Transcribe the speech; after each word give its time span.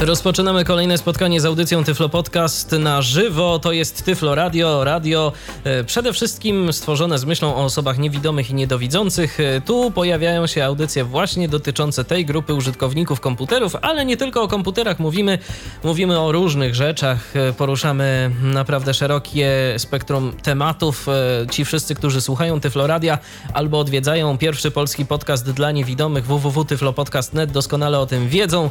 Rozpoczynamy 0.00 0.64
kolejne 0.64 0.98
spotkanie 0.98 1.40
z 1.40 1.44
audycją 1.44 1.84
Tyflo 1.84 2.08
Podcast 2.08 2.72
na 2.72 3.02
żywo. 3.02 3.58
To 3.58 3.72
jest 3.72 4.04
Tyflo 4.04 4.34
Radio. 4.34 4.84
Radio 4.84 5.32
e, 5.64 5.84
przede 5.84 6.12
wszystkim 6.12 6.72
stworzone 6.72 7.18
z 7.18 7.24
myślą 7.24 7.56
o 7.56 7.64
osobach 7.64 7.98
niewidomych 7.98 8.50
i 8.50 8.54
niedowidzących. 8.54 9.40
E, 9.40 9.60
tu 9.60 9.90
pojawiają 9.90 10.46
się 10.46 10.64
audycje 10.64 11.04
właśnie 11.04 11.48
dotyczące 11.48 12.04
tej 12.04 12.26
grupy 12.26 12.54
użytkowników 12.54 13.20
komputerów, 13.20 13.76
ale 13.82 14.04
nie 14.04 14.16
tylko 14.16 14.42
o 14.42 14.48
komputerach 14.48 14.98
mówimy. 14.98 15.38
Mówimy 15.84 16.20
o 16.20 16.32
różnych 16.32 16.74
rzeczach. 16.74 17.36
E, 17.36 17.52
poruszamy 17.52 18.30
naprawdę 18.42 18.94
szerokie 18.94 19.74
spektrum 19.78 20.32
tematów. 20.42 21.06
Ci 21.50 21.64
wszyscy, 21.64 21.94
którzy 21.94 22.20
słuchają 22.20 22.60
Tyflo 22.60 22.86
Radia 22.86 23.18
albo 23.54 23.78
odwiedzają 23.78 24.38
pierwszy 24.38 24.70
polski 24.70 25.06
podcast 25.06 25.50
dla 25.50 25.70
niewidomych 25.70 26.26
www.tyflopodcast.net 26.26 27.52
doskonale 27.52 27.98
o 27.98 28.06
tym 28.06 28.28
wiedzą 28.28 28.70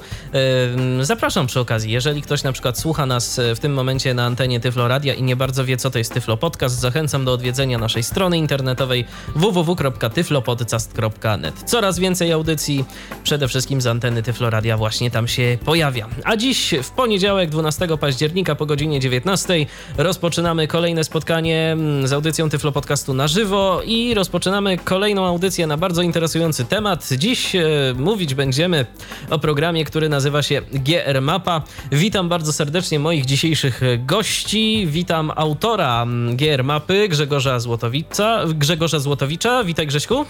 zapraszam 1.02 1.19
przy 1.48 1.60
okazji, 1.60 1.92
jeżeli 1.92 2.22
ktoś 2.22 2.44
na 2.44 2.52
przykład 2.52 2.80
słucha 2.80 3.06
nas 3.06 3.40
e, 3.40 3.56
w 3.56 3.60
tym 3.60 3.74
momencie 3.74 4.14
na 4.14 4.26
antenie 4.26 4.60
Tyflo 4.60 4.88
Radia 4.88 5.14
i 5.14 5.24
nie 5.24 5.36
bardzo 5.36 5.66
wie, 5.66 5.78
co 5.78 5.92
to 5.92 5.98
jest 5.98 6.14
Tyflo 6.14 6.38
Podcast, 6.38 6.80
zachęcam 6.80 7.26
do 7.26 7.34
odwiedzenia 7.34 7.78
naszej 7.78 8.04
strony 8.04 8.38
internetowej 8.38 9.06
www.tyflopodcast.net. 9.36 11.64
Coraz 11.66 12.00
więcej 12.00 12.32
audycji, 12.32 12.86
przede 13.24 13.48
wszystkim 13.48 13.82
z 13.82 13.88
anteny 13.88 14.24
Tyflo 14.24 14.50
Radia 14.50 14.78
właśnie 14.78 15.12
tam 15.12 15.28
się 15.28 15.58
pojawia. 15.66 16.08
A 16.24 16.38
dziś 16.38 16.74
w 16.84 16.92
poniedziałek 16.92 17.50
12 17.50 17.98
października 17.98 18.56
po 18.56 18.66
godzinie 18.66 19.00
19 19.00 19.66
rozpoczynamy 19.98 20.68
kolejne 20.68 21.04
spotkanie 21.04 21.72
mm, 21.72 22.08
z 22.08 22.14
audycją 22.14 22.50
Tyflo 22.50 22.72
Podcastu 22.72 23.14
na 23.14 23.28
żywo 23.28 23.82
i 23.86 24.14
rozpoczynamy 24.14 24.78
kolejną 24.78 25.26
audycję 25.26 25.68
na 25.68 25.78
bardzo 25.78 26.02
interesujący 26.02 26.66
temat. 26.66 27.10
Dziś 27.18 27.56
e, 27.56 27.64
mówić 27.98 28.34
będziemy 28.34 28.86
o 29.30 29.40
programie, 29.40 29.86
który 29.86 30.10
nazywa 30.10 30.44
się 30.44 30.62
GR 30.74 31.09
GR 31.10 31.22
Mapa. 31.22 31.62
Witam 31.92 32.30
bardzo 32.30 32.54
serdecznie 32.54 33.00
moich 33.00 33.26
dzisiejszych 33.26 33.82
gości. 34.06 34.88
Witam 34.90 35.32
autora 35.36 36.06
GR 36.34 36.64
Mapy 36.64 37.10
Grzegorza 37.10 37.60
Złotowicza. 37.60 38.46
Grzegorza 38.56 39.00
Złotowicza. 39.00 39.64
Witaj 39.64 39.88
Grześku. 39.88 40.26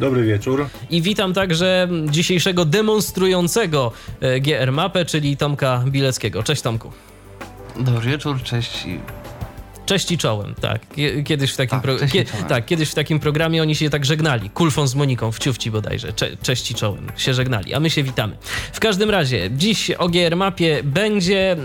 Dobry 0.00 0.24
wieczór. 0.24 0.66
I 0.90 1.02
witam 1.02 1.34
także 1.34 1.88
dzisiejszego 2.10 2.64
demonstrującego 2.64 3.92
e, 4.20 4.40
GR 4.40 4.72
Mapę, 4.72 5.04
czyli 5.04 5.36
Tomka 5.36 5.84
Bileckiego. 5.86 6.42
Cześć 6.42 6.62
Tomku. 6.62 6.92
Dobry 7.76 8.10
wieczór, 8.10 8.42
cześć 8.42 8.86
Cześć 9.86 10.12
i 10.12 10.18
czołem, 10.18 10.54
tak. 10.60 10.80
Kiedyś 11.24 11.52
w 11.52 11.56
takim, 11.56 11.80
tak, 11.80 11.82
pro... 11.82 12.08
Kie... 12.12 12.24
tak, 12.48 12.66
kiedyś 12.66 12.90
w 12.90 12.94
takim 12.94 13.20
programie 13.20 13.62
oni 13.62 13.74
się 13.74 13.90
tak 13.90 14.04
żegnali. 14.04 14.50
Kulfon 14.50 14.88
z 14.88 14.94
Moniką 14.94 15.32
w 15.32 15.38
ciufci 15.38 15.70
bodajże. 15.70 16.12
Cze... 16.12 16.36
Cześć 16.42 16.70
i 16.70 16.74
czołem 16.74 17.06
się 17.16 17.34
żegnali, 17.34 17.74
a 17.74 17.80
my 17.80 17.90
się 17.90 18.02
witamy. 18.02 18.36
W 18.72 18.80
każdym 18.80 19.10
razie, 19.10 19.50
dziś 19.50 19.90
o 19.90 20.08
GR 20.08 20.36
Mapie 20.36 20.80
będzie 20.84 21.52
e, 21.52 21.56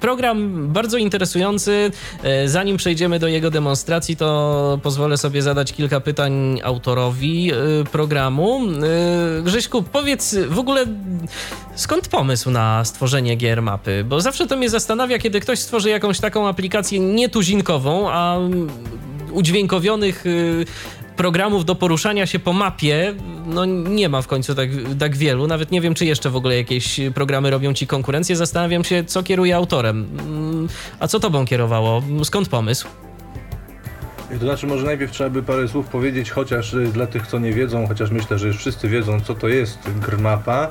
program 0.00 0.68
bardzo 0.72 0.98
interesujący. 0.98 1.90
E, 2.22 2.48
zanim 2.48 2.76
przejdziemy 2.76 3.18
do 3.18 3.28
jego 3.28 3.50
demonstracji, 3.50 4.16
to 4.16 4.80
pozwolę 4.82 5.16
sobie 5.16 5.42
zadać 5.42 5.72
kilka 5.72 6.00
pytań 6.00 6.60
autorowi 6.64 7.52
e, 7.52 7.56
programu. 7.92 8.60
Grześku, 9.42 9.82
powiedz 9.82 10.36
w 10.48 10.58
ogóle 10.58 10.86
skąd 11.74 12.08
pomysł 12.08 12.50
na 12.50 12.84
stworzenie 12.84 13.36
GR 13.36 13.62
Mapy? 13.62 14.04
Bo 14.04 14.20
zawsze 14.20 14.46
to 14.46 14.56
mnie 14.56 14.70
zastanawia, 14.70 15.18
kiedy 15.18 15.40
ktoś 15.40 15.58
stworzy 15.58 15.90
jakąś 15.90 16.20
taką 16.20 16.48
aplikację 16.48 17.00
nie 17.16 17.28
tuzinkową, 17.28 18.10
a 18.10 18.38
udźwiękowionych 19.32 20.26
y, 20.26 20.64
programów 21.16 21.64
do 21.64 21.74
poruszania 21.74 22.26
się 22.26 22.38
po 22.38 22.52
mapie, 22.52 23.14
no 23.46 23.64
nie 23.64 24.08
ma 24.08 24.22
w 24.22 24.26
końcu 24.26 24.54
tak, 24.54 24.68
tak 24.98 25.16
wielu. 25.16 25.46
Nawet 25.46 25.70
nie 25.70 25.80
wiem, 25.80 25.94
czy 25.94 26.04
jeszcze 26.04 26.30
w 26.30 26.36
ogóle 26.36 26.56
jakieś 26.56 27.00
programy 27.14 27.50
robią 27.50 27.74
ci 27.74 27.86
konkurencję. 27.86 28.36
Zastanawiam 28.36 28.84
się, 28.84 29.04
co 29.04 29.22
kieruje 29.22 29.56
autorem. 29.56 30.06
Mm, 30.20 30.68
a 31.00 31.08
co 31.08 31.20
tobą 31.20 31.46
kierowało? 31.46 32.02
Skąd 32.24 32.48
pomysł? 32.48 32.86
To 34.30 34.38
znaczy, 34.38 34.66
może 34.66 34.84
najpierw 34.84 35.12
trzeba 35.12 35.30
by 35.30 35.42
parę 35.42 35.68
słów 35.68 35.86
powiedzieć, 35.86 36.30
chociaż 36.30 36.74
y, 36.74 36.86
dla 36.86 37.06
tych, 37.06 37.26
co 37.26 37.38
nie 37.38 37.52
wiedzą, 37.52 37.86
chociaż 37.86 38.10
myślę, 38.10 38.38
że 38.38 38.46
już 38.46 38.56
wszyscy 38.56 38.88
wiedzą, 38.88 39.20
co 39.20 39.34
to 39.34 39.48
jest 39.48 39.78
GRMAPA. 40.00 40.68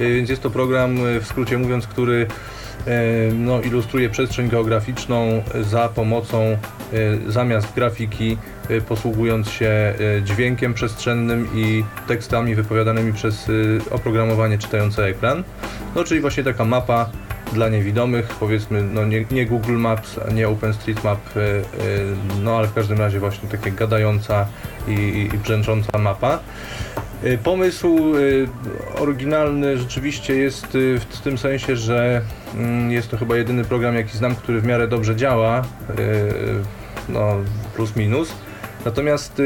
Y, 0.00 0.14
więc 0.14 0.30
jest 0.30 0.42
to 0.42 0.50
program, 0.50 0.96
w 1.20 1.26
skrócie 1.26 1.58
mówiąc, 1.58 1.86
który 1.86 2.26
no, 3.34 3.60
ilustruje 3.60 4.10
przestrzeń 4.10 4.48
geograficzną 4.48 5.42
za 5.60 5.88
pomocą 5.88 6.42
e, 6.42 6.56
zamiast 7.26 7.74
grafiki 7.74 8.38
e, 8.68 8.80
posługując 8.80 9.48
się 9.48 9.66
e, 9.66 9.94
dźwiękiem 10.22 10.74
przestrzennym 10.74 11.48
i 11.54 11.84
tekstami 12.08 12.54
wypowiadanymi 12.54 13.12
przez 13.12 13.50
oprogramowanie 13.90 14.58
czytające 14.58 15.04
ekran. 15.04 15.44
No 15.94 16.04
czyli 16.04 16.20
właśnie 16.20 16.44
taka 16.44 16.64
mapa 16.64 17.10
dla 17.52 17.68
niewidomych, 17.68 18.26
powiedzmy, 18.26 18.82
no 18.82 19.04
nie, 19.04 19.24
nie 19.30 19.46
Google 19.46 19.76
Maps, 19.76 20.20
nie 20.34 20.48
OpenStreetMap, 20.48 21.20
no 22.42 22.56
ale 22.56 22.68
w 22.68 22.74
każdym 22.74 22.98
razie 22.98 23.20
właśnie 23.20 23.48
takie 23.48 23.70
gadająca 23.70 24.46
i, 24.88 25.28
i 25.34 25.38
brzęcząca 25.38 25.98
mapa. 25.98 26.38
Y, 27.24 27.38
pomysł 27.38 27.98
oryginalny 28.98 29.78
rzeczywiście 29.78 30.36
jest 30.36 30.66
w 31.10 31.20
tym 31.24 31.38
sensie, 31.38 31.76
że 31.76 32.22
mm, 32.54 32.90
jest 32.90 33.10
to 33.10 33.16
chyba 33.16 33.36
jedyny 33.36 33.64
program, 33.64 33.94
jaki 33.94 34.18
znam, 34.18 34.36
który 34.36 34.60
w 34.60 34.66
miarę 34.66 34.88
dobrze 34.88 35.16
działa, 35.16 35.62
no 37.08 37.36
plus 37.74 37.96
minus. 37.96 38.32
Natomiast 38.84 39.42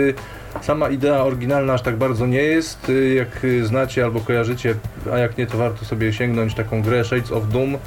sama 0.63 0.89
idea 0.89 1.25
oryginalna 1.25 1.75
aż 1.75 1.83
tak 1.83 1.97
bardzo 1.97 2.27
nie 2.27 2.43
jest. 2.43 2.93
Jak 3.17 3.47
znacie 3.63 4.05
albo 4.05 4.21
kojarzycie, 4.21 4.75
a 5.13 5.19
jak 5.19 5.39
nie, 5.39 5.47
to 5.47 5.59
warto 5.59 5.85
sobie 5.85 6.13
sięgnąć 6.13 6.55
taką 6.55 6.83
grę 6.83 7.05
Shades 7.05 7.33
of 7.33 7.49
Doom. 7.49 7.79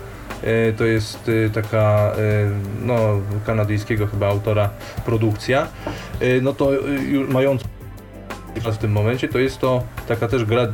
To 0.77 0.85
jest 0.85 1.31
taka 1.53 2.11
no, 2.85 2.97
kanadyjskiego 3.45 4.07
chyba 4.07 4.27
autora 4.27 4.69
produkcja. 5.05 5.67
No 6.41 6.53
to 6.53 6.71
mając 7.29 7.61
w 8.55 8.77
tym 8.77 8.91
momencie, 8.91 9.27
to 9.27 9.39
jest 9.39 9.59
to 9.59 9.83
taka 10.07 10.27
też 10.27 10.45
gra 10.45 10.67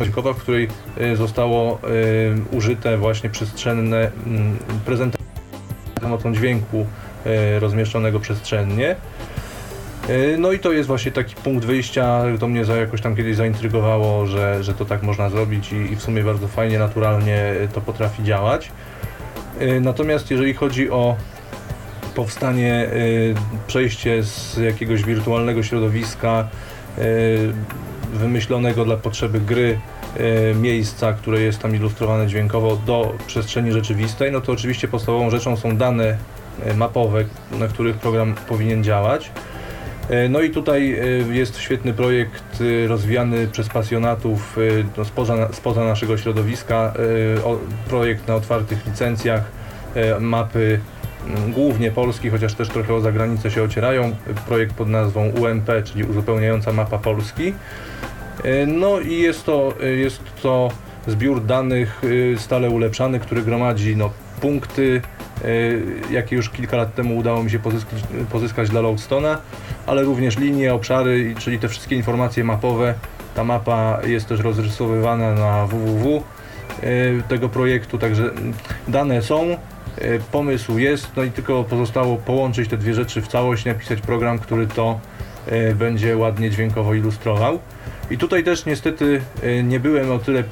dźwiękowa, 0.00 0.32
w 0.32 0.36
której 0.36 0.68
zostało 1.14 1.78
użyte 2.52 2.98
właśnie 2.98 3.30
przestrzenne 3.30 4.10
mm, 4.26 4.56
prezentacje 4.86 5.26
pomocą 6.00 6.34
dźwięku 6.34 6.86
rozmieszczonego 7.60 8.20
przestrzennie. 8.20 8.96
No 10.38 10.52
i 10.52 10.58
to 10.58 10.72
jest 10.72 10.86
właśnie 10.86 11.12
taki 11.12 11.34
punkt 11.34 11.64
wyjścia, 11.64 12.22
to 12.40 12.48
mnie 12.48 12.64
jakoś 12.80 13.00
tam 13.00 13.16
kiedyś 13.16 13.36
zaintrygowało, 13.36 14.26
że, 14.26 14.64
że 14.64 14.74
to 14.74 14.84
tak 14.84 15.02
można 15.02 15.30
zrobić 15.30 15.72
i, 15.72 15.76
i 15.76 15.96
w 15.96 16.02
sumie 16.02 16.22
bardzo 16.22 16.48
fajnie, 16.48 16.78
naturalnie 16.78 17.54
to 17.74 17.80
potrafi 17.80 18.24
działać. 18.24 18.72
Natomiast 19.80 20.30
jeżeli 20.30 20.54
chodzi 20.54 20.90
o 20.90 21.16
powstanie, 22.14 22.90
przejście 23.66 24.22
z 24.22 24.56
jakiegoś 24.56 25.04
wirtualnego 25.04 25.62
środowiska 25.62 26.48
E, 26.98 28.16
wymyślonego 28.16 28.84
dla 28.84 28.96
potrzeby 28.96 29.40
gry 29.40 29.78
e, 30.16 30.54
miejsca, 30.54 31.12
które 31.12 31.40
jest 31.40 31.58
tam 31.58 31.76
ilustrowane 31.76 32.26
dźwiękowo 32.26 32.76
do 32.76 33.14
przestrzeni 33.26 33.72
rzeczywistej, 33.72 34.32
no 34.32 34.40
to 34.40 34.52
oczywiście 34.52 34.88
podstawową 34.88 35.30
rzeczą 35.30 35.56
są 35.56 35.76
dane 35.76 36.16
e, 36.64 36.74
mapowe, 36.74 37.24
na 37.58 37.68
których 37.68 37.96
program 37.96 38.34
powinien 38.48 38.84
działać. 38.84 39.30
No 40.30 40.40
i 40.40 40.50
tutaj 40.50 40.98
jest 41.30 41.58
świetny 41.58 41.92
projekt 41.92 42.62
rozwijany 42.88 43.46
przez 43.46 43.68
pasjonatów 43.68 44.56
no 44.96 45.04
spoza, 45.04 45.52
spoza 45.52 45.84
naszego 45.84 46.18
środowiska, 46.18 46.92
projekt 47.88 48.28
na 48.28 48.34
otwartych 48.34 48.86
licencjach, 48.86 49.44
mapy 50.20 50.80
głównie 51.48 51.90
Polski, 51.90 52.30
chociaż 52.30 52.54
też 52.54 52.68
trochę 52.68 52.94
o 52.94 53.00
zagranicę 53.00 53.50
się 53.50 53.62
ocierają. 53.62 54.16
Projekt 54.46 54.74
pod 54.74 54.88
nazwą 54.88 55.28
UMP, 55.28 55.70
czyli 55.84 56.04
Uzupełniająca 56.04 56.72
Mapa 56.72 56.98
Polski. 56.98 57.54
E, 58.44 58.66
no 58.66 59.00
i 59.00 59.18
jest 59.18 59.44
to, 59.44 59.74
e, 59.82 59.86
jest 59.86 60.22
to 60.42 60.70
zbiór 61.06 61.44
danych 61.44 62.02
e, 62.34 62.38
stale 62.38 62.70
ulepszany, 62.70 63.20
który 63.20 63.42
gromadzi 63.42 63.96
no, 63.96 64.10
punkty, 64.40 65.02
jakie 66.10 66.36
już 66.36 66.50
kilka 66.50 66.76
lat 66.76 66.94
temu 66.94 67.16
udało 67.16 67.42
mi 67.42 67.50
się 67.50 67.58
pozyskać, 67.58 68.02
pozyskać 68.32 68.70
dla 68.70 68.80
Loadstone'a, 68.80 69.36
ale 69.86 70.02
również 70.02 70.38
linie, 70.38 70.74
obszary, 70.74 71.34
czyli 71.38 71.58
te 71.58 71.68
wszystkie 71.68 71.96
informacje 71.96 72.44
mapowe. 72.44 72.94
Ta 73.34 73.44
mapa 73.44 73.98
jest 74.06 74.28
też 74.28 74.40
rozrysowywana 74.40 75.34
na 75.34 75.66
www 75.66 76.22
tego 77.28 77.48
projektu, 77.48 77.98
także 77.98 78.30
dane 78.88 79.22
są, 79.22 79.56
E, 79.98 80.18
pomysł 80.18 80.78
jest, 80.78 81.10
no 81.16 81.22
i 81.22 81.30
tylko 81.30 81.64
pozostało 81.64 82.16
połączyć 82.16 82.68
te 82.68 82.76
dwie 82.76 82.94
rzeczy 82.94 83.22
w 83.22 83.28
całość, 83.28 83.64
napisać 83.64 84.00
program, 84.00 84.38
który 84.38 84.66
to 84.66 85.00
będzie 85.74 86.16
ładnie 86.16 86.50
dźwiękowo 86.50 86.94
ilustrował. 86.94 87.58
I 88.10 88.18
tutaj 88.18 88.44
też 88.44 88.66
niestety 88.66 89.20
nie 89.64 89.80
byłem 89.80 90.10
o 90.10 90.18
tyle 90.18 90.44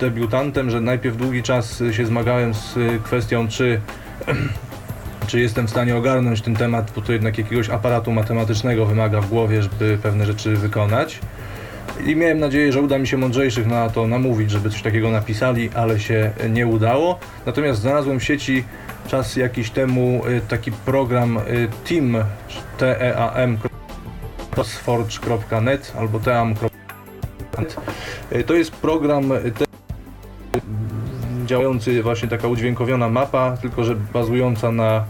debiutantem, 0.00 0.70
że 0.70 0.80
najpierw 0.80 1.16
długi 1.16 1.42
czas 1.42 1.82
się 1.90 2.06
zmagałem 2.06 2.54
z 2.54 2.74
kwestią, 3.04 3.48
czy 3.48 3.80
czy 5.26 5.40
jestem 5.40 5.66
w 5.66 5.70
stanie 5.70 5.96
ogarnąć 5.96 6.42
ten 6.42 6.56
temat, 6.56 6.92
bo 6.96 7.02
to 7.02 7.12
jednak 7.12 7.38
jakiegoś 7.38 7.70
aparatu 7.70 8.12
matematycznego 8.12 8.86
wymaga 8.86 9.20
w 9.20 9.28
głowie, 9.28 9.62
żeby 9.62 9.98
pewne 10.02 10.26
rzeczy 10.26 10.56
wykonać. 10.56 11.20
I 12.06 12.16
miałem 12.16 12.38
nadzieję, 12.38 12.72
że 12.72 12.80
uda 12.80 12.98
mi 12.98 13.06
się 13.06 13.16
mądrzejszych 13.16 13.66
na 13.66 13.90
to 13.90 14.06
namówić, 14.06 14.50
żeby 14.50 14.70
coś 14.70 14.82
takiego 14.82 15.10
napisali, 15.10 15.70
ale 15.74 16.00
się 16.00 16.32
nie 16.50 16.66
udało. 16.66 17.18
Natomiast 17.46 17.80
znalazłem 17.80 18.20
w 18.20 18.24
sieci 18.24 18.64
czas 19.08 19.36
jakiś 19.36 19.70
temu 19.70 20.22
y, 20.26 20.40
taki 20.48 20.72
program 20.72 21.38
y, 21.38 21.68
Team, 21.88 22.16
T-E-A-M, 22.78 23.58
crossforge.net 24.54 25.92
albo 25.98 26.20
team.net. 26.20 27.76
Y, 28.32 28.44
to 28.44 28.54
jest 28.54 28.70
program 28.70 29.28
te 29.58 29.64
działający 31.46 32.02
właśnie 32.02 32.28
taka 32.28 32.48
udźwiękowiona 32.48 33.08
mapa, 33.08 33.56
tylko 33.56 33.84
że 33.84 33.94
bazująca 33.94 34.72
na 34.72 35.04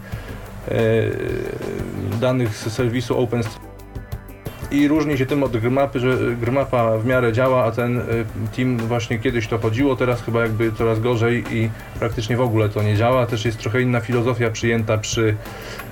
e, 0.68 0.74
danych 2.20 2.56
z 2.56 2.72
serwisu 2.72 3.18
OpenStreetMap 3.18 3.72
i 4.72 4.88
różni 4.88 5.18
się 5.18 5.26
tym 5.26 5.42
od 5.42 5.56
Gmapy, 5.56 6.00
że 6.00 6.16
Gmapa 6.42 6.98
w 6.98 7.06
miarę 7.06 7.32
działa, 7.32 7.64
a 7.64 7.70
ten 7.70 7.98
e, 7.98 8.02
team 8.56 8.76
właśnie 8.76 9.18
kiedyś 9.18 9.48
to 9.48 9.58
chodziło, 9.58 9.96
teraz 9.96 10.22
chyba 10.22 10.40
jakby 10.42 10.72
coraz 10.72 11.00
gorzej 11.00 11.44
i 11.50 11.70
praktycznie 11.98 12.36
w 12.36 12.40
ogóle 12.40 12.68
to 12.68 12.82
nie 12.82 12.96
działa. 12.96 13.26
Też 13.26 13.44
jest 13.44 13.58
trochę 13.58 13.82
inna 13.82 14.00
filozofia 14.00 14.50
przyjęta 14.50 14.98
przy, 14.98 15.36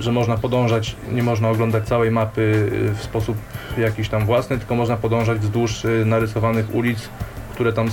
że 0.00 0.12
można 0.12 0.36
podążać, 0.36 0.96
nie 1.12 1.22
można 1.22 1.48
oglądać 1.48 1.84
całej 1.84 2.10
mapy 2.10 2.70
w 2.94 3.02
sposób 3.02 3.36
jakiś 3.78 4.08
tam 4.08 4.26
własny, 4.26 4.58
tylko 4.58 4.74
można 4.74 4.96
podążać 4.96 5.38
wzdłuż 5.38 5.82
narysowanych 6.04 6.74
ulic, 6.74 7.08
które 7.54 7.72
tam 7.72 7.88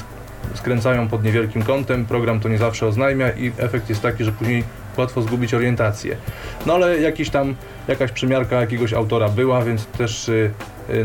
skręcają 0.54 1.08
pod 1.08 1.24
niewielkim 1.24 1.64
kątem, 1.64 2.06
program 2.06 2.40
to 2.40 2.50
nie 2.50 2.58
zawsze 2.58 2.88
oznajmia 2.88 3.31
i 3.31 3.52
efekt 3.58 3.90
jest 3.90 4.02
taki, 4.02 4.24
że 4.24 4.31
później 4.31 4.64
łatwo 4.98 5.22
zgubić 5.22 5.54
orientację. 5.54 6.18
No 6.66 6.74
ale 6.74 7.00
jakiś 7.00 7.30
tam, 7.30 7.56
jakaś 7.88 8.12
przymiarka 8.12 8.62
jakiegoś 8.62 8.94
autora 8.94 9.30
była, 9.30 9.62
więc 9.62 9.86
też 9.86 10.31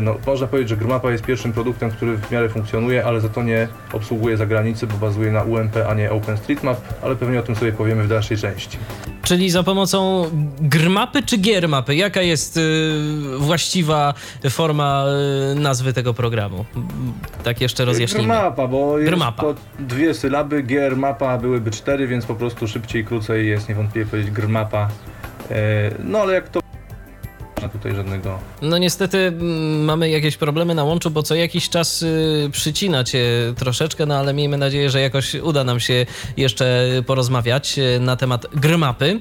no, 0.01 0.15
można 0.25 0.47
powiedzieć, 0.47 0.69
że 0.69 0.77
Grmapa 0.77 1.11
jest 1.11 1.25
pierwszym 1.25 1.53
produktem, 1.53 1.91
który 1.91 2.17
w 2.17 2.31
miarę 2.31 2.49
funkcjonuje, 2.49 3.05
ale 3.05 3.21
za 3.21 3.29
to 3.29 3.43
nie 3.43 3.67
obsługuje 3.93 4.37
zagranicy, 4.37 4.87
bo 4.87 4.97
bazuje 4.97 5.31
na 5.31 5.43
UMP, 5.43 5.75
a 5.89 5.93
nie 5.93 6.11
OpenStreetMap, 6.11 6.81
ale 7.01 7.15
pewnie 7.15 7.39
o 7.39 7.43
tym 7.43 7.55
sobie 7.55 7.71
powiemy 7.71 8.03
w 8.03 8.07
dalszej 8.07 8.37
części. 8.37 8.77
Czyli 9.23 9.49
za 9.49 9.63
pomocą 9.63 10.25
grmapy 10.61 11.23
czy 11.23 11.37
giermapy? 11.37 11.95
Jaka 11.95 12.21
jest 12.21 12.57
y, 12.57 12.91
właściwa 13.37 14.13
forma 14.49 15.05
y, 15.51 15.55
nazwy 15.55 15.93
tego 15.93 16.13
programu? 16.13 16.65
Tak 17.43 17.61
jeszcze 17.61 17.85
rozjaśnijmy. 17.85 18.33
Grmapa, 18.33 18.67
bo 18.67 18.99
jest 18.99 19.11
grmapa. 19.11 19.41
to 19.41 19.55
dwie 19.79 20.13
sylaby, 20.13 20.61
giermapa 20.61 21.37
byłyby 21.37 21.71
cztery, 21.71 22.07
więc 22.07 22.25
po 22.25 22.35
prostu 22.35 22.67
szybciej, 22.67 23.05
krócej 23.05 23.47
jest 23.47 23.69
niewątpliwie 23.69 24.09
powiedzieć 24.09 24.31
grmapa. 24.31 24.89
E, 25.51 25.91
no 26.03 26.19
ale 26.19 26.33
jak 26.33 26.49
to 26.49 26.62
ma 27.63 27.69
tutaj 27.69 27.95
żadnego. 27.95 28.39
No 28.61 28.77
niestety 28.77 29.17
mm, 29.17 29.83
mamy 29.83 30.09
jakieś 30.09 30.37
problemy 30.37 30.75
na 30.75 30.83
łączu, 30.83 31.11
bo 31.11 31.23
co 31.23 31.35
jakiś 31.35 31.69
czas 31.69 32.01
y, 32.01 32.49
przycina 32.51 33.03
cię 33.03 33.25
troszeczkę, 33.57 34.05
no 34.05 34.15
ale 34.15 34.33
miejmy 34.33 34.57
nadzieję, 34.57 34.89
że 34.89 35.01
jakoś 35.01 35.35
uda 35.35 35.63
nam 35.63 35.79
się 35.79 36.05
jeszcze 36.37 36.89
porozmawiać 37.05 37.79
y, 37.79 37.99
na 37.99 38.15
temat 38.15 38.45
grmapy. 38.55 39.19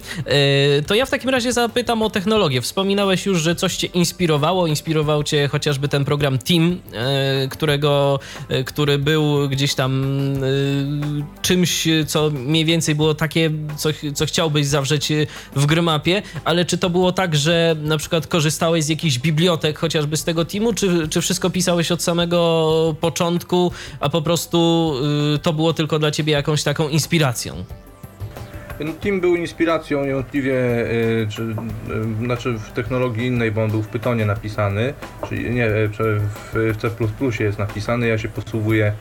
Y, 0.78 0.82
to 0.82 0.94
ja 0.94 1.06
w 1.06 1.10
takim 1.10 1.30
razie 1.30 1.52
zapytam 1.52 2.02
o 2.02 2.10
technologię. 2.10 2.60
Wspominałeś 2.60 3.26
już, 3.26 3.42
że 3.42 3.54
coś 3.54 3.76
cię 3.76 3.86
inspirowało. 3.86 4.66
Inspirował 4.66 5.22
cię 5.22 5.48
chociażby 5.48 5.88
ten 5.88 6.04
program 6.04 6.38
Team, 6.38 6.80
którego, 7.50 8.20
który 8.66 8.98
był 8.98 9.48
gdzieś 9.48 9.74
tam 9.74 10.04
czymś, 11.42 11.88
co 12.06 12.30
mniej 12.30 12.64
więcej 12.64 12.94
było 12.94 13.14
takie, 13.14 13.50
co, 13.76 13.88
co 14.14 14.26
chciałbyś 14.26 14.66
zawrzeć 14.66 15.12
w 15.56 15.66
grmapie, 15.66 16.22
ale 16.44 16.64
czy 16.64 16.78
to 16.78 16.90
było 16.90 17.12
tak, 17.12 17.36
że 17.36 17.76
na 17.82 17.98
przykład 17.98 18.26
korzystałeś 18.32 18.84
z 18.84 18.88
jakichś 18.88 19.18
bibliotek 19.18 19.78
chociażby 19.78 20.16
z 20.16 20.24
tego 20.24 20.44
teamu, 20.44 20.72
czy, 20.72 21.08
czy 21.08 21.20
wszystko 21.20 21.50
pisałeś 21.50 21.92
od 21.92 22.02
samego 22.02 22.94
początku, 23.00 23.72
a 24.00 24.08
po 24.08 24.22
prostu 24.22 24.92
y, 25.34 25.38
to 25.38 25.52
było 25.52 25.72
tylko 25.72 25.98
dla 25.98 26.10
ciebie 26.10 26.32
jakąś 26.32 26.62
taką 26.62 26.88
inspiracją? 26.88 27.64
No, 28.80 28.92
team 28.92 29.20
był 29.20 29.36
inspiracją 29.36 30.04
niewątpliwie, 30.04 30.54
y, 30.54 31.26
czy, 31.30 31.42
y, 31.42 32.24
znaczy 32.24 32.52
w 32.52 32.72
technologii 32.72 33.26
innej, 33.26 33.52
bo 33.52 33.64
on 33.64 33.70
był 33.70 33.82
w 33.82 33.88
Pythonie 33.88 34.26
napisany, 34.26 34.94
czyli 35.28 35.50
nie, 35.50 35.66
y, 35.66 35.88
w, 35.88 35.98
w 36.52 36.76
C++ 36.76 37.44
jest 37.44 37.58
napisany, 37.58 38.08
ja 38.08 38.18
się 38.18 38.28
posługuję 38.28 38.92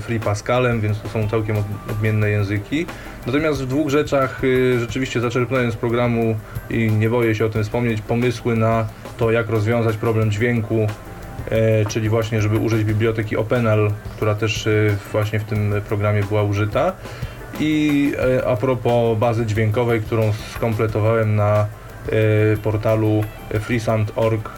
Free 0.00 0.20
Pascalem, 0.20 0.80
więc 0.80 1.00
to 1.00 1.08
są 1.08 1.28
całkiem 1.28 1.56
odmienne 1.90 2.30
języki. 2.30 2.86
Natomiast 3.26 3.62
w 3.62 3.66
dwóch 3.66 3.90
rzeczach 3.90 4.44
y, 4.44 4.80
rzeczywiście 4.80 5.20
zaczerpnąłem 5.20 5.72
z 5.72 5.76
programu 5.76 6.36
i 6.70 6.92
nie 6.92 7.10
boję 7.10 7.34
się 7.34 7.46
o 7.46 7.48
tym 7.48 7.64
wspomnieć, 7.64 8.00
pomysły 8.00 8.56
na 8.56 8.86
to, 9.16 9.30
jak 9.30 9.48
rozwiązać 9.48 9.96
problem 9.96 10.30
dźwięku, 10.30 10.86
e, 11.50 11.84
czyli 11.86 12.08
właśnie, 12.08 12.42
żeby 12.42 12.58
użyć 12.58 12.84
biblioteki 12.84 13.36
OpenAL, 13.36 13.92
która 14.16 14.34
też 14.34 14.66
y, 14.66 14.96
właśnie 15.12 15.40
w 15.40 15.44
tym 15.44 15.74
programie 15.88 16.22
była 16.22 16.42
użyta. 16.42 16.92
I 17.60 18.12
e, 18.38 18.46
a 18.48 18.56
propos 18.56 19.18
bazy 19.18 19.46
dźwiękowej, 19.46 20.00
którą 20.00 20.32
skompletowałem 20.32 21.36
na 21.36 21.66
e, 22.12 22.56
portalu 22.56 23.24
freesound.org, 23.60 24.50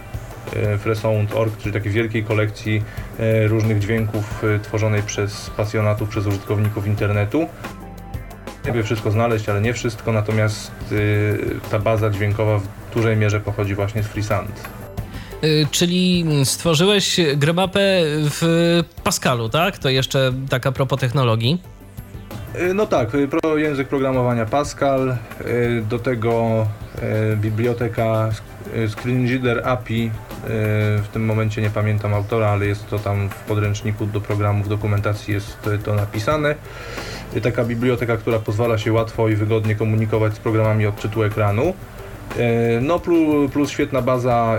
freesound.org, 0.78 1.58
czyli 1.58 1.72
takiej 1.72 1.92
wielkiej 1.92 2.24
kolekcji 2.24 2.82
różnych 3.46 3.78
dźwięków 3.78 4.42
tworzonej 4.62 5.02
przez 5.02 5.50
pasjonatów, 5.50 6.08
przez 6.08 6.26
użytkowników 6.26 6.86
internetu. 6.86 7.46
Jakby 8.64 8.82
wszystko 8.82 9.10
znaleźć, 9.10 9.48
ale 9.48 9.60
nie 9.60 9.72
wszystko, 9.72 10.12
natomiast 10.12 10.70
ta 11.70 11.78
baza 11.78 12.10
dźwiękowa 12.10 12.58
w 12.58 12.94
dużej 12.94 13.16
mierze 13.16 13.40
pochodzi 13.40 13.74
właśnie 13.74 14.02
z 14.02 14.06
FreeSound. 14.06 14.68
Czyli 15.70 16.24
stworzyłeś 16.44 17.20
gremapę 17.36 17.80
w 18.04 18.80
Pascalu, 19.04 19.48
tak? 19.48 19.78
To 19.78 19.88
jeszcze 19.88 20.32
taka 20.50 20.72
propos 20.72 21.00
technologii. 21.00 21.62
No 22.74 22.86
tak, 22.86 23.08
pro, 23.30 23.56
język 23.56 23.88
programowania 23.88 24.46
Pascal, 24.46 25.16
do 25.88 25.98
tego 25.98 26.66
biblioteka 27.36 28.30
Screenreader 28.88 29.68
API, 29.68 30.10
w 31.02 31.08
tym 31.12 31.24
momencie 31.24 31.62
nie 31.62 31.70
pamiętam 31.70 32.14
autora, 32.14 32.48
ale 32.48 32.66
jest 32.66 32.88
to 32.88 32.98
tam 32.98 33.28
w 33.28 33.34
podręczniku 33.34 34.06
do 34.06 34.20
programów, 34.20 34.68
dokumentacji 34.68 35.34
jest 35.34 35.68
to 35.84 35.94
napisane 35.94 36.54
taka 37.42 37.64
biblioteka, 37.64 38.16
która 38.16 38.38
pozwala 38.38 38.78
się 38.78 38.92
łatwo 38.92 39.28
i 39.28 39.36
wygodnie 39.36 39.74
komunikować 39.74 40.34
z 40.34 40.38
programami 40.38 40.86
odczytu 40.86 41.22
ekranu. 41.22 41.74
E, 42.38 42.80
no 42.80 42.98
plus, 42.98 43.50
plus 43.52 43.70
świetna 43.70 44.02
baza 44.02 44.58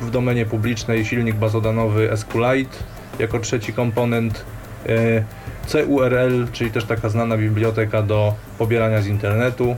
e, 0.00 0.04
w 0.04 0.10
domenie 0.10 0.46
publicznej, 0.46 1.04
silnik 1.04 1.36
bazodanowy 1.36 2.10
SQLite 2.16 2.76
jako 3.18 3.38
trzeci 3.38 3.72
komponent. 3.72 4.44
E, 4.88 5.24
CURL, 5.66 6.46
czyli 6.52 6.70
też 6.70 6.84
taka 6.84 7.08
znana 7.08 7.36
biblioteka 7.36 8.02
do 8.02 8.34
pobierania 8.58 9.02
z 9.02 9.06
internetu. 9.06 9.76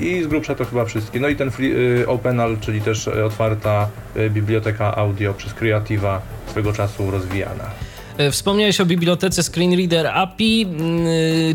I 0.00 0.22
z 0.22 0.26
grubsza 0.26 0.54
to 0.54 0.64
chyba 0.64 0.84
wszystkie. 0.84 1.20
No 1.20 1.28
i 1.28 1.36
ten 1.36 1.50
free, 1.50 1.72
OpenAL, 2.06 2.56
czyli 2.60 2.80
też 2.80 3.08
otwarta 3.08 3.88
biblioteka 4.30 4.96
audio 4.96 5.34
przez 5.34 5.54
Creativa 5.54 6.22
swego 6.46 6.72
czasu 6.72 7.10
rozwijana. 7.10 7.70
E, 8.18 8.30
wspomniałeś 8.30 8.80
o 8.80 8.86
bibliotece 8.86 9.42
Screenreader 9.42 10.06
API. 10.06 10.62
Mm, 10.62 11.06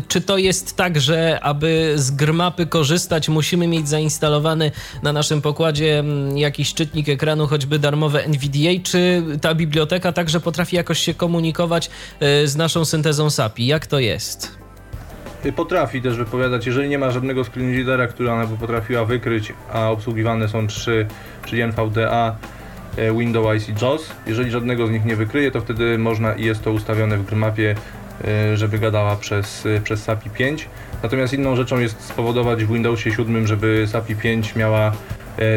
czy 0.08 0.20
to 0.20 0.38
jest 0.38 0.76
tak, 0.76 1.00
że 1.00 1.40
aby 1.42 1.92
z 1.96 2.10
Grmapy 2.10 2.66
korzystać, 2.66 3.28
musimy 3.28 3.66
mieć 3.66 3.88
zainstalowany 3.88 4.70
na 5.02 5.12
naszym 5.12 5.42
pokładzie 5.42 5.98
mm, 5.98 6.38
jakiś 6.38 6.74
czytnik 6.74 7.08
ekranu, 7.08 7.46
choćby 7.46 7.78
darmowe 7.78 8.24
NVDA? 8.24 8.82
Czy 8.82 9.22
ta 9.40 9.54
biblioteka 9.54 10.12
także 10.12 10.40
potrafi 10.40 10.76
jakoś 10.76 10.98
się 10.98 11.14
komunikować 11.14 11.90
e, 12.20 12.46
z 12.46 12.56
naszą 12.56 12.84
syntezą 12.84 13.30
SAPI? 13.30 13.66
Jak 13.66 13.86
to 13.86 13.98
jest? 13.98 14.61
Potrafi 15.56 16.02
też 16.02 16.16
wypowiadać, 16.16 16.66
jeżeli 16.66 16.88
nie 16.88 16.98
ma 16.98 17.10
żadnego 17.10 17.44
screenreadera, 17.44 18.06
który 18.06 18.30
ona 18.30 18.46
by 18.46 18.56
potrafiła 18.56 19.04
wykryć, 19.04 19.52
a 19.72 19.90
obsługiwane 19.90 20.48
są 20.48 20.66
trzy, 20.66 21.06
czyli 21.44 21.62
NVDA, 21.62 22.36
E, 22.96 23.12
Windows 23.12 23.68
IC 23.68 23.82
JAWS. 23.82 24.12
Jeżeli 24.26 24.50
żadnego 24.50 24.86
z 24.86 24.90
nich 24.90 25.04
nie 25.04 25.16
wykryje, 25.16 25.50
to 25.50 25.60
wtedy 25.60 25.98
można 25.98 26.34
i 26.34 26.44
jest 26.44 26.62
to 26.62 26.72
ustawione 26.72 27.18
w 27.18 27.26
grmapie, 27.26 27.74
e, 28.24 28.56
żeby 28.56 28.78
gadała 28.78 29.16
przez, 29.16 29.66
e, 29.66 29.80
przez 29.80 30.02
SAPI 30.02 30.30
5. 30.30 30.68
Natomiast 31.02 31.34
inną 31.34 31.56
rzeczą 31.56 31.78
jest 31.78 32.00
spowodować 32.00 32.64
w 32.64 32.72
Windowsie 32.72 33.12
7, 33.12 33.46
żeby 33.46 33.84
SAPI 33.86 34.16
5 34.16 34.56
miała 34.56 34.92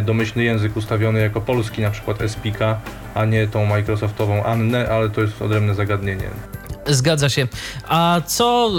domyślny 0.03 0.43
język 0.43 0.77
ustawiony 0.77 1.19
jako 1.19 1.41
polski, 1.41 1.81
na 1.81 1.91
przykład 1.91 2.17
SPIKA, 2.27 2.79
a 3.15 3.25
nie 3.25 3.47
tą 3.47 3.65
Microsoftową 3.65 4.43
Annę, 4.43 4.89
ale 4.89 5.09
to 5.09 5.21
jest 5.21 5.41
odrębne 5.41 5.75
zagadnienie. 5.75 6.29
Zgadza 6.87 7.29
się. 7.29 7.47
A 7.87 8.21
co 8.27 8.71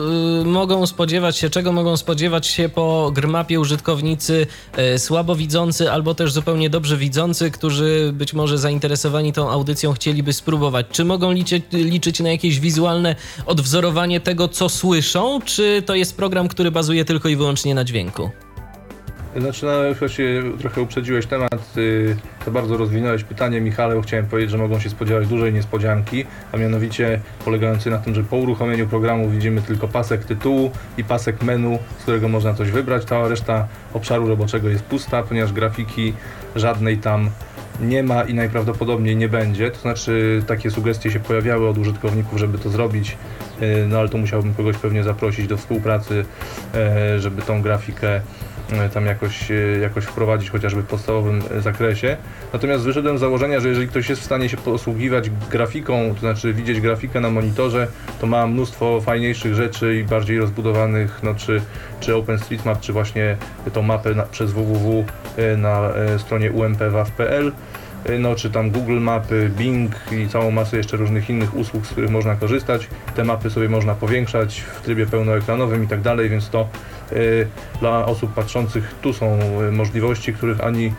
y, 0.42 0.44
mogą 0.44 0.86
spodziewać 0.86 1.36
się, 1.36 1.50
czego 1.50 1.72
mogą 1.72 1.96
spodziewać 1.96 2.46
się 2.46 2.68
po 2.68 3.10
grmapie 3.14 3.60
użytkownicy 3.60 4.46
y, 4.94 4.98
słabowidzący 4.98 5.92
albo 5.92 6.14
też 6.14 6.32
zupełnie 6.32 6.70
dobrze 6.70 6.96
widzący, 6.96 7.50
którzy 7.50 8.10
być 8.14 8.34
może 8.34 8.58
zainteresowani 8.58 9.32
tą 9.32 9.50
audycją 9.50 9.92
chcieliby 9.92 10.32
spróbować? 10.32 10.86
Czy 10.92 11.04
mogą 11.04 11.32
liczyć, 11.32 11.64
liczyć 11.72 12.20
na 12.20 12.30
jakieś 12.30 12.60
wizualne 12.60 13.16
odwzorowanie 13.46 14.20
tego, 14.20 14.48
co 14.48 14.68
słyszą, 14.68 15.40
czy 15.44 15.82
to 15.86 15.94
jest 15.94 16.16
program, 16.16 16.48
który 16.48 16.70
bazuje 16.70 17.04
tylko 17.04 17.28
i 17.28 17.36
wyłącznie 17.36 17.74
na 17.74 17.84
dźwięku? 17.84 18.45
Znaczy, 19.40 19.66
właśnie 19.98 20.42
trochę 20.58 20.80
uprzedziłeś 20.80 21.26
temat, 21.26 21.76
yy, 21.76 22.16
to 22.44 22.50
bardzo 22.50 22.76
rozwinąłeś 22.76 23.24
pytanie, 23.24 23.60
Michale, 23.60 24.02
chciałem 24.02 24.26
powiedzieć, 24.26 24.50
że 24.50 24.58
mogą 24.58 24.80
się 24.80 24.90
spodziewać 24.90 25.28
dużej 25.28 25.52
niespodzianki, 25.52 26.24
a 26.52 26.56
mianowicie 26.56 27.20
polegającej 27.44 27.92
na 27.92 27.98
tym, 27.98 28.14
że 28.14 28.24
po 28.24 28.36
uruchomieniu 28.36 28.86
programu 28.86 29.30
widzimy 29.30 29.62
tylko 29.62 29.88
pasek 29.88 30.24
tytułu 30.24 30.70
i 30.98 31.04
pasek 31.04 31.42
menu, 31.42 31.78
z 31.98 32.02
którego 32.02 32.28
można 32.28 32.54
coś 32.54 32.70
wybrać. 32.70 33.04
Cała 33.04 33.28
reszta 33.28 33.68
obszaru 33.94 34.28
roboczego 34.28 34.68
jest 34.68 34.84
pusta, 34.84 35.22
ponieważ 35.22 35.52
grafiki 35.52 36.12
żadnej 36.56 36.98
tam 36.98 37.30
nie 37.80 38.02
ma 38.02 38.22
i 38.22 38.34
najprawdopodobniej 38.34 39.16
nie 39.16 39.28
będzie. 39.28 39.70
To 39.70 39.80
znaczy, 39.80 40.42
takie 40.46 40.70
sugestie 40.70 41.10
się 41.10 41.20
pojawiały 41.20 41.68
od 41.68 41.78
użytkowników, 41.78 42.38
żeby 42.38 42.58
to 42.58 42.70
zrobić, 42.70 43.16
yy, 43.60 43.86
no 43.88 43.98
ale 43.98 44.08
to 44.08 44.18
musiałbym 44.18 44.54
kogoś 44.54 44.76
pewnie 44.76 45.02
zaprosić 45.04 45.46
do 45.46 45.56
współpracy, 45.56 46.24
yy, 46.74 47.20
żeby 47.20 47.42
tą 47.42 47.62
grafikę 47.62 48.20
tam 48.94 49.06
jakoś, 49.06 49.50
e, 49.50 49.54
jakoś 49.80 50.04
wprowadzić 50.04 50.50
chociażby 50.50 50.82
w 50.82 50.86
podstawowym 50.86 51.42
e, 51.50 51.60
zakresie. 51.60 52.16
Natomiast 52.52 52.84
wyszedłem 52.84 53.18
z 53.18 53.20
założenia, 53.20 53.60
że 53.60 53.68
jeżeli 53.68 53.88
ktoś 53.88 54.08
jest 54.08 54.22
w 54.22 54.24
stanie 54.24 54.48
się 54.48 54.56
posługiwać 54.56 55.30
grafiką, 55.50 56.14
to 56.14 56.20
znaczy 56.20 56.52
widzieć 56.52 56.80
grafikę 56.80 57.20
na 57.20 57.30
monitorze, 57.30 57.88
to 58.20 58.26
ma 58.26 58.46
mnóstwo 58.46 59.00
fajniejszych 59.00 59.54
rzeczy 59.54 59.96
i 59.96 60.04
bardziej 60.04 60.38
rozbudowanych, 60.38 61.20
no 61.22 61.34
czy, 61.34 61.62
czy 62.00 62.16
OpenStreetMap, 62.16 62.80
czy 62.80 62.92
właśnie 62.92 63.36
tą 63.72 63.82
mapę 63.82 64.14
na, 64.14 64.22
przez 64.22 64.52
www 64.52 65.04
na 65.56 65.90
stronie 66.18 66.52
umpwaw.pl 66.52 67.52
no 68.18 68.34
czy 68.34 68.50
tam 68.50 68.70
Google 68.70 69.00
Mapy, 69.00 69.50
Bing 69.58 69.92
i 70.12 70.28
całą 70.28 70.50
masę 70.50 70.76
jeszcze 70.76 70.96
różnych 70.96 71.30
innych 71.30 71.56
usług, 71.56 71.86
z 71.86 71.90
których 71.90 72.10
można 72.10 72.36
korzystać. 72.36 72.88
Te 73.14 73.24
mapy 73.24 73.50
sobie 73.50 73.68
można 73.68 73.94
powiększać 73.94 74.60
w 74.60 74.80
trybie 74.80 75.06
pełnoekranowym 75.06 75.84
i 75.84 75.88
tak 75.88 76.00
dalej, 76.00 76.28
więc 76.28 76.48
to 76.50 76.68
Y, 77.12 77.46
dla 77.80 78.06
osób 78.06 78.34
patrzących 78.34 78.94
tu 79.02 79.12
są 79.12 79.38
y, 79.68 79.72
możliwości, 79.72 80.32
których 80.32 80.60
ani 80.60 80.86
y, 80.86 80.90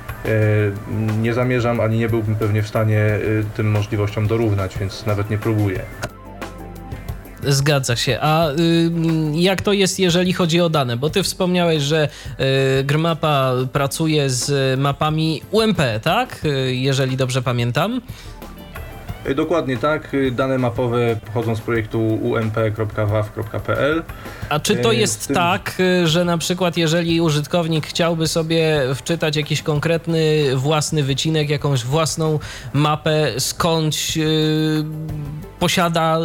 nie 1.22 1.34
zamierzam, 1.34 1.80
ani 1.80 1.98
nie 1.98 2.10
byłbym 2.10 2.36
pewnie 2.36 2.64
w 2.64 2.68
stanie 2.68 3.20
tym 3.56 3.72
możliwościom 3.72 4.28
dorównać, 4.28 4.80
więc 4.80 5.06
nawet 5.06 5.30
nie 5.30 5.38
próbuję. 5.38 5.80
Zgadza 7.44 7.96
się. 7.96 8.18
A 8.22 8.50
y, 8.50 8.56
jak 9.34 9.62
to 9.62 9.74
jest, 9.74 10.00
jeżeli 10.00 10.34
chodzi 10.34 10.62
o 10.62 10.70
dane? 10.70 10.98
Bo 10.98 11.10
ty 11.10 11.24
wspomniałeś, 11.24 11.84
że 11.84 12.08
y, 12.80 12.84
Grmapa 12.84 13.54
pracuje 13.72 14.30
z 14.30 14.80
mapami 14.80 15.42
UMP, 15.52 15.82
tak? 16.04 16.46
Y, 16.46 16.76
jeżeli 16.76 17.18
dobrze 17.18 17.42
pamiętam. 17.42 18.02
E, 19.28 19.36
dokładnie 19.36 19.78
tak. 19.78 20.14
E, 20.14 20.32
dane 20.32 20.58
mapowe 20.58 21.16
pochodzą 21.26 21.56
z 21.56 21.62
projektu 21.62 22.08
ump.waw.pl. 22.08 24.04
A 24.50 24.60
czy 24.60 24.76
to 24.76 24.92
e, 24.92 24.96
jest 24.96 25.28
tym... 25.28 25.36
tak, 25.36 25.78
że 26.04 26.26
na 26.26 26.38
przykład 26.38 26.78
jeżeli 26.78 27.22
użytkownik 27.22 27.88
chciałby 27.88 28.28
sobie 28.28 28.82
wczytać 28.96 29.36
jakiś 29.36 29.62
konkretny 29.62 30.44
własny 30.56 31.04
wycinek, 31.04 31.50
jakąś 31.50 31.84
własną 31.84 32.40
mapę, 32.74 33.32
skądś 33.38 34.18
posiada 35.60 36.20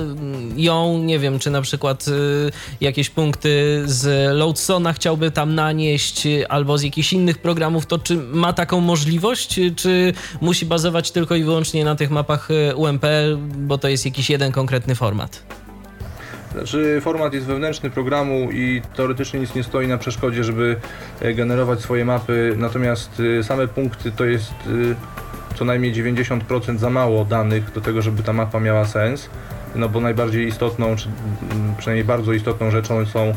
ją, 0.57 0.99
nie 0.99 1.19
wiem, 1.19 1.39
czy 1.39 1.51
na 1.51 1.63
przykład 1.63 2.07
yy, 2.07 2.51
jakieś 2.81 3.11
punkty 3.11 3.83
z 3.85 4.33
Loadsona 4.37 4.93
chciałby 4.93 5.31
tam 5.31 5.55
nanieść, 5.55 6.29
albo 6.49 6.79
z 6.79 6.83
jakichś 6.83 7.13
innych 7.13 7.39
programów, 7.39 7.87
to 7.87 7.99
czy 7.99 8.17
ma 8.17 8.53
taką 8.53 8.81
możliwość, 8.81 9.61
czy 9.77 10.13
musi 10.41 10.67
bazować 10.67 11.11
tylko 11.11 11.35
i 11.35 11.45
wyłącznie 11.45 11.85
na 11.85 11.95
tych 11.95 12.11
mapach 12.11 12.49
UMP? 12.77 13.07
bo 13.57 13.79
to 13.79 13.89
jest 13.89 14.05
jakiś 14.05 14.31
jeden 14.31 14.53
konkretny 14.53 14.95
format. 14.95 15.43
Znaczy, 16.53 17.01
format 17.01 17.35
jest 17.35 17.47
wewnętrzny 17.47 17.91
programu 17.91 18.51
i 18.53 18.83
teoretycznie 18.97 19.41
nic 19.41 19.55
nie 19.55 19.63
stoi 19.63 19.87
na 19.87 19.99
przeszkodzie, 19.99 20.45
żeby 20.45 20.77
e, 21.21 21.35
generować 21.35 21.81
swoje 21.81 22.05
mapy, 22.05 22.55
natomiast 22.59 23.23
same 23.43 23.69
punkty 23.69 24.13
to 24.13 24.25
jest 24.25 24.55
co 25.55 25.65
najmniej 25.65 25.93
90% 25.93 26.79
za 26.79 26.91
mało 26.91 27.25
danych 27.25 27.73
do 27.73 27.81
tego, 27.81 28.03
żeby 28.03 28.23
ta 28.23 28.33
mapa 28.33 28.61
miała 28.61 28.85
sens. 28.85 29.31
No 29.75 29.89
bo 29.89 30.01
najbardziej 30.01 30.47
istotną, 30.47 30.97
czy 30.97 31.09
przynajmniej 31.79 32.05
bardzo 32.05 32.33
istotną 32.33 32.71
rzeczą 32.71 33.07
są 33.07 33.35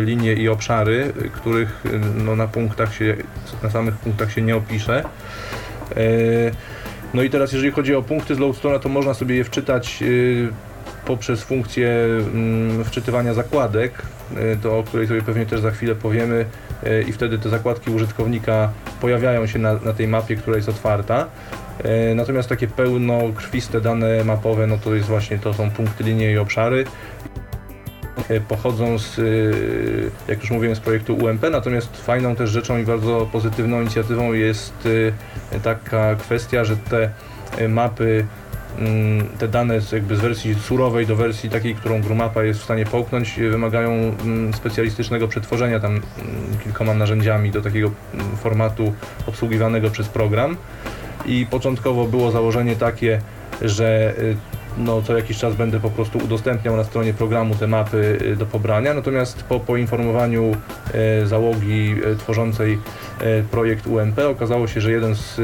linie 0.00 0.32
i 0.32 0.48
obszary, 0.48 1.12
których 1.32 1.84
no, 2.24 2.36
na 2.36 2.46
punktach 2.46 2.94
się, 2.94 3.16
na 3.62 3.70
samych 3.70 3.94
punktach 3.94 4.32
się 4.32 4.42
nie 4.42 4.56
opisze. 4.56 5.04
No 7.14 7.22
i 7.22 7.30
teraz 7.30 7.52
jeżeli 7.52 7.72
chodzi 7.72 7.94
o 7.94 8.02
punkty 8.02 8.34
z 8.34 8.38
Lowstone'a, 8.38 8.78
to 8.78 8.88
można 8.88 9.14
sobie 9.14 9.36
je 9.36 9.44
wczytać 9.44 10.04
poprzez 11.04 11.42
funkcję 11.42 11.90
mm, 12.34 12.84
wczytywania 12.84 13.34
zakładek, 13.34 14.02
to 14.62 14.78
o 14.78 14.82
której 14.82 15.06
sobie 15.08 15.22
pewnie 15.22 15.46
też 15.46 15.60
za 15.60 15.70
chwilę 15.70 15.94
powiemy 15.94 16.44
i 17.08 17.12
wtedy 17.12 17.38
te 17.38 17.48
zakładki 17.48 17.90
użytkownika 17.90 18.72
pojawiają 19.00 19.46
się 19.46 19.58
na, 19.58 19.74
na 19.74 19.92
tej 19.92 20.08
mapie, 20.08 20.36
która 20.36 20.56
jest 20.56 20.68
otwarta. 20.68 21.26
Natomiast 22.14 22.48
takie 22.48 22.66
pełnokrwiste 22.66 23.80
dane 23.80 24.24
mapowe, 24.24 24.66
no 24.66 24.78
to 24.78 24.94
jest 24.94 25.08
właśnie 25.08 25.38
to 25.38 25.54
są 25.54 25.70
punkty, 25.70 26.04
linie 26.04 26.32
i 26.32 26.38
obszary. 26.38 26.84
E, 28.28 28.40
pochodzą 28.40 28.98
z, 28.98 29.18
e, 29.18 29.22
jak 30.28 30.40
już 30.40 30.50
mówiłem, 30.50 30.76
z 30.76 30.80
projektu 30.80 31.16
UMP, 31.16 31.42
natomiast 31.50 31.96
fajną 31.96 32.36
też 32.36 32.50
rzeczą 32.50 32.78
i 32.78 32.84
bardzo 32.84 33.28
pozytywną 33.32 33.80
inicjatywą 33.80 34.32
jest 34.32 34.88
e, 35.52 35.60
taka 35.60 36.16
kwestia, 36.16 36.64
że 36.64 36.76
te 36.76 37.10
mapy 37.68 38.26
te 39.38 39.48
dane 39.48 39.80
jakby 39.92 40.16
z 40.16 40.20
wersji 40.20 40.54
surowej 40.54 41.06
do 41.06 41.16
wersji 41.16 41.50
takiej, 41.50 41.74
którą 41.74 42.02
Grumapa 42.02 42.44
jest 42.44 42.60
w 42.60 42.64
stanie 42.64 42.86
połknąć, 42.86 43.40
wymagają 43.50 43.90
mm, 43.90 44.54
specjalistycznego 44.54 45.28
przetworzenia 45.28 45.80
tam 45.80 45.92
mm, 45.92 46.02
kilkoma 46.64 46.94
narzędziami 46.94 47.50
do 47.50 47.62
takiego 47.62 47.90
formatu 48.42 48.94
obsługiwanego 49.26 49.90
przez 49.90 50.08
program. 50.08 50.56
I 51.26 51.46
początkowo 51.50 52.04
było 52.04 52.30
założenie 52.30 52.76
takie, 52.76 53.20
że 53.62 54.14
no, 54.78 55.02
co 55.02 55.16
jakiś 55.16 55.38
czas 55.38 55.54
będę 55.54 55.80
po 55.80 55.90
prostu 55.90 56.18
udostępniał 56.18 56.76
na 56.76 56.84
stronie 56.84 57.14
programu 57.14 57.54
te 57.54 57.66
mapy 57.66 58.18
y, 58.22 58.36
do 58.36 58.46
pobrania, 58.46 58.94
natomiast 58.94 59.42
po 59.42 59.60
poinformowaniu 59.60 60.56
e, 60.94 61.26
załogi 61.26 61.94
e, 62.12 62.16
tworzącej 62.16 62.78
projekt 63.50 63.86
UMP 63.86 64.18
okazało 64.18 64.68
się, 64.68 64.80
że 64.80 64.92
jeden 64.92 65.14
z 65.14 65.40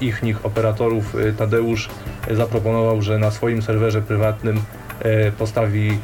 ich 0.00 0.22
nich 0.22 0.46
operatorów, 0.46 1.16
Tadeusz, 1.38 1.88
zaproponował, 2.30 3.02
że 3.02 3.18
na 3.18 3.30
swoim 3.30 3.62
serwerze 3.62 4.02
prywatnym 4.02 4.60
postawi 5.38 5.98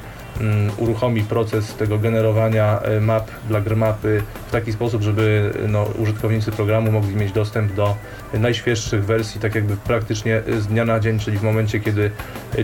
uruchomi 0.76 1.22
proces 1.22 1.74
tego 1.74 1.98
generowania 1.98 2.80
e, 2.80 3.00
map 3.00 3.30
dla 3.48 3.60
grmapy 3.60 4.22
w 4.48 4.50
taki 4.50 4.72
sposób, 4.72 5.02
żeby 5.02 5.52
no, 5.68 5.84
użytkownicy 5.98 6.52
programu 6.52 6.92
mogli 6.92 7.16
mieć 7.16 7.32
dostęp 7.32 7.72
do 7.72 7.96
najświeższych 8.34 9.04
wersji, 9.04 9.40
tak 9.40 9.54
jakby 9.54 9.76
praktycznie 9.76 10.42
z 10.58 10.66
dnia 10.66 10.84
na 10.84 11.00
dzień, 11.00 11.18
czyli 11.18 11.38
w 11.38 11.42
momencie, 11.42 11.80
kiedy 11.80 12.10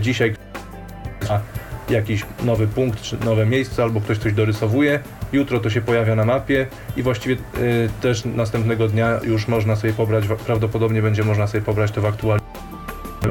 dzisiaj 0.00 0.34
jakiś 1.90 2.24
nowy 2.44 2.66
punkt, 2.66 3.02
czy 3.02 3.16
nowe 3.24 3.46
miejsce, 3.46 3.82
albo 3.82 4.00
ktoś 4.00 4.18
coś 4.18 4.32
dorysowuje, 4.32 5.00
jutro 5.32 5.60
to 5.60 5.70
się 5.70 5.80
pojawia 5.80 6.14
na 6.16 6.24
mapie 6.24 6.66
i 6.96 7.02
właściwie 7.02 7.34
y, 7.34 7.88
też 8.00 8.24
następnego 8.24 8.88
dnia 8.88 9.20
już 9.22 9.48
można 9.48 9.76
sobie 9.76 9.92
pobrać, 9.92 10.24
prawdopodobnie 10.46 11.02
będzie 11.02 11.24
można 11.24 11.46
sobie 11.46 11.64
pobrać 11.64 11.90
to 11.90 12.00
w 12.00 12.06
aktualnie, 12.06 12.44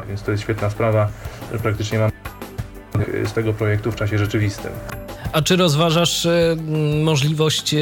więc 0.08 0.22
to 0.22 0.30
jest 0.30 0.42
świetna 0.42 0.70
sprawa, 0.70 1.08
że 1.52 1.58
praktycznie 1.58 1.98
mam 1.98 2.10
z 3.24 3.32
tego 3.32 3.52
projektu 3.52 3.92
w 3.92 3.96
czasie 3.96 4.18
rzeczywistym. 4.18 4.72
A 5.32 5.42
czy 5.42 5.56
rozważasz 5.56 6.26
e, 6.26 6.56
możliwość 7.02 7.74
e, 7.74 7.78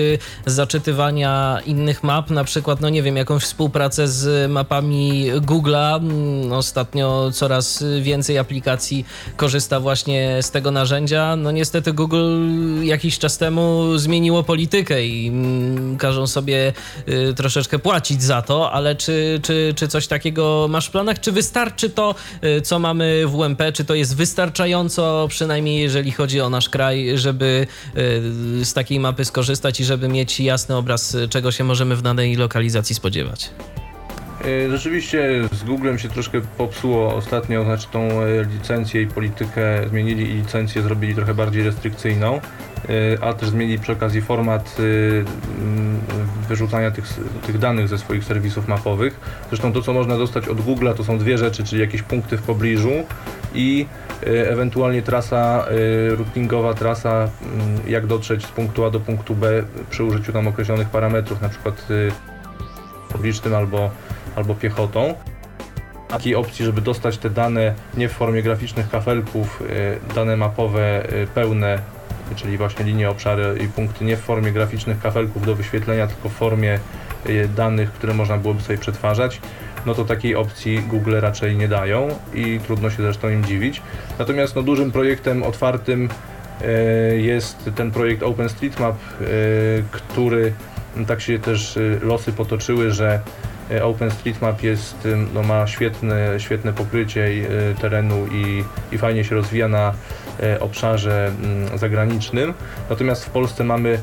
zaczytywania 0.46 1.60
innych 1.66 2.02
map, 2.02 2.30
na 2.30 2.44
przykład, 2.44 2.80
no 2.80 2.88
nie 2.88 3.02
wiem, 3.02 3.16
jakąś 3.16 3.42
współpracę 3.42 4.08
z 4.08 4.50
mapami 4.50 5.32
Google'a? 5.32 5.96
Mm, 5.96 6.52
ostatnio 6.52 7.30
coraz 7.32 7.84
więcej 8.00 8.38
aplikacji 8.38 9.06
korzysta 9.36 9.80
właśnie 9.80 10.38
z 10.42 10.50
tego 10.50 10.70
narzędzia. 10.70 11.36
No 11.36 11.50
niestety 11.50 11.92
Google 11.92 12.46
jakiś 12.82 13.18
czas 13.18 13.38
temu 13.38 13.98
zmieniło 13.98 14.42
politykę 14.42 15.06
i 15.06 15.28
mm, 15.28 15.96
każą 15.96 16.26
sobie 16.26 16.72
e, 17.06 17.32
troszeczkę 17.32 17.78
płacić 17.78 18.22
za 18.22 18.42
to, 18.42 18.72
ale 18.72 18.96
czy, 18.96 19.40
czy, 19.42 19.74
czy 19.76 19.88
coś 19.88 20.06
takiego 20.06 20.66
masz 20.70 20.86
w 20.86 20.90
planach? 20.90 21.20
Czy 21.20 21.32
wystarczy 21.32 21.90
to, 21.90 22.14
co 22.62 22.78
mamy 22.78 23.26
w 23.26 23.34
UMP? 23.34 23.62
Czy 23.74 23.84
to 23.84 23.94
jest 23.94 24.16
wystarczająco, 24.16 25.26
przynajmniej 25.28 25.80
jeżeli 25.80 26.12
chodzi 26.12 26.40
o 26.40 26.50
nasz 26.50 26.68
kraj, 26.68 27.18
żeby 27.18 27.33
żeby 27.34 27.66
y, 28.60 28.64
z 28.64 28.72
takiej 28.72 29.00
mapy 29.00 29.24
skorzystać 29.24 29.80
i 29.80 29.84
żeby 29.84 30.08
mieć 30.08 30.40
jasny 30.40 30.76
obraz, 30.76 31.16
czego 31.30 31.52
się 31.52 31.64
możemy 31.64 31.96
w 31.96 32.02
danej 32.02 32.36
lokalizacji 32.36 32.94
spodziewać? 32.94 33.50
E, 34.44 34.70
rzeczywiście 34.70 35.48
z 35.52 35.64
Googlem 35.64 35.98
się 35.98 36.08
troszkę 36.08 36.40
popsuło 36.40 37.14
ostatnio, 37.14 37.64
znaczy 37.64 37.86
tą 37.92 38.00
e, 38.00 38.44
licencję 38.44 39.02
i 39.02 39.06
politykę 39.06 39.88
zmienili 39.88 40.30
i 40.30 40.34
licencję 40.34 40.82
zrobili 40.82 41.14
trochę 41.14 41.34
bardziej 41.34 41.62
restrykcyjną, 41.62 42.34
e, 42.34 42.40
a 43.24 43.32
też 43.32 43.48
zmienili 43.48 43.78
przy 43.78 43.92
okazji 43.92 44.22
format 44.22 44.76
wyrzucania 46.48 46.90
tych, 46.90 47.04
tych 47.46 47.58
danych 47.58 47.88
ze 47.88 47.98
swoich 47.98 48.24
serwisów 48.24 48.68
mapowych. 48.68 49.20
Zresztą 49.48 49.72
to, 49.72 49.82
co 49.82 49.92
można 49.92 50.18
dostać 50.18 50.48
od 50.48 50.58
Google'a, 50.58 50.94
to 50.94 51.04
są 51.04 51.18
dwie 51.18 51.38
rzeczy, 51.38 51.64
czyli 51.64 51.80
jakieś 51.80 52.02
punkty 52.02 52.36
w 52.36 52.42
pobliżu 52.42 52.92
i 53.54 53.86
ewentualnie 54.26 55.02
trasa 55.02 55.66
routingowa, 56.08 56.74
trasa 56.74 57.28
jak 57.86 58.06
dotrzeć 58.06 58.46
z 58.46 58.50
punktu 58.50 58.84
A 58.84 58.90
do 58.90 59.00
punktu 59.00 59.34
B 59.34 59.62
przy 59.90 60.04
użyciu 60.04 60.32
tam 60.32 60.48
określonych 60.48 60.88
parametrów, 60.88 61.40
na 61.40 61.48
przykład 61.48 61.86
publicznym 63.08 63.54
albo 63.54 63.90
albo 64.36 64.54
piechotą. 64.54 65.14
Takiej 66.08 66.34
opcji, 66.34 66.64
żeby 66.64 66.80
dostać 66.80 67.18
te 67.18 67.30
dane 67.30 67.74
nie 67.96 68.08
w 68.08 68.12
formie 68.12 68.42
graficznych 68.42 68.90
kafelków, 68.90 69.62
y, 69.62 70.14
dane 70.14 70.36
mapowe 70.36 71.12
y, 71.12 71.26
pełne, 71.26 71.78
czyli 72.36 72.56
właśnie 72.56 72.84
linie, 72.84 73.10
obszary 73.10 73.58
i 73.64 73.68
punkty 73.68 74.04
nie 74.04 74.16
w 74.16 74.20
formie 74.20 74.52
graficznych 74.52 75.00
kafelków 75.00 75.46
do 75.46 75.54
wyświetlenia, 75.54 76.06
tylko 76.06 76.28
w 76.28 76.32
formie 76.32 76.78
y, 77.26 77.48
danych, 77.56 77.92
które 77.92 78.14
można 78.14 78.36
byłoby 78.36 78.62
sobie 78.62 78.78
przetwarzać, 78.78 79.40
no 79.86 79.94
to 79.94 80.04
takiej 80.04 80.36
opcji 80.36 80.78
Google 80.78 81.14
raczej 81.20 81.56
nie 81.56 81.68
dają 81.68 82.08
i 82.34 82.60
trudno 82.66 82.90
się 82.90 82.96
zresztą 82.96 83.28
im 83.28 83.44
dziwić. 83.44 83.82
Natomiast 84.18 84.56
no, 84.56 84.62
dużym 84.62 84.92
projektem 84.92 85.42
otwartym 85.42 86.08
jest 87.16 87.70
ten 87.76 87.90
projekt 87.90 88.22
OpenStreetMap, 88.22 88.96
który 89.90 90.52
tak 91.06 91.20
się 91.20 91.38
też 91.38 91.78
losy 92.02 92.32
potoczyły, 92.32 92.90
że 92.90 93.20
E, 93.70 93.84
OpenStreetMap 93.84 94.62
jest, 94.62 95.08
no, 95.34 95.42
ma 95.42 95.66
świetne, 95.66 96.40
świetne 96.40 96.72
pokrycie 96.72 97.24
e, 97.24 97.74
terenu 97.80 98.26
i, 98.32 98.64
i 98.92 98.98
fajnie 98.98 99.24
się 99.24 99.34
rozwija 99.34 99.68
na 99.68 99.92
e, 100.42 100.60
obszarze 100.60 101.32
zagranicznym. 101.74 102.54
Natomiast 102.90 103.24
w 103.24 103.30
Polsce 103.30 103.64
mamy 103.64 103.98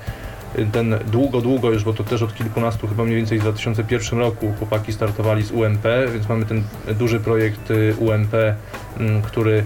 ten 0.72 0.96
długo, 1.08 1.42
długo 1.42 1.72
już, 1.72 1.84
bo 1.84 1.94
to 1.94 2.04
też 2.04 2.22
od 2.22 2.36
kilkunastu, 2.36 2.88
chyba 2.88 3.04
mniej 3.04 3.18
więcej 3.18 3.40
w 3.40 3.42
2001 3.42 4.20
roku 4.20 4.54
chłopaki 4.60 4.94
startowali 4.94 5.44
z 5.44 5.52
UMP, 5.52 5.84
więc 6.14 6.30
mamy 6.30 6.46
ten 6.46 6.64
duży 7.00 7.20
projekt 7.20 7.74
UMP, 8.00 8.34
mm, 9.00 9.22
który 9.22 9.64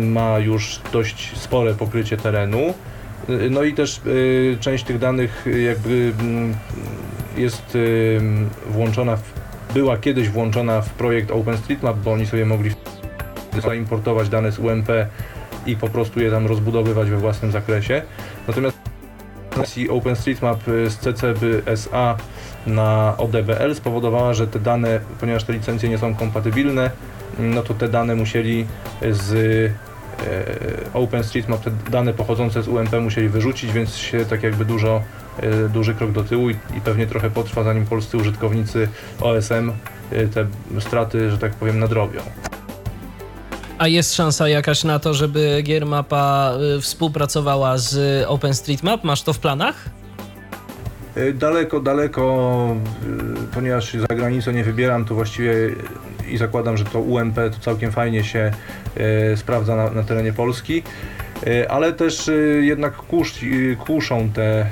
ma 0.00 0.38
już 0.38 0.80
dość 0.92 1.38
spore 1.38 1.74
pokrycie 1.74 2.16
terenu. 2.16 2.74
No 3.50 3.62
i 3.62 3.74
też 3.74 4.00
część 4.60 4.84
tych 4.84 4.98
danych 4.98 5.44
jakby 5.66 6.12
mm, 6.20 6.54
jest 7.36 7.78
włączona, 8.66 9.16
w, 9.16 9.32
była 9.74 9.98
kiedyś 9.98 10.28
włączona 10.28 10.80
w 10.80 10.90
projekt 10.90 11.30
OpenStreetMap, 11.30 11.96
bo 11.96 12.12
oni 12.12 12.26
sobie 12.26 12.46
mogli 12.46 12.70
zaimportować 13.62 14.28
dane 14.28 14.52
z 14.52 14.58
UMP 14.58 14.88
i 15.66 15.76
po 15.76 15.88
prostu 15.88 16.20
je 16.20 16.30
tam 16.30 16.46
rozbudowywać 16.46 17.10
we 17.10 17.16
własnym 17.16 17.52
zakresie. 17.52 18.02
Natomiast 18.48 18.75
OpenStreetMap 19.90 20.68
y, 20.68 20.90
z 20.90 20.98
CCB 20.98 21.44
SA 21.76 22.16
na 22.66 23.14
ODBL 23.18 23.74
spowodowała, 23.74 24.34
że 24.34 24.46
te 24.46 24.60
dane, 24.60 25.00
ponieważ 25.20 25.44
te 25.44 25.52
licencje 25.52 25.88
nie 25.88 25.98
są 25.98 26.14
kompatybilne, 26.14 26.90
no 27.38 27.62
to 27.62 27.74
te 27.74 27.88
dane 27.88 28.14
musieli 28.14 28.66
z 29.10 29.32
e, 29.32 30.94
OpenStreetMap, 30.94 31.60
te 31.60 31.70
dane 31.90 32.12
pochodzące 32.12 32.62
z 32.62 32.68
UMP 32.68 32.92
musieli 33.00 33.28
wyrzucić, 33.28 33.72
więc 33.72 33.96
się 33.96 34.24
tak 34.24 34.42
jakby 34.42 34.64
dużo 34.64 35.02
E, 35.42 35.68
duży 35.68 35.94
krok 35.94 36.12
do 36.12 36.24
tyłu 36.24 36.50
i, 36.50 36.52
i 36.52 36.80
pewnie 36.84 37.06
trochę 37.06 37.30
potrwa, 37.30 37.62
zanim 37.62 37.86
polscy 37.86 38.16
użytkownicy 38.16 38.88
OSM 39.20 39.72
te 40.34 40.46
straty, 40.80 41.30
że 41.30 41.38
tak 41.38 41.54
powiem, 41.54 41.78
nadrobią. 41.78 42.20
A 43.78 43.88
jest 43.88 44.14
szansa 44.14 44.48
jakaś 44.48 44.84
na 44.84 44.98
to, 44.98 45.14
żeby 45.14 45.60
Giermapa 45.62 46.52
e, 46.76 46.80
współpracowała 46.80 47.78
z 47.78 48.24
OpenStreetMap? 48.28 49.04
Masz 49.04 49.22
to 49.22 49.32
w 49.32 49.38
planach? 49.38 49.84
Daleko, 51.34 51.80
daleko, 51.80 52.76
ponieważ 53.54 53.94
za 53.94 54.16
granicą 54.16 54.52
nie 54.52 54.64
wybieram, 54.64 55.04
to 55.04 55.14
właściwie 55.14 55.52
i 56.28 56.36
zakładam, 56.36 56.76
że 56.76 56.84
to 56.84 57.00
UMP 57.00 57.34
to 57.34 57.58
całkiem 57.60 57.92
fajnie 57.92 58.24
się 58.24 58.52
sprawdza 59.36 59.76
na, 59.76 59.90
na 59.90 60.02
terenie 60.02 60.32
Polski. 60.32 60.82
E, 61.44 61.70
ale 61.70 61.92
też 61.92 62.28
e, 62.28 62.32
jednak 62.60 62.96
kusz, 62.96 63.42
e, 63.42 63.76
kuszą 63.76 64.30
te 64.30 64.66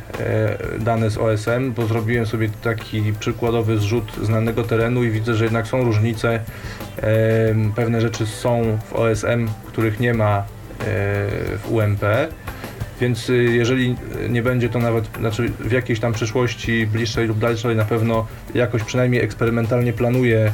dane 0.80 1.10
z 1.10 1.18
OSM, 1.18 1.72
bo 1.76 1.86
zrobiłem 1.86 2.26
sobie 2.26 2.48
taki 2.62 3.12
przykładowy 3.20 3.78
zrzut 3.78 4.12
znanego 4.22 4.62
terenu 4.62 5.04
i 5.04 5.10
widzę, 5.10 5.34
że 5.34 5.44
jednak 5.44 5.66
są 5.66 5.84
różnice. 5.84 6.40
Pewne 7.76 8.00
rzeczy 8.00 8.26
są 8.26 8.78
w 8.90 8.92
OSM, 8.92 9.48
których 9.66 10.00
nie 10.00 10.14
ma 10.14 10.44
w 11.64 11.72
UMP. 11.72 12.00
Więc 13.00 13.30
jeżeli 13.48 13.96
nie 14.28 14.42
będzie 14.42 14.68
to 14.68 14.78
nawet, 14.78 15.04
znaczy 15.18 15.50
w 15.60 15.72
jakiejś 15.72 16.00
tam 16.00 16.12
przyszłości 16.12 16.86
bliższej 16.86 17.26
lub 17.26 17.38
dalszej 17.38 17.76
na 17.76 17.84
pewno 17.84 18.26
jakoś 18.54 18.82
przynajmniej 18.82 19.22
eksperymentalnie 19.22 19.92
planuję 19.92 20.52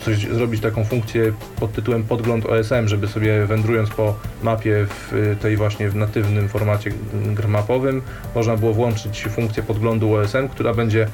coś 0.00 0.26
zrobić 0.26 0.60
taką 0.60 0.84
funkcję 0.84 1.32
pod 1.60 1.72
tytułem 1.72 2.02
podgląd 2.02 2.46
OSM, 2.46 2.88
żeby 2.88 3.08
sobie 3.08 3.46
wędrując 3.46 3.90
po 3.90 4.14
mapie 4.42 4.86
w 4.88 5.36
tej 5.40 5.56
właśnie 5.56 5.88
w 5.88 5.96
natywnym 5.96 6.48
formacie 6.48 6.92
grmapowym 7.34 8.02
można 8.34 8.56
było 8.56 8.72
włączyć 8.72 9.26
funkcję 9.30 9.62
podglądu 9.62 10.14
OSM, 10.14 10.48
która 10.48 10.74
będzie 10.74 11.08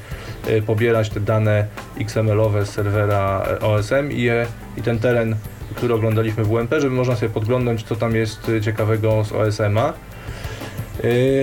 e, 0.47 0.61
pobierać 0.61 1.09
te 1.09 1.19
dane 1.19 1.65
XML-owe 1.99 2.65
z 2.65 2.69
serwera 2.69 3.45
e, 3.47 3.59
OSM 3.59 4.11
i, 4.11 4.21
je, 4.21 4.47
i 4.77 4.81
ten 4.81 4.99
teren, 4.99 5.35
który 5.75 5.93
oglądaliśmy 5.93 6.43
w 6.43 6.51
UMP, 6.51 6.73
żeby 6.77 6.95
można 6.95 7.15
sobie 7.15 7.29
podglądać 7.29 7.83
co 7.83 7.95
tam 7.95 8.15
jest 8.15 8.51
ciekawego 8.61 9.23
z 9.23 9.31
OSM-a. 9.31 9.93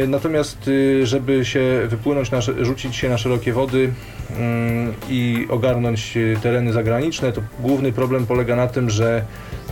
Natomiast, 0.09 0.71
żeby 1.03 1.45
się 1.45 1.83
wypłynąć, 1.89 2.31
na, 2.31 2.41
rzucić 2.41 2.97
się 2.97 3.09
na 3.09 3.19
szerokie 3.19 3.53
wody, 3.53 3.93
Mm, 4.37 4.95
i 5.11 5.47
ogarnąć 5.51 6.17
e, 6.17 6.41
tereny 6.41 6.73
zagraniczne, 6.73 7.33
to 7.33 7.41
główny 7.61 7.93
problem 7.93 8.27
polega 8.27 8.57
na 8.57 8.67
tym, 8.67 8.91
że 8.91 9.25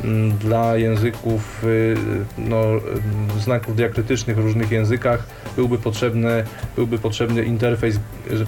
mm, 0.05 0.39
dla 0.39 0.77
języków, 0.77 1.65
e, 1.65 1.69
no, 2.39 2.63
znaków 3.41 3.77
diakrytycznych 3.77 4.37
w 4.37 4.41
różnych 4.41 4.71
językach 4.71 5.27
byłby 5.57 5.79
potrzebny, 5.79 6.45
byłby 6.77 6.99
potrzebny 6.99 7.45
interfejs, 7.45 7.99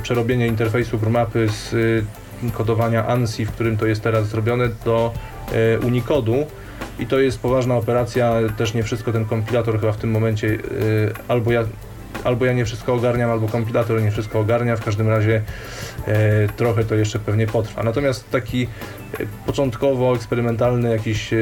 przerobienie 0.02 0.46
interfejsu 0.46 0.98
mapy 1.10 1.48
z 1.48 1.74
e, 1.74 2.50
kodowania 2.52 3.06
ANSI, 3.06 3.46
w 3.46 3.52
którym 3.52 3.76
to 3.76 3.86
jest 3.86 4.02
teraz 4.02 4.28
zrobione, 4.28 4.68
do 4.84 5.14
Unikodu. 5.86 6.46
I 6.98 7.06
to 7.06 7.18
jest 7.18 7.40
poważna 7.40 7.76
operacja, 7.76 8.32
też 8.56 8.74
nie 8.74 8.82
wszystko 8.82 9.12
ten 9.12 9.24
kompilator 9.24 9.80
chyba 9.80 9.92
w 9.92 9.96
tym 9.96 10.10
momencie, 10.10 10.58
albo 11.28 11.52
ja 11.52 11.64
albo 12.24 12.44
ja 12.44 12.52
nie 12.52 12.64
wszystko 12.64 12.94
ogarniam, 12.94 13.30
albo 13.30 13.48
kompilator 13.48 14.02
nie 14.02 14.10
wszystko 14.10 14.40
ogarnia. 14.40 14.76
W 14.76 14.84
każdym 14.84 15.08
razie 15.08 15.42
e, 16.06 16.48
trochę 16.48 16.84
to 16.84 16.94
jeszcze 16.94 17.18
pewnie 17.18 17.46
potrwa. 17.46 17.82
Natomiast 17.82 18.30
taki 18.30 18.66
e, 19.20 19.26
początkowo 19.46 20.14
eksperymentalny 20.14 20.90
jakiś 20.90 21.32
e, 21.32 21.36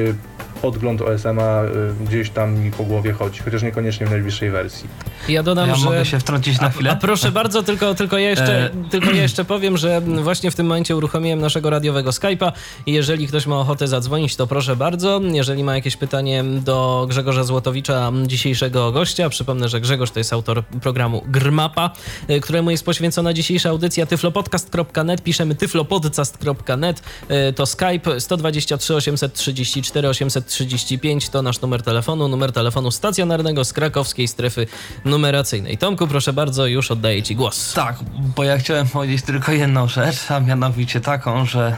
podgląd 0.56 1.02
OSM-a 1.02 1.64
y, 1.64 1.68
gdzieś 2.06 2.30
tam 2.30 2.58
mi 2.58 2.70
po 2.70 2.84
głowie 2.84 3.12
chodzi, 3.12 3.40
chociaż 3.40 3.62
niekoniecznie 3.62 4.06
w 4.06 4.10
najbliższej 4.10 4.50
wersji. 4.50 4.88
Ja 5.28 5.42
dodam, 5.42 5.68
ja 5.68 5.74
że... 5.74 5.84
mogę 5.84 6.04
się 6.04 6.18
wtrącić 6.18 6.60
na 6.60 6.70
chwilę? 6.70 6.90
A, 6.90 6.92
a 6.92 6.96
proszę 6.96 7.32
bardzo, 7.32 7.62
tylko, 7.62 7.94
tylko, 7.94 8.18
ja 8.18 8.30
jeszcze, 8.30 8.64
e... 8.64 8.70
tylko 8.90 9.10
ja 9.10 9.22
jeszcze 9.22 9.44
powiem, 9.44 9.76
że 9.76 10.00
właśnie 10.00 10.50
w 10.50 10.54
tym 10.54 10.66
momencie 10.66 10.96
uruchomiłem 10.96 11.38
naszego 11.38 11.70
radiowego 11.70 12.10
Skype'a 12.10 12.52
i 12.86 12.92
jeżeli 12.92 13.28
ktoś 13.28 13.46
ma 13.46 13.60
ochotę 13.60 13.88
zadzwonić, 13.88 14.36
to 14.36 14.46
proszę 14.46 14.76
bardzo. 14.76 15.20
Jeżeli 15.32 15.64
ma 15.64 15.74
jakieś 15.74 15.96
pytanie 15.96 16.44
do 16.44 17.06
Grzegorza 17.08 17.44
Złotowicza, 17.44 18.12
dzisiejszego 18.26 18.92
gościa, 18.92 19.28
przypomnę, 19.28 19.68
że 19.68 19.80
Grzegorz 19.80 20.10
to 20.10 20.20
jest 20.20 20.32
autor 20.32 20.64
programu 20.64 21.22
Grmapa, 21.28 21.90
y, 22.30 22.40
któremu 22.40 22.70
jest 22.70 22.84
poświęcona 22.84 23.32
dzisiejsza 23.32 23.68
audycja 23.68 24.06
tyflopodcast.net, 24.06 25.22
piszemy 25.22 25.54
tyflopodcast.net, 25.54 27.02
y, 27.48 27.52
to 27.52 27.66
Skype 27.66 28.20
123 28.20 28.94
834 28.94 30.08
830 30.08 30.45
35 30.46 31.28
to 31.28 31.42
nasz 31.42 31.60
numer 31.60 31.82
telefonu, 31.82 32.28
numer 32.28 32.52
telefonu 32.52 32.90
stacjonarnego 32.90 33.64
z 33.64 33.72
krakowskiej 33.72 34.28
strefy 34.28 34.66
numeracyjnej. 35.04 35.78
Tomku, 35.78 36.06
proszę 36.06 36.32
bardzo, 36.32 36.66
już 36.66 36.90
oddaję 36.90 37.22
Ci 37.22 37.36
głos. 37.36 37.72
Tak, 37.72 37.96
bo 38.36 38.44
ja 38.44 38.58
chciałem 38.58 38.88
powiedzieć 38.88 39.22
tylko 39.22 39.52
jedną 39.52 39.88
rzecz, 39.88 40.30
a 40.30 40.40
mianowicie 40.40 41.00
taką, 41.00 41.46
że 41.46 41.76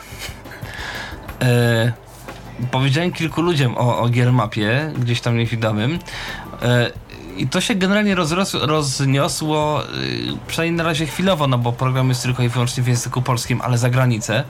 yy, 1.40 1.46
powiedziałem 2.70 3.12
kilku 3.12 3.42
ludziom 3.42 3.78
o, 3.78 3.98
o 3.98 4.09
Giermapie, 4.09 4.92
gdzieś 4.98 5.20
tam 5.20 5.37
niewidomym, 5.37 5.92
yy, 5.92 6.92
i 7.37 7.48
to 7.48 7.61
się 7.61 7.74
generalnie 7.74 8.16
rozniosło, 8.52 9.83
yy, 9.83 10.38
przynajmniej 10.46 10.76
na 10.76 10.85
razie 10.85 11.07
chwilowo, 11.07 11.46
no 11.46 11.59
bo 11.59 11.72
program 11.72 12.09
jest 12.09 12.22
tylko 12.22 12.42
i 12.42 12.48
wyłącznie 12.48 12.83
w 12.83 12.88
języku 12.88 13.22
polskim, 13.22 13.61
ale 13.61 13.78
za 13.78 13.90
granicę. 13.90 14.44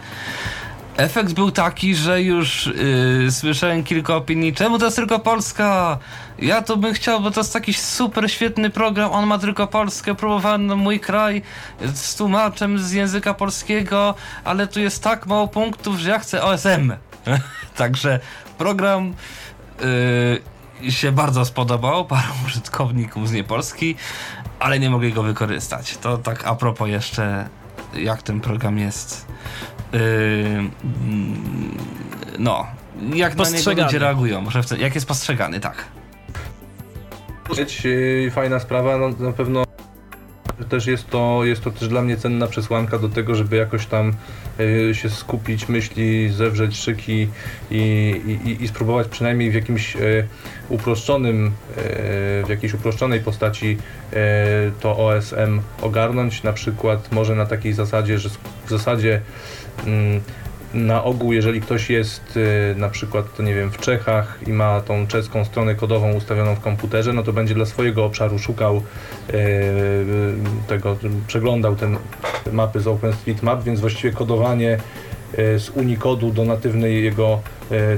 Efekt 0.98 1.32
był 1.32 1.50
taki, 1.50 1.94
że 1.94 2.22
już 2.22 2.66
yy, 2.66 3.32
słyszałem 3.32 3.84
kilka 3.84 4.16
opinii, 4.16 4.54
czemu 4.54 4.78
to 4.78 4.84
jest 4.84 4.96
tylko 4.96 5.18
Polska? 5.18 5.98
Ja 6.38 6.62
to 6.62 6.76
bym 6.76 6.94
chciał, 6.94 7.20
bo 7.20 7.30
to 7.30 7.40
jest 7.40 7.52
taki 7.52 7.74
super 7.74 8.30
świetny 8.30 8.70
program, 8.70 9.12
on 9.12 9.26
ma 9.26 9.38
tylko 9.38 9.66
Polskę, 9.66 10.14
próbowałem 10.14 10.66
na 10.66 10.76
mój 10.76 11.00
kraj 11.00 11.42
z 11.94 12.16
tłumaczem 12.16 12.78
z 12.78 12.92
języka 12.92 13.34
polskiego, 13.34 14.14
ale 14.44 14.66
tu 14.66 14.80
jest 14.80 15.02
tak 15.02 15.26
mało 15.26 15.48
punktów, 15.48 15.98
że 15.98 16.10
ja 16.10 16.18
chcę 16.18 16.42
OSM. 16.42 16.92
Także 17.76 18.20
program 18.58 19.14
yy, 20.82 20.92
się 20.92 21.12
bardzo 21.12 21.44
spodobał 21.44 22.04
paru 22.04 22.32
użytkowników 22.46 23.28
z 23.28 23.32
niepolski, 23.32 23.96
ale 24.60 24.80
nie 24.80 24.90
mogę 24.90 25.10
go 25.10 25.22
wykorzystać. 25.22 25.96
To 25.96 26.18
tak 26.18 26.46
a 26.46 26.54
propos 26.54 26.88
jeszcze, 26.88 27.48
jak 27.94 28.22
ten 28.22 28.40
program 28.40 28.78
jest 28.78 29.26
no, 32.38 32.66
jak 33.14 33.36
na 33.36 33.50
niego 33.50 33.84
ludzie 33.84 33.98
reagują, 33.98 34.40
może 34.40 34.60
jak 34.78 34.94
jest 34.94 35.06
postrzegany, 35.06 35.60
tak. 35.60 35.84
Yy, 37.84 38.30
fajna 38.30 38.60
sprawa, 38.60 38.98
no, 38.98 39.08
na 39.08 39.32
pewno 39.32 39.64
też 40.68 40.86
jest 40.86 41.10
to, 41.10 41.44
jest 41.44 41.64
to 41.64 41.70
też 41.70 41.88
dla 41.88 42.02
mnie 42.02 42.16
cenna 42.16 42.46
przesłanka 42.46 42.98
do 42.98 43.08
tego, 43.08 43.34
żeby 43.34 43.56
jakoś 43.56 43.86
tam 43.86 44.12
y, 44.60 44.94
się 44.94 45.10
skupić, 45.10 45.68
myśli, 45.68 46.32
zewrzeć 46.32 46.76
szyki 46.76 47.28
i, 47.70 48.14
i, 48.44 48.64
i 48.64 48.68
spróbować 48.68 49.08
przynajmniej 49.08 49.50
w 49.50 49.54
jakimś 49.54 49.96
y, 49.96 50.28
uproszczonym, 50.68 51.46
y, 51.46 51.50
w 52.46 52.46
jakiejś 52.48 52.74
uproszczonej 52.74 53.20
postaci 53.20 53.78
to 54.80 54.96
OSM 54.96 55.60
ogarnąć, 55.82 56.42
na 56.42 56.52
przykład 56.52 57.12
może 57.12 57.34
na 57.34 57.46
takiej 57.46 57.72
zasadzie, 57.72 58.18
że 58.18 58.28
w 58.66 58.70
zasadzie 58.70 59.20
na 60.74 61.04
ogół, 61.04 61.32
jeżeli 61.32 61.60
ktoś 61.60 61.90
jest 61.90 62.36
y, 62.36 62.74
na 62.76 62.88
przykład, 62.88 63.36
to 63.36 63.42
nie 63.42 63.54
wiem, 63.54 63.70
w 63.70 63.78
Czechach 63.78 64.38
i 64.46 64.52
ma 64.52 64.80
tą 64.80 65.06
czeską 65.06 65.44
stronę 65.44 65.74
kodową 65.74 66.12
ustawioną 66.12 66.54
w 66.54 66.60
komputerze, 66.60 67.12
no 67.12 67.22
to 67.22 67.32
będzie 67.32 67.54
dla 67.54 67.66
swojego 67.66 68.04
obszaru 68.04 68.38
szukał 68.38 68.76
y, 68.76 68.82
tego, 70.66 70.96
przeglądał 71.26 71.76
te 71.76 71.96
mapy 72.52 72.80
z 72.80 72.86
OpenStreetMap, 72.86 73.62
więc 73.62 73.80
właściwie 73.80 74.12
kodowanie 74.12 74.78
y, 75.38 75.58
z 75.58 75.70
Unikodu 75.70 76.30
do 76.30 76.44
natywnej 76.44 77.04
jego 77.04 77.40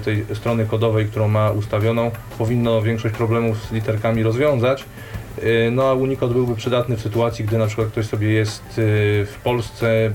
tej 0.04 0.24
strony 0.34 0.66
kodowej, 0.66 1.06
którą 1.06 1.28
ma 1.28 1.50
ustawioną, 1.50 2.10
powinno 2.38 2.82
większość 2.82 3.14
problemów 3.14 3.62
z 3.62 3.72
literkami 3.72 4.22
rozwiązać. 4.22 4.84
No 5.72 5.88
a 5.88 5.94
Unicode 5.94 6.34
byłby 6.34 6.56
przydatny 6.56 6.96
w 6.96 7.00
sytuacji, 7.00 7.44
gdy 7.44 7.58
na 7.58 7.66
przykład 7.66 7.88
ktoś 7.88 8.06
sobie 8.06 8.32
jest 8.32 8.62
w 8.76 9.36
Polsce, 9.44 10.10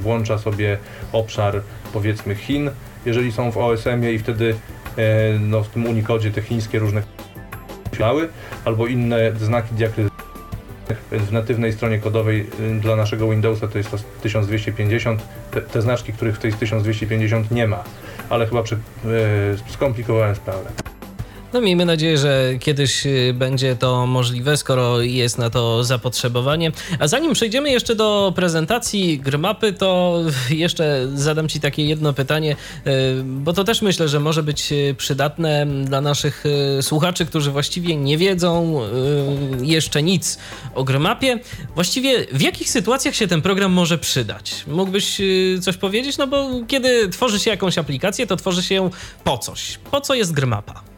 włącza 0.00 0.38
sobie 0.38 0.78
obszar 1.12 1.62
powiedzmy 1.92 2.34
Chin, 2.34 2.70
jeżeli 3.06 3.32
są 3.32 3.50
w 3.50 3.56
OSM-ie 3.56 4.12
i 4.12 4.18
wtedy 4.18 4.54
e, 4.96 5.38
no, 5.38 5.62
w 5.62 5.68
tym 5.68 5.86
Unicodzie 5.86 6.30
te 6.30 6.42
chińskie 6.42 6.78
różne 6.78 7.02
albo 8.64 8.86
inne 8.86 9.32
znaki 9.40 9.74
diakrytyczne. 9.74 10.18
W 11.10 11.32
natywnej 11.32 11.72
stronie 11.72 11.98
kodowej 11.98 12.46
y, 12.60 12.80
dla 12.80 12.96
naszego 12.96 13.30
Windowsa 13.30 13.68
to 13.68 13.78
jest 13.78 13.90
to 13.90 13.96
1250, 14.22 15.22
te, 15.50 15.60
te 15.60 15.82
znaczki, 15.82 16.12
których 16.12 16.36
w 16.36 16.38
tej 16.38 16.52
1250 16.52 17.50
nie 17.50 17.66
ma, 17.66 17.84
ale 18.28 18.46
chyba 18.46 18.62
przy, 18.62 18.74
e, 18.74 18.78
skomplikowałem 19.72 20.34
sprawę. 20.34 20.70
No 21.52 21.60
miejmy 21.60 21.84
nadzieję, 21.84 22.18
że 22.18 22.54
kiedyś 22.60 23.06
y, 23.06 23.34
będzie 23.34 23.76
to 23.76 24.06
możliwe, 24.06 24.56
skoro 24.56 25.00
jest 25.00 25.38
na 25.38 25.50
to 25.50 25.84
zapotrzebowanie. 25.84 26.72
A 26.98 27.08
zanim 27.08 27.32
przejdziemy 27.32 27.70
jeszcze 27.70 27.94
do 27.94 28.32
prezentacji 28.36 29.18
Grmapy, 29.18 29.72
to 29.72 30.20
jeszcze 30.50 31.08
zadam 31.14 31.48
Ci 31.48 31.60
takie 31.60 31.84
jedno 31.84 32.12
pytanie, 32.12 32.56
y, 32.86 32.90
bo 33.24 33.52
to 33.52 33.64
też 33.64 33.82
myślę, 33.82 34.08
że 34.08 34.20
może 34.20 34.42
być 34.42 34.72
y, 34.72 34.94
przydatne 34.98 35.66
dla 35.84 36.00
naszych 36.00 36.44
słuchaczy, 36.80 37.26
którzy 37.26 37.50
właściwie 37.50 37.96
nie 37.96 38.18
wiedzą 38.18 38.80
jeszcze 39.62 40.02
nic 40.02 40.38
o 40.74 40.84
Grmapie. 40.84 41.38
Właściwie 41.74 42.26
w 42.32 42.40
jakich 42.40 42.70
sytuacjach 42.70 43.14
się 43.14 43.26
ten 43.26 43.42
program 43.42 43.72
może 43.72 43.98
przydać? 43.98 44.64
Mógłbyś 44.66 45.20
coś 45.60 45.76
powiedzieć? 45.76 46.18
No 46.18 46.26
bo 46.26 46.50
kiedy 46.68 47.08
tworzy 47.08 47.38
się 47.38 47.50
jakąś 47.50 47.78
aplikację, 47.78 48.26
to 48.26 48.36
tworzy 48.36 48.62
się 48.62 48.74
ją 48.74 48.90
po 49.24 49.38
coś. 49.38 49.78
Po 49.90 50.00
co 50.00 50.14
jest 50.14 50.32
Grmapa? 50.32 50.97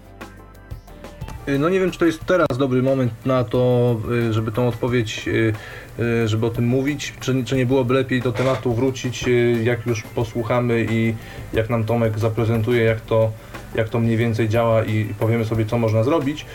Y, 1.49 1.59
no 1.59 1.69
nie 1.69 1.81
wiem, 1.81 1.91
czy 1.91 1.99
to 1.99 2.07
jest 2.07 2.25
teraz 2.25 2.59
dobry 2.59 2.83
moment 2.83 3.13
na 3.27 3.45
to, 3.45 3.97
y, 4.29 4.33
żeby 4.33 4.53
tą 4.53 4.69
odpowiedź, 4.69 5.29
y, 5.29 6.29
żeby 6.29 6.47
o 6.47 6.51
tym 6.51 6.67
mówić, 6.67 7.15
czy, 7.21 7.45
czy 7.45 7.57
nie 7.57 7.67
byłoby 7.67 7.95
lepiej 7.95 8.23
do 8.23 8.33
tematu 8.33 8.75
wrócić, 8.75 9.25
jak 9.63 9.87
już 9.87 10.03
posłuchamy 10.03 10.87
i 10.91 11.15
jak 11.53 11.71
nam 11.71 11.85
Tomek 11.85 12.19
zaprezentuje, 12.19 12.85
jak 12.85 13.01
to, 13.01 13.31
jak 13.75 13.89
to 13.89 14.01
mniej 14.01 14.17
więcej 14.17 14.49
działa 14.49 14.85
i 14.85 15.15
powiemy 15.19 15.45
sobie, 15.45 15.67
co 15.67 15.79
można 15.79 16.03
zrobić. 16.03 16.47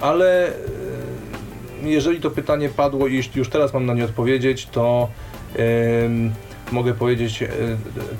Ale 0.00 0.52
jeżeli 1.82 2.20
to 2.20 2.30
pytanie 2.30 2.68
padło 2.68 3.08
i 3.08 3.22
już 3.34 3.48
teraz 3.48 3.74
mam 3.74 3.86
na 3.86 3.94
nie 3.94 4.04
odpowiedzieć, 4.04 4.66
to 4.66 5.08
mogę 6.72 6.94
powiedzieć 6.94 7.42
e, 7.42 7.48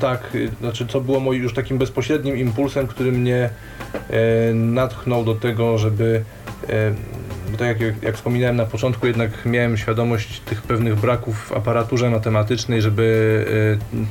tak, 0.00 0.36
znaczy 0.60 0.86
co 0.86 1.00
było 1.00 1.20
moim 1.20 1.42
już 1.42 1.54
takim 1.54 1.78
bezpośrednim 1.78 2.36
impulsem, 2.36 2.86
który 2.86 3.12
mnie 3.12 3.50
e, 4.10 4.54
natchnął 4.54 5.24
do 5.24 5.34
tego, 5.34 5.78
żeby 5.78 6.24
e, 6.68 6.94
tak 7.58 7.80
jak, 7.80 8.02
jak 8.02 8.16
wspominałem 8.16 8.56
na 8.56 8.66
początku, 8.66 9.06
jednak 9.06 9.30
miałem 9.44 9.76
świadomość 9.76 10.40
tych 10.40 10.62
pewnych 10.62 10.94
braków 10.94 11.38
w 11.38 11.52
aparaturze 11.52 12.10
matematycznej, 12.10 12.82
żeby 12.82 13.46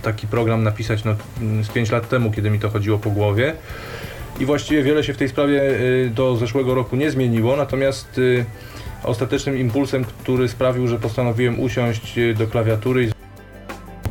taki 0.01 0.27
program 0.27 0.63
napisać 0.63 1.03
no, 1.03 1.15
z 1.63 1.69
5 1.69 1.91
lat 1.91 2.09
temu, 2.09 2.31
kiedy 2.31 2.49
mi 2.49 2.59
to 2.59 2.69
chodziło 2.69 2.97
po 2.97 3.11
głowie. 3.11 3.53
I 4.39 4.45
właściwie 4.45 4.83
wiele 4.83 5.03
się 5.03 5.13
w 5.13 5.17
tej 5.17 5.29
sprawie 5.29 5.61
do 6.09 6.35
zeszłego 6.35 6.75
roku 6.75 6.95
nie 6.95 7.11
zmieniło, 7.11 7.55
natomiast 7.55 8.21
ostatecznym 9.03 9.57
impulsem, 9.57 10.05
który 10.05 10.47
sprawił, 10.47 10.87
że 10.87 10.99
postanowiłem 10.99 11.59
usiąść 11.59 12.15
do 12.37 12.47
klawiatury 12.47 13.09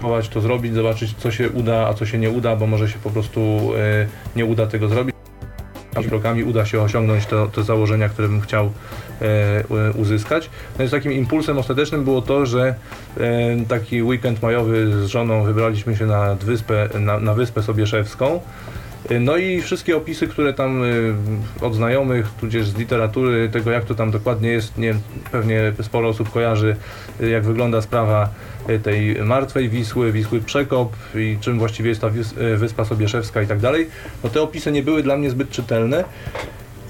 spróbować 0.04 0.28
to 0.28 0.40
zrobić, 0.40 0.74
zobaczyć 0.74 1.14
co 1.18 1.30
się 1.30 1.50
uda, 1.50 1.86
a 1.88 1.94
co 1.94 2.06
się 2.06 2.18
nie 2.18 2.30
uda, 2.30 2.56
bo 2.56 2.66
może 2.66 2.88
się 2.88 2.98
po 2.98 3.10
prostu 3.10 3.70
e, 3.76 4.06
nie 4.36 4.44
uda 4.44 4.66
tego 4.66 4.88
zrobić. 4.88 5.14
Krokami 6.08 6.44
uda 6.44 6.66
się 6.66 6.80
osiągnąć 6.80 7.26
to, 7.26 7.46
te 7.46 7.62
założenia, 7.62 8.08
które 8.08 8.28
bym 8.28 8.40
chciał 8.40 8.70
e, 9.22 9.92
uzyskać. 9.94 10.50
No 10.72 10.78
więc 10.78 10.90
takim 10.90 11.12
impulsem 11.12 11.58
ostatecznym 11.58 12.04
było 12.04 12.22
to, 12.22 12.46
że 12.46 12.74
e, 13.16 13.64
taki 13.68 14.02
weekend 14.02 14.42
majowy 14.42 15.02
z 15.02 15.06
żoną 15.06 15.42
wybraliśmy 15.42 15.96
się 15.96 16.06
na 16.06 16.34
wyspę, 16.34 16.88
na, 17.00 17.20
na 17.20 17.34
wyspę 17.34 17.62
Sobieszewską. 17.62 18.40
No 19.20 19.36
i 19.36 19.62
wszystkie 19.62 19.96
opisy, 19.96 20.28
które 20.28 20.52
tam 20.52 20.82
od 21.60 21.74
znajomych, 21.74 22.28
tudzież 22.40 22.68
z 22.68 22.76
literatury, 22.76 23.48
tego 23.48 23.70
jak 23.70 23.84
to 23.84 23.94
tam 23.94 24.10
dokładnie 24.10 24.48
jest, 24.48 24.78
nie, 24.78 24.94
pewnie 25.32 25.72
sporo 25.82 26.08
osób 26.08 26.30
kojarzy, 26.30 26.76
jak 27.20 27.44
wygląda 27.44 27.82
sprawa 27.82 28.28
Y, 28.70 28.78
tej 28.78 29.14
martwej 29.14 29.68
Wisły, 29.68 30.12
Wisły 30.12 30.40
Przekop 30.40 30.96
i 31.14 31.38
czym 31.40 31.58
właściwie 31.58 31.88
jest 31.88 32.00
ta 32.00 32.08
y, 32.08 32.56
Wyspa 32.56 32.84
Sobieszewska 32.84 33.42
i 33.42 33.46
tak 33.46 33.58
dalej, 33.58 33.88
no 34.24 34.30
te 34.30 34.42
opisy 34.42 34.72
nie 34.72 34.82
były 34.82 35.02
dla 35.02 35.16
mnie 35.16 35.30
zbyt 35.30 35.50
czytelne. 35.50 36.04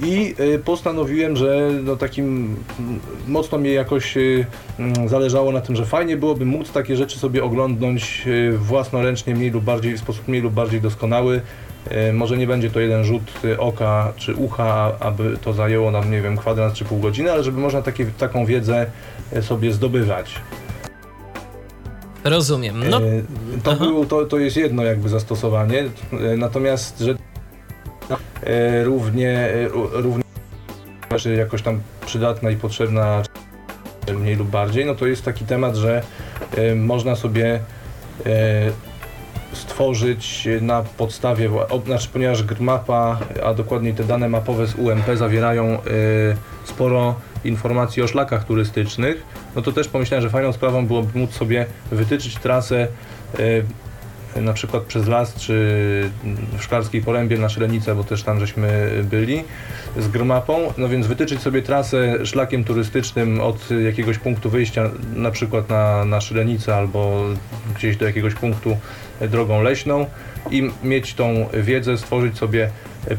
I 0.00 0.34
y, 0.40 0.58
postanowiłem, 0.58 1.36
że 1.36 1.70
no 1.84 1.96
takim 1.96 2.56
mocno 3.28 3.58
mi 3.58 3.72
jakoś 3.72 4.14
mm, 4.16 5.08
zależało 5.08 5.52
na 5.52 5.60
tym, 5.60 5.76
że 5.76 5.86
fajnie 5.86 6.16
byłoby 6.16 6.44
móc 6.44 6.72
takie 6.72 6.96
rzeczy 6.96 7.18
sobie 7.18 7.44
oglądnąć 7.44 8.24
własnoręcznie, 8.58 9.34
mniej 9.34 9.50
lub 9.50 9.64
bardziej, 9.64 9.94
w 9.94 9.98
sposób 9.98 10.28
mniej 10.28 10.42
lub 10.42 10.54
bardziej 10.54 10.80
doskonały. 10.80 11.40
Może 12.12 12.36
nie 12.36 12.46
będzie 12.46 12.70
to 12.70 12.80
jeden 12.80 13.04
rzut 13.04 13.32
oka 13.58 14.12
czy 14.16 14.34
ucha, 14.34 14.92
aby 15.00 15.36
to 15.42 15.52
zajęło 15.52 15.90
nam, 15.90 16.10
nie 16.10 16.22
wiem, 16.22 16.36
kwadrans 16.36 16.74
czy 16.74 16.84
pół 16.84 16.98
godziny, 16.98 17.32
ale 17.32 17.44
żeby 17.44 17.60
można 17.60 17.82
takie, 17.82 18.06
taką 18.06 18.46
wiedzę 18.46 18.86
sobie 19.40 19.72
zdobywać. 19.72 20.40
Rozumiem. 22.24 22.90
No. 22.90 23.00
E, 23.02 23.02
to, 23.62 23.76
było, 23.76 24.04
to, 24.04 24.24
to 24.24 24.38
jest 24.38 24.56
jedno 24.56 24.84
jakby 24.84 25.08
zastosowanie, 25.08 25.80
e, 25.80 26.36
natomiast 26.36 26.98
że 26.98 27.14
e, 28.42 28.84
równie, 28.84 29.48
równie 29.92 30.24
jakoś 31.36 31.62
tam 31.62 31.80
przydatna 32.06 32.50
i 32.50 32.56
potrzebna 32.56 33.22
mniej 34.18 34.36
lub 34.36 34.48
bardziej, 34.48 34.86
no 34.86 34.94
to 34.94 35.06
jest 35.06 35.24
taki 35.24 35.44
temat, 35.44 35.76
że 35.76 36.02
można 36.76 37.16
sobie 37.16 37.60
stworzyć 39.54 40.48
na 40.60 40.82
podstawie, 40.82 41.50
znaczy 41.86 42.08
ponieważ 42.12 42.44
mapa, 42.60 43.18
a 43.44 43.54
dokładniej 43.54 43.94
te 43.94 44.04
dane 44.04 44.28
mapowe 44.28 44.66
z 44.66 44.74
UMP 44.74 45.16
zawierają 45.16 45.78
sporo 46.64 47.14
informacji 47.44 48.02
o 48.02 48.08
szlakach 48.08 48.44
turystycznych, 48.44 49.22
no 49.56 49.62
to 49.62 49.72
też 49.72 49.88
pomyślałem, 49.88 50.22
że 50.22 50.30
fajną 50.30 50.52
sprawą 50.52 50.86
byłoby 50.86 51.18
móc 51.18 51.32
sobie 51.32 51.66
wytyczyć 51.92 52.36
trasę 52.38 52.88
e, 53.38 53.38
na 54.36 54.52
przykład 54.52 54.82
przez 54.82 55.08
las, 55.08 55.34
czy 55.34 55.54
w 56.58 56.62
Szklarskiej 56.62 57.02
Porębie 57.02 57.38
na 57.38 57.48
Szylenicę, 57.48 57.94
bo 57.94 58.04
też 58.04 58.22
tam 58.22 58.40
żeśmy 58.40 58.90
byli 59.02 59.44
z 59.98 60.08
grmapą, 60.08 60.72
no 60.78 60.88
więc 60.88 61.06
wytyczyć 61.06 61.40
sobie 61.40 61.62
trasę 61.62 62.26
szlakiem 62.26 62.64
turystycznym 62.64 63.40
od 63.40 63.70
jakiegoś 63.84 64.18
punktu 64.18 64.50
wyjścia, 64.50 64.90
na 65.14 65.30
przykład 65.30 65.68
na, 65.68 66.04
na 66.04 66.18
albo 66.76 67.24
gdzieś 67.76 67.96
do 67.96 68.06
jakiegoś 68.06 68.34
punktu 68.34 68.76
drogą 69.20 69.62
leśną 69.62 70.06
i 70.50 70.70
mieć 70.82 71.14
tą 71.14 71.46
wiedzę, 71.52 71.98
stworzyć 71.98 72.38
sobie 72.38 72.70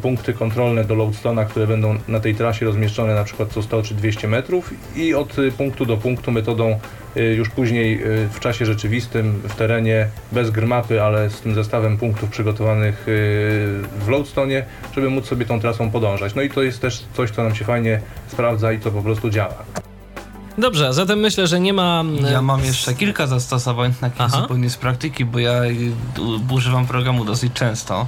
punkty 0.01 0.33
kontrolne 0.33 0.83
do 0.83 0.95
Loadstona, 0.95 1.45
które 1.45 1.67
będą 1.67 1.95
na 2.07 2.19
tej 2.19 2.35
trasie 2.35 2.65
rozmieszczone 2.65 3.15
na 3.15 3.23
przykład 3.23 3.49
co 3.49 3.61
100 3.61 3.83
czy 3.83 3.95
200 3.95 4.27
metrów 4.27 4.73
i 4.95 5.13
od 5.13 5.35
punktu 5.57 5.85
do 5.85 5.97
punktu 5.97 6.31
metodą 6.31 6.79
y, 7.17 7.21
już 7.21 7.49
później 7.49 8.01
w 8.33 8.39
czasie 8.39 8.65
rzeczywistym, 8.65 9.41
w 9.49 9.55
terenie, 9.55 10.07
bez 10.31 10.49
grmapy, 10.49 11.03
ale 11.03 11.29
z 11.29 11.41
tym 11.41 11.55
zestawem 11.55 11.97
punktów 11.97 12.29
przygotowanych 12.29 13.03
w 13.05 14.07
Loadstone, 14.07 14.65
żeby 14.95 15.09
móc 15.09 15.25
sobie 15.25 15.45
tą 15.45 15.59
trasą 15.59 15.91
podążać. 15.91 16.35
No 16.35 16.41
i 16.41 16.49
to 16.49 16.63
jest 16.63 16.81
też 16.81 17.03
coś, 17.13 17.31
co 17.31 17.43
nam 17.43 17.55
się 17.55 17.65
fajnie 17.65 18.01
sprawdza 18.27 18.71
i 18.71 18.79
to 18.79 18.91
po 18.91 19.01
prostu 19.01 19.29
działa. 19.29 19.55
Dobrze, 20.57 20.93
zatem 20.93 21.19
myślę, 21.19 21.47
że 21.47 21.59
nie 21.59 21.73
ma. 21.73 22.03
Ja 22.31 22.41
mam 22.41 22.63
jeszcze 22.63 22.93
kilka 22.93 23.27
zastosowań 23.27 23.93
takich 24.01 24.29
zupełnie 24.29 24.69
z 24.69 24.77
praktyki, 24.77 25.25
bo 25.25 25.39
ja 25.39 25.61
używam 26.51 26.87
programu 26.87 27.25
dosyć 27.25 27.53
często. 27.53 28.07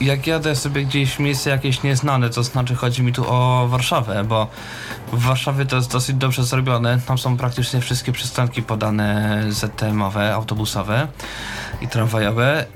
Jak 0.00 0.26
jadę 0.26 0.56
sobie 0.56 0.84
gdzieś 0.84 1.14
w 1.14 1.18
miejsce 1.18 1.50
jakieś 1.50 1.82
nieznane, 1.82 2.30
to 2.30 2.42
znaczy 2.42 2.74
chodzi 2.74 3.02
mi 3.02 3.12
tu 3.12 3.24
o 3.32 3.68
Warszawę, 3.68 4.24
bo 4.24 4.46
w 5.12 5.22
Warszawie 5.22 5.66
to 5.66 5.76
jest 5.76 5.92
dosyć 5.92 6.16
dobrze 6.16 6.44
zrobione. 6.44 7.00
Tam 7.06 7.18
są 7.18 7.36
praktycznie 7.36 7.80
wszystkie 7.80 8.12
przystanki 8.12 8.62
podane 8.62 9.42
ZTM-owe, 9.48 10.34
autobusowe 10.34 11.08
i 11.80 11.88
tramwajowe. 11.88 12.66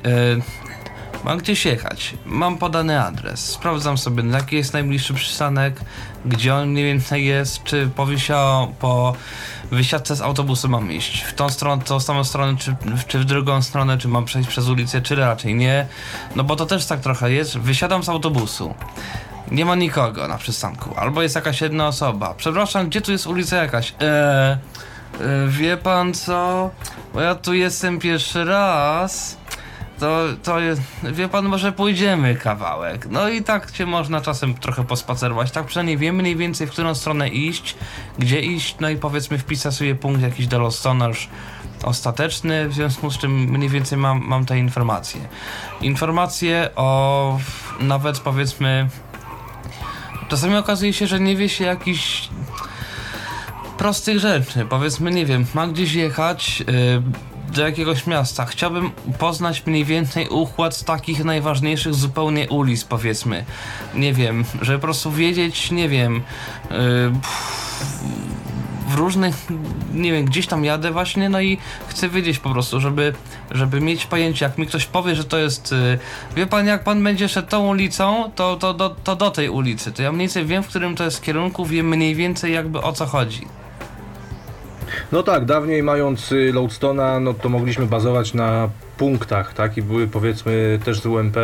Mam 1.25 1.39
gdzieś 1.39 1.65
jechać, 1.65 2.15
mam 2.27 2.59
podany 2.59 3.03
adres, 3.03 3.51
sprawdzam 3.51 3.99
sobie 3.99 4.23
jaki 4.31 4.57
jest 4.57 4.73
najbliższy 4.73 5.15
przystanek, 5.15 5.81
gdzie 6.25 6.55
on 6.55 6.69
mniej 6.69 6.85
więcej 6.85 7.25
jest, 7.27 7.65
czy 7.65 7.91
po, 7.97 8.07
po 8.81 9.15
wysiadce 9.71 10.17
z 10.17 10.21
autobusu 10.21 10.69
mam 10.69 10.93
iść 10.93 11.23
w 11.23 11.33
tą 11.35 11.49
stronę, 11.49 11.83
tą 11.83 12.01
samą 12.01 12.25
stronę, 12.25 12.57
czy, 12.59 12.77
czy 13.09 13.19
w 13.19 13.25
drugą 13.25 13.63
stronę, 13.63 13.99
czy 13.99 14.09
mam 14.09 14.25
przejść 14.25 14.49
przez 14.49 14.69
ulicę, 14.69 15.03
czy 15.03 15.17
raczej 15.17 15.55
nie. 15.55 15.87
No 16.37 16.45
bo 16.45 16.57
to 16.57 16.67
też 16.67 16.87
tak 16.87 17.01
trochę 17.01 17.33
jest. 17.33 17.59
Wysiadam 17.59 18.03
z 18.03 18.09
autobusu. 18.09 18.75
Nie 19.51 19.65
ma 19.65 19.75
nikogo 19.75 20.29
na 20.29 20.39
przystanku. 20.39 20.95
Albo 20.97 21.23
jest 21.23 21.35
jakaś 21.35 21.61
jedna 21.61 21.87
osoba. 21.87 22.35
Przepraszam, 22.37 22.89
gdzie 22.89 23.01
tu 23.01 23.13
jest 23.13 23.27
ulica 23.27 23.57
jakaś? 23.57 23.95
Eee, 24.01 24.57
wie 25.49 25.77
pan 25.77 26.15
co? 26.15 26.71
Bo 27.15 27.21
ja 27.21 27.35
tu 27.35 27.55
jestem 27.55 27.99
pierwszy 27.99 28.45
raz 28.45 29.42
to, 30.03 30.27
to 30.43 30.57
wie 31.13 31.29
pan, 31.29 31.45
może 31.45 31.73
pójdziemy 31.73 32.35
kawałek. 32.35 33.07
No 33.11 33.29
i 33.29 33.43
tak 33.43 33.71
cię 33.71 33.87
można 33.87 34.21
czasem 34.21 34.55
trochę 34.55 34.85
pospacerować. 34.85 35.51
Tak 35.51 35.67
przynajmniej 35.67 35.99
wiemy 35.99 36.23
mniej 36.23 36.37
więcej, 36.37 36.67
w 36.67 36.71
którą 36.71 36.95
stronę 36.95 37.29
iść, 37.29 37.77
gdzie 38.19 38.41
iść, 38.41 38.77
no 38.81 38.89
i 38.89 38.97
powiedzmy 38.97 39.39
wpisać 39.39 39.75
sobie 39.75 39.95
punkt 39.95 40.23
jakiś 40.23 40.47
do 40.47 40.71
już 41.09 41.29
ostateczny, 41.83 42.69
w 42.69 42.75
związku 42.75 43.11
z 43.11 43.19
czym 43.19 43.33
mniej 43.33 43.69
więcej 43.69 43.99
mam, 43.99 44.23
mam 44.25 44.47
te 44.47 44.59
informacje. 44.59 45.21
Informacje 45.81 46.71
o 46.77 47.39
nawet 47.81 48.19
powiedzmy 48.19 48.89
czasami 50.29 50.57
okazuje 50.57 50.93
się, 50.93 51.07
że 51.07 51.21
nie 51.21 51.37
wie 51.37 51.49
się 51.49 51.65
jakiś 51.65 52.29
prostych 53.79 54.19
rzeczy. 54.19 54.67
Powiedzmy, 54.69 55.11
nie 55.11 55.27
wiem, 55.27 55.47
ma 55.55 55.67
gdzieś 55.67 55.93
jechać, 55.93 56.61
yy, 56.61 57.03
do 57.53 57.63
jakiegoś 57.63 58.07
miasta. 58.07 58.45
Chciałbym 58.45 58.91
poznać 59.19 59.67
mniej 59.67 59.85
więcej 59.85 60.29
układ 60.29 60.85
takich 60.85 61.25
najważniejszych 61.25 61.95
zupełnie 61.95 62.49
ulic, 62.49 62.85
powiedzmy. 62.85 63.45
Nie 63.95 64.13
wiem, 64.13 64.45
żeby 64.63 64.79
po 64.79 64.83
prostu 64.83 65.11
wiedzieć, 65.11 65.71
nie 65.71 65.89
wiem, 65.89 66.15
yy, 66.15 67.13
w 68.89 68.95
różnych, 68.95 69.35
nie 69.95 70.13
wiem, 70.13 70.25
gdzieś 70.25 70.47
tam 70.47 70.65
jadę 70.65 70.91
właśnie, 70.91 71.29
no 71.29 71.41
i 71.41 71.59
chcę 71.89 72.09
wiedzieć 72.09 72.39
po 72.39 72.51
prostu, 72.51 72.81
żeby, 72.81 73.13
żeby 73.51 73.81
mieć 73.81 74.07
pojęcie, 74.07 74.45
jak 74.45 74.59
mi 74.59 74.67
ktoś 74.67 74.87
powie, 74.87 75.15
że 75.15 75.25
to 75.25 75.39
jest, 75.39 75.73
yy, 75.73 75.99
wie 76.37 76.47
pan, 76.47 76.67
jak 76.67 76.85
pan 76.85 77.05
będzie 77.05 77.29
szedł 77.29 77.49
tą 77.49 77.69
ulicą, 77.69 78.31
to, 78.35 78.57
to, 78.57 78.75
to, 78.75 78.91
to 78.91 79.17
do 79.17 79.31
tej 79.31 79.49
ulicy, 79.49 79.93
to 79.93 80.03
ja 80.03 80.13
mniej 80.13 80.21
więcej 80.21 80.47
wiem, 80.47 80.63
w 80.63 80.69
którym 80.69 80.97
to 80.97 81.05
jest 81.05 81.23
kierunku, 81.23 81.67
wiem 81.67 81.89
mniej 81.89 82.15
więcej 82.15 82.53
jakby 82.53 82.83
o 82.83 82.93
co 82.93 83.07
chodzi. 83.07 83.47
No 85.13 85.23
tak, 85.23 85.45
dawniej 85.45 85.83
mając 85.83 86.33
y, 86.33 86.53
Loadstona, 86.53 87.21
no 87.21 87.35
to 87.35 87.49
mogliśmy 87.49 87.87
bazować 87.87 88.35
na 88.35 88.69
punktach, 88.99 89.55
tak? 89.55 89.77
I 89.77 89.83
były 89.83 90.07
powiedzmy 90.07 90.79
też 90.85 91.01
z 91.01 91.07
UMP 91.07 91.37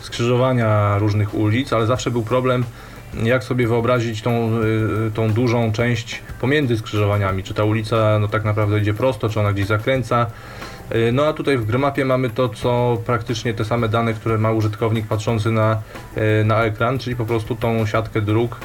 skrzyżowania 0.00 0.98
różnych 0.98 1.34
ulic, 1.34 1.72
ale 1.72 1.86
zawsze 1.86 2.10
był 2.10 2.22
problem, 2.22 2.64
jak 3.22 3.44
sobie 3.44 3.68
wyobrazić 3.68 4.22
tą, 4.22 4.50
y, 5.08 5.10
tą 5.14 5.32
dużą 5.32 5.72
część 5.72 6.22
pomiędzy 6.40 6.76
skrzyżowaniami. 6.76 7.42
Czy 7.42 7.54
ta 7.54 7.64
ulica 7.64 8.18
no 8.18 8.28
tak 8.28 8.44
naprawdę 8.44 8.80
idzie 8.80 8.94
prosto, 8.94 9.28
czy 9.28 9.40
ona 9.40 9.52
gdzieś 9.52 9.66
zakręca. 9.66 10.26
Y, 10.94 11.12
no 11.12 11.26
a 11.26 11.32
tutaj 11.32 11.58
w 11.58 11.64
Grymapie 11.66 12.04
mamy 12.04 12.30
to, 12.30 12.48
co 12.48 12.98
praktycznie 13.06 13.54
te 13.54 13.64
same 13.64 13.88
dane, 13.88 14.14
które 14.14 14.38
ma 14.38 14.52
użytkownik 14.52 15.06
patrzący 15.06 15.50
na, 15.50 15.82
na 16.44 16.64
ekran, 16.64 16.98
czyli 16.98 17.16
po 17.16 17.24
prostu 17.24 17.56
tą 17.56 17.86
siatkę 17.86 18.20
dróg 18.20 18.60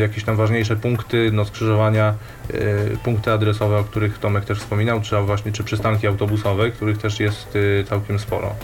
jakieś 0.00 0.24
tam 0.24 0.36
ważniejsze 0.36 0.76
punkty, 0.76 1.30
no 1.32 1.44
skrzyżowania, 1.44 2.14
e, 2.54 2.96
punkty 2.96 3.32
adresowe, 3.32 3.78
o 3.78 3.84
których 3.84 4.18
Tomek 4.18 4.44
też 4.44 4.58
wspominał, 4.58 5.00
czy 5.00 5.16
właśnie 5.16 5.52
czy 5.52 5.64
przystanki 5.64 6.06
autobusowe, 6.06 6.70
których 6.70 6.98
też 6.98 7.20
jest 7.20 7.58
e, 7.80 7.84
całkiem 7.84 8.18
sporo. 8.18 8.54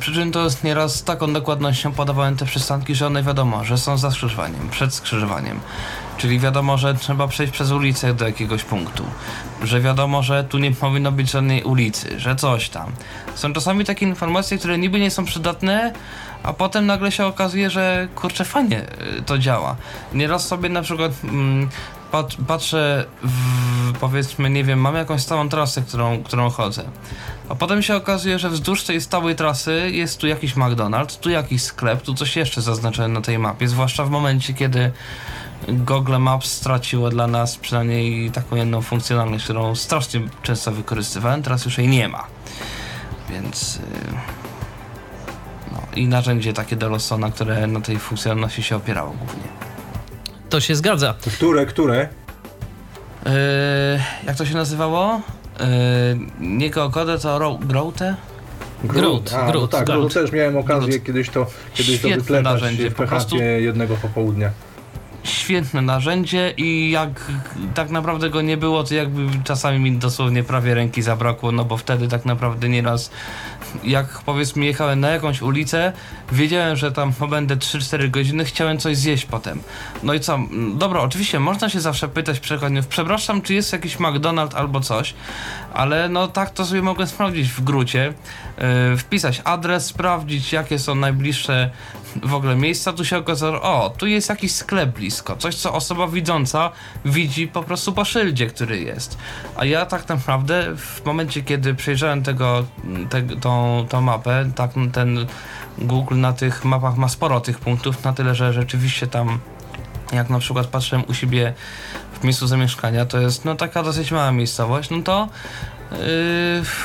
Przy 0.00 0.12
czym 0.14 0.32
to 0.32 0.44
jest 0.44 0.64
nieraz 0.64 0.96
z 0.96 1.04
taką 1.04 1.32
dokładnością 1.32 1.92
podawane 1.92 2.36
te 2.36 2.44
przystanki, 2.44 2.94
że 2.94 3.06
one 3.06 3.22
wiadomo, 3.22 3.64
że 3.64 3.78
są 3.78 3.98
za 3.98 4.10
skrzyżowaniem, 4.10 4.68
przed 4.70 4.94
skrzyżowaniem. 4.94 5.60
Czyli 6.16 6.38
wiadomo, 6.38 6.78
że 6.78 6.94
trzeba 6.94 7.28
przejść 7.28 7.52
przez 7.52 7.70
ulicę 7.70 8.14
do 8.14 8.26
jakiegoś 8.26 8.64
punktu. 8.64 9.04
Że 9.62 9.80
wiadomo, 9.80 10.22
że 10.22 10.44
tu 10.44 10.58
nie 10.58 10.72
powinno 10.72 11.12
być 11.12 11.30
żadnej 11.30 11.62
ulicy, 11.62 12.20
że 12.20 12.36
coś 12.36 12.68
tam. 12.68 12.92
Są 13.34 13.52
czasami 13.52 13.84
takie 13.84 14.06
informacje, 14.06 14.58
które 14.58 14.78
niby 14.78 15.00
nie 15.00 15.10
są 15.10 15.24
przydatne, 15.24 15.92
a 16.42 16.52
potem 16.52 16.86
nagle 16.86 17.12
się 17.12 17.26
okazuje, 17.26 17.70
że 17.70 18.08
kurczę, 18.14 18.44
fajnie 18.44 18.82
y, 19.18 19.22
to 19.22 19.38
działa. 19.38 19.76
Nieraz 20.14 20.46
sobie 20.46 20.68
na 20.68 20.82
przykład 20.82 21.12
mm, 21.24 21.68
pat, 22.12 22.36
patrzę 22.46 23.04
w, 23.22 23.92
powiedzmy, 24.00 24.50
nie 24.50 24.64
wiem, 24.64 24.80
mam 24.80 24.94
jakąś 24.94 25.22
stałą 25.22 25.48
trasę, 25.48 25.82
którą, 25.82 26.22
którą 26.22 26.50
chodzę. 26.50 26.84
A 27.48 27.54
potem 27.54 27.82
się 27.82 27.96
okazuje, 27.96 28.38
że 28.38 28.50
wzdłuż 28.50 28.84
tej 28.84 29.00
stałej 29.00 29.36
trasy 29.36 29.90
jest 29.92 30.18
tu 30.18 30.26
jakiś 30.26 30.54
McDonald's, 30.54 31.18
tu 31.20 31.30
jakiś 31.30 31.62
sklep, 31.62 32.02
tu 32.02 32.14
coś 32.14 32.36
jeszcze 32.36 32.62
zaznaczone 32.62 33.08
na 33.08 33.20
tej 33.20 33.38
mapie, 33.38 33.68
zwłaszcza 33.68 34.04
w 34.04 34.10
momencie, 34.10 34.54
kiedy 34.54 34.92
Google 35.68 36.18
Maps 36.18 36.52
straciło 36.52 37.10
dla 37.10 37.26
nas 37.26 37.56
przynajmniej 37.56 38.30
taką 38.30 38.56
jedną 38.56 38.82
funkcjonalność, 38.82 39.44
którą 39.44 39.74
strasznie 39.74 40.20
często 40.42 40.72
wykorzystywałem, 40.72 41.42
teraz 41.42 41.64
już 41.64 41.78
jej 41.78 41.88
nie 41.88 42.08
ma. 42.08 42.24
Więc... 43.30 43.76
Yy 43.76 44.51
i 45.96 46.08
narzędzie 46.08 46.52
takie 46.52 46.76
do 46.76 46.88
Losona, 46.88 47.30
które 47.30 47.66
na 47.66 47.80
tej 47.80 47.98
funkcjonalności 47.98 48.62
się 48.62 48.76
opierało 48.76 49.10
głównie. 49.10 49.48
To 50.50 50.60
się 50.60 50.74
zgadza. 50.74 51.14
Które, 51.34 51.66
które? 51.66 52.08
Yy, 53.24 53.30
jak 54.26 54.36
to 54.36 54.46
się 54.46 54.54
nazywało? 54.54 55.20
Yy, 55.60 55.66
nie 56.40 56.70
Gogodę, 56.70 57.18
to 57.18 57.58
Grote? 57.60 58.16
Groot. 58.84 59.32
A, 59.32 59.52
no 59.52 59.68
tak, 59.68 59.86
Groot. 59.86 60.14
też 60.14 60.32
miałem 60.32 60.56
okazję 60.56 60.88
Groot. 60.88 61.06
kiedyś 61.06 61.30
to, 61.30 61.46
kiedyś 61.74 62.00
to 62.00 62.08
wypletać 62.08 62.44
narzędzie, 62.44 62.90
w 62.90 62.94
PHP 62.94 63.36
jednego 63.60 63.96
popołudnia 63.96 64.50
świetne 65.24 65.82
narzędzie 65.82 66.54
i 66.56 66.90
jak 66.90 67.30
tak 67.74 67.90
naprawdę 67.90 68.30
go 68.30 68.42
nie 68.42 68.56
było, 68.56 68.84
to 68.84 68.94
jakby 68.94 69.22
czasami 69.44 69.78
mi 69.78 69.98
dosłownie 69.98 70.42
prawie 70.42 70.74
ręki 70.74 71.02
zabrakło, 71.02 71.52
no 71.52 71.64
bo 71.64 71.76
wtedy 71.76 72.08
tak 72.08 72.24
naprawdę 72.24 72.68
nieraz 72.68 73.10
jak 73.84 74.06
powiedzmy 74.08 74.64
jechałem 74.64 75.00
na 75.00 75.08
jakąś 75.08 75.42
ulicę, 75.42 75.92
wiedziałem, 76.32 76.76
że 76.76 76.92
tam 76.92 77.12
pobędę 77.12 77.56
3-4 77.56 78.10
godziny, 78.10 78.44
chciałem 78.44 78.78
coś 78.78 78.96
zjeść 78.96 79.26
potem. 79.26 79.60
No 80.02 80.14
i 80.14 80.20
co? 80.20 80.38
Dobra, 80.74 81.00
oczywiście 81.00 81.40
można 81.40 81.68
się 81.68 81.80
zawsze 81.80 82.08
pytać 82.08 82.40
przechodniów, 82.40 82.86
przepraszam, 82.86 83.42
czy 83.42 83.54
jest 83.54 83.72
jakiś 83.72 83.96
McDonald's 83.96 84.56
albo 84.56 84.80
coś, 84.80 85.14
ale 85.74 86.08
no 86.08 86.28
tak 86.28 86.50
to 86.50 86.64
sobie 86.66 86.82
mogę 86.82 87.06
sprawdzić 87.06 87.48
w 87.48 87.64
grucie, 87.64 88.12
yy, 88.90 88.96
wpisać 88.96 89.42
adres, 89.44 89.86
sprawdzić 89.86 90.52
jakie 90.52 90.78
są 90.78 90.94
najbliższe 90.94 91.70
w 92.22 92.34
ogóle 92.34 92.56
miejsca, 92.56 92.92
tu 92.92 93.04
się 93.04 93.18
okazało, 93.18 93.62
o, 93.62 93.90
tu 93.90 94.06
jest 94.06 94.28
jakiś 94.28 94.52
sklep 94.52 94.90
blisko, 94.90 95.36
coś 95.36 95.54
co 95.54 95.72
osoba 95.72 96.06
widząca 96.06 96.70
widzi 97.04 97.48
po 97.48 97.62
prostu 97.62 97.92
po 97.92 98.04
szyldzie, 98.04 98.46
który 98.46 98.80
jest. 98.80 99.18
A 99.56 99.64
ja 99.64 99.86
tak 99.86 100.08
naprawdę 100.08 100.76
w 100.76 101.04
momencie, 101.04 101.42
kiedy 101.42 101.74
przejrzałem 101.74 102.22
tego, 102.22 102.64
te, 103.10 103.22
tą, 103.22 103.51
tą 103.88 104.00
mapę, 104.00 104.50
tak 104.54 104.70
ten 104.92 105.26
Google 105.78 106.16
na 106.16 106.32
tych 106.32 106.64
mapach 106.64 106.96
ma 106.96 107.08
sporo 107.08 107.40
tych 107.40 107.58
punktów, 107.58 108.04
na 108.04 108.12
tyle, 108.12 108.34
że 108.34 108.52
rzeczywiście 108.52 109.06
tam 109.06 109.38
jak 110.12 110.30
na 110.30 110.38
przykład 110.38 110.66
patrzyłem 110.66 111.04
u 111.08 111.14
siebie 111.14 111.54
w 112.20 112.24
miejscu 112.24 112.46
zamieszkania, 112.46 113.06
to 113.06 113.20
jest 113.20 113.44
no 113.44 113.54
taka 113.54 113.82
dosyć 113.82 114.12
mała 114.12 114.32
miejscowość, 114.32 114.90
no 114.90 115.02
to 115.02 115.28
yy, 115.90 115.98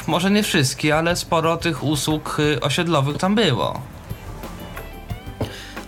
może 0.08 0.32
nie 0.32 0.44
wszystkie, 0.44 0.98
ale 0.98 1.16
sporo 1.16 1.58
tych 1.58 1.84
usług 1.84 2.38
yy, 2.40 2.60
osiedlowych 2.60 3.18
tam 3.18 3.36
było. 3.36 3.82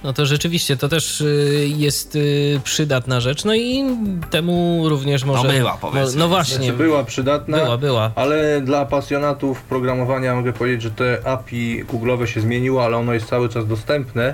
No 0.03 0.13
to 0.13 0.25
rzeczywiście, 0.25 0.77
to 0.77 0.89
też 0.89 1.21
y, 1.21 1.67
jest 1.77 2.15
y, 2.15 2.59
przydatna 2.63 3.19
rzecz, 3.19 3.45
no 3.45 3.55
i 3.55 3.83
temu 4.29 4.83
również 4.89 5.23
może... 5.23 5.43
No 5.47 5.53
była, 5.53 5.77
powiedzmy. 5.81 6.19
No 6.19 6.27
właśnie. 6.27 6.55
Znaczy 6.55 6.73
była 6.73 7.03
przydatna, 7.03 7.57
Była, 7.57 7.77
była. 7.77 8.11
ale 8.15 8.61
dla 8.61 8.85
pasjonatów 8.85 9.61
programowania 9.61 10.35
mogę 10.35 10.53
powiedzieć, 10.53 10.81
że 10.81 10.91
te 10.91 11.27
API 11.27 11.83
Google'owe 11.85 12.25
się 12.25 12.41
zmieniło, 12.41 12.85
ale 12.85 12.97
ono 12.97 13.13
jest 13.13 13.27
cały 13.27 13.49
czas 13.49 13.67
dostępne. 13.67 14.33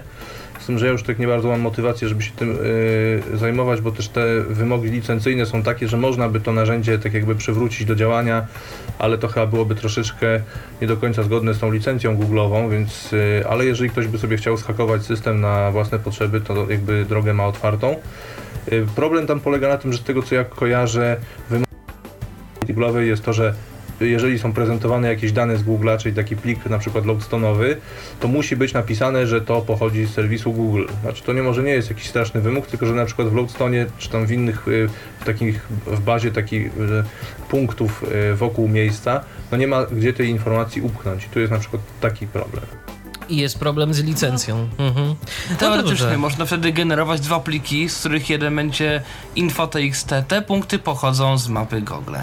Tym, 0.67 0.79
że 0.79 0.85
ja 0.85 0.91
już 0.91 1.03
tak 1.03 1.19
nie 1.19 1.27
bardzo 1.27 1.49
mam 1.49 1.61
motywację, 1.61 2.07
żeby 2.09 2.23
się 2.23 2.31
tym 2.31 2.49
yy, 3.31 3.37
zajmować, 3.37 3.81
bo 3.81 3.91
też 3.91 4.07
te 4.07 4.41
wymogi 4.41 4.89
licencyjne 4.89 5.45
są 5.45 5.63
takie, 5.63 5.87
że 5.87 5.97
można 5.97 6.29
by 6.29 6.39
to 6.39 6.53
narzędzie 6.53 6.99
tak 6.99 7.13
jakby 7.13 7.35
przywrócić 7.35 7.85
do 7.85 7.95
działania, 7.95 8.47
ale 8.99 9.17
to 9.17 9.27
chyba 9.27 9.47
byłoby 9.47 9.75
troszeczkę 9.75 10.27
nie 10.81 10.87
do 10.87 10.97
końca 10.97 11.23
zgodne 11.23 11.53
z 11.53 11.59
tą 11.59 11.71
licencją 11.71 12.17
Google'ową, 12.17 12.69
więc, 12.71 13.11
yy, 13.11 13.47
ale 13.49 13.65
jeżeli 13.65 13.89
ktoś 13.89 14.07
by 14.07 14.17
sobie 14.17 14.37
chciał 14.37 14.57
schakować 14.57 15.05
system 15.05 15.41
na 15.41 15.71
własne 15.71 15.99
potrzeby, 15.99 16.41
to 16.41 16.69
jakby 16.69 17.05
drogę 17.05 17.33
ma 17.33 17.45
otwartą. 17.45 17.95
Yy, 18.71 18.85
problem 18.95 19.27
tam 19.27 19.39
polega 19.39 19.69
na 19.69 19.77
tym, 19.77 19.93
że 19.93 19.99
z 19.99 20.03
tego 20.03 20.23
co 20.23 20.35
ja 20.35 20.43
kojarzę, 20.43 21.17
wymogi 22.67 23.07
jest 23.07 23.23
to, 23.23 23.33
że 23.33 23.53
jeżeli 23.99 24.39
są 24.39 24.53
prezentowane 24.53 25.07
jakieś 25.07 25.31
dane 25.31 25.57
z 25.57 25.63
Google'a, 25.63 25.97
czyli 25.97 26.15
taki 26.15 26.35
plik 26.35 26.65
na 26.65 26.79
przykład 26.79 27.05
logstonowy, 27.05 27.77
to 28.19 28.27
musi 28.27 28.55
być 28.55 28.73
napisane, 28.73 29.27
że 29.27 29.41
to 29.41 29.61
pochodzi 29.61 30.05
z 30.05 30.13
serwisu 30.13 30.53
Google. 30.53 30.85
Znaczy 31.01 31.23
to 31.23 31.33
nie 31.33 31.43
może 31.43 31.63
nie 31.63 31.71
jest 31.71 31.89
jakiś 31.89 32.09
straszny 32.09 32.41
wymóg, 32.41 32.67
tylko 32.67 32.85
że 32.85 32.93
na 32.93 33.05
przykład 33.05 33.27
w 33.27 33.35
logstonie, 33.35 33.85
czy 33.97 34.09
tam 34.09 34.25
w 34.25 34.31
innych, 34.31 34.67
y, 34.67 34.89
w 35.19 35.25
takich, 35.25 35.67
w 35.85 35.99
bazie 35.99 36.31
takich 36.31 36.65
y, 36.65 37.03
punktów 37.49 38.03
y, 38.31 38.35
wokół 38.35 38.67
miejsca, 38.67 39.23
no 39.51 39.57
nie 39.57 39.67
ma 39.67 39.85
gdzie 39.85 40.13
tej 40.13 40.29
informacji 40.29 40.81
upchnąć. 40.81 41.25
I 41.25 41.29
tu 41.29 41.39
jest 41.39 41.51
na 41.51 41.59
przykład 41.59 41.81
taki 42.01 42.27
problem. 42.27 42.65
I 43.29 43.37
jest 43.37 43.59
problem 43.59 43.93
z 43.93 44.03
licencją. 44.03 44.69
Mhm. 44.77 45.15
No 45.49 45.55
Teoretycznie 45.57 45.97
dobrze. 45.97 46.17
można 46.17 46.45
wtedy 46.45 46.71
generować 46.71 47.21
dwa 47.21 47.39
pliki, 47.39 47.89
z 47.89 47.99
których 47.99 48.29
jeden 48.29 48.55
będzie 48.55 49.01
info.txt. 49.35 50.09
Te 50.27 50.41
punkty 50.41 50.79
pochodzą 50.79 51.37
z 51.37 51.49
mapy 51.49 51.81
Google. 51.81 52.15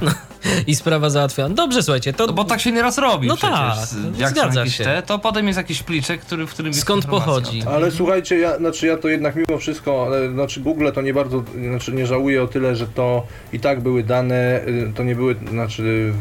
I 0.66 0.74
sprawa 0.74 1.10
załatwiona. 1.10 1.54
Dobrze, 1.54 1.82
słuchajcie, 1.82 2.12
to 2.12 2.26
No 2.26 2.32
bo 2.32 2.44
tak 2.44 2.60
się 2.60 2.72
nieraz 2.72 2.98
robi 2.98 3.28
No 3.28 3.36
przecież. 3.36 3.58
tak, 3.58 4.18
Jak 4.18 4.30
zgadza 4.30 4.60
jakieś 4.60 4.76
się. 4.76 4.84
te, 4.84 5.02
to 5.02 5.18
potem 5.18 5.46
jest 5.46 5.56
jakiś 5.56 5.82
pliczek, 5.82 6.20
który, 6.20 6.46
w 6.46 6.50
którym 6.50 6.68
jest 6.70 6.80
Skąd 6.80 7.04
informacja 7.04 7.26
pochodzi? 7.32 7.62
Ale 7.68 7.90
słuchajcie, 7.90 8.38
ja, 8.38 8.56
znaczy 8.58 8.86
ja 8.86 8.96
to 8.96 9.08
jednak 9.08 9.36
mimo 9.36 9.58
wszystko, 9.58 10.06
ale, 10.06 10.30
znaczy 10.32 10.60
Google 10.60 10.88
to 10.94 11.02
nie 11.02 11.14
bardzo, 11.14 11.44
znaczy 11.70 11.92
nie 11.92 12.06
żałuję 12.06 12.42
o 12.42 12.46
tyle, 12.46 12.76
że 12.76 12.86
to 12.86 13.26
i 13.52 13.60
tak 13.60 13.80
były 13.80 14.02
dane, 14.02 14.60
y, 14.66 14.92
to 14.94 15.02
nie 15.04 15.14
były, 15.16 15.36
znaczy 15.50 16.12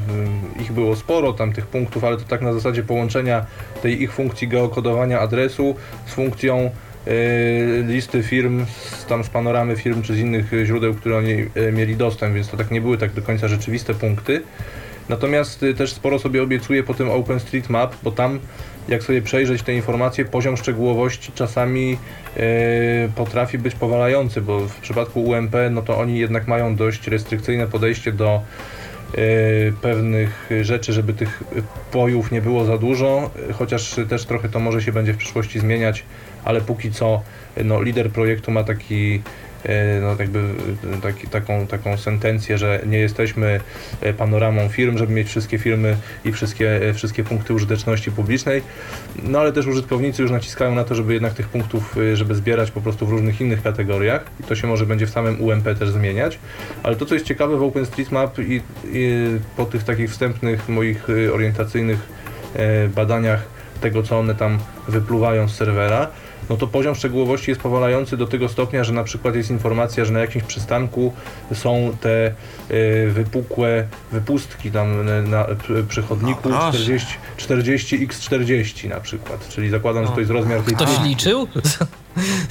y, 0.57 0.61
ich 0.61 0.71
było 0.71 0.95
sporo 0.95 1.33
tam 1.33 1.53
tych 1.53 1.67
punktów, 1.67 2.03
ale 2.03 2.17
to 2.17 2.23
tak 2.23 2.41
na 2.41 2.53
zasadzie 2.53 2.83
połączenia 2.83 3.45
tej 3.81 4.01
ich 4.01 4.13
funkcji 4.13 4.47
geokodowania 4.47 5.19
adresu 5.19 5.75
z 6.07 6.13
funkcją 6.13 6.71
listy 7.87 8.23
firm, 8.23 8.65
tam 9.09 9.23
z 9.23 9.29
panoramy 9.29 9.75
firm 9.75 10.01
czy 10.01 10.15
z 10.15 10.19
innych 10.19 10.51
źródeł, 10.65 10.93
które 10.93 11.17
oni 11.17 11.31
y, 11.31 11.71
mieli 11.71 11.95
dostęp, 11.95 12.35
więc 12.35 12.47
to 12.47 12.57
tak 12.57 12.71
nie 12.71 12.81
były 12.81 12.97
tak 12.97 13.13
do 13.13 13.21
końca 13.21 13.47
rzeczywiste 13.47 13.93
punkty. 13.93 14.41
Natomiast 15.09 15.63
y, 15.63 15.73
też 15.73 15.93
sporo 15.93 16.19
sobie 16.19 16.43
obiecuję 16.43 16.83
po 16.83 16.93
tym 16.93 17.09
OpenStreetMap, 17.09 17.95
bo 18.03 18.11
tam 18.11 18.39
jak 18.89 19.03
sobie 19.03 19.21
przejrzeć 19.21 19.63
te 19.63 19.73
informacje, 19.73 20.25
poziom 20.25 20.57
szczegółowości 20.57 21.31
czasami 21.35 21.97
e, 22.37 23.09
potrafi 23.15 23.57
być 23.57 23.75
powalający, 23.75 24.41
bo 24.41 24.59
w 24.59 24.75
przypadku 24.75 25.23
UMP, 25.23 25.55
no 25.71 25.81
to 25.81 25.97
oni 25.97 26.19
jednak 26.19 26.47
mają 26.47 26.75
dość 26.75 27.07
restrykcyjne 27.07 27.67
podejście 27.67 28.11
do 28.11 28.27
e, 28.35 28.41
pewnych 29.81 30.49
rzeczy, 30.61 30.93
żeby 30.93 31.13
tych 31.13 31.43
pojów 31.91 32.31
nie 32.31 32.41
było 32.41 32.65
za 32.65 32.77
dużo, 32.77 33.31
e, 33.49 33.53
chociaż 33.53 33.95
też 34.09 34.25
trochę 34.25 34.49
to 34.49 34.59
może 34.59 34.81
się 34.81 34.91
będzie 34.91 35.13
w 35.13 35.17
przyszłości 35.17 35.59
zmieniać, 35.59 36.03
ale 36.45 36.61
póki 36.61 36.91
co 36.91 37.21
no, 37.63 37.81
lider 37.81 38.11
projektu 38.11 38.51
ma 38.51 38.63
taki 38.63 39.21
e, 39.63 39.99
no, 40.01 40.15
jakby 40.19 40.39
e, 40.39 41.01
taki, 41.01 41.27
taką, 41.27 41.67
taką 41.67 41.97
sentencję, 41.97 42.57
że 42.57 42.81
nie 42.85 42.97
jesteśmy 42.97 43.59
e, 44.01 44.13
panoramą 44.13 44.69
firm, 44.69 44.97
żeby 44.97 45.13
mieć 45.13 45.27
wszystkie 45.27 45.57
firmy 45.57 45.97
i 46.25 46.31
wszystkie, 46.31 46.79
wszystkie 46.93 47.23
punkty 47.23 47.53
użyteczności 47.53 48.11
publicznej. 48.11 48.61
No 49.23 49.39
ale 49.39 49.53
też 49.53 49.67
użytkownicy 49.67 50.21
już 50.21 50.31
naciskają 50.31 50.75
na 50.75 50.83
to, 50.83 50.95
żeby 50.95 51.13
jednak 51.13 51.33
tych 51.33 51.47
punktów, 51.47 51.95
żeby 52.13 52.35
zbierać 52.35 52.71
po 52.71 52.81
prostu 52.81 53.05
w 53.05 53.09
różnych 53.09 53.41
innych 53.41 53.63
kategoriach 53.63 54.25
i 54.39 54.43
to 54.43 54.55
się 54.55 54.67
może 54.67 54.85
będzie 54.85 55.07
w 55.07 55.09
samym 55.09 55.41
UMP 55.41 55.79
też 55.79 55.89
zmieniać. 55.89 56.39
Ale 56.83 56.95
to, 56.95 57.05
co 57.05 57.13
jest 57.13 57.25
ciekawe 57.25 57.57
w 57.57 57.63
OpenStreetMap 57.63 58.39
i, 58.39 58.61
i 58.91 59.25
po 59.57 59.65
tych 59.65 59.83
takich 59.83 60.11
wstępnych 60.11 60.69
moich 60.69 61.07
orientacyjnych 61.33 61.99
badaniach 62.95 63.58
tego, 63.79 64.03
co 64.03 64.19
one 64.19 64.35
tam 64.35 64.57
wypluwają 64.87 65.47
z 65.49 65.55
serwera, 65.55 66.07
no 66.49 66.57
to 66.57 66.67
poziom 66.67 66.95
szczegółowości 66.95 67.51
jest 67.51 67.61
powalający 67.61 68.17
do 68.17 68.27
tego 68.27 68.49
stopnia, 68.49 68.83
że 68.83 68.93
na 68.93 69.03
przykład 69.03 69.35
jest 69.35 69.49
informacja, 69.51 70.05
że 70.05 70.13
na 70.13 70.19
jakimś 70.19 70.43
przystanku 70.43 71.13
są 71.53 71.91
te 72.01 72.27
e, 72.27 72.33
wypukłe 73.07 73.87
wypustki 74.11 74.71
tam 74.71 75.05
na, 75.05 75.21
na 75.21 75.45
przy- 75.87 76.01
chodniku 76.01 76.49
No 76.49 76.57
proszę. 76.59 76.77
40, 76.77 77.07
40x40 77.37 78.89
na 78.89 78.99
przykład, 78.99 79.49
czyli 79.49 79.69
zakładam, 79.69 80.05
że 80.05 80.11
to 80.11 80.19
jest 80.19 80.31
rozmiar 80.31 80.61
tej 80.61 80.75
ktoś 80.75 80.99
liczył? 81.03 81.47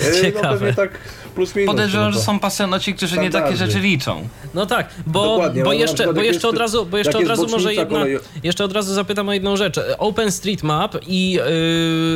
E, 0.01 0.11
No 0.11 0.21
Ciekawe. 0.23 0.49
pewnie 0.59 0.75
tak 0.75 0.91
plus 1.35 1.55
minus. 1.57 1.71
Podejrzewam, 1.71 2.07
no 2.07 2.13
że 2.13 2.21
są 2.21 2.39
pasjonaci, 2.39 2.95
którzy 2.95 3.15
nie 3.19 3.31
takie 3.31 3.31
Standardy. 3.31 3.57
rzeczy 3.73 3.79
liczą. 3.81 4.29
No 4.55 4.67
tak, 4.67 4.89
bo, 5.07 5.25
Dokładnie, 5.25 5.63
bo 5.63 5.69
no, 5.71 5.73
jeszcze, 5.73 6.13
bo 6.13 6.23
jeszcze 6.23 6.49
od 6.49 6.57
razu, 6.59 6.87
bo 6.87 6.99
jeszcze 6.99 7.19
od 7.19 7.27
razu 7.27 7.47
może 7.49 7.75
jedna, 7.75 7.99
kolejo- 7.99 8.21
jeszcze 8.43 8.65
od 8.65 8.73
razu 8.73 8.95
zapytam 8.95 9.29
o 9.29 9.33
jedną 9.33 9.57
rzecz. 9.57 9.81
OpenStreetMap 9.99 10.97
i 11.07 11.31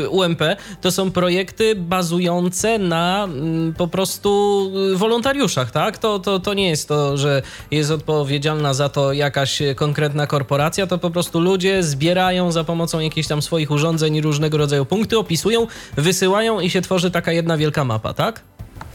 yy, 0.03 0.09
UMP 0.11 0.41
to 0.81 0.91
są 0.93 1.11
projekty 1.11 1.75
bazujące 1.75 2.79
na 2.79 3.25
mm, 3.25 3.75
po 3.75 3.89
prostu 3.89 4.71
wolontariuszach, 4.95 5.71
tak? 5.71 5.99
To, 5.99 6.19
to, 6.19 6.41
to 6.41 6.55
nie 6.55 6.69
jest 6.69 6.89
to, 6.89 7.17
że 7.17 7.43
jest 7.71 7.91
odpowiedzialna 7.91 8.75
za 8.75 8.89
to 8.89 9.13
jakaś 9.13 9.63
konkretna 9.77 10.27
korporacja, 10.27 10.87
to 10.87 10.99
po 10.99 11.11
prostu 11.11 11.41
ludzie 11.41 11.83
zbierają 11.83 12.53
za 12.53 12.65
pomocą 12.65 13.01
jakichś 13.01 13.29
tam 13.29 13.43
swoich 13.43 13.71
urządzeń 13.71 14.21
różnego 14.21 14.59
rodzaju 14.59 14.85
punkty, 14.87 15.19
opisują, 15.19 15.67
wysyłają 15.97 16.61
i 16.61 16.71
się 16.71 16.81
tworzy 16.83 17.11
taka 17.11 17.33
jedna 17.33 17.42
wielka 17.57 17.85
mapa, 17.85 18.15
tak? 18.15 18.43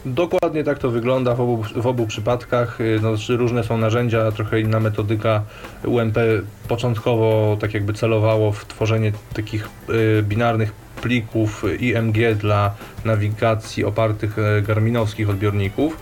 Dokładnie 0.05 0.63
tak 0.63 0.79
to 0.79 0.89
wygląda 0.91 1.35
w 1.35 1.41
obu, 1.41 1.63
w 1.75 1.87
obu 1.87 2.07
przypadkach. 2.07 2.81
Y, 2.81 2.99
No, 3.03 3.37
różne 3.37 3.63
są 3.63 3.77
narzędzia, 3.77 4.31
trochę 4.31 4.59
inna 4.59 4.79
metodyka. 4.79 5.43
UMP 5.85 6.17
początkowo 6.67 7.57
tak 7.59 7.73
jakby 7.73 7.93
celowało 7.93 8.51
w 8.51 8.65
tworzenie 8.65 9.11
takich 9.33 9.69
y, 9.89 10.23
binarnych 10.23 10.71
plików 11.01 11.63
y, 11.63 11.75
IMG 11.75 12.33
dla 12.35 12.75
nawigacji 13.05 13.85
opartych 13.85 14.37
y, 14.37 14.61
garminowskich 14.61 15.29
odbiorników. 15.29 15.97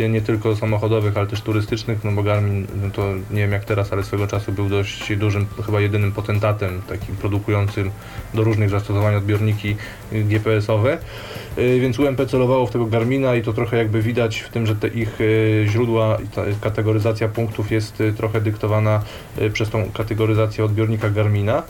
Y, 0.00 0.08
Nie 0.08 0.20
tylko 0.20 0.56
samochodowych, 0.56 1.16
ale 1.16 1.26
też 1.26 1.40
turystycznych, 1.40 2.04
no 2.04 2.12
bo 2.12 2.22
Garmin, 2.22 2.66
no 2.82 2.90
to 2.90 3.02
nie 3.30 3.40
wiem 3.40 3.52
jak 3.52 3.64
teraz, 3.64 3.92
ale 3.92 4.04
swego 4.04 4.26
czasu 4.26 4.52
był 4.52 4.68
dość 4.68 5.16
dużym, 5.16 5.46
chyba 5.66 5.80
jedynym 5.80 6.12
potentatem 6.12 6.82
takim 6.88 7.16
produkującym 7.16 7.90
do 8.34 8.44
różnych 8.44 8.70
zastosowań 8.70 9.14
odbiorniki 9.14 9.76
y, 10.12 10.24
GPS-owe. 10.24 10.98
Y, 11.58 11.80
Więc 11.80 11.98
UMP 11.98 12.26
celowało 12.26 12.66
w 12.66 12.70
tego 12.70 12.86
Garmina 12.86 13.34
i 13.34 13.42
to 13.42 13.52
trochę 13.52 13.76
jakby 13.76 14.02
widać 14.02 14.40
w 14.40 14.48
tym, 14.48 14.66
że 14.66 14.76
te 14.76 14.88
ich 14.88 15.18
źródła 15.66 16.18
ta 16.34 16.42
kategoryzacja 16.60 17.28
punktów 17.28 17.72
jest 17.72 18.02
trochę 18.16 18.40
dyktowana 18.40 19.02
przez 19.52 19.70
tą 19.70 19.90
kategoryzację 19.92 20.64
odbiornika 20.64 21.10
Garmina. 21.10 21.62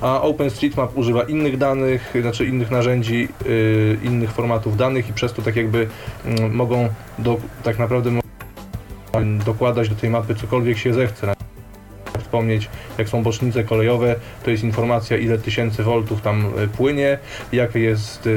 A 0.00 0.22
OpenStreetMap 0.22 0.96
używa 0.98 1.22
innych 1.22 1.58
danych, 1.58 2.14
znaczy 2.20 2.46
innych 2.46 2.70
narzędzi, 2.70 3.28
y, 3.46 3.98
innych 4.02 4.32
formatów 4.32 4.76
danych 4.76 5.08
i 5.08 5.12
przez 5.12 5.32
to 5.32 5.42
tak 5.42 5.56
jakby 5.56 5.88
mm, 6.24 6.54
mogą 6.54 6.88
do, 7.18 7.36
tak 7.62 7.78
naprawdę 7.78 8.10
dokładać 9.44 9.88
do 9.88 9.94
tej 9.94 10.10
mapy 10.10 10.34
cokolwiek 10.34 10.78
się 10.78 10.94
zechce. 10.94 11.34
Wspomnieć, 12.18 12.68
jak 12.98 13.08
są 13.08 13.22
bocznice 13.22 13.64
kolejowe, 13.64 14.14
to 14.44 14.50
jest 14.50 14.64
informacja 14.64 15.16
ile 15.16 15.38
tysięcy 15.38 15.82
voltów 15.82 16.20
tam 16.20 16.46
y, 16.58 16.68
płynie, 16.68 17.18
jaki 17.52 17.80
jest 17.80 18.26
y, 18.26 18.30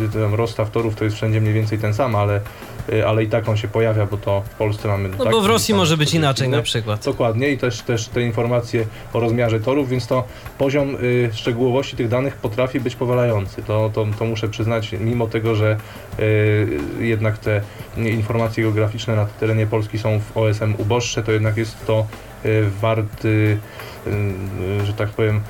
y, 0.00 0.08
tam 0.12 0.34
rozstaw 0.34 0.70
torów, 0.70 0.94
to 0.94 1.04
jest 1.04 1.16
wszędzie 1.16 1.40
mniej 1.40 1.54
więcej 1.54 1.78
ten 1.78 1.94
sam, 1.94 2.16
ale, 2.16 2.40
ale 3.06 3.24
i 3.24 3.28
tak 3.28 3.48
on 3.48 3.56
się 3.56 3.68
pojawia, 3.68 4.06
bo 4.06 4.16
to 4.16 4.40
w 4.40 4.54
Polsce 4.54 4.88
mamy... 4.88 5.08
No 5.18 5.26
bo 5.30 5.40
w 5.40 5.46
Rosji 5.46 5.74
może 5.74 5.96
być 5.96 6.14
inaczej 6.14 6.48
na 6.48 6.62
przykład. 6.62 7.04
Dokładnie 7.04 7.50
i 7.50 7.58
też, 7.58 7.82
też 7.82 8.08
te 8.08 8.22
informacje 8.22 8.86
o 9.12 9.20
rozmiarze 9.20 9.60
torów, 9.60 9.88
więc 9.88 10.06
to 10.06 10.24
poziom 10.58 10.96
y, 11.02 11.30
szczegółowości 11.32 11.96
tych 11.96 12.08
danych 12.08 12.36
potrafi 12.36 12.80
być 12.80 12.96
powalający. 12.96 13.62
To, 13.62 13.90
to, 13.94 14.06
to 14.18 14.24
muszę 14.24 14.48
przyznać, 14.48 14.92
mimo 15.00 15.26
tego, 15.26 15.54
że 15.54 15.76
y, 16.18 16.80
jednak 17.00 17.38
te 17.38 17.60
informacje 17.96 18.64
geograficzne 18.64 19.16
na 19.16 19.26
terenie 19.26 19.66
Polski 19.66 19.98
są 19.98 20.20
w 20.20 20.36
OSM 20.36 20.74
uboższe, 20.78 21.22
to 21.22 21.32
jednak 21.32 21.56
jest 21.56 21.86
to 21.86 22.06
warty, 22.80 23.58
że 24.84 24.92
tak 24.92 25.08
powiem, 25.08 25.40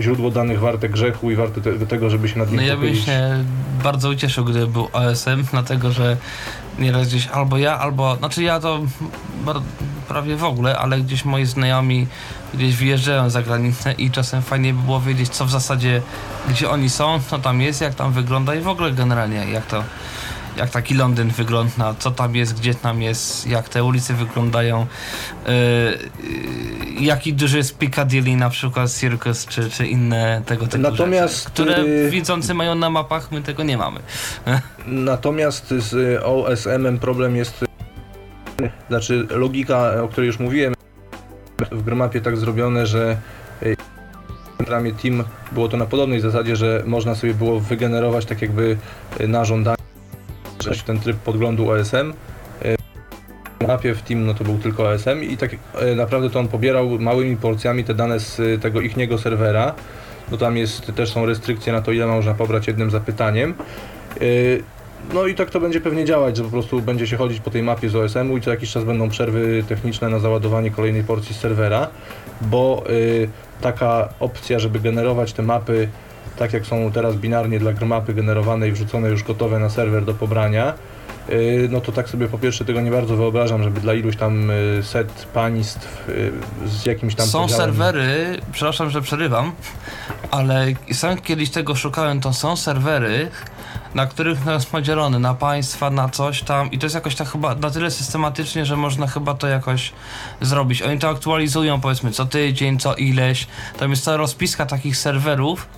źródło 0.00 0.30
danych 0.30 0.60
warte 0.60 0.88
grzechu 0.88 1.30
i 1.30 1.36
warte 1.36 1.60
te, 1.60 1.86
tego, 1.86 2.10
żeby 2.10 2.28
się 2.28 2.38
nad 2.38 2.48
nim 2.48 2.56
No 2.56 2.62
ja 2.62 2.76
bym 2.76 2.94
się 2.94 3.44
bardzo 3.82 4.08
ucieszył, 4.08 4.44
gdyby 4.44 4.66
był 4.66 4.88
OSM, 4.92 5.44
dlatego 5.50 5.92
że 5.92 6.16
nieraz 6.78 7.08
gdzieś 7.08 7.26
albo 7.26 7.58
ja, 7.58 7.78
albo, 7.78 8.16
znaczy 8.16 8.42
ja 8.42 8.60
to 8.60 8.80
prawie 10.08 10.36
w 10.36 10.44
ogóle, 10.44 10.78
ale 10.78 11.00
gdzieś 11.00 11.24
moi 11.24 11.44
znajomi 11.44 12.06
gdzieś 12.54 12.76
wyjeżdżają 12.76 13.30
za 13.30 13.42
granicę 13.42 13.92
i 13.92 14.10
czasem 14.10 14.42
fajnie 14.42 14.74
by 14.74 14.82
było 14.82 15.00
wiedzieć, 15.00 15.28
co 15.28 15.44
w 15.44 15.50
zasadzie, 15.50 16.02
gdzie 16.48 16.70
oni 16.70 16.90
są, 16.90 17.20
co 17.30 17.38
tam 17.38 17.60
jest, 17.60 17.80
jak 17.80 17.94
tam 17.94 18.12
wygląda 18.12 18.54
i 18.54 18.60
w 18.60 18.68
ogóle 18.68 18.92
generalnie 18.92 19.36
jak 19.36 19.66
to 19.66 19.84
jak 20.56 20.70
taki 20.70 20.94
Londyn 20.94 21.30
wygląda, 21.30 21.94
co 21.98 22.10
tam 22.10 22.36
jest, 22.36 22.58
gdzie 22.58 22.74
tam 22.74 23.02
jest, 23.02 23.46
jak 23.46 23.68
te 23.68 23.84
ulice 23.84 24.14
wyglądają, 24.14 24.86
yy, 25.46 25.52
jaki 27.00 27.34
duży 27.34 27.56
jest 27.56 27.78
Piccadilly 27.78 28.36
na 28.36 28.50
przykład, 28.50 28.92
Circus 28.92 29.46
czy, 29.46 29.70
czy 29.70 29.86
inne 29.86 30.42
tego 30.46 30.66
typu 30.66 30.82
Natomiast, 30.82 31.38
rzeczy, 31.38 31.50
które 31.50 31.84
yy, 31.84 32.10
widzący 32.10 32.54
mają 32.54 32.74
na 32.74 32.90
mapach, 32.90 33.32
my 33.32 33.42
tego 33.42 33.62
nie 33.62 33.78
mamy. 33.78 34.00
Natomiast 34.86 35.68
z 35.68 36.22
OSM-em 36.22 36.98
problem 36.98 37.36
jest, 37.36 37.64
znaczy 38.88 39.26
logika, 39.30 40.02
o 40.02 40.08
której 40.08 40.26
już 40.26 40.38
mówiłem, 40.38 40.74
w 41.72 41.82
Gromapie 41.82 42.20
tak 42.20 42.36
zrobione, 42.36 42.86
że 42.86 43.16
w 44.66 44.68
ramie 44.68 44.92
Team 44.92 45.24
było 45.52 45.68
to 45.68 45.76
na 45.76 45.86
podobnej 45.86 46.20
zasadzie, 46.20 46.56
że 46.56 46.82
można 46.86 47.14
sobie 47.14 47.34
było 47.34 47.60
wygenerować 47.60 48.26
tak 48.26 48.42
jakby 48.42 48.76
na 49.28 49.44
żądanie 49.44 49.85
ten 50.86 51.00
tryb 51.00 51.16
podglądu 51.16 51.70
OSM. 51.70 52.12
W 53.60 53.66
mapie 53.66 53.94
w 53.94 54.02
Team 54.02 54.26
no 54.26 54.34
to 54.34 54.44
był 54.44 54.58
tylko 54.58 54.88
OSM 54.88 55.22
i 55.22 55.36
tak 55.36 55.50
naprawdę 55.96 56.30
to 56.30 56.40
on 56.40 56.48
pobierał 56.48 56.98
małymi 56.98 57.36
porcjami 57.36 57.84
te 57.84 57.94
dane 57.94 58.20
z 58.20 58.62
tego 58.62 58.80
ichniego 58.80 59.18
serwera. 59.18 59.74
No 60.30 60.36
tam 60.36 60.56
jest, 60.56 60.92
też 60.96 61.12
są 61.12 61.26
restrykcje 61.26 61.72
na 61.72 61.82
to 61.82 61.92
ile 61.92 62.06
można 62.06 62.34
pobrać 62.34 62.66
jednym 62.66 62.90
zapytaniem. 62.90 63.54
No 65.14 65.26
i 65.26 65.34
tak 65.34 65.50
to 65.50 65.60
będzie 65.60 65.80
pewnie 65.80 66.04
działać, 66.04 66.36
że 66.36 66.44
po 66.44 66.50
prostu 66.50 66.80
będzie 66.80 67.06
się 67.06 67.16
chodzić 67.16 67.40
po 67.40 67.50
tej 67.50 67.62
mapie 67.62 67.88
z 67.88 67.96
OSM-u 67.96 68.36
i 68.36 68.40
co 68.40 68.50
jakiś 68.50 68.72
czas 68.72 68.84
będą 68.84 69.08
przerwy 69.08 69.64
techniczne 69.68 70.08
na 70.08 70.18
załadowanie 70.18 70.70
kolejnej 70.70 71.04
porcji 71.04 71.34
serwera, 71.34 71.88
bo 72.40 72.84
taka 73.60 74.08
opcja, 74.20 74.58
żeby 74.58 74.80
generować 74.80 75.32
te 75.32 75.42
mapy 75.42 75.88
tak 76.36 76.52
jak 76.52 76.66
są 76.66 76.92
teraz 76.92 77.16
binarnie 77.16 77.58
dla 77.58 77.72
grmapy 77.72 78.14
generowane 78.14 78.68
i 78.68 78.72
wrzucone 78.72 79.08
już 79.08 79.22
gotowe 79.22 79.58
na 79.58 79.70
serwer 79.70 80.04
do 80.04 80.14
pobrania, 80.14 80.74
y, 81.30 81.68
no 81.70 81.80
to 81.80 81.92
tak 81.92 82.08
sobie 82.08 82.28
po 82.28 82.38
pierwsze 82.38 82.64
tego 82.64 82.80
nie 82.80 82.90
bardzo 82.90 83.16
wyobrażam, 83.16 83.62
żeby 83.62 83.80
dla 83.80 83.94
iluś 83.94 84.16
tam 84.16 84.50
y, 84.50 84.82
set 84.82 85.26
państw 85.34 86.08
y, 86.08 86.32
z 86.66 86.86
jakimś 86.86 87.14
tam 87.14 87.26
Są 87.26 87.42
podziałem... 87.42 87.64
serwery, 87.64 88.40
przepraszam, 88.52 88.90
że 88.90 89.02
przerywam, 89.02 89.52
ale 90.30 90.66
sam 90.92 91.16
kiedyś 91.18 91.50
tego 91.50 91.74
szukałem, 91.74 92.20
to 92.20 92.32
są 92.32 92.56
serwery, 92.56 93.30
na 93.94 94.06
których 94.06 94.44
to 94.44 94.52
jest 94.52 94.70
podzielony 94.70 95.18
na 95.18 95.34
państwa, 95.34 95.90
na 95.90 96.08
coś 96.08 96.42
tam 96.42 96.70
i 96.70 96.78
to 96.78 96.86
jest 96.86 96.94
jakoś 96.94 97.14
tak 97.14 97.28
chyba 97.28 97.54
na 97.54 97.70
tyle 97.70 97.90
systematycznie, 97.90 98.66
że 98.66 98.76
można 98.76 99.06
chyba 99.06 99.34
to 99.34 99.46
jakoś 99.46 99.92
zrobić. 100.40 100.82
Oni 100.82 100.98
to 100.98 101.08
aktualizują 101.08 101.80
powiedzmy 101.80 102.10
co 102.10 102.26
tydzień, 102.26 102.78
co 102.78 102.94
ileś. 102.94 103.46
Tam 103.78 103.90
jest 103.90 104.04
cała 104.04 104.16
rozpiska 104.16 104.66
takich 104.66 104.96
serwerów, 104.96 105.68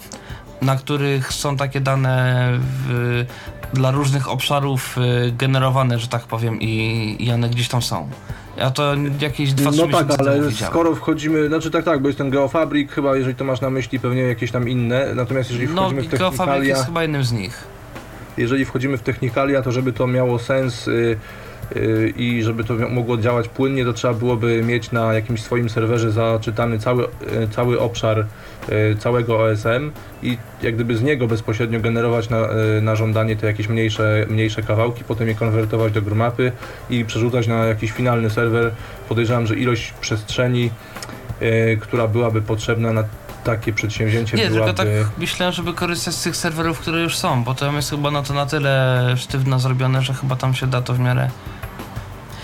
na 0.62 0.76
których 0.76 1.32
są 1.32 1.56
takie 1.56 1.80
dane 1.80 2.52
w, 2.60 3.24
dla 3.72 3.90
różnych 3.90 4.30
obszarów 4.30 4.98
y, 4.98 5.32
generowane, 5.32 5.98
że 5.98 6.08
tak 6.08 6.22
powiem 6.22 6.60
i, 6.60 7.16
i 7.18 7.32
one 7.32 7.48
gdzieś 7.48 7.68
tam 7.68 7.82
są. 7.82 8.08
Ja 8.56 8.70
to 8.70 8.94
jakieś 9.20 9.52
dwa 9.52 9.70
No 9.70 9.86
tak, 9.86 10.20
ale 10.20 10.52
skoro 10.52 10.94
wchodzimy, 10.94 11.48
znaczy 11.48 11.70
tak, 11.70 11.84
tak, 11.84 12.02
bo 12.02 12.08
jest 12.08 12.18
ten 12.18 12.30
Geofabrik 12.30 12.92
chyba, 12.92 13.16
jeżeli 13.16 13.34
to 13.34 13.44
masz 13.44 13.60
na 13.60 13.70
myśli, 13.70 14.00
pewnie 14.00 14.22
jakieś 14.22 14.50
tam 14.50 14.68
inne, 14.68 15.14
natomiast 15.14 15.50
jeżeli 15.50 15.68
no, 15.68 15.82
wchodzimy 15.82 16.02
no, 16.02 16.08
w 16.08 16.10
technikalia... 16.10 16.30
Geofabrik 16.30 16.68
jest 16.68 16.86
chyba 16.86 17.02
jednym 17.02 17.24
z 17.24 17.32
nich 17.32 17.78
jeżeli 18.38 18.64
wchodzimy 18.64 18.96
w 18.96 19.02
technikalia, 19.02 19.62
to 19.62 19.72
żeby 19.72 19.92
to 19.92 20.06
miało 20.06 20.38
sens 20.38 20.88
y, 20.88 20.90
y, 20.90 21.16
i 22.16 22.42
żeby 22.42 22.64
to 22.64 22.74
mogło 22.74 23.16
działać 23.16 23.48
płynnie, 23.48 23.84
to 23.84 23.92
trzeba 23.92 24.14
byłoby 24.14 24.62
mieć 24.62 24.92
na 24.92 25.14
jakimś 25.14 25.42
swoim 25.42 25.68
serwerze 25.68 26.12
zaczytany 26.12 26.78
cały, 26.78 27.04
y, 27.04 27.08
cały 27.50 27.80
obszar 27.80 28.26
całego 28.98 29.38
OSM 29.38 29.90
i 30.22 30.38
jak 30.62 30.74
gdyby 30.74 30.96
z 30.96 31.02
niego 31.02 31.26
bezpośrednio 31.26 31.80
generować 31.80 32.30
na, 32.30 32.48
na 32.82 32.96
żądanie 32.96 33.36
te 33.36 33.46
jakieś 33.46 33.68
mniejsze, 33.68 34.26
mniejsze 34.30 34.62
kawałki, 34.62 35.04
potem 35.04 35.28
je 35.28 35.34
konwertować 35.34 35.92
do 35.92 36.02
grmapy 36.02 36.52
i 36.90 37.04
przerzucać 37.04 37.46
na 37.46 37.66
jakiś 37.66 37.92
finalny 37.92 38.30
serwer. 38.30 38.70
Podejrzewam, 39.08 39.46
że 39.46 39.56
ilość 39.56 39.94
przestrzeni, 40.00 40.70
która 41.80 42.08
byłaby 42.08 42.42
potrzebna 42.42 42.92
na 42.92 43.04
takie 43.44 43.72
przedsięwzięcie 43.72 44.36
Nie, 44.36 44.50
byłaby... 44.50 44.74
tylko 44.74 44.76
tak 44.76 45.10
myślę, 45.18 45.52
żeby 45.52 45.72
korzystać 45.72 46.14
z 46.14 46.22
tych 46.22 46.36
serwerów, 46.36 46.78
które 46.78 47.00
już 47.00 47.16
są, 47.16 47.44
bo 47.44 47.54
to 47.54 47.72
jest 47.72 47.90
chyba 47.90 48.10
na 48.10 48.22
to 48.22 48.34
na 48.34 48.46
tyle 48.46 49.14
sztywno 49.16 49.58
zrobione, 49.58 50.02
że 50.02 50.14
chyba 50.14 50.36
tam 50.36 50.54
się 50.54 50.66
da 50.66 50.82
to 50.82 50.94
w 50.94 50.98
miarę 50.98 51.30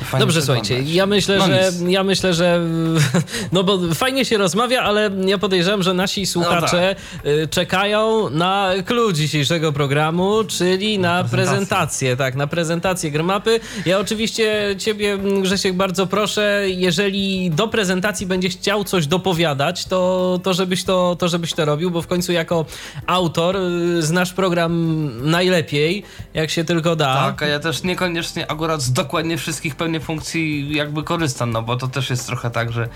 Fajnie 0.05 0.27
Dobrze, 0.27 0.43
słuchajcie, 0.43 0.83
ja 0.83 1.07
myślę, 1.07 1.39
no 1.39 1.47
że 1.47 1.71
ja 1.89 2.05
myślę, 2.05 2.35
że 2.35 2.61
no 3.53 3.65
bo 3.65 3.79
fajnie 3.95 4.25
się 4.25 4.39
rozmawia, 4.39 4.83
ale 4.83 5.11
ja 5.27 5.39
podejrzewam, 5.39 5.83
że 5.83 5.95
nasi 5.95 6.27
słuchacze 6.27 6.97
no 7.25 7.31
tak. 7.31 7.51
czekają 7.51 8.31
na 8.31 8.71
clue 8.87 9.13
dzisiejszego 9.13 9.73
programu, 9.73 10.45
czyli 10.45 10.99
na, 10.99 11.23
na 11.23 11.29
prezentację. 11.29 11.65
prezentację, 11.65 12.17
tak, 12.17 12.35
na 12.35 12.47
prezentację 12.47 13.11
Grmapy. 13.11 13.61
Ja 13.87 13.99
oczywiście 13.99 14.75
ciebie, 14.79 15.19
Grzesiek, 15.43 15.75
bardzo 15.75 16.07
proszę, 16.07 16.65
jeżeli 16.69 17.51
do 17.51 17.69
prezentacji 17.69 18.27
będziesz 18.27 18.53
chciał 18.53 18.85
coś 18.85 19.07
dopowiadać, 19.07 19.85
to, 19.85 20.41
to, 20.43 20.55
żebyś 20.55 20.85
to, 20.85 21.17
to 21.19 21.29
żebyś 21.29 21.53
to 21.53 21.65
robił, 21.65 21.91
bo 21.91 22.03
w 22.03 22.07
końcu 22.07 22.33
jako 22.33 22.65
autor 23.07 23.57
y, 23.57 24.03
znasz 24.03 24.33
program 24.33 25.11
najlepiej, 25.31 26.03
jak 26.35 26.51
się 26.51 26.65
tylko 26.65 26.97
da. 26.97 27.15
Tak, 27.15 27.43
a 27.43 27.47
ja 27.47 27.61
też 27.61 27.83
niekoniecznie 27.83 28.51
akurat 28.51 28.83
z 28.83 28.93
dokładnie 28.93 29.39
wszystkich 29.39 29.77
pewnie 29.85 30.01
funkcji 30.01 30.75
jakby 30.75 31.03
korzystam, 31.03 31.51
no 31.51 31.63
bo 31.63 31.77
to 31.77 31.89
też 31.89 32.11
jest 32.11 32.27
trochę 32.27 32.51
tak, 32.51 32.73
że 32.73 32.89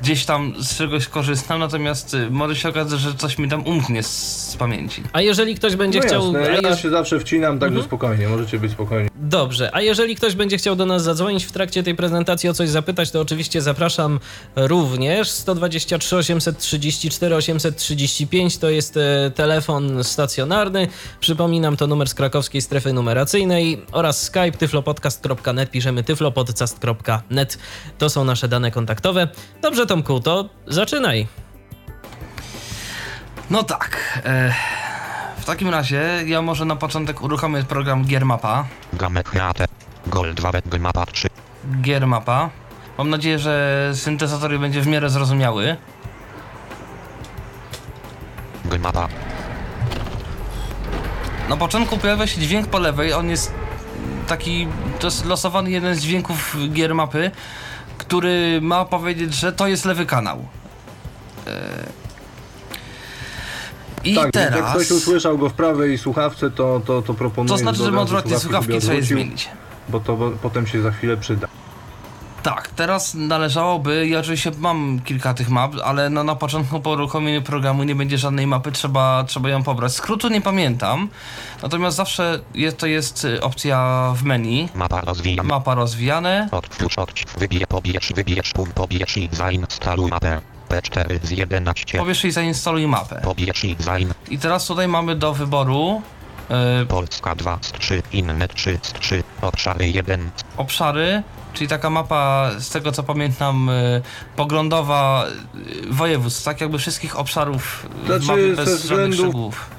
gdzieś 0.00 0.24
tam 0.24 0.54
z 0.58 0.76
czegoś 0.78 1.08
korzystam, 1.08 1.60
natomiast 1.60 2.14
y, 2.14 2.30
może 2.30 2.56
się 2.56 2.68
okazać, 2.68 3.00
że 3.00 3.14
coś 3.14 3.38
mi 3.38 3.48
tam 3.48 3.66
umknie 3.66 4.02
z, 4.02 4.50
z 4.50 4.56
pamięci. 4.56 5.02
A 5.12 5.20
jeżeli 5.20 5.54
ktoś 5.54 5.76
będzie 5.76 6.00
no 6.00 6.06
chciał... 6.06 6.32
Jasne, 6.32 6.68
ja 6.68 6.76
się 6.76 6.90
zawsze 6.90 7.20
wcinam, 7.20 7.58
także 7.58 7.76
mhm. 7.76 7.84
spokojnie, 7.84 8.28
możecie 8.28 8.58
być 8.58 8.72
spokojni. 8.72 9.08
Dobrze, 9.16 9.70
a 9.72 9.80
jeżeli 9.80 10.16
ktoś 10.16 10.34
będzie 10.34 10.56
chciał 10.56 10.76
do 10.76 10.86
nas 10.86 11.02
zadzwonić 11.02 11.44
w 11.44 11.52
trakcie 11.52 11.82
tej 11.82 11.94
prezentacji 11.94 12.48
o 12.48 12.54
coś 12.54 12.68
zapytać, 12.68 13.10
to 13.10 13.20
oczywiście 13.20 13.62
zapraszam 13.62 14.20
również. 14.56 15.30
123 15.30 16.16
834 16.16 17.36
835 17.36 18.58
to 18.58 18.70
jest 18.70 18.96
e, 18.96 19.30
telefon 19.34 20.04
stacjonarny. 20.04 20.88
Przypominam, 21.20 21.76
to 21.76 21.86
numer 21.86 22.08
z 22.08 22.14
krakowskiej 22.14 22.60
strefy 22.60 22.92
numeracyjnej 22.92 23.82
oraz 23.92 24.22
skype 24.22 24.52
tyflopodcast.net. 24.52 25.70
Piszemy 25.70 26.02
tyflopodcast.net. 26.30 27.58
To 27.98 28.10
są 28.10 28.24
nasze 28.24 28.48
dane 28.48 28.70
kontaktowe. 28.70 29.28
Dobrze, 29.62 29.86
Tomku, 29.86 30.20
to 30.20 30.48
zaczynaj. 30.66 31.26
No 33.50 33.62
tak. 33.62 34.20
E, 34.24 34.54
w 35.38 35.44
takim 35.44 35.68
razie 35.68 36.22
ja 36.26 36.42
może 36.42 36.64
na 36.64 36.76
początek 36.76 37.22
uruchomię 37.22 37.62
program 37.62 38.04
Giermapa. 38.04 38.66
Gol 40.06 40.34
2 40.34 40.52
Giermapa 40.70 41.06
3. 41.06 41.28
Giermapa. 41.80 42.50
Mam 42.98 43.10
nadzieję, 43.10 43.38
że 43.38 43.90
syntezator 43.94 44.58
będzie 44.60 44.80
w 44.80 44.86
miarę 44.86 45.10
zrozumiały. 45.10 45.76
Giermapa. 48.70 49.08
Na 51.48 51.56
początku 51.56 51.98
pojawia 51.98 52.26
się 52.26 52.40
dźwięk 52.40 52.66
po 52.66 52.78
lewej, 52.78 53.12
on 53.12 53.30
jest 53.30 53.65
taki, 54.26 54.68
to 54.98 55.06
jest 55.06 55.24
losowany 55.24 55.70
jeden 55.70 55.94
z 55.94 56.00
dźwięków 56.00 56.56
gier 56.72 56.94
mapy, 56.94 57.30
który 57.98 58.60
ma 58.62 58.84
powiedzieć, 58.84 59.34
że 59.34 59.52
to 59.52 59.66
jest 59.66 59.84
lewy 59.84 60.06
kanał. 60.06 60.46
I 64.04 64.14
tak, 64.14 64.32
teraz... 64.32 64.58
jak 64.60 64.70
ktoś 64.70 64.90
usłyszał 64.90 65.38
go 65.38 65.48
w 65.48 65.52
prawej 65.52 65.98
słuchawce, 65.98 66.50
to, 66.50 66.80
to, 66.86 67.02
to 67.02 67.14
proponuję... 67.14 67.48
To 67.48 67.58
znaczy, 67.58 67.92
że 67.92 68.00
odwrotnie 68.00 68.38
słuchawki 68.38 68.78
trzeba 68.78 69.00
zmienić. 69.00 69.48
Bo 69.88 70.00
to 70.00 70.16
bo, 70.16 70.30
potem 70.30 70.66
się 70.66 70.82
za 70.82 70.90
chwilę 70.90 71.16
przyda. 71.16 71.48
Tak, 72.42 72.68
teraz 72.68 73.14
należałoby, 73.14 74.08
ja 74.08 74.18
oczywiście 74.18 74.52
mam 74.58 75.00
kilka 75.04 75.34
tych 75.34 75.50
map, 75.50 75.72
ale 75.84 76.10
no 76.10 76.24
na 76.24 76.34
początku 76.34 76.80
po 76.80 76.90
uruchomieniu 76.90 77.42
programu 77.42 77.82
nie 77.82 77.94
będzie 77.94 78.18
żadnej 78.18 78.46
mapy, 78.46 78.72
trzeba, 78.72 79.24
trzeba 79.24 79.48
ją 79.48 79.62
pobrać. 79.62 79.92
Skrótu 79.92 80.28
nie 80.28 80.40
pamiętam, 80.40 81.08
natomiast 81.62 81.96
zawsze 81.96 82.40
jest, 82.54 82.78
to 82.78 82.86
jest 82.86 83.24
y, 83.24 83.42
opcja 83.42 84.12
w 84.16 84.22
menu. 84.22 84.68
Mapa 84.74 85.00
rozwijane. 85.00 85.48
Mapa 85.48 85.74
rozwijane. 85.74 86.48
Odtwórz, 86.52 86.98
odtwórz, 86.98 87.32
wybierz, 87.38 87.66
pobierz, 87.68 88.12
wybierz, 88.12 88.52
pobierz 88.74 89.16
i 89.16 89.28
zainstaluj 89.32 90.10
mapę. 90.10 90.40
P4 90.68 91.18
z 91.22 91.30
11. 91.30 91.98
Pobierz 91.98 92.24
i 92.24 92.30
zainstaluj 92.32 92.86
mapę. 92.86 93.20
Pobierz 93.24 93.64
i 93.64 93.76
zain. 93.78 94.14
I 94.30 94.38
teraz 94.38 94.66
tutaj 94.66 94.88
mamy 94.88 95.16
do 95.16 95.34
wyboru 95.34 96.02
Polska 96.88 97.34
2 97.34 97.58
z 97.60 97.72
3, 97.72 98.02
inne 98.12 98.48
3 98.48 98.78
z 98.82 98.92
3, 98.92 99.22
obszary 99.42 99.88
1. 99.88 100.30
obszary, 100.56 101.22
czyli 101.52 101.68
taka 101.68 101.90
mapa, 101.90 102.50
z 102.58 102.70
tego 102.70 102.92
co 102.92 103.02
pamiętam, 103.02 103.68
e, 103.68 104.00
poglądowa 104.36 105.26
e, 105.26 105.92
województw, 105.94 106.44
tak 106.44 106.60
jakby 106.60 106.78
wszystkich 106.78 107.18
obszarów 107.18 107.86
Znaczy, 108.06 108.24
ze 108.24 108.34
bez 108.34 108.46
żadnych 108.56 108.76
względów- 108.80 109.18
szczegółów. 109.26 109.70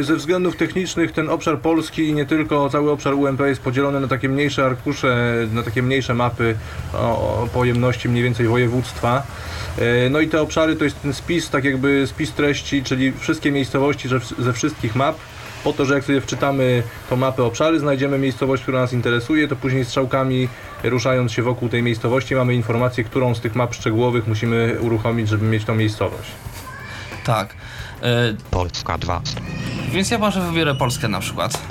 Ze 0.00 0.16
względów 0.16 0.56
technicznych 0.56 1.12
ten 1.12 1.30
obszar 1.30 1.58
Polski 1.60 2.08
i 2.08 2.12
nie 2.14 2.26
tylko 2.26 2.70
cały 2.70 2.90
obszar 2.90 3.14
UMP 3.14 3.40
jest 3.40 3.60
podzielony 3.62 4.00
na 4.00 4.08
takie 4.08 4.28
mniejsze 4.28 4.64
arkusze, 4.66 5.16
na 5.52 5.62
takie 5.62 5.82
mniejsze 5.82 6.14
mapy 6.14 6.56
o, 6.94 6.98
o 7.42 7.48
pojemności 7.52 8.08
mniej 8.08 8.22
więcej 8.24 8.48
województwa. 8.48 9.22
No 10.10 10.20
i 10.20 10.28
te 10.28 10.40
obszary 10.42 10.76
to 10.76 10.84
jest 10.84 11.02
ten 11.02 11.12
spis, 11.14 11.50
tak 11.50 11.64
jakby 11.64 12.06
spis 12.06 12.32
treści, 12.32 12.82
czyli 12.82 13.12
wszystkie 13.12 13.52
miejscowości 13.52 14.08
ze, 14.08 14.20
ze 14.38 14.52
wszystkich 14.52 14.96
map. 14.96 15.16
Po 15.64 15.72
to, 15.72 15.84
że 15.84 15.94
jak 15.94 16.04
sobie 16.04 16.20
wczytamy 16.20 16.82
tą 17.10 17.16
mapę 17.16 17.44
obszary, 17.44 17.80
znajdziemy 17.80 18.18
miejscowość, 18.18 18.62
która 18.62 18.80
nas 18.80 18.92
interesuje, 18.92 19.48
to 19.48 19.56
później 19.56 19.84
strzałkami 19.84 20.48
ruszając 20.84 21.32
się 21.32 21.42
wokół 21.42 21.68
tej 21.68 21.82
miejscowości 21.82 22.34
mamy 22.34 22.54
informację, 22.54 23.04
którą 23.04 23.34
z 23.34 23.40
tych 23.40 23.54
map 23.54 23.74
szczegółowych 23.74 24.26
musimy 24.26 24.76
uruchomić, 24.80 25.28
żeby 25.28 25.46
mieć 25.46 25.64
tą 25.64 25.74
miejscowość. 25.74 26.30
Tak. 27.24 27.54
E, 28.02 28.34
Polska 28.50 28.98
2 28.98 29.20
z 29.24 29.34
więc 29.90 30.10
ja 30.10 30.18
może 30.18 30.40
wybiorę 30.40 30.74
Polskę 30.74 31.08
na 31.08 31.20
przykład. 31.20 31.62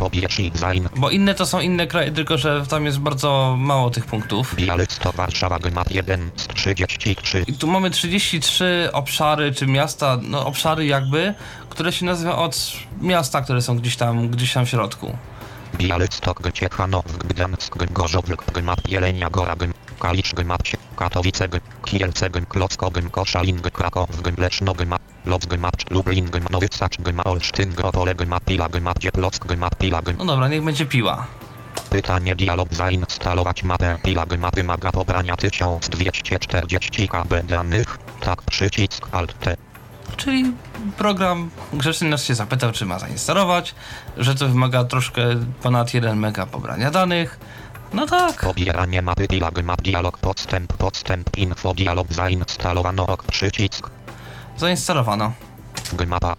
Zain. 0.54 0.90
Bo 0.96 1.10
inne 1.10 1.36
to 1.36 1.46
są 1.46 1.60
inne 1.60 1.88
kraje, 1.88 2.12
tylko 2.12 2.38
że 2.38 2.66
tam 2.70 2.86
jest 2.86 3.00
bardzo 3.00 3.56
mało 3.60 3.90
tych 3.90 4.06
punktów. 4.06 4.56
Białystok 4.56 5.16
Warszawa 5.16 5.60
Gmap 5.60 5.92
1 5.92 6.32
z 6.36 6.48
33. 6.48 7.44
I 7.48 7.54
tu 7.54 7.68
mamy 7.68 7.92
33 7.92 8.90
obszary, 8.94 9.54
czy 9.54 9.68
miasta, 9.68 10.18
no 10.22 10.46
obszary 10.46 10.86
jakby, 10.86 11.34
które 11.70 11.92
się 11.92 12.06
nazywają 12.06 12.38
od 12.38 12.74
miasta, 13.02 13.42
które 13.42 13.62
są 13.62 13.78
gdzieś 13.78 13.96
tam, 13.96 14.30
gdzieś 14.30 14.54
tam 14.54 14.66
w 14.66 14.70
środku. 14.70 15.18
Białystok 15.78 16.52
Ciechanów 16.54 17.18
Gdańsk 17.18 17.78
Gorzów 17.92 18.26
Gmap 18.54 18.88
Jelenia 18.88 19.30
Góra 19.30 19.56
Gm 20.00 20.08
Kalisz 20.08 20.34
Gmap 20.34 20.64
Katowice 20.96 21.48
Gm 21.48 21.60
Kielce 21.86 22.30
Gm 22.30 22.46
Klocko 22.46 22.92
Gm 22.92 23.10
Koszalin 23.10 23.58
Gm 23.58 23.72
Kraków 23.72 24.22
Gm 24.22 24.36
Leszno 24.38 24.74
Gmap 24.74 25.02
Loc 25.26 25.46
Gmap 25.46 25.76
Lublin 25.92 26.26
Gm 26.26 26.46
Nowy 26.50 26.68
Sacz 26.72 26.98
Gm 26.98 27.22
Olsztyn 27.26 27.74
Gm 27.74 27.86
Opole 27.86 28.16
Gmap 28.16 28.44
Pila 28.44 28.70
Gmap 28.70 29.00
Dzieplock 29.00 29.46
Gmap 29.46 29.76
Pila 29.76 30.02
Gm 30.02 30.16
No 30.18 30.26
dobra, 30.26 30.48
niech 30.48 30.64
będzie 30.64 30.86
piła. 30.86 31.28
Pytanie 31.90 32.36
dialog 32.36 32.74
zainstalować 32.74 33.64
mapę 33.64 33.98
Pila 34.04 34.26
Gmap 34.26 34.56
wymaga 34.56 34.92
pobrania 34.92 35.36
1240 35.38 37.08
KB 37.08 37.44
danych. 37.44 37.98
Tak 38.20 38.42
przycisk 38.42 39.08
Alt 39.12 39.40
T. 39.40 39.56
Czyli 40.18 40.54
program 40.98 41.50
grzeczny 41.74 42.10
nas 42.10 42.24
się 42.24 42.36
zapytał, 42.36 42.72
czy 42.72 42.86
ma 42.86 43.00
zainstalować, 43.00 43.76
że 44.18 44.36
to 44.36 44.48
wymaga 44.48 44.84
troszkę 44.84 45.22
ponad 45.62 45.94
1 45.94 46.20
mega 46.20 46.46
pobrania 46.46 46.92
danych. 46.92 47.40
No 47.94 48.06
tak. 48.06 48.42
Pobieranie 48.42 49.02
mapy 49.02 49.28
Pila 49.28 49.52
Gmap 49.52 49.82
dialog 49.82 50.18
podstęp 50.18 50.74
podstęp 50.74 51.38
info 51.38 51.74
dialog 51.74 52.14
zainstalowano 52.14 53.08
ok 53.08 53.24
przycisk 53.24 53.90
Zainstalowano. 54.58 55.34
Gmapa 55.94 56.36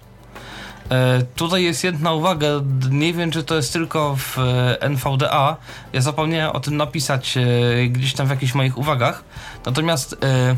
E, 0.90 1.22
tutaj 1.34 1.64
jest 1.64 1.84
jedna 1.84 2.12
uwaga, 2.12 2.46
nie 2.90 3.14
wiem 3.14 3.30
czy 3.30 3.44
to 3.44 3.54
jest 3.54 3.72
tylko 3.72 4.16
w 4.16 4.38
e, 4.38 4.80
NVDA, 4.80 5.56
ja 5.92 6.00
zapomniałem 6.00 6.56
o 6.56 6.60
tym 6.60 6.76
napisać 6.76 7.36
e, 7.36 7.42
gdzieś 7.88 8.12
tam 8.14 8.26
w 8.26 8.30
jakichś 8.30 8.54
moich 8.54 8.78
uwagach, 8.78 9.24
natomiast 9.66 10.16
e, 10.22 10.56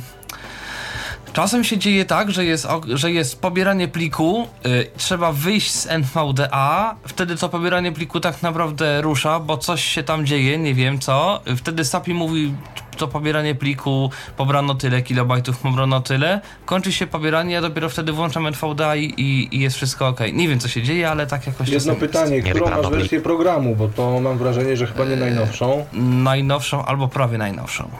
czasem 1.32 1.64
się 1.64 1.78
dzieje 1.78 2.04
tak, 2.04 2.30
że 2.30 2.44
jest, 2.44 2.66
że 2.94 3.12
jest 3.12 3.40
pobieranie 3.40 3.88
pliku, 3.88 4.48
e, 4.64 4.68
trzeba 4.96 5.32
wyjść 5.32 5.70
z 5.70 5.86
NVDA, 5.86 6.96
wtedy 7.06 7.36
to 7.36 7.48
pobieranie 7.48 7.92
pliku 7.92 8.20
tak 8.20 8.42
naprawdę 8.42 9.00
rusza, 9.02 9.40
bo 9.40 9.58
coś 9.58 9.84
się 9.84 10.02
tam 10.02 10.26
dzieje, 10.26 10.58
nie 10.58 10.74
wiem 10.74 10.98
co, 10.98 11.40
wtedy 11.56 11.84
SAPI 11.84 12.14
mówi 12.14 12.54
to 12.96 13.08
pobieranie 13.08 13.54
pliku, 13.54 14.10
pobrano 14.36 14.74
tyle 14.74 15.02
kilobajtów, 15.02 15.58
pobrano 15.58 16.00
tyle, 16.00 16.40
kończy 16.64 16.92
się 16.92 17.06
pobieranie, 17.06 17.54
ja 17.54 17.60
dopiero 17.60 17.88
wtedy 17.88 18.12
włączam 18.12 18.46
NVDA 18.46 18.96
i, 18.96 19.04
i, 19.04 19.56
i 19.56 19.60
jest 19.60 19.76
wszystko 19.76 20.08
ok. 20.08 20.20
Nie 20.32 20.48
wiem 20.48 20.58
co 20.58 20.68
się 20.68 20.82
dzieje, 20.82 21.10
ale 21.10 21.26
tak 21.26 21.46
jakoś 21.46 21.68
Jedno 21.68 21.94
pytanie, 21.94 22.42
Nie 22.42 22.50
którą 22.50 22.70
masz 22.70 22.90
wersję 22.90 23.20
programu, 23.20 23.76
bo 23.76 23.88
to 23.88 24.20
mam 24.20 24.38
wrażenie, 24.38 24.76
że 24.76 24.86
chyba 24.86 25.04
nie 25.04 25.16
najnowszą. 25.16 25.76
jest. 25.78 25.88
Najnowszą 26.02 26.84
albo 26.84 27.08
prawie 27.08 27.38
najnowszą. 27.38 27.90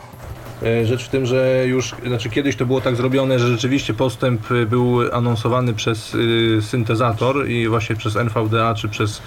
E, 0.63 0.85
Rzecz 0.85 1.03
w 1.05 1.09
tym, 1.09 1.25
że 1.25 1.63
już, 1.67 1.95
znaczy 2.07 2.29
kiedyś 2.29 2.55
to 2.55 2.65
było 2.65 2.81
tak 2.81 2.95
zrobione, 2.95 3.39
że 3.39 3.47
rzeczywiście 3.47 3.93
postęp 3.93 4.51
y, 4.51 4.65
był 4.65 4.99
anonsowany 5.13 5.73
przez 5.73 6.15
y, 6.15 6.59
syntezator 6.61 7.49
i 7.49 7.67
właśnie 7.67 7.95
przez 7.95 8.15
NVDA, 8.15 8.73
czy 8.75 8.89
przez, 8.89 9.21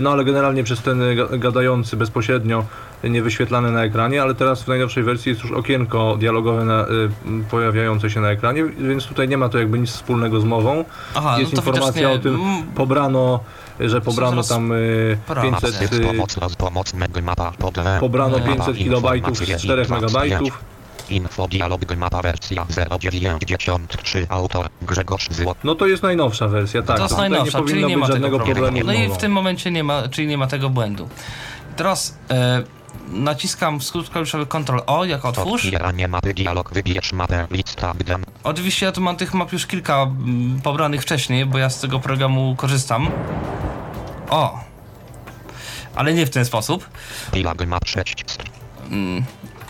no 0.00 0.10
ale 0.10 0.24
generalnie 0.24 0.64
przez 0.64 0.82
ten 0.82 0.98
ga- 1.00 1.38
gadający 1.38 1.96
bezpośrednio, 1.96 2.64
y, 3.04 3.10
nie 3.10 3.22
wyświetlane 3.22 3.70
na 3.70 3.84
ekranie, 3.84 4.22
ale 4.22 4.34
teraz 4.34 4.62
w 4.62 4.68
najnowszej 4.68 5.02
wersji 5.02 5.30
jest 5.30 5.42
już 5.42 5.52
okienko 5.52 6.16
dialogowe 6.20 6.64
na, 6.64 6.86
pojawiające 7.50 8.10
się 8.10 8.20
na 8.20 8.30
ekranie, 8.30 8.64
więc 8.64 9.06
tutaj 9.06 9.28
nie 9.28 9.38
ma 9.38 9.48
to 9.48 9.58
jakby 9.58 9.78
nic 9.78 9.90
wspólnego 9.90 10.40
z 10.40 10.44
mową. 10.44 10.84
Aha, 11.14 11.38
jest 11.38 11.52
no 11.52 11.62
to 11.62 11.70
informacja 11.70 12.10
o 12.10 12.18
tym, 12.18 12.38
pobrano, 12.74 13.40
że 13.80 14.00
pobrano 14.00 14.42
tam 14.42 14.72
y, 14.72 15.18
prawa. 15.26 15.60
500, 15.60 15.74
Syf 15.74 15.92
y, 15.92 16.00
podle 17.58 18.00
pobrano 18.00 18.38
Nie. 18.38 18.44
500 18.44 18.76
kilobajtów 18.76 19.38
z 19.38 19.62
4 19.62 19.86
megabajtów. 19.88 20.64
Info 21.10 21.48
dialog 21.48 21.84
Gmapa 21.84 22.22
wersja 22.22 22.66
093 23.00 24.26
autor 24.28 24.68
Grzegorz 24.82 25.28
Złot. 25.30 25.58
No 25.64 25.74
to 25.74 25.86
jest 25.86 26.02
najnowsza 26.02 26.48
wersja, 26.48 26.82
tak. 26.82 26.96
to 26.96 27.02
jest 27.02 27.16
najnowsza, 27.16 27.60
nie 27.60 27.66
czyli 27.66 27.86
nie 27.86 27.96
ma 27.96 28.06
tego 28.06 28.12
żadnego 28.12 28.36
problemu. 28.36 28.60
problemu. 28.60 28.86
No 28.86 28.92
i 28.92 29.02
mową. 29.02 29.14
w 29.14 29.18
tym 29.18 29.32
momencie 29.32 29.70
nie 29.70 29.84
ma, 29.84 30.08
czyli 30.08 30.28
nie 30.28 30.38
ma 30.38 30.46
tego 30.46 30.70
błędu. 30.70 31.08
Teraz 31.76 32.18
e, 32.30 32.62
naciskam 33.12 33.80
skrót 33.80 34.10
klawiszowy 34.10 34.46
Ctrl 34.46 34.78
O, 34.86 35.04
jak 35.04 35.24
otwórz. 35.24 35.70
Mapy 36.08 36.34
dialog 36.34 36.74
wybierz 36.74 37.12
mapę 37.12 37.46
lista 37.50 37.94
Gdan. 37.98 38.24
Oczywiście 38.44 38.86
ja 38.86 38.92
tu 38.92 39.00
mam 39.00 39.16
tych 39.16 39.34
map 39.34 39.52
już 39.52 39.66
kilka 39.66 40.02
mm, 40.02 40.60
pobranych 40.60 41.02
wcześniej, 41.02 41.46
bo 41.46 41.58
ja 41.58 41.70
z 41.70 41.80
tego 41.80 42.00
programu 42.00 42.54
korzystam. 42.56 43.10
O! 44.30 44.60
Ale 45.94 46.14
nie 46.14 46.26
w 46.26 46.30
ten 46.30 46.44
sposób. 46.44 46.88
6 47.86 48.24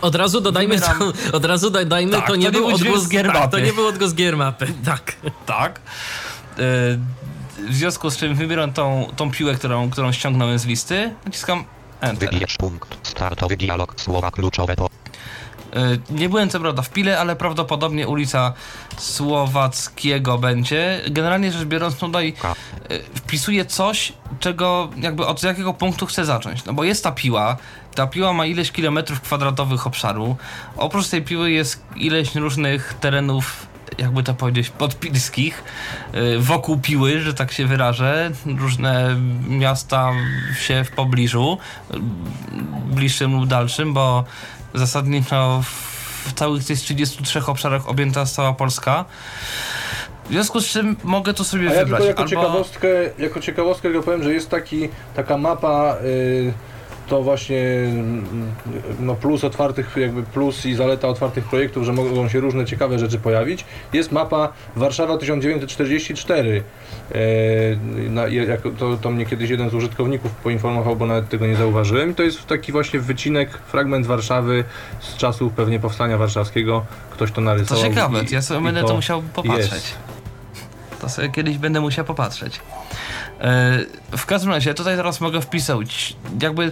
Od 0.01 0.15
razu 0.15 0.41
dodajmy, 0.41 0.79
co, 0.79 0.91
od 1.33 1.45
razu 1.45 1.69
dodajmy, 1.69 2.11
Tak, 2.11 2.27
to 2.27 2.35
nie 2.35 2.45
to 2.45 2.51
nie 2.51 2.57
był 2.57 2.75
odgłos 2.75 3.03
z 3.03 3.09
gier 3.09 3.25
tak, 3.25 3.35
to 3.35 3.39
mapy. 3.39 3.61
nie 3.61 3.73
był 3.73 3.87
odgłos 3.87 4.13
gier 4.13 4.37
mapy, 4.37 4.67
tak. 4.85 5.15
Tak. 5.45 5.79
E, 5.79 6.59
w 7.69 7.73
związku 7.73 8.09
z 8.09 8.17
czym 8.17 8.35
wybieram 8.35 8.73
tą, 8.73 9.11
tą 9.15 9.31
piłę, 9.31 9.55
którą, 9.55 9.89
którą 9.89 10.11
ściągnąłem 10.11 10.59
z 10.59 10.65
listy. 10.65 11.13
Naciskam 11.25 11.63
Enter. 12.01 12.31
Wybierz 12.31 12.57
punkt. 12.57 13.07
Startowy 13.07 13.57
dialog 13.57 14.01
słowa 14.01 14.31
kluczowe 14.31 14.75
po 14.75 14.89
Nie 16.09 16.29
byłem 16.29 16.49
co 16.49 16.59
prawda 16.59 16.81
w 16.81 16.89
Pile, 16.89 17.19
ale 17.19 17.35
prawdopodobnie 17.35 18.07
ulica 18.07 18.53
Słowackiego 18.97 20.37
będzie. 20.37 21.01
Generalnie 21.09 21.51
rzecz 21.51 21.65
biorąc, 21.65 21.95
tutaj 21.95 22.33
K. 22.33 22.55
e, 22.89 22.99
wpisuję 23.15 23.65
coś, 23.65 24.13
czego 24.39 24.89
jakby 24.97 25.25
od 25.25 25.43
jakiego 25.43 25.73
punktu 25.73 26.05
chcę 26.05 26.25
zacząć. 26.25 26.65
No 26.65 26.73
bo 26.73 26.83
jest 26.83 27.03
ta 27.03 27.11
piła, 27.11 27.57
ta 27.95 28.07
piła 28.07 28.33
ma 28.33 28.45
ileś 28.45 28.71
kilometrów 28.71 29.21
kwadratowych 29.21 29.87
obszaru. 29.87 30.35
Oprócz 30.77 31.07
tej 31.07 31.21
piły 31.21 31.51
jest 31.51 31.83
ileś 31.95 32.35
różnych 32.35 32.93
terenów, 32.93 33.67
jakby 33.99 34.23
to 34.23 34.33
powiedzieć, 34.33 34.69
podpilskich, 34.69 35.63
e, 36.11 36.37
wokół 36.37 36.79
piły, 36.79 37.19
że 37.19 37.33
tak 37.33 37.51
się 37.51 37.65
wyrażę. 37.65 38.31
Różne 38.59 39.15
miasta 39.47 40.11
się 40.59 40.83
w 40.83 40.91
pobliżu, 40.91 41.57
e, 41.91 41.97
bliższym 42.85 43.35
lub 43.35 43.47
dalszym, 43.47 43.93
bo 43.93 44.23
zasadniczo 44.73 45.63
w 46.25 46.33
całych 46.33 46.65
tych 46.65 46.79
33 46.79 47.45
obszarach 47.45 47.89
objęta 47.89 48.19
jest 48.19 48.35
cała 48.35 48.53
Polska. 48.53 49.05
W 50.25 50.31
związku 50.31 50.61
z 50.61 50.67
czym 50.67 50.95
mogę 51.03 51.33
tu 51.33 51.43
sobie 51.43 51.69
A 51.69 51.73
ja 51.73 51.79
wybrać 51.79 52.03
tylko 52.03 52.21
jako 52.21 52.21
albo... 52.21 52.29
ciekawostkę, 52.29 52.87
jako 53.19 53.39
ciekawostkę 53.39 53.89
tylko 53.89 54.03
powiem, 54.03 54.23
że 54.23 54.33
jest 54.33 54.49
taki, 54.49 54.89
taka 55.15 55.37
mapa, 55.37 55.95
y, 56.03 56.53
to 57.09 57.21
właśnie 57.23 57.59
mm, 57.85 58.25
no 58.99 59.15
plus 59.15 59.43
otwartych, 59.43 59.95
jakby 59.97 60.23
plus 60.23 60.65
i 60.65 60.75
zaleta 60.75 61.07
otwartych 61.07 61.43
projektów, 61.43 61.83
że 61.83 61.93
mogą 61.93 62.29
się 62.29 62.39
różne 62.39 62.65
ciekawe 62.65 62.99
rzeczy 62.99 63.19
pojawić. 63.19 63.65
Jest 63.93 64.11
mapa 64.11 64.53
Warszawa 64.75 65.17
1944. 65.17 66.63
Y, 67.15 67.79
na, 68.09 68.27
jako, 68.27 68.69
to, 68.69 68.97
to 68.97 69.09
mnie 69.11 69.25
kiedyś 69.25 69.49
jeden 69.49 69.69
z 69.69 69.73
użytkowników 69.73 70.31
poinformował, 70.31 70.95
bo 70.95 71.05
nawet 71.05 71.29
tego 71.29 71.47
nie 71.47 71.55
zauważyłem. 71.55 72.11
I 72.11 72.15
to 72.15 72.23
jest 72.23 72.45
taki 72.47 72.71
właśnie 72.71 72.99
wycinek, 72.99 73.49
fragment 73.67 74.05
Warszawy 74.05 74.63
z 74.99 75.17
czasów 75.17 75.53
pewnie 75.53 75.79
powstania 75.79 76.17
warszawskiego. 76.17 76.85
Ktoś 77.11 77.29
to 77.29 77.35
To 77.35 77.41
narysował. 77.41 77.83
ciekawe, 77.83 78.23
i- 78.23 78.33
ja 78.33 78.41
sobie 78.41 78.61
będę 78.61 78.83
to 78.83 78.95
musiał 78.95 79.21
popatrzeć. 79.33 79.71
jest. 79.71 79.95
To 81.01 81.09
sobie 81.09 81.29
kiedyś 81.29 81.57
będę 81.57 81.81
musiał 81.81 82.05
popatrzeć. 82.05 82.59
E, 83.41 84.17
w 84.17 84.25
każdym 84.25 84.51
razie, 84.51 84.73
tutaj 84.73 84.95
teraz 84.95 85.21
mogę 85.21 85.41
wpisać 85.41 86.15
jakby 86.41 86.71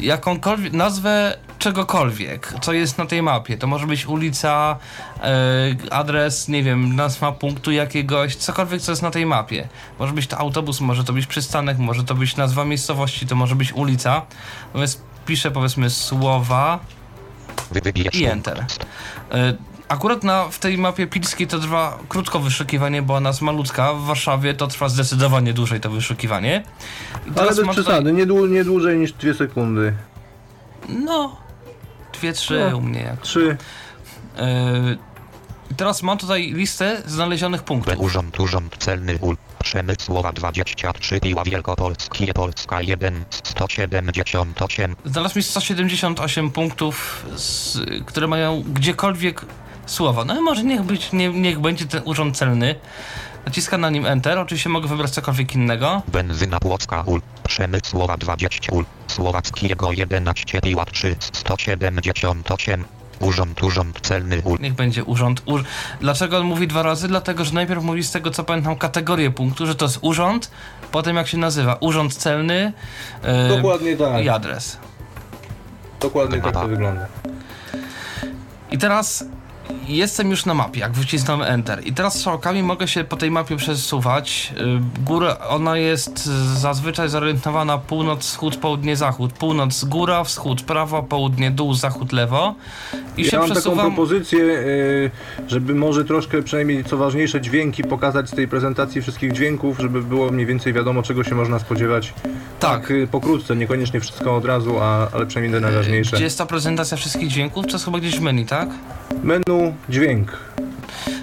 jakąkolwiek 0.00 0.72
nazwę 0.72 1.36
czegokolwiek, 1.58 2.54
co 2.60 2.72
jest 2.72 2.98
na 2.98 3.06
tej 3.06 3.22
mapie. 3.22 3.58
To 3.58 3.66
może 3.66 3.86
być 3.86 4.06
ulica, 4.06 4.78
e, 5.22 5.92
adres, 5.92 6.48
nie 6.48 6.62
wiem, 6.62 6.96
nazwa 6.96 7.32
punktu 7.32 7.72
jakiegoś, 7.72 8.36
cokolwiek, 8.36 8.82
co 8.82 8.92
jest 8.92 9.02
na 9.02 9.10
tej 9.10 9.26
mapie. 9.26 9.68
Może 9.98 10.12
być 10.12 10.26
to 10.26 10.38
autobus, 10.38 10.80
może 10.80 11.04
to 11.04 11.12
być 11.12 11.26
przystanek, 11.26 11.78
może 11.78 12.04
to 12.04 12.14
być 12.14 12.36
nazwa 12.36 12.64
miejscowości, 12.64 13.26
to 13.26 13.36
może 13.36 13.54
być 13.54 13.72
ulica. 13.72 14.22
Natomiast 14.66 15.02
piszę 15.26 15.50
powiedzmy 15.50 15.90
słowa 15.90 16.78
i 18.12 18.24
enter. 18.24 18.64
Akurat 19.88 20.24
na, 20.24 20.48
w 20.48 20.58
tej 20.58 20.78
mapie 20.78 21.06
pilskiej 21.06 21.46
to 21.46 21.58
trwa 21.58 21.98
krótko 22.08 22.38
wyszukiwanie, 22.40 23.02
bo 23.02 23.14
ona 23.14 23.28
jest 23.30 23.42
malutka. 23.42 23.92
W 23.94 24.02
Warszawie 24.04 24.54
to 24.54 24.66
trwa 24.66 24.88
zdecydowanie 24.88 25.52
dłużej 25.52 25.80
to 25.80 25.90
wyszukiwanie. 25.90 26.62
I 27.26 27.38
Ale 27.38 27.54
bez 27.54 27.68
przesady, 27.68 28.12
nie, 28.12 28.26
dłu- 28.26 28.50
nie 28.50 28.64
dłużej 28.64 28.98
niż 28.98 29.12
dwie 29.12 29.34
sekundy. 29.34 29.92
No, 30.88 31.36
dwie, 32.12 32.32
trzy 32.32 32.66
No. 32.70 32.76
u 32.76 32.80
mnie. 32.80 33.00
Jak. 33.00 33.20
Trzy. 33.20 33.56
Yy, 34.36 34.98
teraz 35.76 36.02
mam 36.02 36.18
tutaj 36.18 36.52
listę 36.52 37.02
znalezionych 37.06 37.62
punktów. 37.62 37.94
Urząd, 37.98 38.40
Urząd 38.40 38.76
Celny 38.78 39.18
UL. 39.20 39.36
Przemysłowa 39.64 40.32
23 40.32 41.20
Piła 41.20 41.44
Wielkopolskie 41.44 42.34
Polska 42.34 42.82
1 42.82 43.24
178 43.30 44.96
Znalazł 45.04 45.38
mi 45.38 45.42
178 45.42 46.50
punktów, 46.50 47.24
z, 47.36 47.78
które 48.06 48.26
mają 48.26 48.62
gdziekolwiek 48.72 49.44
słowa. 49.86 50.24
No 50.24 50.38
i 50.38 50.40
może 50.40 50.64
niech, 50.64 50.82
być, 50.82 51.12
nie, 51.12 51.28
niech 51.28 51.58
będzie 51.58 51.86
ten 51.86 52.02
urząd 52.04 52.36
celny. 52.36 52.74
Naciskam 53.46 53.80
na 53.80 53.90
nim 53.90 54.06
Enter. 54.06 54.38
Oczywiście 54.38 54.68
mogę 54.68 54.88
wybrać 54.88 55.10
cokolwiek 55.10 55.54
innego. 55.54 56.02
Benzyna 56.08 56.60
Płocka 56.60 57.02
UL. 57.02 57.20
Przemysłowa 57.48 58.16
20 58.16 58.72
UL. 58.72 58.84
Słowackiego 59.06 59.92
11 59.92 60.60
Piła 60.60 60.84
3 60.84 61.16
178 61.32 62.84
Urząd, 63.20 63.62
Urząd 63.62 64.00
Celny 64.00 64.42
UL. 64.44 64.58
Niech 64.60 64.74
będzie 64.74 65.04
urząd. 65.04 65.42
Ur... 65.46 65.64
Dlaczego 66.00 66.38
on 66.38 66.46
mówi 66.46 66.68
dwa 66.68 66.82
razy? 66.82 67.08
Dlatego, 67.08 67.44
że 67.44 67.52
najpierw 67.52 67.82
mówi 67.84 68.02
z 68.02 68.10
tego 68.10 68.30
co 68.30 68.44
pamiętam 68.44 68.76
kategorię 68.76 69.30
punktu, 69.30 69.66
że 69.66 69.74
to 69.74 69.84
jest 69.84 69.98
urząd, 70.00 70.50
potem 70.92 71.16
jak 71.16 71.28
się 71.28 71.38
nazywa 71.38 71.76
urząd 71.80 72.14
celny 72.14 72.72
yy, 73.24 73.56
Dokładnie 73.56 73.96
tak. 73.96 74.24
i 74.24 74.28
adres. 74.28 74.78
Dokładnie 76.00 76.40
tak 76.40 76.54
to 76.54 76.68
wygląda. 76.68 77.06
I 78.70 78.78
teraz 78.78 79.24
jestem 79.88 80.30
już 80.30 80.46
na 80.46 80.54
mapie, 80.54 80.80
jak 80.80 80.92
wycisnąłem 80.92 81.42
Enter. 81.42 81.86
I 81.86 81.92
teraz 81.92 82.14
strzałkami 82.14 82.62
mogę 82.62 82.88
się 82.88 83.04
po 83.04 83.16
tej 83.16 83.30
mapie 83.30 83.56
przesuwać. 83.56 84.52
Y, 84.60 85.02
Góra, 85.04 85.36
ona 85.48 85.76
jest 85.76 86.26
zazwyczaj 86.58 87.08
zorientowana 87.08 87.78
północ, 87.78 88.20
wschód, 88.26 88.56
południe, 88.56 88.96
zachód. 88.96 89.32
Północ, 89.32 89.84
góra, 89.84 90.24
wschód, 90.24 90.62
prawo, 90.62 91.02
południe, 91.02 91.50
dół, 91.50 91.74
zachód, 91.74 92.12
lewo. 92.12 92.54
I 93.16 93.22
Ja 93.24 93.30
się 93.30 93.36
mam 93.38 93.48
taką 93.48 93.60
przesuwam. 93.60 93.86
propozycję, 93.86 94.38
y, 94.40 95.10
żeby 95.48 95.74
może 95.74 96.04
troszkę 96.04 96.42
przynajmniej 96.42 96.84
co 96.84 96.96
ważniejsze 96.96 97.40
dźwięki 97.40 97.82
pokazać 97.84 98.28
z 98.30 98.34
tej 98.34 98.48
prezentacji 98.48 99.02
wszystkich 99.02 99.32
dźwięków, 99.32 99.78
żeby 99.78 100.02
było 100.02 100.30
mniej 100.30 100.46
więcej 100.46 100.72
wiadomo 100.72 101.02
czego 101.02 101.24
się 101.24 101.34
można 101.34 101.58
spodziewać. 101.58 102.14
Tak. 102.60 102.90
y, 102.90 103.06
pokrótce, 103.10 103.56
niekoniecznie 103.56 104.00
wszystko 104.00 104.36
od 104.36 104.44
razu, 104.44 104.78
a, 104.80 105.08
ale 105.10 105.26
przynajmniej 105.26 105.60
te 105.60 105.66
najważniejsze. 105.66 106.16
Gdzie 106.16 106.24
jest 106.24 106.38
ta 106.38 106.46
prezentacja 106.46 106.96
wszystkich 106.96 107.28
dźwięków? 107.28 107.66
To 107.66 107.72
jest 107.72 107.84
chyba 107.84 107.98
gdzieś 107.98 108.16
w 108.18 108.20
menu, 108.20 108.46
tak? 108.46 108.68
Menu, 109.22 109.42
dźwięk. 109.88 110.38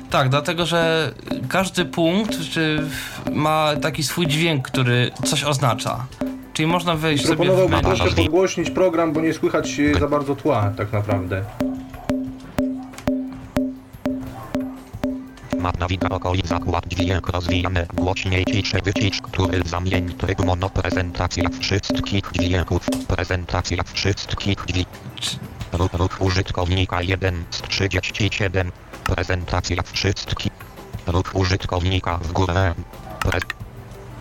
Tak, 0.09 0.29
dlatego 0.29 0.65
że 0.65 1.11
każdy 1.49 1.85
punkt 1.85 2.39
czy 2.39 2.83
ma 3.31 3.73
taki 3.81 4.03
swój 4.03 4.27
dźwięk, 4.27 4.67
który 4.67 5.11
coś 5.25 5.43
oznacza. 5.43 6.05
Czyli 6.53 6.67
można 6.67 6.95
wejść 6.95 7.23
sobie 7.23 7.35
w 7.35 7.37
Proponowałbym 7.37 7.81
menu. 7.81 7.97
troszkę 7.97 8.15
podgłośnić 8.15 8.69
program, 8.69 9.13
bo 9.13 9.21
nie 9.21 9.33
słychać 9.33 9.81
za 9.99 10.07
bardzo 10.07 10.35
tła 10.35 10.73
tak 10.77 10.93
naprawdę. 10.93 11.43
Map 15.59 15.79
nawiga 15.79 16.09
okolic 16.09 16.47
zakład 16.47 16.85
dźwięk 16.87 17.29
rozwijane 17.29 17.85
głośniej 17.93 18.45
ciszej 18.45 18.81
wycisz, 18.81 19.21
który 19.21 19.61
zamień 19.65 20.13
tryb 20.13 20.45
mono 20.45 20.69
prezentacja 20.69 21.49
wszystkich 21.59 22.23
dźwięków 22.33 22.81
prezentacja 23.07 23.83
wszystkich 23.83 24.57
dźwięków 24.67 25.52
ruch, 25.73 26.21
użytkownika 26.21 27.01
1 27.01 27.45
z 27.51 27.61
37 27.61 28.71
prezentacja 29.03 29.83
wszystkich 29.93 30.51
ruch 31.07 31.35
użytkownika 31.35 32.17
w 32.17 32.31
górę 32.31 32.73
pre, 33.19 33.39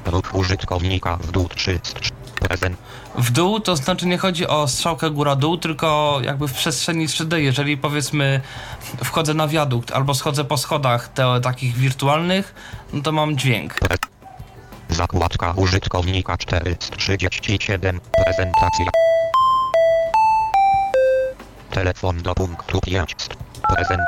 ruch 0.07 0.35
użytkownika 0.35 1.17
w 1.17 1.31
dół 1.31 1.49
3 1.49 1.81
z 1.83 1.95
3 1.95 2.11
prezent 2.49 2.77
W 3.19 3.31
dół 3.31 3.61
to 3.61 3.77
znaczy 3.77 4.07
nie 4.07 4.19
chodzi 4.19 4.47
o 4.47 4.69
strzałkę 4.69 5.11
góra-dół, 5.11 5.59
tylko 5.59 6.19
jakby 6.25 6.49
w 6.49 6.53
przestrzeni 6.53 7.09
3D. 7.09 7.37
Jeżeli 7.37 7.77
powiedzmy 7.77 8.41
wchodzę 9.05 9.35
na 9.35 9.49
wiadukt 9.49 9.93
albo 9.93 10.15
schodzę 10.15 10.45
po 10.45 10.57
schodach 10.57 11.09
te, 11.09 11.41
takich 11.41 11.77
wirtualnych, 11.77 12.55
no 12.93 13.03
to 13.03 13.13
mam 13.13 13.37
dźwięk. 13.37 13.79
zakładka 14.89 15.53
użytkownika 15.57 16.37
4 16.37 16.77
z 16.81 16.91
37 16.91 18.01
prezentacja 18.25 18.87
telefon 21.73 22.23
do 22.23 22.35
punktu 22.35 22.81
5 22.81 23.17
prezent 23.75 24.03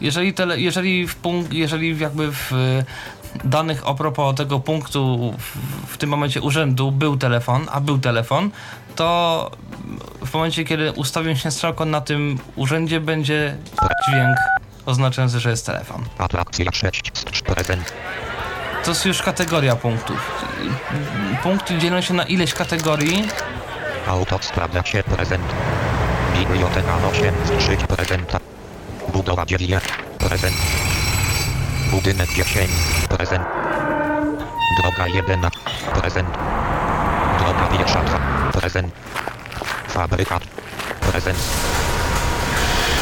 Jeżeli, 0.00 0.34
tele, 0.34 0.60
jeżeli, 0.60 1.08
w 1.08 1.16
punkt, 1.16 1.52
jeżeli 1.52 1.98
jakby 1.98 2.32
w 2.32 2.52
danych 3.44 3.82
a 3.86 3.94
propos 3.94 4.34
tego 4.34 4.60
punktu 4.60 5.34
w, 5.38 5.56
w 5.92 5.98
tym 5.98 6.10
momencie 6.10 6.40
urzędu 6.40 6.92
był 6.92 7.16
telefon, 7.16 7.66
a 7.70 7.80
był 7.80 7.98
telefon, 7.98 8.50
to 8.96 9.50
w 10.26 10.34
momencie 10.34 10.64
kiedy 10.64 10.92
ustawię 10.92 11.36
się 11.36 11.50
strzałką 11.50 11.84
na 11.84 12.00
tym 12.00 12.38
urzędzie 12.56 13.00
będzie 13.00 13.56
dźwięk 14.08 14.36
oznaczający, 14.86 15.40
że 15.40 15.50
jest 15.50 15.66
telefon. 15.66 16.04
atrakcja 16.18 16.72
6 16.72 17.10
z 17.14 17.24
3 17.24 17.42
prezent 17.42 17.92
To 18.84 18.90
jest 18.90 19.06
już 19.06 19.22
kategoria 19.22 19.76
punktów. 19.76 20.42
Punkty 21.42 21.78
dzielą 21.78 22.00
się 22.00 22.14
na 22.14 22.24
ileś 22.24 22.54
kategorii. 22.54 23.28
Autostrada 24.06 24.84
się 24.84 25.02
prezent. 25.02 25.44
Biblioteka 26.42 26.98
8 27.10 27.34
z 27.46 27.50
3 27.58 27.76
prezenta. 27.76 28.38
Budowa 29.12 29.46
9 29.46 29.84
prezent. 30.18 30.56
Budynek 31.90 32.28
10 32.34 32.70
prezent. 33.08 33.44
Droga 34.78 35.06
11 35.06 35.60
prezent. 35.94 36.28
Droga 37.38 37.66
piesza 37.66 38.02
2 38.04 38.18
prezent. 38.52 38.92
Fabrykat 39.88 40.42
prezent. 41.00 41.38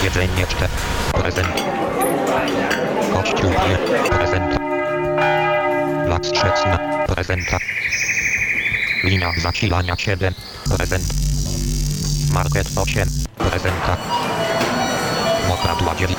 Jedzenie 0.04 0.46
4 0.46 0.68
prezent. 1.12 1.48
Kościół 3.12 3.50
5 3.50 4.10
prezent. 4.10 4.58
Plac 6.06 6.26
Strzecna 6.26 6.78
prezenta. 7.06 7.58
Linia 9.04 9.32
zasilania 9.38 9.96
7 9.96 10.34
prezent. 10.76 11.29
Market 12.30 12.68
8 12.76 13.08
prezenta. 13.38 13.96
Mokradła 15.48 15.94
9 15.94 16.18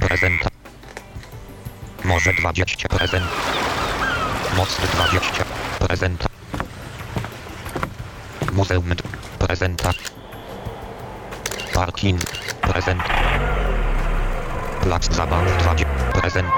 prezenta. 0.00 0.48
Morze 2.04 2.32
20 2.32 2.88
prezent. 2.88 3.24
Most 4.56 4.80
20 4.80 5.44
prezenta. 5.78 6.26
Muzeum 8.52 8.94
prezenta. 9.38 9.90
Parking 11.74 12.20
prezent. 12.60 13.02
Plac 14.80 15.14
zabaw 15.14 15.44
20 15.58 15.84
prezent. 16.12 16.48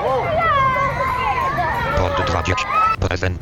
Port 1.97 2.27
20 2.31 2.55
prezent. 3.01 3.39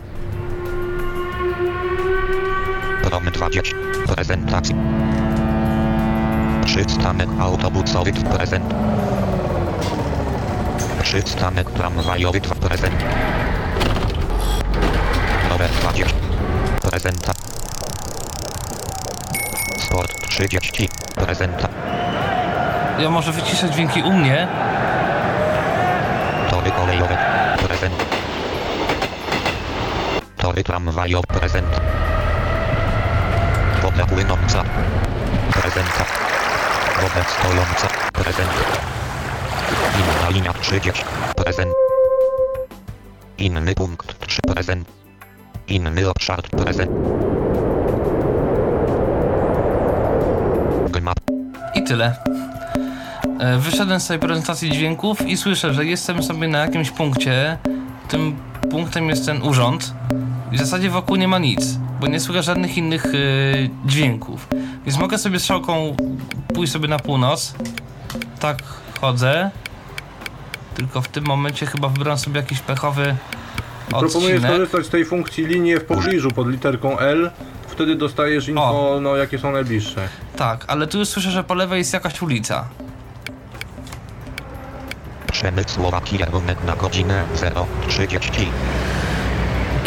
Prom 3.09 3.25
20 3.25 3.77
prezentacji. 4.15 4.75
Przystanek 6.65 7.29
autobusowy 7.41 8.13
prezent. 8.13 8.75
Przystanek 11.03 11.71
tramwajowy 11.71 12.41
prezent. 12.41 13.05
Rower 15.51 15.71
20 15.71 16.15
prezenta. 16.83 17.33
Sport 19.79 20.29
30 20.29 20.89
prezenta. 21.15 21.69
Ja 22.99 23.11
może 23.11 23.33
wyciszę 23.33 23.71
dźwięki 23.71 24.03
u 24.03 24.13
mnie. 24.13 24.49
Tory 26.51 26.71
kolejowe 26.71 27.19
prezent. 27.67 27.95
Tory 30.37 30.65
tramwajowe 30.65 31.27
prezent. 31.27 31.98
Woda 33.99 34.15
płynąca 34.15 34.65
prezenta. 35.53 36.05
Woda 37.03 37.25
stojąca 37.25 37.89
prezent. 38.13 38.51
Inna 39.99 40.31
linia 40.31 40.53
30 40.53 41.03
prezent. 41.37 41.71
Inny 43.39 43.75
punkt 43.75 44.27
3 44.27 44.41
prezent. 44.55 44.89
Inny 45.69 46.09
obszar 46.11 46.43
prezent. 46.43 46.91
Gmap 50.91 51.19
tyle. 51.89 52.17
E, 53.41 53.59
Wyszedłem 53.59 54.01
z 54.01 54.07
tej 54.07 54.19
prezentacji 54.19 54.71
dźwięków 54.71 55.27
i 55.27 55.37
słyszę, 55.37 55.75
że 55.75 55.85
jestem 55.85 56.23
sobie 56.23 56.49
na 56.49 56.59
jakimś 56.59 56.91
punkcie. 56.91 57.59
Tym 58.09 58.37
punktem 58.71 59.09
jest 59.09 59.27
ten 59.27 59.43
urząd. 59.43 59.95
I 60.53 60.57
w 60.57 60.61
zasadzie 60.61 60.91
wokół 60.91 61.17
nie 61.17 61.29
ma 61.29 61.39
nic, 61.39 61.78
bo 62.01 62.07
nie 62.07 62.21
słyszę 62.21 62.43
żadnych 62.43 62.77
innych 62.79 63.07
e, 63.07 63.09
dźwięków. 63.85 64.49
Więc 64.87 64.99
mogę 64.99 65.19
sobie 65.19 65.41
strzałką 65.41 65.97
pójść 66.55 66.73
sobie 66.73 66.89
na 66.89 66.99
północ. 66.99 67.55
Tak 68.41 68.63
chodzę. 69.01 69.51
Tylko 70.75 71.03
w 71.03 71.09
tym 71.09 71.25
momencie 71.27 71.67
chyba 71.67 71.89
wybrałem 71.89 72.19
sobie 72.19 72.41
jakiś 72.41 72.61
pechowy 72.61 73.17
Proponuję 73.89 74.35
odcinek. 74.35 74.53
skorzystać 74.53 74.87
z 74.87 74.89
tej 74.89 75.05
funkcji 75.05 75.47
linie 75.47 75.81
w 75.81 75.85
pobliżu 75.85 76.31
pod 76.31 76.49
literką 76.49 76.99
L. 76.99 77.31
Wtedy 77.69 77.95
dostajesz 77.97 78.49
info, 78.49 78.99
no 79.03 79.17
jakie 79.17 79.39
są 79.39 79.53
najbliższe. 79.53 80.09
Tak, 80.37 80.65
ale 80.69 80.87
tu 80.87 80.99
już 80.99 81.09
słyszę, 81.09 81.31
że 81.31 81.45
po 81.45 81.55
lewej 81.55 81.79
jest 81.79 81.93
jakaś 81.93 82.23
ulica. 82.23 82.69
Przemysłowa 85.33 86.01
kierunek 86.01 86.65
na 86.65 86.77
godzinę 86.77 87.25
030. 87.89 88.49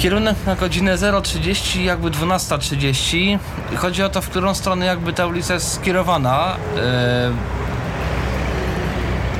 Kierunek 0.01 0.35
na 0.45 0.55
godzinę 0.55 0.95
0.30, 0.97 1.81
jakby 1.81 2.11
12.30. 2.11 3.39
Chodzi 3.77 4.03
o 4.03 4.09
to, 4.09 4.21
w 4.21 4.29
którą 4.29 4.53
stronę 4.53 4.85
jakby 4.85 5.13
ta 5.13 5.27
ulica 5.27 5.53
jest 5.53 5.73
skierowana. 5.73 6.55
E, 6.77 7.31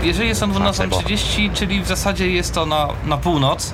Jeżeli 0.04 0.30
jest 0.30 0.44
on 0.44 0.52
12.30, 0.52 1.54
czyli 1.54 1.82
w 1.82 1.88
zasadzie 1.88 2.32
jest 2.32 2.54
to 2.54 2.66
na, 2.66 2.88
na 3.06 3.18
północ, 3.18 3.74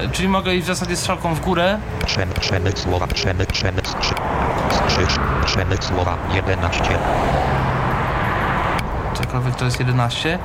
e, 0.00 0.08
czyli 0.08 0.28
mogę 0.28 0.54
iść 0.54 0.64
w 0.64 0.66
zasadzie 0.66 0.96
strzałką 0.96 1.34
w 1.34 1.40
górę. 1.40 1.78
Przem, 2.06 2.28
przemysłowa, 2.40 3.06
przemy, 3.06 3.46
przemysł, 3.46 3.96
krzy, 4.00 4.14
skrzyż, 4.70 5.18
przemysłowa 5.46 6.16
11. 6.34 6.84
Cokolwiek 9.14 9.54
to 9.56 9.64
jest 9.64 9.80
11. 9.80 10.38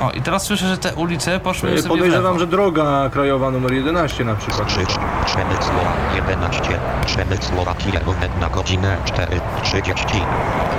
O, 0.00 0.10
i 0.10 0.22
teraz 0.22 0.42
słyszę, 0.46 0.68
że 0.68 0.78
te 0.78 0.94
ulice 0.94 1.40
poszły 1.40 1.70
E, 1.70 1.72
sobie 1.72 1.82
w 1.82 1.84
lewo. 1.84 1.96
Podejrzewam, 1.96 2.38
że 2.38 2.46
droga 2.46 3.10
krajowa 3.12 3.50
numer 3.50 3.72
11 3.72 4.24
na 4.24 4.34
przykład. 4.34 4.70
Skrzyż, 4.70 4.86
przemysłowa 5.26 5.92
11. 6.14 6.62
Przemysłowa 7.06 7.74
kierunek 7.74 8.30
na 8.40 8.48
godzinę 8.48 8.96
4.30. 9.04 9.94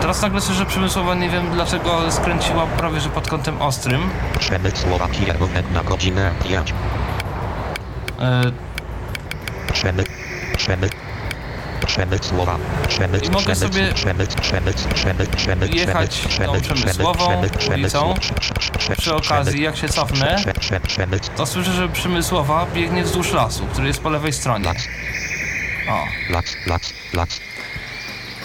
Teraz 0.02 0.22
nagle 0.22 0.42
słyszę 0.42 0.66
przemysłowa, 0.66 1.16
nie 1.16 1.30
wiem 1.30 1.46
dlaczego 1.54 2.12
skręciła 2.12 2.66
prawie 2.78 3.00
że 3.00 3.10
pod 3.10 3.28
kątem 3.30 3.62
ostrym. 3.62 4.02
Przemysłowa 4.40 5.08
kierunek 5.08 5.66
na 5.74 5.84
godzinę 5.84 6.32
5. 6.44 6.74
E, 8.20 8.42
Przemy, 9.74 10.04
przemy, 10.58 10.90
przemysłowa, 11.96 12.58
przemysł, 12.88 13.26
I 13.26 13.30
mogę 13.30 13.56
sobie 13.56 13.94
przemysł, 13.94 14.38
przemysł, 14.42 14.90
przemysł, 14.94 15.32
przemysł, 15.36 15.74
jechać 15.74 16.22
tą 16.22 16.30
przemysł, 16.30 16.74
przemysłową 16.74 17.28
przemysł, 17.28 17.58
przemysł, 17.58 17.98
ulicą. 17.98 18.14
Przy 18.98 19.16
okazji, 19.16 19.62
jak 19.62 19.78
się 19.78 19.90
cofnę, 19.90 20.38
to 21.36 21.46
słyszę, 21.46 21.72
że 21.72 21.90
przemysłowa 21.90 22.66
biegnie 22.74 23.04
wzdłuż 23.04 23.32
lasu, 23.34 23.66
który 23.66 23.88
jest 23.88 24.02
po 24.02 24.10
lewej 24.10 24.34
stronie. 24.34 24.70
O, 25.90 26.04
lac, 26.34 26.46
lac, 26.68 26.94
lac, 27.14 27.40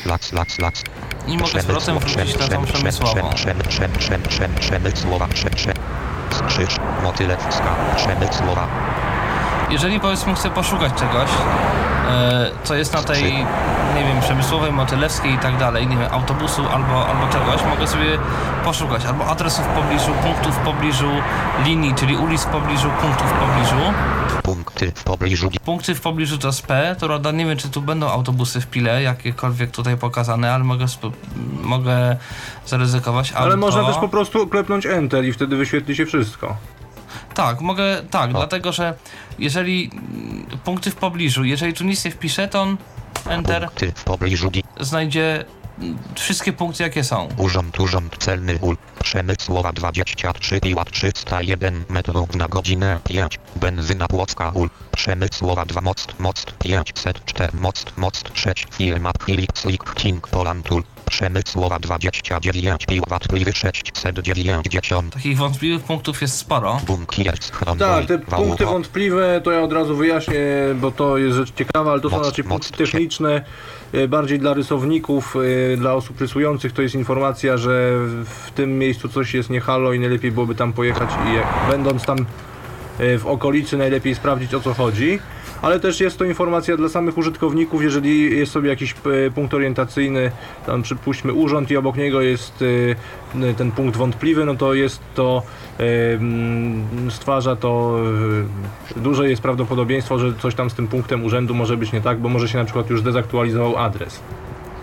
lac, 0.06 0.32
lac, 0.32 0.58
lac, 0.58 0.82
i 1.26 1.38
mogę 1.38 1.62
z 1.62 1.66
powrotem 1.66 1.98
wrócić 1.98 2.38
na 2.38 2.48
tą 2.48 2.64
przemysłową. 2.64 3.30
Przemysłowa, 3.34 5.28
prze- 5.28 5.50
prze- 5.50 5.74
Skrzyż, 6.30 6.76
motylewska, 7.02 7.76
przemysłowa, 7.96 8.68
Jeżeli 9.70 10.00
powiedzmy 10.00 10.34
chcę 10.34 10.50
poszukać 10.50 10.92
czegoś, 10.94 11.30
e, 12.10 12.50
co 12.64 12.74
jest 12.74 12.92
na 12.94 13.02
tej, 13.02 13.34
nie 13.94 14.04
wiem, 14.04 14.20
przemysłowej, 14.20 14.72
motylewskiej 14.72 15.34
i 15.34 15.38
tak 15.38 15.56
dalej, 15.56 15.86
nie 15.86 15.96
wiem, 15.96 16.08
autobusu 16.12 16.62
albo, 16.68 17.06
albo 17.06 17.32
czegoś, 17.32 17.64
mogę 17.64 17.86
sobie 17.86 18.18
poszukać 18.64 19.04
albo 19.04 19.26
adresów 19.26 19.64
w 19.64 19.68
pobliżu, 19.68 20.12
punktów 20.22 20.54
w 20.54 20.58
pobliżu 20.58 21.10
linii, 21.64 21.94
czyli 21.94 22.16
ulic 22.16 22.42
w 22.42 22.46
pobliżu, 22.46 22.90
punktów 23.00 23.26
w 23.26 23.32
pobliżu. 23.32 23.92
punkty 24.42 24.92
w 24.94 25.04
pobliżu, 25.04 25.50
Punkty 25.64 25.94
w 25.94 26.00
pobliżu 26.00 26.38
to 26.38 26.46
jest 26.46 26.66
P, 26.66 26.96
to 26.98 27.08
rada, 27.08 27.30
nie 27.30 27.46
wiem 27.46 27.56
czy 27.58 27.68
tu 27.68 27.82
będą 27.82 28.08
autobusy 28.08 28.60
w 28.60 28.66
Pile, 28.66 29.02
jakiekolwiek 29.02 29.70
tutaj 29.70 29.96
pokazane, 29.96 30.52
ale 30.52 30.64
mogę, 30.64 30.86
mogę 31.62 32.16
zaryzykować. 32.66 33.32
Ale 33.32 33.44
Auto. 33.44 33.56
można 33.56 33.84
też 33.84 33.96
po 33.96 34.08
prostu 34.08 34.46
klepnąć 34.46 34.86
Enter 34.86 35.24
i 35.24 35.32
wtedy 35.32 35.56
wyświetli 35.56 35.96
się 35.96 36.06
wszystko. 36.06 36.56
Tak, 37.34 37.60
mogę, 37.60 38.02
tak, 38.10 38.30
dlatego 38.32 38.72
że 38.72 38.94
jeżeli 39.40 39.90
punkty 40.64 40.90
w 40.90 40.96
pobliżu, 40.96 41.44
jeżeli 41.44 41.72
tu 41.72 41.84
nic 41.84 42.04
nie 42.04 42.10
wpiszę, 42.10 42.48
to 42.48 42.62
on 42.62 42.76
Enter 43.28 43.66
punkty 43.66 43.92
w 43.96 44.04
pobliżu, 44.04 44.50
znajdzie 44.80 45.44
mm, 45.78 45.98
wszystkie 46.14 46.52
punkty 46.52 46.82
jakie 46.82 47.04
są. 47.04 47.28
Urząd, 47.36 47.80
urząd 47.80 48.16
celny 48.18 48.58
ul. 48.60 48.76
Przemysłowa 49.02 49.72
23 49.72 50.60
piłat 50.60 50.90
301 50.90 51.84
metrów 51.88 52.36
na 52.36 52.48
godzinę 52.48 53.00
5. 53.04 53.38
Benzyna 53.56 54.08
Płocka 54.08 54.50
ul. 54.54 54.70
Przemysłowa 54.92 55.64
2 55.64 55.80
most, 55.80 56.14
most 56.18 56.54
504 56.58 57.48
most, 57.52 57.92
most 57.96 58.30
6 58.34 58.66
firma 58.72 59.12
Philips 59.26 59.66
King 59.94 60.28
Poland 60.28 60.72
ul. 60.72 60.82
Przemysłowa 61.10 61.78
29 61.78 62.86
piłat 62.86 63.28
pliwy 63.28 63.52
690. 63.52 65.14
Takich 65.14 65.38
wątpliwych 65.38 65.82
punktów 65.82 66.22
jest 66.22 66.36
sporo. 66.36 66.80
Bunkier 66.86 67.34
Tak, 67.78 68.06
te 68.06 68.18
punkty 68.18 68.64
wątpliwe 68.64 69.40
to 69.44 69.52
ja 69.52 69.60
od 69.60 69.72
razu 69.72 69.96
wyjaśnię, 69.96 70.40
bo 70.80 70.90
to 70.90 71.18
jest 71.18 71.36
rzecz 71.36 71.54
ciekawa, 71.54 71.92
ale 71.92 72.00
to 72.00 72.10
są 72.10 72.22
raczej 72.22 72.44
punkty 72.44 72.72
techniczne, 72.72 73.44
e, 73.92 74.08
bardziej 74.08 74.38
dla 74.38 74.54
rysowników, 74.54 75.36
e, 75.72 75.76
dla 75.76 75.94
osób 75.94 76.20
rysujących 76.20 76.72
to 76.72 76.82
jest 76.82 76.94
informacja, 76.94 77.56
że 77.56 77.92
w 78.24 78.50
tym 78.54 78.78
miejscu 78.78 79.08
coś 79.08 79.34
jest 79.34 79.50
nie 79.50 79.60
halo 79.60 79.92
i 79.92 80.00
najlepiej 80.00 80.32
byłoby 80.32 80.54
tam 80.54 80.72
pojechać 80.72 81.10
i 81.30 81.34
jak, 81.34 81.46
będąc 81.70 82.04
tam 82.04 82.18
e, 82.98 83.18
w 83.18 83.26
okolicy 83.26 83.76
najlepiej 83.76 84.14
sprawdzić 84.14 84.54
o 84.54 84.60
co 84.60 84.74
chodzi. 84.74 85.18
Ale 85.62 85.80
też 85.80 86.00
jest 86.00 86.18
to 86.18 86.24
informacja 86.24 86.76
dla 86.76 86.88
samych 86.88 87.18
użytkowników, 87.18 87.82
jeżeli 87.82 88.38
jest 88.38 88.52
sobie 88.52 88.68
jakiś 88.68 88.92
e, 89.26 89.30
punkt 89.30 89.54
orientacyjny, 89.54 90.30
tam 90.66 90.82
przypuśćmy 90.82 91.32
urząd 91.32 91.70
i 91.70 91.76
obok 91.76 91.96
niego 91.96 92.20
jest 92.20 92.64
e, 93.40 93.54
ten 93.54 93.72
punkt 93.72 93.96
wątpliwy, 93.96 94.44
no 94.44 94.54
to 94.54 94.74
jest 94.74 95.00
to 95.14 95.42
e, 95.80 95.82
stwarza 97.10 97.56
to 97.56 98.00
duże 98.96 99.30
jest 99.30 99.42
prawdopodobieństwo, 99.42 100.18
że 100.18 100.34
coś 100.34 100.54
tam 100.54 100.70
z 100.70 100.74
tym 100.74 100.88
punktem 100.88 101.24
urzędu 101.24 101.54
może 101.54 101.76
być 101.76 101.92
nie 101.92 102.00
tak, 102.00 102.18
bo 102.18 102.28
może 102.28 102.48
się 102.48 102.58
na 102.58 102.64
przykład 102.64 102.90
już 102.90 103.00
zdezaktualizował 103.00 103.76
adres. 103.76 104.20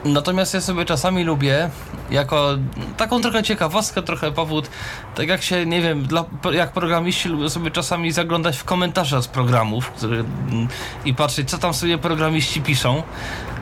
Natomiast 0.06 0.54
ja 0.54 0.62
sobie 0.62 0.86
czasami 0.86 1.24
lubię, 1.24 1.70
jako 2.12 2.50
taką 2.98 3.22
trochę 3.22 3.43
ciekawostkę, 3.43 4.02
trochę 4.02 4.32
powód, 4.32 4.70
tak 5.16 5.28
jak 5.28 5.43
się, 5.43 5.66
nie 5.66 5.82
wiem, 5.82 6.04
dla, 6.04 6.26
jak 6.54 6.72
programiści 6.72 7.30
lubią 7.30 7.50
sobie 7.50 7.72
czasami 7.72 8.12
zaglądać 8.12 8.58
w 8.58 8.64
komentarze 8.64 9.24
z 9.24 9.28
programów 9.28 9.91
który, 9.91 10.20
mm, 10.20 10.68
i 11.06 11.14
patrzeć, 11.14 11.50
co 11.50 11.58
tam 11.58 11.74
sobie 11.74 11.98
programiści 11.98 12.62
piszą, 12.62 13.04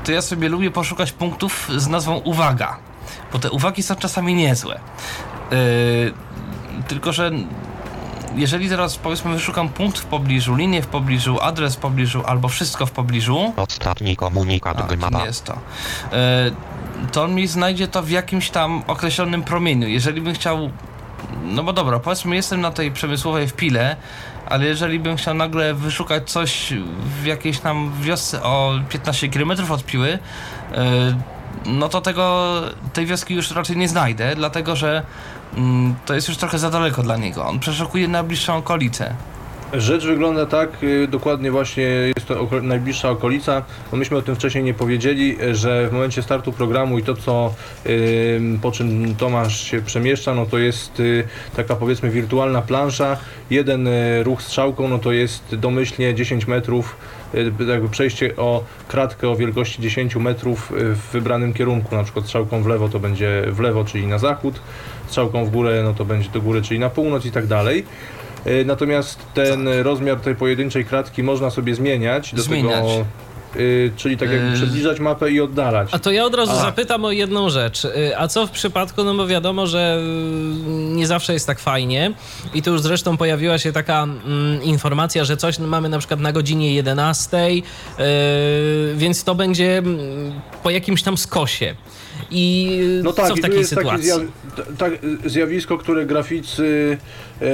to 0.05 0.11
ja 0.11 0.21
sobie 0.21 0.49
lubię 0.49 0.71
poszukać 0.71 1.11
punktów 1.11 1.69
z 1.77 1.87
nazwą 1.87 2.15
uwaga, 2.15 2.77
bo 3.33 3.39
te 3.39 3.51
uwagi 3.51 3.83
są 3.83 3.95
czasami 3.95 4.35
niezłe. 4.35 4.79
Yy, 5.51 5.57
tylko, 6.87 7.13
że 7.13 7.31
jeżeli 8.35 8.69
teraz 8.69 8.97
powiedzmy 8.97 9.33
wyszukam 9.33 9.69
punkt 9.69 9.99
w 9.99 10.05
pobliżu, 10.05 10.55
linię 10.55 10.81
w 10.81 10.87
pobliżu, 10.87 11.41
adres 11.41 11.75
w 11.75 11.77
pobliżu 11.77 12.23
albo 12.25 12.47
wszystko 12.47 12.85
w 12.85 12.91
pobliżu, 12.91 13.53
Ostatni 13.57 14.15
komunikat 14.15 15.11
nie 15.19 15.25
jest 15.25 15.43
to. 15.43 15.53
E, 16.13 16.51
to 17.11 17.23
on 17.23 17.35
mi 17.35 17.47
znajdzie 17.47 17.87
to 17.87 18.03
w 18.03 18.09
jakimś 18.09 18.49
tam 18.49 18.83
określonym 18.87 19.43
promieniu. 19.43 19.87
Jeżeli 19.87 20.21
bym 20.21 20.33
chciał. 20.33 20.69
No 21.43 21.63
bo 21.63 21.73
dobra, 21.73 21.99
powiedzmy, 21.99 22.35
jestem 22.35 22.61
na 22.61 22.71
tej 22.71 22.91
przemysłowej 22.91 23.47
w 23.47 23.53
Pile, 23.53 23.95
ale 24.45 24.65
jeżeli 24.65 24.99
bym 24.99 25.17
chciał 25.17 25.33
nagle 25.33 25.73
wyszukać 25.73 26.29
coś 26.31 26.73
w 27.21 27.25
jakiejś 27.25 27.59
tam 27.59 27.91
wiosce 28.01 28.43
o 28.43 28.73
15 28.89 29.29
km 29.29 29.51
od 29.71 29.85
Piły, 29.85 30.19
e, 30.73 31.15
no 31.65 31.89
to 31.89 32.01
tego, 32.01 32.61
tej 32.93 33.05
wioski 33.05 33.33
już 33.33 33.51
raczej 33.51 33.77
nie 33.77 33.89
znajdę, 33.89 34.35
dlatego 34.35 34.75
że 34.75 35.03
to 36.05 36.15
jest 36.15 36.27
już 36.27 36.37
trochę 36.37 36.59
za 36.59 36.69
daleko 36.69 37.03
dla 37.03 37.17
niego. 37.17 37.45
On 37.45 37.59
przeszukuje 37.59 38.07
najbliższą 38.07 38.57
okolicę. 38.57 39.15
Rzecz 39.73 40.05
wygląda 40.05 40.45
tak, 40.45 40.69
y, 40.83 41.07
dokładnie 41.07 41.51
właśnie 41.51 41.83
jest 41.83 42.27
to 42.27 42.39
oko- 42.41 42.61
najbliższa 42.63 43.09
okolica. 43.09 43.61
No 43.91 43.97
myśmy 43.97 44.17
o 44.17 44.21
tym 44.21 44.35
wcześniej 44.35 44.63
nie 44.63 44.73
powiedzieli, 44.73 45.41
y, 45.43 45.55
że 45.55 45.87
w 45.89 45.93
momencie 45.93 46.21
startu 46.23 46.51
programu 46.53 46.99
i 46.99 47.03
to, 47.03 47.13
co 47.15 47.53
po 48.61 48.71
czym 48.71 49.15
Tomasz 49.15 49.63
się 49.63 49.81
przemieszcza, 49.81 50.33
no 50.35 50.45
to 50.45 50.57
jest 50.57 50.99
y, 50.99 51.23
taka 51.55 51.75
powiedzmy 51.75 52.09
wirtualna 52.09 52.61
plansza. 52.61 53.17
Jeden 53.49 53.89
ruch 54.23 54.41
strzałką, 54.41 54.87
no 54.87 54.99
to 54.99 55.11
jest 55.11 55.55
domyślnie 55.55 56.15
10 56.15 56.47
metrów, 56.47 56.97
jakby 57.67 57.89
przejście 57.89 58.35
o 58.35 58.63
kratkę 58.87 59.29
o 59.29 59.35
wielkości 59.35 59.81
10 59.81 60.15
metrów 60.15 60.73
w 60.75 61.11
wybranym 61.11 61.53
kierunku. 61.53 61.95
Na 61.95 62.03
przykład 62.03 62.25
strzałką 62.25 62.63
w 62.63 62.67
lewo 62.67 62.89
to 62.89 62.99
będzie 62.99 63.43
w 63.47 63.59
lewo, 63.59 63.85
czyli 63.85 64.07
na 64.07 64.17
zachód, 64.17 64.59
strzałką 65.15 65.45
w 65.45 65.49
górę, 65.49 65.81
no 65.83 65.93
to 65.93 66.05
będzie 66.05 66.29
do 66.29 66.41
góry, 66.41 66.61
czyli 66.61 66.79
na 66.79 66.89
północ 66.89 67.25
i 67.25 67.31
tak 67.31 67.47
dalej. 67.47 67.85
E, 68.45 68.63
Natomiast 68.65 69.19
ten 69.33 69.67
rozmiar 69.67 70.19
tej 70.19 70.35
pojedynczej 70.35 70.85
kratki 70.85 71.23
można 71.23 71.49
sobie 71.49 71.75
zmieniać. 71.75 72.35
Do 72.35 72.41
Zmieniać. 72.41 72.75
tego 72.83 73.05
y, 73.59 73.91
czyli 73.97 74.17
tak 74.17 74.29
jakby 74.31 74.47
Yy. 74.47 74.53
przybliżać 74.53 74.99
mapę 74.99 75.31
i 75.31 75.41
oddalać. 75.41 75.89
A 75.91 75.99
to 75.99 76.11
ja 76.11 76.25
od 76.25 76.35
razu 76.35 76.51
A. 76.51 76.55
zapytam 76.55 77.05
o 77.05 77.11
jedną 77.11 77.49
rzecz. 77.49 77.85
Y, 77.85 78.17
A 78.17 78.27
co 78.27 78.47
w 78.47 78.51
przypadku, 78.51 79.03
no 79.03 79.13
bo 79.15 79.27
wiadomo, 79.27 79.67
że 79.67 79.99
y, 79.99 80.65
nie 80.95 81.07
zawsze 81.07 81.33
jest 81.33 81.47
tak 81.47 81.59
fajnie 81.59 82.11
i 82.53 82.61
tu 82.61 82.71
już 82.71 82.81
zresztą 82.81 83.17
pojawiła 83.17 83.57
się 83.57 83.71
taka 83.71 84.03
mm, 84.03 84.63
informacja, 84.63 85.25
że 85.25 85.37
coś 85.37 85.59
mamy 85.59 85.89
na 85.89 85.99
przykład 85.99 86.19
na 86.19 86.31
godzinie 86.31 86.73
11, 86.75 87.37
y, 87.47 87.61
więc 88.95 89.23
to 89.23 89.35
będzie 89.35 89.77
mm, 89.77 89.99
po 90.63 90.69
jakimś 90.69 91.03
tam 91.03 91.17
skosie. 91.17 91.75
I 92.31 92.69
No 93.03 93.13
tak, 93.13 93.27
co 93.27 93.35
w 93.35 93.39
takiej 93.39 93.57
jest 93.57 93.69
sytuacji? 93.69 94.09
takie 94.09 94.73
tak, 94.77 94.93
zjawisko, 95.25 95.77
które 95.77 96.05
graficy 96.05 96.97
e, 97.41 97.45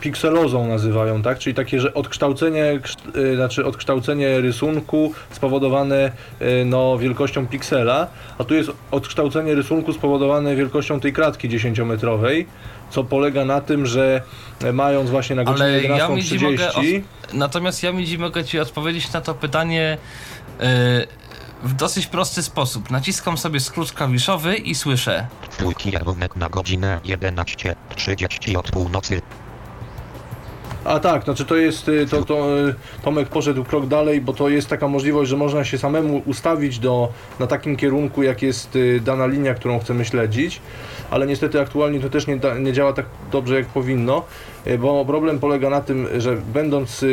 pikselozą 0.00 0.68
nazywają, 0.68 1.22
tak? 1.22 1.38
Czyli 1.38 1.54
takie, 1.54 1.80
że 1.80 1.94
odkształcenie, 1.94 2.80
kszt- 2.82 3.32
e, 3.32 3.36
znaczy 3.36 3.64
odkształcenie 3.64 4.40
rysunku 4.40 5.12
spowodowane 5.30 6.12
e, 6.40 6.64
no, 6.64 6.98
wielkością 6.98 7.46
piksela, 7.46 8.06
a 8.38 8.44
tu 8.44 8.54
jest 8.54 8.70
odkształcenie 8.90 9.54
rysunku 9.54 9.92
spowodowane 9.92 10.56
wielkością 10.56 11.00
tej 11.00 11.12
kratki 11.12 11.48
10-metrowej, 11.48 12.44
co 12.90 13.04
polega 13.04 13.44
na 13.44 13.60
tym, 13.60 13.86
że 13.86 14.22
e, 14.64 14.72
mając 14.72 15.10
właśnie 15.10 15.36
na 15.36 15.44
godzinę 15.44 15.64
Ale 15.66 15.82
ja 15.82 16.08
mi 16.08 16.22
11.30 16.22 16.42
mogę 16.42 16.70
Natomiast 17.32 17.82
ja 17.82 17.92
mi 17.92 18.18
mogę 18.18 18.44
Ci 18.44 18.60
odpowiedzieć 18.60 19.12
na 19.12 19.20
to 19.20 19.34
pytanie 19.34 19.98
yy, 20.60 20.66
w 21.62 21.72
dosyć 21.72 22.06
prosty 22.06 22.42
sposób. 22.42 22.90
Naciskam 22.90 23.38
sobie 23.38 23.60
skrót 23.60 23.92
klawiszowy 23.92 24.56
i 24.56 24.74
słyszę. 24.74 25.26
Kierunek 25.78 26.36
na 26.36 26.48
godzinę 26.48 27.00
11.30 27.04 28.56
od 28.56 28.70
północy. 28.70 29.22
A 30.84 31.00
tak, 31.00 31.24
znaczy 31.24 31.44
to 31.44 31.56
jest, 31.56 31.88
y, 31.88 32.06
to, 32.06 32.24
to 32.24 32.58
y, 32.68 32.74
Tomek 33.02 33.28
poszedł 33.28 33.64
krok 33.64 33.86
dalej, 33.86 34.20
bo 34.20 34.32
to 34.32 34.48
jest 34.48 34.68
taka 34.68 34.88
możliwość, 34.88 35.30
że 35.30 35.36
można 35.36 35.64
się 35.64 35.78
samemu 35.78 36.22
ustawić 36.26 36.78
do, 36.78 37.08
na 37.38 37.46
takim 37.46 37.76
kierunku, 37.76 38.22
jak 38.22 38.42
jest 38.42 38.76
y, 38.76 39.00
dana 39.00 39.26
linia, 39.26 39.54
którą 39.54 39.78
chcemy 39.78 40.04
śledzić, 40.04 40.60
ale 41.10 41.26
niestety 41.26 41.60
aktualnie 41.60 42.00
to 42.00 42.10
też 42.10 42.26
nie, 42.26 42.36
da, 42.36 42.58
nie 42.58 42.72
działa 42.72 42.92
tak 42.92 43.06
dobrze, 43.32 43.54
jak 43.54 43.66
powinno, 43.66 44.22
bo 44.78 45.04
problem 45.04 45.38
polega 45.38 45.70
na 45.70 45.80
tym, 45.80 46.08
że 46.18 46.36
będąc 46.36 47.04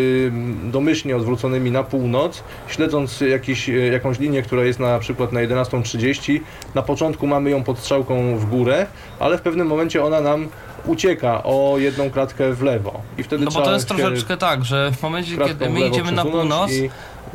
domyślnie 0.64 1.18
odwróconymi 1.18 1.72
na 1.72 1.84
północ, 1.84 2.44
śledząc 2.68 3.22
jakiś, 3.22 3.68
jakąś 3.92 4.20
linię, 4.20 4.42
która 4.42 4.64
jest 4.64 4.80
na 4.80 5.00
przykład 5.00 5.32
na 5.32 5.40
11.30, 5.40 6.40
na 6.76 6.82
początku 6.82 7.28
mamy 7.28 7.50
ją 7.50 7.64
pod 7.64 7.80
strzałką 7.80 8.38
w 8.38 8.46
górę, 8.46 8.86
ale 9.20 9.38
w 9.38 9.42
pewnym 9.42 9.68
momencie 9.68 10.04
ona 10.04 10.22
nam 10.22 10.48
ucieka 10.88 11.44
o 11.44 11.76
jedną 11.78 12.10
kratkę 12.10 12.54
w 12.54 12.62
lewo 12.62 13.02
i 13.18 13.24
wtedy 13.24 13.46
No 13.46 13.52
bo 13.52 13.62
to 13.62 13.74
jest 13.74 13.88
troszeczkę 13.88 14.38
tak, 14.38 14.66
że 14.66 14.92
w 14.92 15.02
momencie, 15.04 15.38
kiedy 15.38 15.70
my 15.70 15.88
idziemy 15.88 16.12
na 16.12 16.26
północ, 16.26 16.72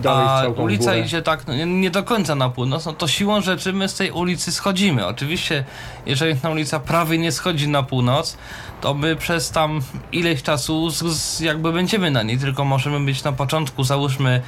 a 0.09 0.43
ulica 0.57 0.85
górę. 0.85 1.01
idzie 1.01 1.23
tak 1.23 1.47
no, 1.47 1.55
nie- 1.55 1.67
nie 1.67 1.91
do 1.91 2.03
końca 2.03 2.35
na 2.35 2.49
północ, 2.49 2.87
no 2.87 2.93
to 2.93 3.09
siłą 3.09 3.41
rzeczy 3.41 3.73
my 3.73 3.89
z 3.89 3.95
tej 3.95 4.11
ulicy 4.11 4.53
schodzimy. 4.53 5.07
Oczywiście, 5.07 5.65
jeżeli 6.07 6.37
ta 6.41 6.51
ulica 6.51 6.81
prawie 6.81 7.19
nie 7.19 7.33
schodzi 7.33 7.69
na 7.69 7.83
północ, 7.83 8.37
to 8.81 8.95
my 8.95 9.17
przez 9.17 9.51
tam 9.51 9.81
ileś 10.13 10.43
czasu 10.43 10.91
z, 10.91 11.03
z, 11.03 11.41
jakby 11.41 11.73
będziemy 11.73 12.11
na 12.11 12.23
niej, 12.23 12.39
tylko 12.39 12.65
możemy 12.65 13.01
być 13.01 13.25
na 13.25 13.33
początku, 13.33 13.85
załóżmy, 13.85 14.43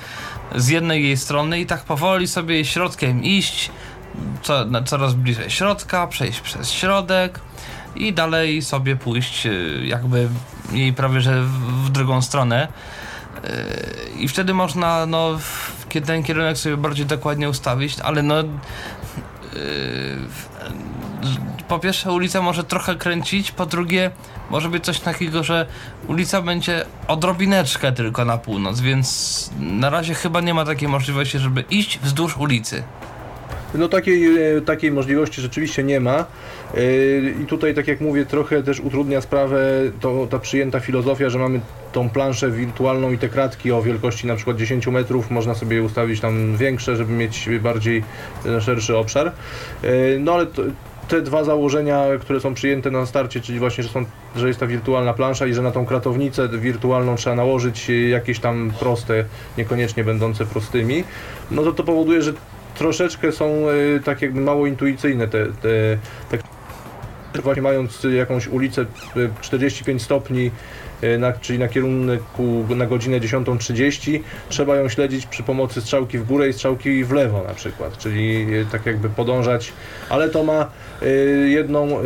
z 0.55 0.68
jednej 0.68 1.05
jej 1.05 1.16
strony 1.16 1.61
i 1.61 1.66
tak 1.66 1.80
powoli 1.82 2.28
sobie 2.28 2.64
środkiem 2.64 3.24
iść, 3.24 3.70
co, 4.42 4.64
na, 4.64 4.82
coraz 4.82 5.14
bliżej 5.14 5.50
środka, 5.50 6.07
przejść 6.07 6.40
przez 6.40 6.70
środek 6.70 7.40
i 7.97 8.12
dalej 8.12 8.62
sobie 8.62 8.97
pójść 8.97 9.47
y, 9.47 9.80
jakby 9.86 10.28
jej 10.72 10.92
prawie 10.92 11.20
że 11.20 11.42
w, 11.42 11.90
drugą 11.90 12.22
stronę. 12.22 12.68
Yy, 13.42 13.51
I 14.18 14.28
wtedy 14.28 14.55
można 14.55 15.07
no, 15.07 15.38
ten 16.07 16.22
kierunek 16.22 16.59
sobie 16.59 16.76
bardziej 16.76 17.07
dokładnie 17.07 17.49
ustawić, 17.49 18.01
ale 18.01 18.22
no. 18.22 18.36
Yy, 18.36 18.45
po 21.68 21.78
pierwsze, 21.78 22.12
ulica 22.12 22.42
może 22.42 22.64
trochę 22.64 22.95
kręcić, 22.95 23.53
po 23.53 23.66
drugie, 23.66 24.11
może 24.51 24.68
być 24.68 24.84
coś 24.84 25.01
takiego, 25.01 25.45
że 25.45 25.66
ulica 26.09 26.42
będzie 26.42 26.84
odrobineczkę 27.09 27.92
tylko 27.92 28.24
na 28.24 28.38
północ, 28.38 28.80
więc 28.80 29.51
na 29.61 29.90
razie 29.90 30.14
chyba 30.14 30.40
nie 30.40 30.55
ma 30.55 30.64
takiej 30.64 30.88
możliwości, 30.88 31.38
żeby 31.38 31.64
iść 31.70 31.99
wzdłuż 31.99 32.36
ulicy. 32.36 32.82
No 33.75 33.89
takiej, 33.89 34.57
e, 34.57 34.61
takiej 34.61 34.93
możliwości 34.93 35.41
rzeczywiście 35.41 35.85
nie 35.85 36.01
ma. 36.01 36.18
E, 36.18 36.25
I 37.43 37.47
tutaj, 37.47 37.75
tak 37.75 37.89
jak 37.89 38.01
mówię, 38.01 38.27
trochę 38.27 38.62
też 38.62 38.81
utrudnia 38.81 39.20
sprawę 39.20 39.59
to, 40.01 40.27
ta 40.31 40.39
przyjęta 40.39 40.81
filozofia, 40.81 41.31
że 41.31 41.39
mamy 41.39 41.61
tą 41.93 42.11
planszę 42.11 42.51
wirtualną 42.51 43.12
i 43.12 43.18
te 43.18 43.29
kratki 43.29 43.72
o 43.72 43.83
wielkości 43.83 44.27
na 44.27 44.37
przykład 44.37 44.57
10 44.57 44.87
metrów, 44.87 45.31
można 45.31 45.55
sobie 45.55 45.83
ustawić 45.83 46.20
tam 46.20 46.57
większe, 46.57 46.97
żeby 46.97 47.12
mieć 47.12 47.49
bardziej 47.62 48.05
e, 48.47 48.61
szerszy 48.61 48.97
obszar. 48.97 49.33
No 50.18 50.35
ale 50.35 50.47
to, 50.47 50.62
te 51.09 51.22
dwa 51.22 51.45
założenia, 51.45 52.05
które 52.20 52.41
są 52.41 52.55
przyjęte 52.55 52.91
na 52.91 53.07
starcie, 53.07 53.41
czyli 53.41 53.59
właśnie, 53.59 53.85
że, 53.85 53.91
są, 53.91 54.05
że 54.37 54.49
jest 54.49 54.61
ta 54.61 54.66
wirtualna 54.66 55.12
plansza 55.12 55.47
i 55.47 55.55
że 55.55 55.62
na 55.62 55.70
tą 55.70 55.87
kratownicę 55.87 56.49
wirtualną 56.49 57.16
trzeba 57.16 57.37
nałożyć 57.37 57.91
jakieś 58.11 58.39
tam 58.39 58.72
proste, 58.81 59.25
niekoniecznie 59.59 60.05
będące 60.05 60.47
prostymi, 60.47 61.05
no 61.51 61.62
to 61.62 61.72
to 61.72 61.85
powoduje, 61.85 62.22
że 62.22 62.33
troszeczkę 62.75 63.33
są 63.33 63.47
e, 63.47 64.01
tak 64.01 64.22
jakby 64.22 64.41
mało 64.41 64.66
intuicyjne 64.66 65.29
te, 65.29 65.47
te, 65.47 65.99
te 66.31 66.39
właśnie 67.43 67.62
mając 67.62 68.07
jakąś 68.16 68.49
ulicę 68.49 68.83
e, 68.83 68.87
45 69.41 70.03
stopni, 70.03 70.51
e, 71.03 71.18
na, 71.18 71.33
czyli 71.33 71.59
na 71.59 71.68
kierunku 71.68 72.64
na 72.77 72.87
godzinę 72.87 73.20
10.30, 73.20 74.20
trzeba 74.49 74.77
ją 74.77 74.89
śledzić 74.89 75.27
przy 75.27 75.43
pomocy 75.43 75.81
strzałki 75.81 76.18
w 76.18 76.25
górę 76.25 76.49
i 76.49 76.53
strzałki 76.53 77.05
w 77.05 77.12
lewo 77.12 77.45
na 77.49 77.55
przykład, 77.55 77.99
czyli 77.99 78.47
e, 78.55 78.64
tak 78.64 78.87
jakby 78.87 79.09
podążać, 79.11 79.72
ale 80.09 80.29
to 80.29 80.45
ma 80.45 80.70
e, 81.03 81.07
jedną 81.49 82.01
e, 82.01 82.03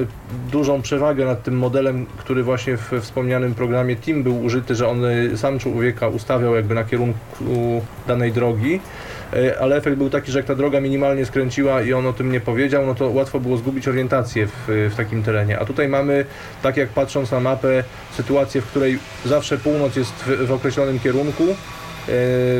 dużą 0.52 0.82
przewagę 0.82 1.24
nad 1.24 1.42
tym 1.42 1.58
modelem, 1.58 2.06
który 2.18 2.42
właśnie 2.42 2.76
w 2.76 2.92
wspomnianym 3.00 3.54
programie 3.54 3.96
Team 3.96 4.22
był 4.22 4.44
użyty, 4.44 4.74
że 4.74 4.88
on 4.88 5.04
e, 5.04 5.36
sam 5.36 5.58
człowieka 5.58 6.08
ustawiał 6.08 6.54
jakby 6.54 6.74
na 6.74 6.84
kierunku 6.84 7.82
danej 8.06 8.32
drogi, 8.32 8.80
E, 8.80 9.17
ale 9.60 9.76
efekt 9.76 9.96
był 9.96 10.10
taki, 10.10 10.32
że 10.32 10.38
jak 10.38 10.46
ta 10.46 10.54
droga 10.54 10.80
minimalnie 10.80 11.26
skręciła 11.26 11.82
i 11.82 11.92
on 11.92 12.06
o 12.06 12.12
tym 12.12 12.32
nie 12.32 12.40
powiedział, 12.40 12.86
no 12.86 12.94
to 12.94 13.10
łatwo 13.10 13.40
było 13.40 13.56
zgubić 13.56 13.88
orientację 13.88 14.46
w, 14.46 14.52
w 14.66 14.96
takim 14.96 15.22
terenie. 15.22 15.58
A 15.58 15.64
tutaj 15.64 15.88
mamy, 15.88 16.24
tak 16.62 16.76
jak 16.76 16.88
patrząc 16.88 17.30
na 17.30 17.40
mapę, 17.40 17.84
sytuację, 18.12 18.60
w 18.60 18.66
której 18.66 18.98
zawsze 19.24 19.58
północ 19.58 19.96
jest 19.96 20.12
w, 20.12 20.46
w 20.46 20.52
określonym 20.52 20.98
kierunku, 20.98 21.44
e, 21.50 21.77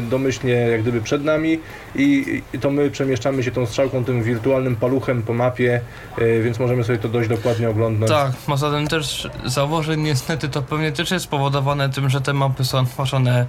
domyślnie 0.02 0.52
jak 0.52 0.82
gdyby 0.82 1.00
przed 1.00 1.24
nami 1.24 1.58
i, 1.94 2.42
to 2.60 2.70
my 2.70 2.90
przemieszczamy 2.90 3.42
się 3.42 3.50
tą 3.50 3.66
strzałką, 3.66 4.04
tym 4.04 4.22
wirtualnym 4.22 4.76
paluchem 4.76 5.22
po 5.22 5.34
mapie, 5.34 5.80
e, 6.18 6.40
więc 6.42 6.58
możemy 6.58 6.84
sobie 6.84 6.98
to 6.98 7.08
dość 7.08 7.28
dokładnie 7.28 7.70
oglądać. 7.70 8.08
Tak, 8.08 8.32
poza 8.46 8.70
tym 8.70 8.88
też 8.88 9.28
zauważyć 9.44 9.98
niestety 9.98 10.48
to 10.48 10.62
pewnie 10.62 10.92
też 10.92 11.10
jest 11.10 11.24
spowodowane 11.24 11.88
tym, 11.88 12.10
że 12.10 12.20
te 12.20 12.32
mapy 12.32 12.64
są 12.64 12.86
tworzone 12.86 13.46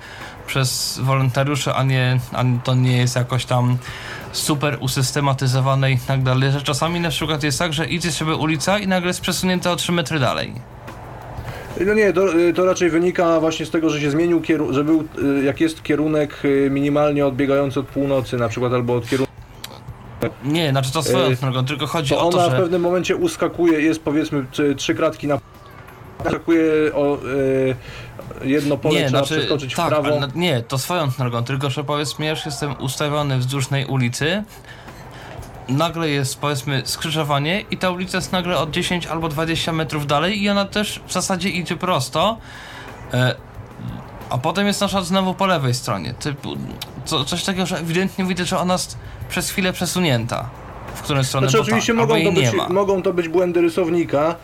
przez 0.47 0.99
wolontariuszy, 1.03 1.73
a 1.73 1.83
nie, 1.83 2.19
a 2.33 2.43
to 2.63 2.75
nie 2.75 2.97
jest 2.97 3.15
jakoś 3.15 3.45
tam 3.45 3.77
super 4.31 4.77
usystematyzowane 4.79 5.91
i 5.91 5.97
tak 5.97 6.23
dalej, 6.23 6.51
że 6.51 6.61
czasami 6.61 6.99
na 6.99 7.09
przykład 7.09 7.43
jest 7.43 7.59
tak, 7.59 7.73
że 7.73 7.85
idzie 7.85 8.11
sobie 8.11 8.35
ulica 8.35 8.79
i 8.79 8.87
nagle 8.87 9.07
jest 9.07 9.21
przesunięta 9.21 9.71
o 9.71 9.75
3 9.75 9.91
metry 9.91 10.19
dalej. 10.19 10.53
No 11.85 11.93
nie, 11.93 12.13
to, 12.13 12.25
to 12.55 12.65
raczej 12.65 12.89
wynika 12.89 13.39
właśnie 13.39 13.65
z 13.65 13.69
tego, 13.69 13.89
że 13.89 14.01
się 14.01 14.11
zmienił 14.11 14.41
kierunek, 14.41 14.73
że 14.73 14.83
był, 14.83 15.03
e, 15.39 15.43
jak 15.43 15.61
jest 15.61 15.83
kierunek 15.83 16.41
e, 16.43 16.69
minimalnie 16.69 17.25
odbiegający 17.25 17.79
od 17.79 17.87
północy 17.87 18.37
na 18.37 18.49
przykład, 18.49 18.73
albo 18.73 18.95
od 18.95 19.09
kierunku 19.09 19.33
Nie, 20.43 20.71
znaczy 20.71 20.93
to 20.93 21.03
swoją 21.03 21.35
drogą, 21.35 21.65
tylko 21.65 21.87
chodzi 21.87 22.09
to 22.09 22.27
o 22.27 22.31
to, 22.31 22.37
ona 22.37 22.47
w 22.47 22.51
że... 22.51 22.57
pewnym 22.57 22.81
momencie 22.81 23.15
uskakuje, 23.15 23.81
jest 23.81 24.03
powiedzmy 24.03 24.45
trzy, 24.77 24.95
kratki 24.95 25.27
na 25.27 25.39
uskakuje 26.25 26.63
o 26.93 27.17
jedno 28.43 28.77
pole, 28.77 29.05
trzeba 29.05 29.23
przeskoczyć 29.23 29.75
tak, 29.75 29.85
w 29.85 29.89
prawo. 29.89 30.07
ale 30.07 30.27
nie, 30.35 30.63
to 30.63 30.77
swoją 30.77 31.09
drogą, 31.09 31.43
tylko 31.43 31.69
że 31.69 31.83
powiedzmy, 31.83 32.25
ja 32.25 32.31
już 32.31 32.45
jestem 32.45 32.75
ustawiony 32.79 33.37
wzdłuż 33.37 33.67
tej 33.67 33.85
ulicy, 33.85 34.43
nagle 35.69 36.09
jest 36.09 36.39
powiedzmy 36.39 36.81
skrzyżowanie 36.85 37.63
i 37.71 37.77
ta 37.77 37.89
ulica 37.89 38.17
jest 38.17 38.31
nagle 38.31 38.57
od 38.57 38.71
10 38.71 39.07
albo 39.07 39.29
20 39.29 39.73
metrów 39.73 40.07
dalej 40.07 40.43
i 40.43 40.49
ona 40.49 40.65
też 40.65 41.01
w 41.07 41.13
zasadzie 41.13 41.49
idzie 41.49 41.75
prosto, 41.75 42.37
e, 43.13 43.35
a 44.29 44.37
potem 44.37 44.67
jest 44.67 44.81
nasza 44.81 45.01
znowu 45.01 45.33
po 45.33 45.45
lewej 45.45 45.73
stronie. 45.73 46.13
Typu, 46.13 46.55
co, 47.05 47.25
coś 47.25 47.43
takiego, 47.43 47.65
że 47.65 47.79
ewidentnie 47.79 48.25
widzę, 48.25 48.45
że 48.45 48.59
ona 48.59 48.73
jest 48.73 48.97
przez 49.29 49.49
chwilę 49.49 49.73
przesunięta. 49.73 50.49
W 50.95 51.01
którą 51.01 51.23
stronę 51.23 51.49
Znaczy 51.49 51.61
oczywiście 51.61 51.93
mogą, 51.93 52.23
to 52.23 52.31
być, 52.31 52.47
mogą 52.69 53.01
to 53.01 53.13
być 53.13 53.29
błędy 53.29 53.61
rysownika, 53.61 54.35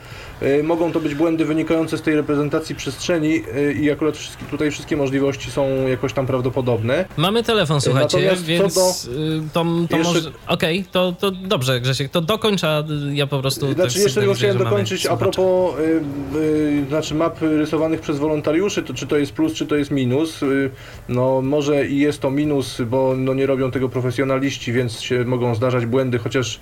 Mogą 0.63 0.91
to 0.91 0.99
być 0.99 1.15
błędy 1.15 1.45
wynikające 1.45 1.97
z 1.97 2.01
tej 2.01 2.15
reprezentacji 2.15 2.75
przestrzeni 2.75 3.43
y, 3.57 3.73
i 3.73 3.91
akurat 3.91 4.17
wszystkie, 4.17 4.45
tutaj 4.45 4.71
wszystkie 4.71 4.97
możliwości 4.97 5.51
są 5.51 5.87
jakoś 5.87 6.13
tam 6.13 6.25
prawdopodobne. 6.27 7.05
Mamy 7.17 7.43
telefon, 7.43 7.81
słuchajcie, 7.81 8.17
Natomiast 8.17 8.41
co 8.41 8.47
więc 8.47 8.75
do- 8.75 9.11
y, 9.11 9.41
to, 9.53 9.65
to 9.89 9.97
Jeszcze- 9.97 10.13
może... 10.13 10.31
Okej, 10.47 10.85
to, 10.91 11.11
to 11.19 11.31
dobrze, 11.31 11.81
Grzesiek, 11.81 12.11
to 12.11 12.21
dokończa, 12.21 12.83
ja 13.13 13.27
po 13.27 13.39
prostu 13.39 13.67
tak 13.67 13.75
Znaczy 13.75 13.99
jeszcze 13.99 14.19
tylko 14.19 14.35
chciałem 14.35 14.57
dokończyć 14.57 15.05
a 15.05 15.17
propos 15.17 15.79
y, 15.79 16.37
y, 16.37 16.85
znaczy 16.89 17.15
map 17.15 17.41
rysowanych 17.41 18.01
przez 18.01 18.19
wolontariuszy, 18.19 18.83
to 18.83 18.93
czy 18.93 19.07
to 19.07 19.17
jest 19.17 19.33
plus, 19.33 19.53
czy 19.53 19.65
to 19.65 19.75
jest 19.75 19.91
minus. 19.91 20.43
Y, 20.43 20.69
no 21.09 21.41
może 21.41 21.87
i 21.87 21.99
jest 21.99 22.19
to 22.21 22.31
minus, 22.31 22.81
bo 22.81 23.13
no, 23.17 23.33
nie 23.33 23.45
robią 23.45 23.71
tego 23.71 23.89
profesjonaliści, 23.89 24.73
więc 24.73 25.01
się 25.01 25.25
mogą 25.25 25.55
zdarzać 25.55 25.85
błędy, 25.85 26.17
chociaż 26.17 26.59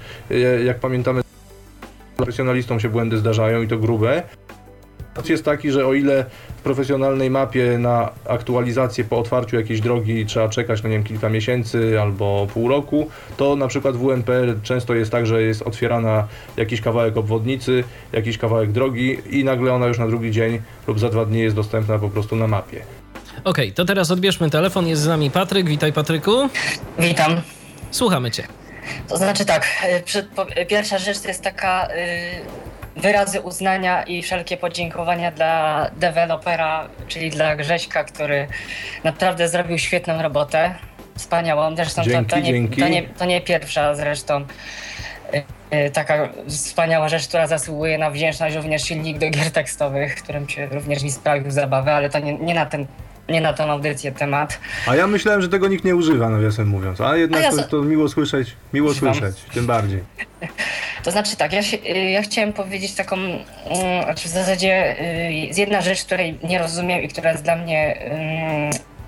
jak 0.65 0.79
pamiętamy 0.79 1.23
profesjonalistom 2.25 2.79
się 2.79 2.89
błędy 2.89 3.17
zdarzają 3.17 3.61
i 3.61 3.67
to 3.67 3.77
grube. 3.77 4.23
Fakt 5.15 5.29
jest 5.29 5.45
taki, 5.45 5.71
że 5.71 5.87
o 5.87 5.93
ile 5.93 6.25
w 6.57 6.61
profesjonalnej 6.61 7.29
mapie 7.29 7.77
na 7.77 8.09
aktualizację 8.29 9.03
po 9.03 9.19
otwarciu 9.19 9.55
jakiejś 9.55 9.81
drogi 9.81 10.25
trzeba 10.25 10.49
czekać, 10.49 10.83
no 10.83 10.89
nie 10.89 10.95
wiem, 10.95 11.03
kilka 11.03 11.29
miesięcy 11.29 12.01
albo 12.01 12.47
pół 12.53 12.67
roku, 12.67 13.09
to 13.37 13.55
na 13.55 13.67
przykład 13.67 13.95
w 13.95 14.03
UNPR 14.03 14.61
często 14.63 14.95
jest 14.95 15.11
tak, 15.11 15.27
że 15.27 15.41
jest 15.41 15.61
otwierana 15.61 16.27
jakiś 16.57 16.81
kawałek 16.81 17.17
obwodnicy, 17.17 17.83
jakiś 18.13 18.37
kawałek 18.37 18.71
drogi 18.71 19.17
i 19.29 19.43
nagle 19.43 19.73
ona 19.73 19.87
już 19.87 19.99
na 19.99 20.07
drugi 20.07 20.31
dzień 20.31 20.61
lub 20.87 20.99
za 20.99 21.09
dwa 21.09 21.25
dni 21.25 21.39
jest 21.39 21.55
dostępna 21.55 21.99
po 21.99 22.09
prostu 22.09 22.35
na 22.35 22.47
mapie. 22.47 22.81
Okej, 23.43 23.73
to 23.73 23.85
teraz 23.85 24.11
odbierzmy 24.11 24.49
telefon, 24.49 24.87
jest 24.87 25.01
z 25.01 25.07
nami 25.07 25.31
Patryk, 25.31 25.69
witaj 25.69 25.93
Patryku, 25.93 26.49
Witam. 26.99 27.41
słuchamy 27.91 28.31
cię. 28.31 28.62
To 29.07 29.17
znaczy 29.17 29.45
tak, 29.45 29.67
y, 30.57 30.65
pierwsza 30.65 30.97
rzecz 30.97 31.19
to 31.19 31.27
jest 31.27 31.41
taka 31.41 31.87
y, 31.87 33.01
wyrazy 33.01 33.41
uznania 33.41 34.03
i 34.03 34.21
wszelkie 34.21 34.57
podziękowania 34.57 35.31
dla 35.31 35.85
dewelopera, 35.95 36.87
czyli 37.07 37.29
dla 37.29 37.55
Grześka, 37.55 38.03
który 38.03 38.47
naprawdę 39.03 39.47
zrobił 39.47 39.77
świetną 39.77 40.21
robotę. 40.21 40.75
Wspaniałą. 41.17 41.75
Zresztą 41.75 42.03
Dzięki, 42.03 42.29
to, 42.29 42.35
to, 42.35 42.41
nie, 42.41 42.69
to, 42.69 42.87
nie, 42.87 43.03
to 43.03 43.25
nie 43.25 43.41
pierwsza 43.41 43.95
zresztą 43.95 44.45
y, 45.73 45.91
taka 45.91 46.29
wspaniała 46.47 47.09
rzecz, 47.09 47.27
która 47.27 47.47
zasługuje 47.47 47.97
na 47.97 48.11
wdzięczność, 48.11 48.55
również 48.55 48.83
silnik 48.83 49.17
do 49.17 49.29
gier 49.29 49.51
tekstowych, 49.51 50.15
którym 50.15 50.49
się 50.49 50.65
również 50.65 51.03
mi 51.03 51.11
sprawił 51.11 51.51
zabawę, 51.51 51.93
ale 51.93 52.09
to 52.09 52.19
nie, 52.19 52.33
nie 52.33 52.53
na 52.53 52.65
ten 52.65 52.87
nie 53.29 53.41
na 53.41 53.53
tą 53.53 53.63
audycję 53.63 54.11
temat. 54.11 54.59
A 54.87 54.95
ja 54.95 55.07
myślałem, 55.07 55.41
że 55.41 55.49
tego 55.49 55.67
nikt 55.67 55.85
nie 55.85 55.95
używa, 55.95 56.29
nawiasem 56.29 56.67
mówiąc, 56.67 57.01
a 57.01 57.17
jednak 57.17 57.41
A 57.41 57.45
ja 57.45 57.51
to, 57.51 57.63
to 57.63 57.81
miło 57.81 58.09
słyszeć, 58.09 58.55
miło 58.73 58.91
Używam. 58.91 59.15
słyszeć, 59.15 59.37
tym 59.53 59.65
bardziej. 59.65 60.03
To 61.03 61.11
znaczy 61.11 61.35
tak, 61.35 61.53
ja, 61.53 61.63
się, 61.63 61.77
y, 61.77 62.09
ja 62.09 62.21
chciałem 62.21 62.53
powiedzieć 62.53 62.93
taką, 62.93 63.15
mm, 63.15 63.43
znaczy 64.03 64.27
w 64.27 64.31
zasadzie 64.31 64.95
y, 65.27 65.33
jest 65.33 65.59
jedna 65.59 65.81
rzecz, 65.81 66.03
której 66.03 66.39
nie 66.43 66.59
rozumiem 66.59 67.01
i 67.01 67.07
która 67.07 67.31
jest 67.31 67.43
dla 67.43 67.55
mnie 67.55 67.97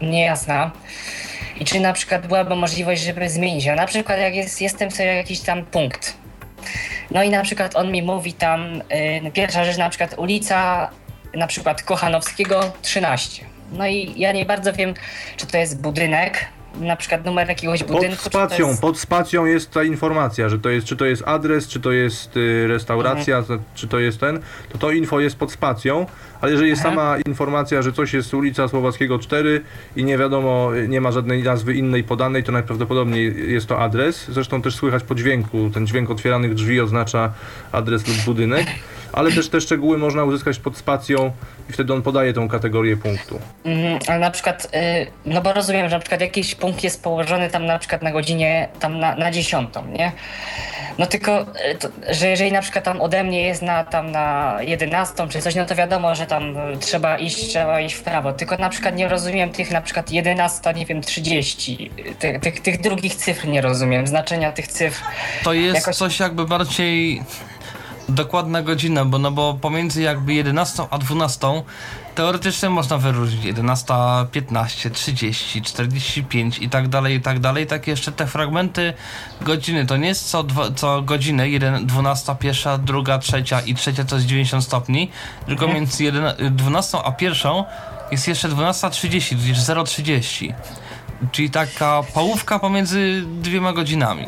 ym, 0.01 0.09
niejasna. 0.09 0.72
I 1.59 1.66
czy 1.66 1.80
na 1.80 1.93
przykład 1.93 2.28
byłaby 2.28 2.55
możliwość, 2.55 3.01
żeby 3.01 3.30
zmienić 3.30 3.66
ją? 3.66 3.76
Na 3.76 3.88
przykład 3.88 4.20
jak 4.20 4.36
jest, 4.36 4.61
jestem 4.61 4.91
sobie 4.91 5.16
jakiś 5.16 5.39
tam 5.39 5.66
punkt. 5.66 6.18
No 7.11 7.24
i 7.24 7.30
na 7.30 7.43
przykład 7.43 7.76
on 7.76 7.91
mi 7.91 8.03
mówi 8.03 8.34
tam, 8.34 8.82
y, 9.28 9.32
pierwsza 9.34 9.66
rzecz 9.66 9.78
na 9.78 9.89
przykład 9.89 10.16
ulica, 10.18 10.89
na 11.34 11.47
przykład 11.47 11.84
Kochanowskiego 11.84 12.72
13. 12.82 13.55
No 13.78 13.88
i 13.88 14.13
ja 14.17 14.32
nie 14.32 14.45
bardzo 14.45 14.73
wiem, 14.73 14.93
czy 15.38 15.47
to 15.47 15.57
jest 15.57 15.82
budynek, 15.82 16.45
na 16.80 16.95
przykład 16.95 17.26
numer 17.26 17.47
jakiegoś 17.49 17.84
budynku. 17.84 18.23
Pod 18.23 18.34
spacją, 18.34 18.67
jest... 18.67 18.82
pod 18.82 18.99
spacją 18.99 19.45
jest 19.45 19.71
ta 19.71 19.84
informacja, 19.84 20.49
że 20.49 20.59
to 20.59 20.69
jest, 20.69 20.88
czy 20.88 20.95
to 20.95 21.05
jest 21.05 21.23
adres, 21.26 21.67
czy 21.67 21.80
to 21.80 21.91
jest 21.91 22.38
y, 22.38 22.67
restauracja, 22.67 23.38
Mhm. 23.38 23.59
czy 23.76 23.88
to 23.88 23.99
jest 23.99 24.19
ten, 24.19 24.39
to 24.69 24.78
to 24.78 24.91
info 24.91 25.19
jest 25.19 25.36
pod 25.36 25.51
spacją, 25.51 26.05
ale 26.41 26.51
jeżeli 26.51 26.69
jest 26.69 26.82
Aha. 26.86 26.89
sama 26.89 27.17
informacja, 27.26 27.82
że 27.82 27.93
coś 27.93 28.13
jest 28.13 28.34
ulica 28.34 28.67
Słowackiego 28.67 29.19
4 29.19 29.61
i 29.95 30.03
nie 30.03 30.17
wiadomo, 30.17 30.76
y, 30.78 30.88
nie 30.88 31.01
ma 31.01 31.11
żadnej 31.11 31.43
nazwy 31.43 31.73
innej 31.73 32.03
podanej, 32.03 32.43
to 32.43 32.51
najprawdopodobniej 32.51 33.51
jest 33.53 33.67
to 33.67 33.80
adres. 33.80 34.26
Zresztą 34.30 34.61
też 34.61 34.76
słychać 34.76 35.03
po 35.03 35.15
dźwięku, 35.15 35.69
ten 35.73 35.88
dźwięk 35.88 36.09
otwieranych 36.09 36.53
drzwi 36.53 36.82
oznacza 36.82 37.34
adres 37.71 38.07
lub 38.07 38.17
budynek, 38.26 38.65
ale 39.16 39.32
też 39.32 39.49
te 39.49 39.61
szczegóły 39.61 39.97
można 39.97 40.24
uzyskać 40.24 40.59
pod 40.59 40.78
spacją 40.78 41.32
i 41.70 41.74
wtedy 41.74 41.93
on 41.93 42.01
podaje 42.01 42.34
tą 42.34 42.47
kategorię 42.47 42.97
punktu. 42.97 43.39
Mhm, 43.66 43.99
ale 44.07 44.20
na 44.20 44.32
przykład, 44.32 44.66
y, 44.66 45.07
no 45.26 45.41
bo 45.41 45.53
rozumiem, 45.53 45.89
że 45.89 45.95
na 45.95 45.99
przykład 45.99 46.22
jakiś 46.22 46.55
punkt 46.55 46.84
jest 46.84 47.03
położony 47.03 47.49
tam 47.49 47.66
na 47.66 47.80
przykład 47.80 48.01
na 48.03 48.11
godzinie 48.11 48.68
tam 48.80 48.99
na, 48.99 49.16
na 49.16 49.32
dziesiątą, 49.32 49.86
nie? 49.88 50.11
No 50.97 51.05
tylko, 51.05 51.41
y, 51.41 51.76
to, 51.80 51.88
że 52.11 52.28
jeżeli 52.28 52.51
na 52.51 52.61
przykład 52.61 52.86
tam 52.86 53.01
ode 53.01 53.24
mnie 53.24 53.41
jest 53.41 53.61
na 53.61 53.84
tam 53.84 54.11
na 54.11 54.57
11 54.61 55.28
czy 55.30 55.41
coś, 55.41 55.55
no 55.55 55.66
to 55.66 55.76
wiadomo, 55.76 56.16
że 56.16 56.26
tam 56.26 56.57
y, 56.57 56.78
trzeba 56.80 57.18
iść, 57.18 57.47
trzeba 57.49 57.82
iść 57.82 57.95
w 57.95 58.03
prawo. 58.03 58.34
Tylko 58.34 58.57
na 58.57 58.70
przykład 58.70 58.95
nie 58.95 59.07
rozumiem 59.07 59.49
tych 59.49 59.72
na 59.72 59.82
przykład 59.82 60.11
11, 60.11 60.74
nie 60.74 60.86
wiem, 60.86 61.01
30. 61.01 61.91
y, 62.11 62.16
Tych, 62.16 62.39
tych, 62.39 62.59
tych 62.61 62.82
drugich 62.82 63.16
cyfr 63.16 63.47
nie 63.47 63.61
rozumiem, 63.61 64.07
znaczenia 64.07 64.51
tych 64.51 64.68
cyfr. 64.68 65.01
To 65.43 65.53
jest 65.53 65.76
Jakoś- 65.76 65.95
coś 65.95 66.20
jakby 66.20 66.45
bardziej 66.45 67.22
dokładna 68.10 68.62
godzina, 68.62 69.06
bo 69.06 69.20
no 69.20 69.32
bo 69.32 69.53
pomiędzy 69.62 70.01
jakby 70.01 70.34
11 70.34 70.84
a 70.89 70.97
12 70.97 71.64
teoretycznie 72.16 72.70
można 72.70 72.97
wyróżnić 72.97 73.45
11, 73.45 73.93
15, 74.32 74.89
30, 74.89 75.62
45 75.62 76.60
i 76.60 76.70
tak 76.70 76.88
dalej, 76.88 77.16
i 77.16 77.22
tak 77.22 77.39
dalej. 77.39 77.68
Tak 77.68 77.88
jeszcze 77.88 78.12
te 78.12 78.28
fragmenty 78.28 78.93
godziny, 79.41 79.86
to 79.86 79.97
nie 79.97 80.08
jest 80.08 80.30
co, 80.30 80.45
co 80.76 81.01
godzinę, 81.01 81.49
1, 81.49 81.86
12, 81.86 82.36
pierwsza, 82.39 82.78
druga, 82.78 83.20
trzecia 83.20 83.62
i 83.62 83.76
trzecia 83.76 84.06
to 84.06 84.16
jest 84.16 84.28
90 84.28 84.64
stopni, 84.64 85.12
tylko 85.45 85.68
między 85.68 86.03
11, 86.03 86.49
12 86.51 86.97
a 87.03 87.12
pierwszą 87.12 87.66
jest 88.12 88.28
jeszcze 88.28 88.49
12.30, 88.49 89.30
tudzież 89.30 89.60
0.30. 89.60 90.53
Czyli 91.32 91.49
taka 91.49 92.03
połówka 92.14 92.60
pomiędzy 92.60 93.24
dwiema 93.41 93.74
godzinami. 93.74 94.26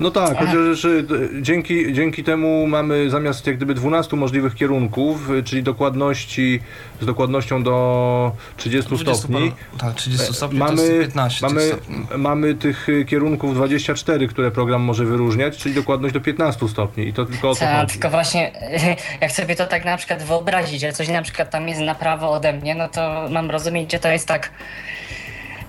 No 0.00 0.10
tak, 0.10 0.38
chociaż 0.38 0.84
y, 0.84 1.02
d- 1.02 1.42
dzięki, 1.42 1.92
dzięki 1.92 2.24
temu 2.24 2.66
mamy 2.66 3.10
zamiast 3.10 3.46
jak 3.46 3.56
gdyby 3.56 3.74
12 3.74 4.16
możliwych 4.16 4.54
kierunków, 4.54 5.30
y, 5.30 5.42
czyli 5.42 5.62
dokładności 5.62 6.60
z 7.00 7.06
dokładnością 7.06 7.62
do 7.62 8.32
30 8.56 8.88
20 8.88 9.14
stopni. 9.14 9.52
par- 9.70 9.80
Tak, 9.80 9.94
30 9.94 10.34
stopni 10.34 10.58
to 10.58 10.64
Mamy, 10.64 10.82
jest 10.82 11.00
15 11.00 11.46
mamy, 11.46 11.62
stopni. 11.66 11.96
mamy 12.18 12.54
tych 12.54 12.86
kierunków 13.06 13.54
24, 13.54 14.28
które 14.28 14.50
program 14.50 14.82
może 14.82 15.04
wyróżniać, 15.04 15.56
czyli 15.58 15.74
dokładność 15.74 16.14
do 16.14 16.20
15 16.20 16.68
stopni 16.68 17.08
i 17.08 17.12
to 17.12 17.24
tylko 17.24 17.50
o 17.50 17.54
to 17.54 17.60
Ta, 17.60 17.80
chodzi. 17.80 17.92
tylko 17.92 18.10
właśnie, 18.10 18.52
jak 19.20 19.32
sobie 19.32 19.56
to 19.56 19.66
tak 19.66 19.84
na 19.84 19.96
przykład 19.96 20.22
wyobrazić, 20.22 20.80
że 20.80 20.92
coś 20.92 21.08
na 21.08 21.22
przykład 21.22 21.50
tam 21.50 21.68
jest 21.68 21.80
na 21.80 21.94
prawo 21.94 22.30
ode 22.30 22.52
mnie, 22.52 22.74
no 22.74 22.88
to 22.88 23.28
mam 23.30 23.50
rozumieć, 23.50 23.92
że 23.92 23.98
to 23.98 24.08
jest 24.08 24.28
tak, 24.28 24.50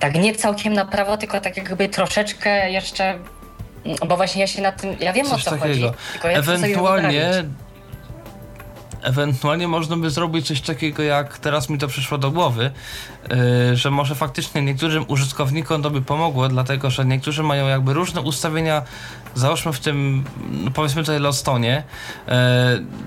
tak 0.00 0.14
nie 0.14 0.34
całkiem 0.34 0.72
na 0.72 0.84
prawo, 0.84 1.16
tylko 1.16 1.40
tak 1.40 1.56
jakby 1.56 1.88
troszeczkę 1.88 2.70
jeszcze, 2.70 3.18
bo 4.08 4.16
właśnie 4.16 4.40
ja 4.40 4.46
się 4.46 4.62
na 4.62 4.72
tym, 4.72 4.96
ja 5.00 5.12
wiem 5.12 5.26
o 5.26 5.30
Coś 5.30 5.44
co 5.44 5.50
takiego. 5.50 5.86
chodzi, 5.86 5.98
tylko 6.12 6.28
ja 6.28 6.38
Ewentualnie. 6.38 7.44
Ewentualnie 9.02 9.68
można 9.68 9.96
by 9.96 10.10
zrobić 10.10 10.46
coś 10.46 10.60
takiego, 10.60 11.02
jak 11.02 11.38
teraz 11.38 11.68
mi 11.70 11.78
to 11.78 11.88
przyszło 11.88 12.18
do 12.18 12.30
głowy, 12.30 12.70
yy, 13.30 13.76
że 13.76 13.90
może 13.90 14.14
faktycznie 14.14 14.62
niektórym 14.62 15.04
użytkownikom 15.08 15.82
to 15.82 15.90
by 15.90 16.02
pomogło, 16.02 16.48
dlatego 16.48 16.90
że 16.90 17.04
niektórzy 17.04 17.42
mają 17.42 17.68
jakby 17.68 17.92
różne 17.92 18.20
ustawienia, 18.20 18.82
załóżmy 19.36 19.72
w 19.72 19.80
tym, 19.80 20.24
no 20.64 20.70
powiedzmy 20.70 21.02
tutaj 21.02 21.20
Lostonie, 21.20 21.82
yy, 22.28 22.34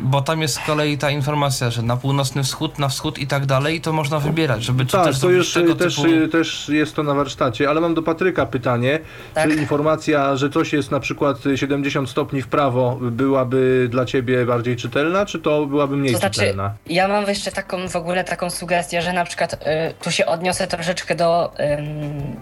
bo 0.02 0.22
tam 0.22 0.42
jest 0.42 0.56
z 0.56 0.60
kolei 0.60 0.98
ta 0.98 1.10
informacja, 1.10 1.70
że 1.70 1.82
na 1.82 1.98
północny 1.98 2.44
wschód, 2.44 2.80
na 2.80 2.90
wschód 2.90 3.20
i 3.20 3.28
tak 3.28 3.46
dalej, 3.46 3.82
to 3.82 3.94
można 3.94 4.20
wybierać, 4.20 4.64
żeby 4.64 4.86
czy 4.86 4.92
Tak, 4.92 5.06
też 5.06 5.20
to 5.20 5.30
już 5.30 5.54
tego 5.54 5.76
też, 5.76 5.96
typu... 5.96 6.28
też 6.32 6.70
jest 6.70 6.96
to 6.96 7.04
na 7.04 7.14
warsztacie, 7.14 7.70
ale 7.70 7.82
mam 7.82 7.94
do 7.94 8.02
Patryka 8.04 8.46
pytanie. 8.46 9.00
Tak. 9.34 9.50
Czy 9.50 9.56
informacja, 9.56 10.36
że 10.36 10.50
coś 10.50 10.74
jest 10.74 10.92
na 10.92 11.00
przykład 11.00 11.46
y, 11.46 11.58
70 11.58 12.10
stopni 12.10 12.42
w 12.42 12.48
prawo 12.48 12.98
byłaby 13.02 13.88
dla 13.92 14.06
ciebie 14.06 14.46
bardziej 14.46 14.76
czytelna, 14.76 15.26
czy 15.26 15.40
to 15.40 15.66
byłaby 15.66 15.98
mniej 15.98 16.14
To 16.14 16.20
znaczy, 16.20 16.40
czytelna? 16.40 16.74
ja 16.88 17.08
mam 17.08 17.26
jeszcze 17.28 17.52
taką 17.52 17.88
w 17.90 17.96
ogóle 17.96 18.24
taką 18.24 18.50
sugestię, 18.50 19.02
że 19.02 19.14
na 19.14 19.26
przykład 19.26 19.54
y, 19.54 19.58
tu 20.04 20.12
się 20.12 20.26
odniosę 20.26 20.68
troszeczkę 20.68 21.16
do. 21.16 21.52
ym, 21.80 22.36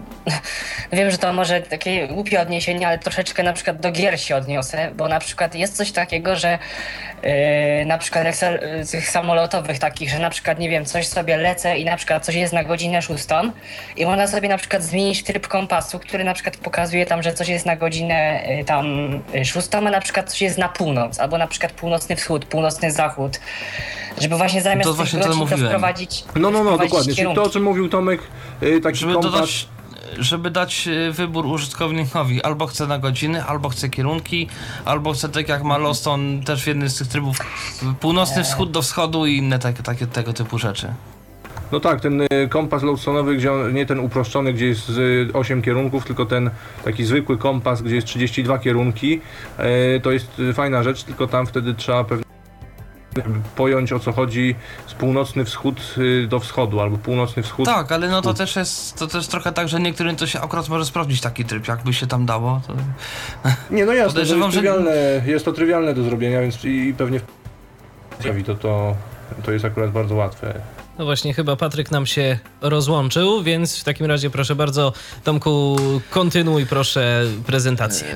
wiem, 0.92 1.10
że 1.10 1.18
to 1.18 1.32
może 1.32 1.60
takie 1.60 2.08
głupie 2.08 2.40
odniesienie, 2.40 2.88
ale 2.88 2.98
troszeczkę 2.98 3.42
na 3.42 3.52
przykład 3.52 3.77
do 3.80 3.92
gier 3.92 4.20
się 4.20 4.36
odniosę, 4.36 4.90
bo 4.96 5.08
na 5.08 5.20
przykład 5.20 5.54
jest 5.54 5.76
coś 5.76 5.92
takiego, 5.92 6.36
że 6.36 6.58
y, 7.82 7.86
na 7.86 7.98
przykład 7.98 8.24
jak 8.24 8.34
tych 8.90 9.10
samolotowych 9.10 9.78
takich, 9.78 10.10
że 10.10 10.18
na 10.18 10.30
przykład 10.30 10.58
nie 10.58 10.68
wiem, 10.70 10.84
coś 10.84 11.06
sobie 11.06 11.36
lecę 11.36 11.78
i 11.78 11.84
na 11.84 11.96
przykład 11.96 12.24
coś 12.24 12.34
jest 12.34 12.52
na 12.52 12.64
godzinę 12.64 13.02
szóstą 13.02 13.50
i 13.96 14.06
można 14.06 14.26
sobie 14.26 14.48
na 14.48 14.58
przykład 14.58 14.82
zmienić 14.82 15.24
tryb 15.24 15.48
kompasu, 15.48 15.98
który 15.98 16.24
na 16.24 16.34
przykład 16.34 16.56
pokazuje 16.56 17.06
tam, 17.06 17.22
że 17.22 17.32
coś 17.34 17.48
jest 17.48 17.66
na 17.66 17.76
godzinę 17.76 18.40
y, 18.60 18.64
tam 18.64 19.14
y, 19.34 19.44
szóstą, 19.44 19.78
a 19.78 19.90
na 19.90 20.00
przykład 20.00 20.30
coś 20.30 20.42
jest 20.42 20.58
na 20.58 20.68
północ, 20.68 21.20
albo 21.20 21.38
na 21.38 21.46
przykład 21.46 21.72
północny 21.72 22.16
wschód, 22.16 22.44
północny 22.44 22.92
zachód. 22.92 23.40
Żeby 24.20 24.36
właśnie 24.36 24.62
zamiast 24.62 24.88
To 24.90 24.94
właśnie 24.94 25.18
to 25.18 25.24
godzin 25.26 25.40
to 25.40 25.44
mówiłem. 25.46 25.66
wprowadzić 25.70 26.24
No, 26.36 26.40
no, 26.40 26.50
no, 26.50 26.58
wprowadzić 26.58 26.90
dokładnie. 26.90 27.14
Czyli 27.14 27.34
to, 27.34 27.42
o 27.42 27.50
czym 27.50 27.62
mówił 27.62 27.88
Tomek, 27.88 28.20
y, 28.62 28.80
taki 28.80 28.98
Żeby 28.98 29.12
kompas. 29.12 29.32
dodać 29.32 29.68
żeby 30.18 30.50
dać 30.50 30.88
e, 30.88 31.12
wybór 31.12 31.46
użytkownikowi. 31.46 32.42
Albo 32.42 32.66
chce 32.66 32.86
na 32.86 32.98
godziny, 32.98 33.44
albo 33.44 33.68
chce 33.68 33.88
kierunki, 33.88 34.48
albo 34.84 35.12
chce 35.12 35.28
tak 35.28 35.48
jak 35.48 35.62
ma 35.62 35.78
Loston 35.78 36.42
też 36.42 36.64
w 36.64 36.66
jednym 36.66 36.88
z 36.88 36.98
tych 36.98 37.08
trybów 37.08 37.38
północny 38.00 38.44
wschód 38.44 38.70
do 38.70 38.82
wschodu 38.82 39.26
i 39.26 39.36
inne 39.36 39.58
takie, 39.58 39.82
takie 39.82 40.06
tego 40.06 40.32
typu 40.32 40.58
rzeczy. 40.58 40.88
No 41.72 41.80
tak, 41.80 42.00
ten 42.00 42.20
y, 42.20 42.26
kompas 42.48 42.82
Lowsonowy, 42.82 43.36
gdzie 43.36 43.52
on, 43.52 43.74
nie 43.74 43.86
ten 43.86 44.00
uproszczony, 44.00 44.52
gdzie 44.52 44.66
jest 44.66 44.88
y, 44.88 45.28
8 45.32 45.62
kierunków, 45.62 46.04
tylko 46.04 46.26
ten 46.26 46.50
taki 46.84 47.04
zwykły 47.04 47.38
kompas, 47.38 47.82
gdzie 47.82 47.94
jest 47.94 48.06
32 48.06 48.58
kierunki, 48.58 49.20
to 50.02 50.10
jest 50.10 50.42
fajna 50.54 50.82
rzecz, 50.82 51.04
tylko 51.04 51.26
tam 51.26 51.46
wtedy 51.46 51.74
trzeba 51.74 52.04
pewnie 52.04 52.24
pojąć 53.56 53.92
o 53.92 53.98
co 53.98 54.12
chodzi 54.12 54.54
z 54.86 54.94
północny 54.94 55.44
wschód 55.44 55.94
y, 55.98 56.26
do 56.26 56.40
wschodu, 56.40 56.80
albo 56.80 56.98
północny 56.98 57.42
wschód. 57.42 57.66
Tak, 57.66 57.92
ale 57.92 58.08
no 58.08 58.22
to 58.22 58.34
też 58.34 58.56
jest 58.56 58.98
to 58.98 59.06
też 59.06 59.26
trochę 59.26 59.52
tak, 59.52 59.68
że 59.68 59.80
niektórym 59.80 60.16
to 60.16 60.26
się 60.26 60.40
akurat 60.40 60.68
może 60.68 60.84
sprawdzić 60.84 61.20
taki 61.20 61.44
tryb, 61.44 61.68
jakby 61.68 61.94
się 61.94 62.06
tam 62.06 62.26
dało. 62.26 62.60
To... 62.66 62.74
Nie, 63.76 63.86
no 63.86 63.92
jasne, 63.92 64.14
to 64.14 64.20
jest, 64.20 64.30
że- 64.30 64.50
trywialne, 64.50 65.22
jest 65.26 65.44
to 65.44 65.52
trywialne 65.52 65.94
do 65.94 66.02
zrobienia, 66.02 66.40
więc 66.40 66.64
i 66.64 66.94
pewnie 66.98 67.20
w 68.20 68.44
to, 68.46 68.54
to, 68.54 68.94
to 69.44 69.52
jest 69.52 69.64
akurat 69.64 69.90
bardzo 69.90 70.14
łatwe. 70.14 70.60
No 70.98 71.04
właśnie, 71.04 71.34
chyba 71.34 71.56
Patryk 71.56 71.90
nam 71.90 72.06
się 72.06 72.38
rozłączył, 72.60 73.42
więc 73.42 73.80
w 73.80 73.84
takim 73.84 74.06
razie 74.06 74.30
proszę 74.30 74.54
bardzo, 74.54 74.92
Tomku, 75.24 75.76
kontynuuj 76.10 76.66
proszę 76.66 77.24
prezentację. 77.46 78.08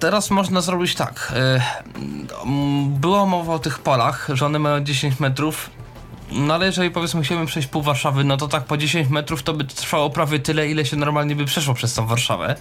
Teraz 0.00 0.30
można 0.30 0.60
zrobić 0.60 0.94
tak. 0.94 1.32
mm, 2.46 2.88
Była 3.00 3.26
mowa 3.26 3.54
o 3.54 3.58
tych 3.58 3.78
polach, 3.78 4.28
że 4.34 4.46
one 4.46 4.58
mają 4.58 4.80
10 4.80 5.20
metrów. 5.20 5.70
No 6.32 6.54
ale 6.54 6.66
jeżeli 6.66 6.90
powiedzmy 6.90 7.22
chciałbym 7.22 7.46
przejść 7.46 7.68
pół 7.68 7.82
Warszawy, 7.82 8.24
no 8.24 8.36
to 8.36 8.48
tak 8.48 8.64
po 8.64 8.76
10 8.76 9.08
metrów 9.10 9.42
to 9.42 9.52
by 9.52 9.64
trwało 9.64 10.10
prawie 10.10 10.38
tyle, 10.38 10.68
ile 10.68 10.84
się 10.84 10.96
normalnie 10.96 11.36
by 11.36 11.44
przeszło 11.44 11.74
przez 11.74 11.94
tą 11.94 12.06
Warszawę. 12.06 12.54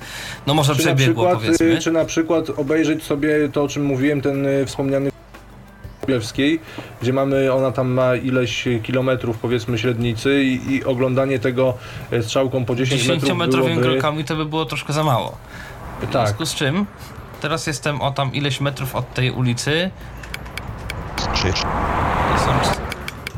No 0.47 0.53
może 0.53 0.73
Czy 0.75 0.79
przebiegło 0.79 1.23
przykład, 1.25 1.43
powiedzmy. 1.45 1.65
y, 1.65 1.79
czy 1.81 1.91
na 1.91 2.05
przykład 2.05 2.49
obejrzeć 2.57 3.03
sobie 3.03 3.49
to, 3.53 3.63
o 3.63 3.67
czym 3.67 3.85
mówiłem, 3.85 4.21
ten 4.21 4.45
y, 4.45 4.65
wspomniany 4.65 5.09
Królewskiej, 6.01 6.59
gdzie 7.01 7.13
mamy, 7.13 7.53
ona 7.53 7.71
tam 7.71 7.87
ma 7.91 8.15
ileś 8.15 8.67
kilometrów 8.83 9.37
powiedzmy 9.37 9.77
średnicy 9.79 10.43
i, 10.43 10.71
i 10.75 10.83
oglądanie 10.83 11.39
tego 11.39 11.73
y, 12.13 12.23
strzałką 12.23 12.65
po 12.65 12.75
10 12.75 13.07
metrów 13.07 13.29
10-metrowymi 13.29 13.75
byłoby... 13.75 13.81
krokami 13.93 14.23
to 14.23 14.35
by 14.35 14.45
było 14.45 14.65
troszkę 14.65 14.93
za 14.93 15.03
mało. 15.03 15.37
W 16.01 16.11
Tak, 16.13 16.27
związku 16.27 16.45
z 16.45 16.55
czym 16.55 16.85
teraz 17.41 17.67
jestem 17.67 18.01
o 18.01 18.11
tam 18.11 18.33
ileś 18.33 18.61
metrów 18.61 18.95
od 18.95 19.13
tej 19.13 19.31
ulicy. 19.31 19.91
Krzyż. 21.33 21.61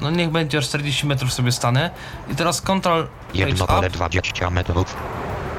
No 0.02 0.12
niech 0.12 0.30
będzie 0.30 0.62
40 0.62 1.08
metrów 1.08 1.34
sobie 1.34 1.52
stanę. 1.52 1.90
I 2.32 2.36
teraz 2.36 2.62
control 2.62 3.08
Jedno 3.34 3.68
pole 3.68 3.80
up. 3.88 3.90
20 3.90 4.50
metrów. 4.50 4.96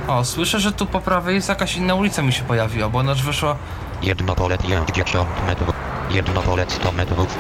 O, 0.09 0.25
słyszę, 0.25 0.61
że 0.61 0.73
tu 0.73 0.87
po 0.87 1.01
prawej 1.01 1.35
jest 1.35 1.49
jakaś 1.49 1.77
inna 1.77 1.95
ulica 1.95 2.23
mi 2.23 2.33
się 2.33 2.43
pojawiła, 2.43 2.89
bo 2.89 2.99
ona 2.99 3.13
już 3.13 3.23
wyszła 3.23 3.57
Jedno 4.03 4.35
pole 4.35 4.59
50 4.59 5.29
metrów. 5.47 5.75
Jedno 6.11 6.43
pole 6.43 6.65
100 6.69 6.93
metrów. 6.93 7.39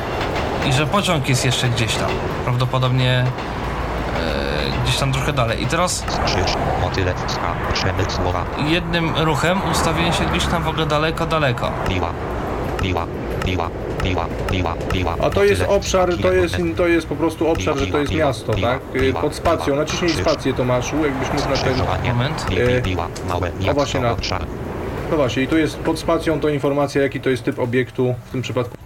i 0.68 0.72
że 0.72 0.86
pociąg 0.86 1.28
jest 1.28 1.44
jeszcze 1.44 1.68
gdzieś 1.68 1.94
tam. 1.94 2.10
Prawdopodobnie 2.44 3.24
gdzieś 4.84 4.96
tam 4.98 5.12
trochę 5.12 5.32
dalej. 5.32 5.62
I 5.62 5.66
teraz 5.66 6.04
jednym 8.68 9.16
ruchem 9.16 9.58
ustawiłem 9.72 10.12
się 10.12 10.24
gdzieś 10.24 10.46
tam 10.46 10.62
w 10.62 10.68
ogóle 10.68 10.86
daleko, 10.86 11.26
daleko. 11.26 11.72
Piła. 11.88 12.12
Piła. 12.82 13.06
Piła. 13.44 13.70
Piła. 14.02 14.26
Piła. 14.50 14.74
Piła. 14.92 15.16
a 15.22 15.30
to 15.30 15.44
jest 15.44 15.62
obszar, 15.68 16.16
to 16.22 16.32
jest, 16.32 16.56
to 16.76 16.88
jest 16.88 17.06
po 17.06 17.16
prostu 17.16 17.48
obszar, 17.48 17.78
że 17.78 17.86
to 17.86 17.98
jest 17.98 18.12
miasto, 18.12 18.54
tak? 18.54 18.80
Pod 19.20 19.34
spacją, 19.34 19.76
naciśnij 19.76 20.10
krzyż. 20.10 20.22
spację 20.22 20.54
Tomaszu, 20.54 20.96
jakbyś 21.04 21.28
mógł 21.32 21.48
na 21.50 21.56
ten... 21.56 21.74
Moment. 22.14 22.46
E, 22.50 23.58
miasto. 23.58 23.74
właśnie 23.74 24.00
na- 24.00 24.12
obszar. 24.12 24.46
No 25.10 25.16
właśnie, 25.16 25.42
i 25.42 25.48
tu 25.48 25.58
jest 25.58 25.78
pod 25.78 25.98
spacją 25.98 26.40
to 26.40 26.48
informacja, 26.48 27.02
jaki 27.02 27.20
to 27.20 27.30
jest 27.30 27.44
typ 27.44 27.58
obiektu, 27.58 28.14
w 28.24 28.30
tym 28.30 28.42
przypadku... 28.42 28.76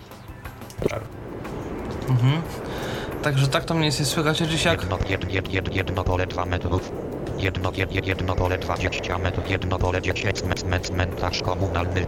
Mhm. 2.08 2.42
Także 3.24 3.48
tak 3.48 3.64
to 3.64 3.74
mniej 3.74 3.84
więcej 3.84 4.06
słychać, 4.06 4.38
że 4.38 4.70
jak 4.70 4.80
Jedno, 4.82 4.98
jed, 5.08 5.32
jed, 5.32 5.52
jed, 5.52 5.76
jedno 5.76 6.04
pole 6.04 6.26
2 6.26 6.46
metrów. 6.46 6.92
Jedno, 7.38 7.72
jed, 7.76 7.94
jed, 7.94 8.06
jedno 8.06 8.34
pole 8.34 8.58
20 8.58 9.18
metrów. 9.18 9.50
Jedno 9.50 9.78
pole 9.78 10.02
10 10.02 10.42
metrów. 10.42 10.54
Cmen, 10.54 10.80
cmentarz 10.80 11.42
komunalny. 11.42 12.06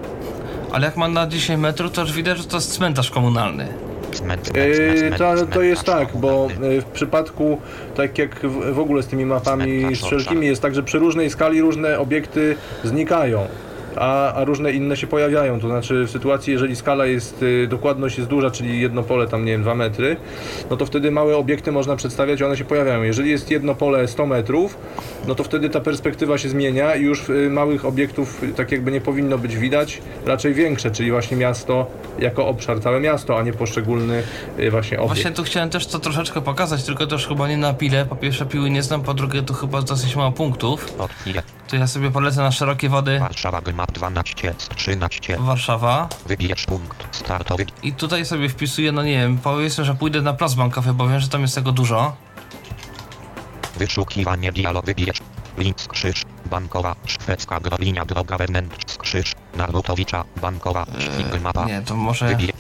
Ale 0.72 0.86
jak 0.86 0.96
ma 0.96 1.08
na 1.08 1.26
10 1.26 1.60
metrów, 1.60 1.92
to 1.92 2.00
już 2.00 2.12
widać, 2.12 2.38
że 2.38 2.44
to 2.44 2.56
jest 2.56 2.72
cmentarz 2.72 3.10
komunalny. 3.10 3.68
Cmen, 4.12 4.38
to, 4.38 5.46
to 5.52 5.62
jest 5.62 5.84
tak, 5.84 6.16
bo 6.16 6.48
yy, 6.60 6.80
w 6.80 6.84
przypadku, 6.84 7.60
tak 7.94 8.18
jak 8.18 8.46
w, 8.72 8.78
ogóle 8.78 9.02
z 9.02 9.06
tymi 9.06 9.26
mapami 9.26 9.96
wszelkimi 9.96 10.46
jest 10.46 10.62
tak, 10.62 10.74
że 10.74 10.82
przy 10.82 10.98
różnej 10.98 11.30
skali 11.30 11.60
różne 11.60 11.98
obiekty 11.98 12.56
znikają. 12.84 13.46
A, 13.96 14.32
a 14.32 14.44
różne 14.44 14.72
inne 14.72 14.96
się 14.96 15.06
pojawiają, 15.06 15.60
to 15.60 15.68
znaczy 15.68 16.04
w 16.04 16.10
sytuacji, 16.10 16.52
jeżeli 16.52 16.76
skala 16.76 17.06
jest, 17.06 17.42
y, 17.42 17.66
dokładność 17.66 18.18
jest 18.18 18.30
duża, 18.30 18.50
czyli 18.50 18.80
jedno 18.80 19.02
pole 19.02 19.26
tam, 19.26 19.44
nie 19.44 19.52
wiem, 19.52 19.62
2 19.62 19.74
metry, 19.74 20.16
no 20.70 20.76
to 20.76 20.86
wtedy 20.86 21.10
małe 21.10 21.36
obiekty 21.36 21.72
można 21.72 21.96
przedstawiać 21.96 22.40
i 22.40 22.44
one 22.44 22.56
się 22.56 22.64
pojawiają. 22.64 23.02
Jeżeli 23.02 23.30
jest 23.30 23.50
jedno 23.50 23.74
pole 23.74 24.08
100 24.08 24.26
metrów, 24.26 24.78
no 25.28 25.34
to 25.34 25.44
wtedy 25.44 25.70
ta 25.70 25.80
perspektywa 25.80 26.38
się 26.38 26.48
zmienia 26.48 26.94
i 26.94 27.02
już 27.02 27.28
y, 27.28 27.50
małych 27.50 27.84
obiektów 27.84 28.42
y, 28.42 28.48
tak 28.48 28.72
jakby 28.72 28.92
nie 28.92 29.00
powinno 29.00 29.38
być 29.38 29.56
widać, 29.56 30.02
raczej 30.26 30.54
większe, 30.54 30.90
czyli 30.90 31.10
właśnie 31.10 31.36
miasto 31.36 31.86
jako 32.18 32.46
obszar, 32.46 32.80
całe 32.80 33.00
miasto, 33.00 33.38
a 33.38 33.42
nie 33.42 33.52
poszczególny 33.52 34.22
właśnie 34.70 34.98
obiekt. 34.98 35.14
Właśnie 35.14 35.30
tu 35.30 35.42
chciałem 35.42 35.70
też 35.70 35.86
to 35.86 35.98
troszeczkę 35.98 36.40
pokazać, 36.40 36.84
tylko 36.84 37.06
też 37.06 37.26
chyba 37.26 37.48
nie 37.48 37.56
na 37.56 37.74
pile. 37.74 38.06
Po 38.06 38.16
pierwsze 38.16 38.46
piły 38.46 38.70
nie 38.70 38.82
znam, 38.82 39.02
po 39.02 39.14
drugie 39.14 39.42
tu 39.42 39.54
chyba 39.54 39.82
dosyć 39.82 40.16
mało 40.16 40.32
punktów. 40.32 40.96
Chwilę. 41.20 41.42
To 41.68 41.76
ja 41.76 41.86
sobie 41.86 42.10
polecę 42.10 42.40
na 42.42 42.52
szerokie 42.52 42.88
wody 42.88 43.18
Warszawa 43.18 43.60
Gmap 43.60 43.92
12 43.92 44.54
z 44.58 44.68
13. 44.68 45.36
Warszawa. 45.38 46.08
Wybierz 46.26 46.64
punkt 46.66 47.16
startowy. 47.16 47.66
I 47.82 47.92
tutaj 47.92 48.26
sobie 48.26 48.48
wpisuję, 48.48 48.92
no 48.92 49.02
nie 49.02 49.12
wiem, 49.18 49.38
powiedzmy, 49.38 49.84
że 49.84 49.94
pójdę 49.94 50.22
na 50.22 50.32
plac 50.32 50.54
bankowy, 50.54 50.94
bo 50.94 51.08
wiem, 51.08 51.20
że 51.20 51.28
tam 51.28 51.42
jest 51.42 51.54
tego 51.54 51.72
dużo. 51.72 52.16
Wyszukiwanie 53.76 54.52
dialog 54.52 54.86
wybierz. 54.86 55.18
Link 55.58 55.76
krzyż. 55.76 56.22
Bankowa. 56.50 56.96
Szwedzka 57.06 57.60
gro- 57.60 57.78
linia 57.80 58.04
droga 58.04 58.38
wewnętrz. 58.38 58.96
Krzyż. 58.98 59.32
Narutowicza. 59.56 60.24
Bankowa. 60.40 60.86
Szwing 60.98 61.42
mapa. 61.42 61.64
Nie, 61.64 61.82
to 61.82 61.96
może 61.96 62.28
Wybierz. 62.28 62.52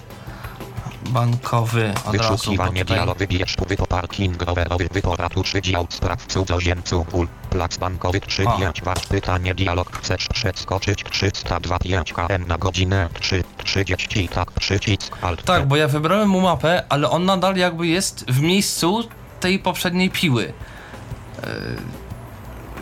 Bankowy 1.06 1.92
od 2.04 2.14
razu, 2.16 2.32
Wyszukiwanie 2.32 2.80
tutaj... 2.80 2.96
dialog 2.96 3.18
wybierz. 3.18 3.56
Wypo 3.68 3.86
parking 3.86 4.42
rowerowy. 4.42 4.88
Wypo 4.92 5.16
ratusz 5.16 5.52
wydział 5.52 5.86
spraw 5.90 6.26
cudzoziemców. 6.26 7.10
Ból. 7.10 7.28
Plac 7.50 7.76
bankowy 7.76 8.20
3 8.20 8.48
A. 8.48 8.58
5 8.58 8.82
wasz 8.82 9.06
pytanie 9.06 9.54
dialog. 9.54 9.96
Chcesz 9.98 10.28
przeskoczyć 10.28 11.04
302 11.10 11.78
5 11.78 12.12
km 12.12 12.46
na 12.46 12.58
godzinę 12.58 13.08
3 13.20 13.44
30 13.64 14.28
tak 14.28 14.50
przycisk 14.52 15.16
alt. 15.22 15.42
Tak, 15.44 15.66
bo 15.66 15.76
ja 15.76 15.88
wybrałem 15.88 16.28
mu 16.28 16.40
mapę, 16.40 16.82
ale 16.88 17.10
on 17.10 17.24
nadal 17.24 17.56
jakby 17.56 17.86
jest 17.86 18.24
w 18.30 18.40
miejscu 18.40 19.08
tej 19.40 19.58
poprzedniej 19.58 20.10
piły. 20.10 20.42
Yy, 20.44 21.52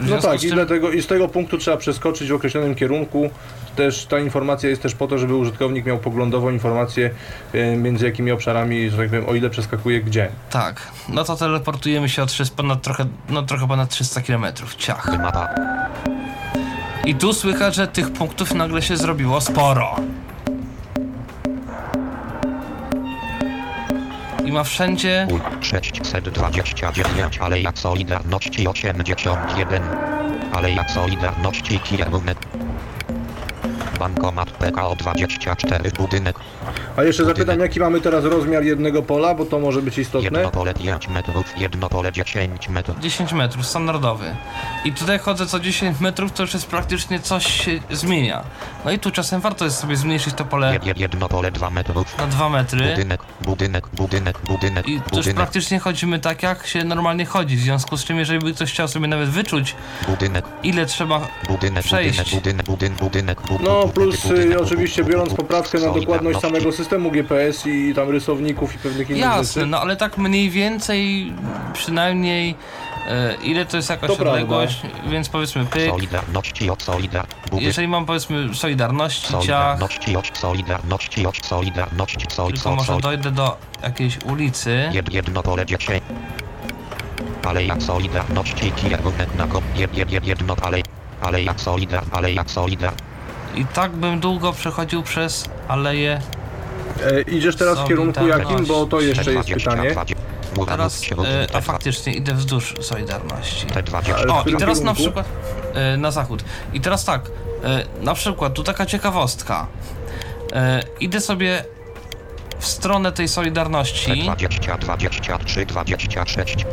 No 0.00 0.18
tak, 0.18 0.40
z 0.40 0.44
i, 0.44 0.46
tym- 0.48 0.56
dlatego, 0.56 0.90
i 0.90 1.02
z 1.02 1.06
tego 1.06 1.28
punktu 1.28 1.58
trzeba 1.58 1.76
przeskoczyć 1.76 2.28
w 2.28 2.34
określonym 2.34 2.74
kierunku. 2.74 3.30
Też 3.76 4.06
ta 4.06 4.18
informacja 4.18 4.68
jest 4.68 4.82
też 4.82 4.94
po 4.94 5.06
to, 5.06 5.18
żeby 5.18 5.34
użytkownik 5.34 5.86
miał 5.86 5.98
poglądową 5.98 6.50
informację 6.50 7.10
e, 7.52 7.76
między 7.76 8.04
jakimi 8.04 8.32
obszarami, 8.32 8.90
że 8.90 8.96
tak 8.96 9.08
powiem, 9.08 9.28
o 9.28 9.34
ile 9.34 9.50
przeskakuje 9.50 10.00
gdzie. 10.00 10.28
Tak, 10.50 10.90
no 11.08 11.24
to 11.24 11.36
teleportujemy 11.36 12.08
się 12.08 12.22
o 12.22 12.26
300, 12.26 12.56
ponad 12.56 12.82
trochę, 12.82 13.06
no 13.28 13.42
trochę 13.42 13.68
ponad 13.68 13.90
300 13.90 14.22
km. 14.22 14.46
Ciach. 14.78 15.10
I 17.04 17.14
tu 17.14 17.32
słychać, 17.32 17.74
że 17.74 17.88
tych 17.88 18.12
punktów 18.12 18.54
nagle 18.54 18.82
się 18.82 18.96
zrobiło 18.96 19.40
sporo. 19.40 19.96
I 24.44 24.52
ma 24.52 24.64
wszędzie... 24.64 25.26
Ból 25.30 25.40
629 25.60 27.38
Aleja 27.38 27.72
Solidarności 27.74 28.68
81 28.68 29.82
Aleja 30.52 30.88
Solidarności 30.88 31.80
kierunek 31.80 32.38
Bankomat 33.98 34.50
PKO 34.50 34.96
24 34.96 35.90
budynek 35.90 36.36
A 36.96 37.02
jeszcze 37.02 37.24
zapytam, 37.24 37.60
jaki 37.60 37.80
mamy 37.80 38.00
teraz 38.00 38.24
rozmiar 38.24 38.62
jednego 38.62 39.02
pola, 39.02 39.34
bo 39.34 39.44
to 39.44 39.58
może 39.58 39.82
być 39.82 39.98
istotne. 39.98 40.38
Jedno 40.38 40.50
pole 40.50 40.74
5 40.74 41.08
metrów, 41.08 41.58
jedno 41.58 41.88
pole 41.88 42.12
10 42.12 42.68
metrów 42.68 43.00
10 43.00 43.32
metrów, 43.32 43.66
standardowy. 43.66 44.36
I 44.84 44.92
tutaj 44.92 45.18
chodzę 45.18 45.46
co 45.46 45.60
10 45.60 46.00
metrów, 46.00 46.32
to 46.32 46.42
już 46.42 46.54
jest 46.54 46.66
praktycznie 46.66 47.20
coś 47.20 47.46
się 47.46 47.80
zmienia. 47.90 48.42
No 48.84 48.90
i 48.90 48.98
tu 48.98 49.10
czasem 49.10 49.40
warto 49.40 49.64
jest 49.64 49.78
sobie 49.78 49.96
zmniejszyć 49.96 50.34
to 50.34 50.44
pole 50.44 50.72
Jed, 50.72 50.86
jed, 50.86 50.98
jedno 50.98 51.28
pole 51.28 51.50
2 51.50 51.70
metrów 51.70 52.18
na 52.18 52.26
2 52.26 52.48
metry. 52.48 52.90
Budynek, 52.90 53.20
budynek, 53.40 53.88
budynek, 53.88 54.38
budynek, 54.48 54.88
I 54.88 54.92
tu 55.00 55.02
już 55.02 55.10
budynek, 55.10 55.36
praktycznie 55.36 55.78
chodzimy 55.78 56.18
tak, 56.18 56.42
jak 56.42 56.66
się 56.66 56.84
normalnie 56.84 57.26
chodzi. 57.26 57.56
W 57.56 57.60
związku 57.60 57.96
z 57.96 58.04
czym, 58.04 58.18
jeżeli 58.18 58.38
by 58.38 58.54
ktoś 58.54 58.72
chciał 58.72 58.88
sobie 58.88 59.08
nawet 59.08 59.28
wyczuć, 59.28 59.74
budynek, 60.08 60.44
ile 60.62 60.86
trzeba 60.86 61.20
budynek, 61.48 61.84
przejść. 61.84 62.34
budynek, 62.34 62.66
budynek, 62.66 62.96
budynek, 62.98 63.40
budynek, 63.42 63.64
No 63.64 63.83
plus 63.88 64.24
y, 64.24 64.60
oczywiście 64.60 65.04
biorąc 65.04 65.34
poprawkę 65.34 65.80
na 65.80 65.92
dokładność 65.92 66.40
samego 66.40 66.72
systemu 66.72 67.10
GPS 67.10 67.66
i 67.66 67.94
tam 67.94 68.10
rysowników 68.10 68.74
i 68.74 68.78
pewnych 68.78 69.10
innych 69.10 69.20
Jasne, 69.22 69.44
rzeczy. 69.44 69.66
no 69.66 69.80
ale 69.80 69.96
tak 69.96 70.18
mniej 70.18 70.50
więcej 70.50 71.32
przynajmniej 71.72 72.54
E, 73.08 73.34
ile 73.42 73.66
to 73.66 73.76
jest 73.76 73.90
jakaś 73.90 74.10
To 74.10 74.16
prawda. 74.16 74.32
odległość, 74.32 74.80
więc 75.10 75.28
powiedzmy 75.28 75.64
pyk. 75.66 75.90
Solidarności 75.90 76.70
od 76.70 76.82
solidar. 76.82 77.26
Budy. 77.50 77.62
Jeżeli 77.64 77.88
mam 77.88 78.06
powiedzmy 78.06 78.54
Solidarności, 78.54 79.26
ciach, 79.46 79.78
Solidarności 79.78 80.16
od 80.16 80.38
solidarności 80.38 81.26
od 81.26 81.36
solidarności 81.46 82.26
sol 82.30 82.46
tylko 82.46 82.62
sol 82.62 82.74
może 82.74 82.86
sol. 82.86 83.00
dojdę 83.00 83.30
do 83.30 83.56
jakiejś 83.82 84.18
ulicy. 84.24 84.90
Jed, 84.92 85.12
jedno 85.12 85.42
pole 85.42 85.66
dziecię. 85.66 86.00
Aleja 87.44 87.80
Solidarności 87.80 88.72
kierunek 88.72 89.34
na 89.38 89.46
go. 89.46 89.62
Jed, 89.76 89.96
jed, 89.96 90.12
jed, 90.12 90.26
jedno 90.26 90.56
ale. 90.62 90.78
Aleja 91.20 91.54
Solidar, 91.58 92.04
Aleja 92.10 92.44
Solidar. 92.46 92.92
I 93.56 93.64
tak 93.66 93.92
bym 93.92 94.20
długo 94.20 94.52
przechodził 94.52 95.02
przez 95.02 95.44
aleję. 95.68 96.20
E, 97.04 97.20
idziesz 97.20 97.56
teraz 97.56 97.78
w 97.80 97.88
kierunku 97.88 98.26
jakim, 98.26 98.66
bo 98.66 98.86
to 98.86 99.00
jeszcze 99.00 99.32
jest 99.32 99.48
pytanie. 99.48 99.94
Teraz, 100.66 101.02
e, 101.02 101.56
a 101.56 101.60
faktycznie 101.60 102.14
idę 102.14 102.34
wzdłuż 102.34 102.74
Solidarności. 102.80 103.66
T20. 103.66 104.12
Ale- 104.14 104.26
w 104.26 104.30
O, 104.30 104.42
i 104.46 104.56
teraz 104.56 104.80
na 104.80 104.94
przykład 104.94 105.26
e, 105.74 105.96
na 105.96 106.10
zachód. 106.10 106.44
I 106.72 106.80
teraz 106.80 107.04
tak, 107.04 107.30
e, 107.64 107.84
na 108.04 108.14
przykład 108.14 108.54
tu 108.54 108.64
taka 108.64 108.86
ciekawostka. 108.86 109.66
Idę 111.00 111.20
sobie 111.20 111.64
w 112.58 112.66
stronę 112.66 113.12
tej 113.12 113.28
Solidarności 113.28 114.26
T20, 114.26 114.78
23, 114.78 115.66
26. 115.66 116.66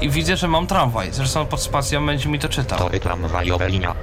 i 0.00 0.10
widzę, 0.10 0.36
że 0.36 0.48
mam 0.48 0.66
tramwaj. 0.66 1.12
Zresztą 1.12 1.46
pod 1.46 1.62
spacją 1.62 2.06
będzie 2.06 2.28
mi 2.28 2.38
to 2.38 2.48
czytał. 2.48 2.78
Tory 2.78 3.00
tramwajowe 3.00 3.68
linia. 3.68 3.94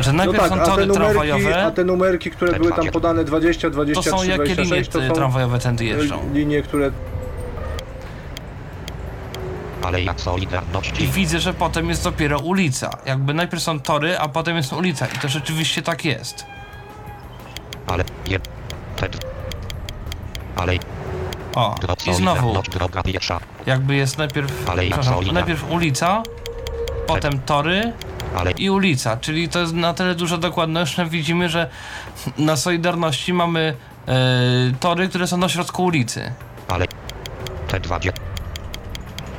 Że 0.00 0.12
No 0.12 0.16
najpierw 0.16 0.48
tak, 0.48 0.48
są 0.48 0.64
tory 0.70 0.86
numerki, 0.86 1.06
tramwajowe, 1.12 1.64
a 1.64 1.70
te 1.70 1.84
numerki, 1.84 2.30
które 2.30 2.52
Te 2.52 2.58
były 2.58 2.70
tam 2.70 2.76
20. 2.76 2.92
podane 2.92 3.24
20, 3.24 3.60
to 3.68 3.70
23, 3.70 4.10
są 4.10 4.16
jakie 4.16 4.42
linie 4.42 4.54
26, 4.54 4.90
to 4.90 5.08
są 5.08 5.14
tramwajowe 5.14 5.58
tędy 5.58 5.84
e, 5.84 5.86
jeżdżą. 5.86 6.30
linie, 6.34 6.62
które 6.62 6.90
Aleja 9.82 10.12
I 10.12 10.20
Solidarności. 10.20 11.08
widzę, 11.08 11.40
że 11.40 11.54
potem 11.54 11.88
jest 11.88 12.04
dopiero 12.04 12.38
ulica. 12.38 12.90
Jakby 13.06 13.34
najpierw 13.34 13.62
są 13.62 13.80
tory, 13.80 14.18
a 14.18 14.28
potem 14.28 14.56
jest 14.56 14.72
ulica. 14.72 15.06
I 15.06 15.18
to 15.18 15.28
rzeczywiście 15.28 15.82
tak 15.82 16.04
jest. 16.04 16.44
Ale 17.86 18.04
jed. 18.26 18.48
T. 18.96 19.08
Ale 20.56 20.72
O, 21.54 21.74
dro, 21.80 21.94
i 22.06 22.14
znowu, 22.14 22.54
jakby 23.66 23.94
jest 23.94 24.18
najpierw, 24.18 24.70
Ale 24.70 25.02
solida. 25.02 25.32
najpierw 25.32 25.70
ulica, 25.70 26.22
potem 27.06 27.38
tory 27.38 27.92
Ale 28.36 28.50
i 28.50 28.70
ulica. 28.70 29.16
Czyli 29.16 29.48
to 29.48 29.58
jest 29.58 29.72
na 29.72 29.94
tyle 29.94 30.14
duża 30.14 30.36
dokładność, 30.36 30.94
że 30.94 31.06
widzimy, 31.06 31.48
że 31.48 31.70
na 32.38 32.56
Solidarności 32.56 33.32
mamy 33.32 33.76
e, 34.08 34.12
tory, 34.80 35.08
które 35.08 35.26
są 35.26 35.36
na 35.36 35.48
środku 35.48 35.84
ulicy. 35.84 36.32
ale 36.68 36.86
T20. 37.68 38.12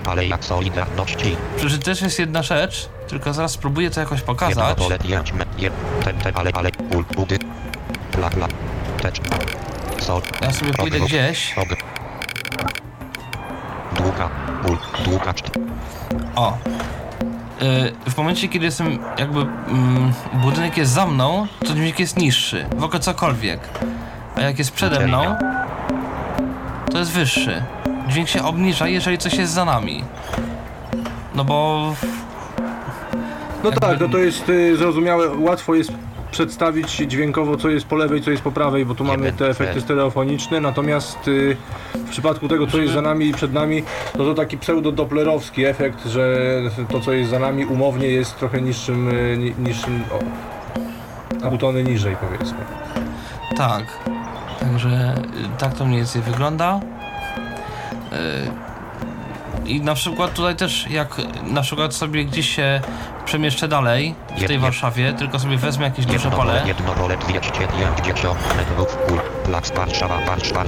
Ale 0.06 0.26
jak 0.26 0.46
Solidarności. 0.46 1.36
Przy 1.58 1.70
czym 1.70 1.80
też 1.80 2.02
jest 2.02 2.20
jedna 2.20 2.44
rzecz, 2.44 2.90
tylko 3.08 3.34
zaraz 3.34 3.52
spróbuję 3.52 3.90
to 3.90 4.00
jakoś 4.00 4.22
pokazać. 4.22 4.78
ale, 6.36 6.52
ale, 6.54 6.72
budy. 7.16 7.40
Pla, 8.12 8.30
pla. 8.30 8.48
Tecz. 9.02 9.22
Sol. 10.00 10.22
Ja 10.42 10.54
sobie 10.54 10.74
pójdę 10.74 11.00
gdzieś. 11.00 11.56
Długa. 13.96 14.30
Ul, 14.70 14.78
długa. 15.04 15.34
O. 16.36 16.58
Y, 17.62 18.10
W 18.12 18.18
momencie, 18.18 18.48
kiedy 18.48 18.66
jestem 18.66 19.00
jakby 19.18 19.42
mm, 19.42 20.12
budynek 20.34 20.78
jest 20.78 20.92
za 20.92 21.06
mną, 21.06 21.48
to 21.60 21.74
dźwięk 21.74 22.00
jest 22.00 22.18
niższy, 22.18 22.66
w 22.78 22.84
ogóle 22.84 23.00
cokolwiek. 23.00 23.60
A 24.36 24.42
jak 24.42 24.60
jest 24.60 24.72
przede 24.72 25.08
mną, 25.08 25.36
to 26.92 26.98
jest 27.00 27.12
wyższy. 27.12 27.64
Dźwięk 28.08 28.30
się 28.30 28.44
obniża, 28.44 28.88
jeżeli 28.88 29.18
coś 29.18 29.34
jest 29.34 29.54
za 29.54 29.66
nami. 29.66 30.04
No 31.36 31.46
bo 31.46 31.94
No 33.64 33.70
Jakby- 33.70 33.88
tak, 33.88 34.00
no 34.00 34.10
to 34.10 34.18
jest 34.18 34.50
y, 34.50 34.78
zrozumiałe, 34.78 35.30
łatwo 35.38 35.76
jest 35.76 35.92
przedstawić 36.32 36.96
dźwiękowo, 36.96 37.58
co 37.58 37.70
jest 37.70 37.86
po 37.86 37.96
lewej, 37.96 38.22
co 38.22 38.32
jest 38.32 38.44
po 38.44 38.52
prawej, 38.52 38.86
bo 38.86 38.96
tu 38.96 39.04
mamy 39.04 39.32
te 39.34 39.50
efekty 39.50 39.82
stereofoniczne, 39.82 40.62
natomiast 40.62 41.28
y, 41.28 41.58
w 41.96 42.10
przypadku 42.10 42.48
tego, 42.48 42.68
co 42.68 42.78
jest 42.78 42.94
za 42.94 43.02
nami 43.02 43.26
i 43.28 43.34
przed 43.34 43.54
nami, 43.54 43.84
no 44.18 44.26
to 44.26 44.34
taki 44.34 44.58
pseudo-doplerowski 44.58 45.66
efekt, 45.66 46.06
że 46.06 46.38
to, 46.92 47.00
co 47.00 47.14
jest 47.14 47.30
za 47.32 47.40
nami 47.40 47.66
umownie 47.66 48.08
jest 48.08 48.40
trochę 48.40 48.62
niższym, 48.62 49.08
y, 49.10 49.38
ni- 49.38 49.54
niższym, 49.60 50.04
o, 50.12 51.50
pół 51.50 51.58
tony 51.58 51.84
niżej 51.84 52.16
powiedzmy. 52.16 52.58
tak. 53.58 53.84
Także 54.60 55.16
y, 55.56 55.58
tak 55.60 55.74
to 55.74 55.86
mniej 55.86 55.98
więcej 55.98 56.22
wygląda. 56.22 56.80
Y, 58.14 58.69
I 59.70 59.82
na 59.82 59.96
przykład 59.96 60.34
tutaj 60.34 60.56
też, 60.56 60.88
jak 60.90 61.16
na 61.44 61.62
przykład 61.62 61.94
sobie 61.94 62.26
gdzieś 62.26 62.56
się 62.56 62.82
przemieszczę 63.26 63.68
dalej 63.68 64.16
w 64.28 64.34
tej 64.34 64.42
Jednie. 64.42 64.60
Warszawie, 64.60 65.14
tylko 65.14 65.40
sobie 65.40 65.58
wezmę 65.58 65.86
jakieś 65.86 66.06
duże 66.06 66.32
pole. 66.32 66.36
pole, 66.38 66.64
jedno 66.68 66.94
pole 66.94 67.18
250 67.18 68.56
metrów, 68.58 68.98
ul, 69.12 69.20
plac 69.46 69.72
Warszawa, 69.72 70.18
Warszawa, 70.26 70.64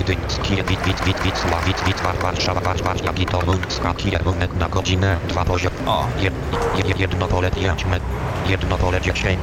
Gdyńskie, 0.00 0.56
wit, 0.64 0.80
wit, 0.86 1.04
wit, 1.04 1.22
wit, 1.24 2.00
Warszawa, 2.22 2.60
Warszawa, 2.60 3.12
Toruńska, 3.30 3.94
kierunek 3.94 4.54
na 4.54 4.68
godzinę, 4.68 5.16
dwa 5.28 5.44
poziom, 5.44 5.72
O, 5.86 6.06
jed, 6.20 6.34
jed, 6.76 7.00
jedno 7.00 7.26
pole 7.26 7.50
5 7.50 7.84
metrów, 7.84 8.10
jedno 8.48 8.78
pole 8.78 9.00
10, 9.00 9.38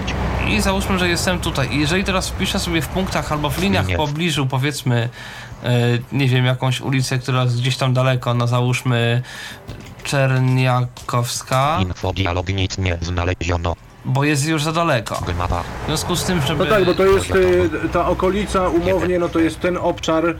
I 0.47 0.61
załóżmy, 0.61 0.99
że 0.99 1.09
jestem 1.09 1.39
tutaj. 1.39 1.75
I 1.75 1.79
jeżeli 1.79 2.03
teraz 2.03 2.29
wpiszę 2.29 2.59
sobie 2.59 2.81
w 2.81 2.87
punktach 2.87 3.31
albo 3.31 3.49
w 3.49 3.61
liniach 3.61 3.85
w 3.85 3.95
pobliżu, 3.95 4.45
powiedzmy, 4.45 5.09
nie 6.11 6.27
wiem, 6.27 6.45
jakąś 6.45 6.81
ulicę, 6.81 7.19
która 7.19 7.43
jest 7.43 7.59
gdzieś 7.61 7.77
tam 7.77 7.93
daleko, 7.93 8.33
no 8.33 8.47
załóżmy 8.47 9.21
Czerniakowska, 10.03 11.77
info, 11.81 12.13
dialog, 12.13 12.47
nic 12.47 12.77
nie 12.77 12.97
znaleziono, 13.01 13.75
bo 14.05 14.23
jest 14.23 14.47
już 14.47 14.63
za 14.63 14.71
daleko. 14.71 15.15
W 15.15 15.85
związku 15.87 16.15
z 16.15 16.23
tym, 16.23 16.41
żeby... 16.41 16.65
No 16.65 16.69
tak, 16.69 16.85
bo 16.85 16.93
to 16.93 17.05
jest 17.05 17.31
y, 17.31 17.69
ta 17.93 18.07
okolica 18.07 18.69
umownie, 18.69 19.19
no 19.19 19.29
to 19.29 19.39
jest 19.39 19.59
ten 19.59 19.77
obszar. 19.77 20.35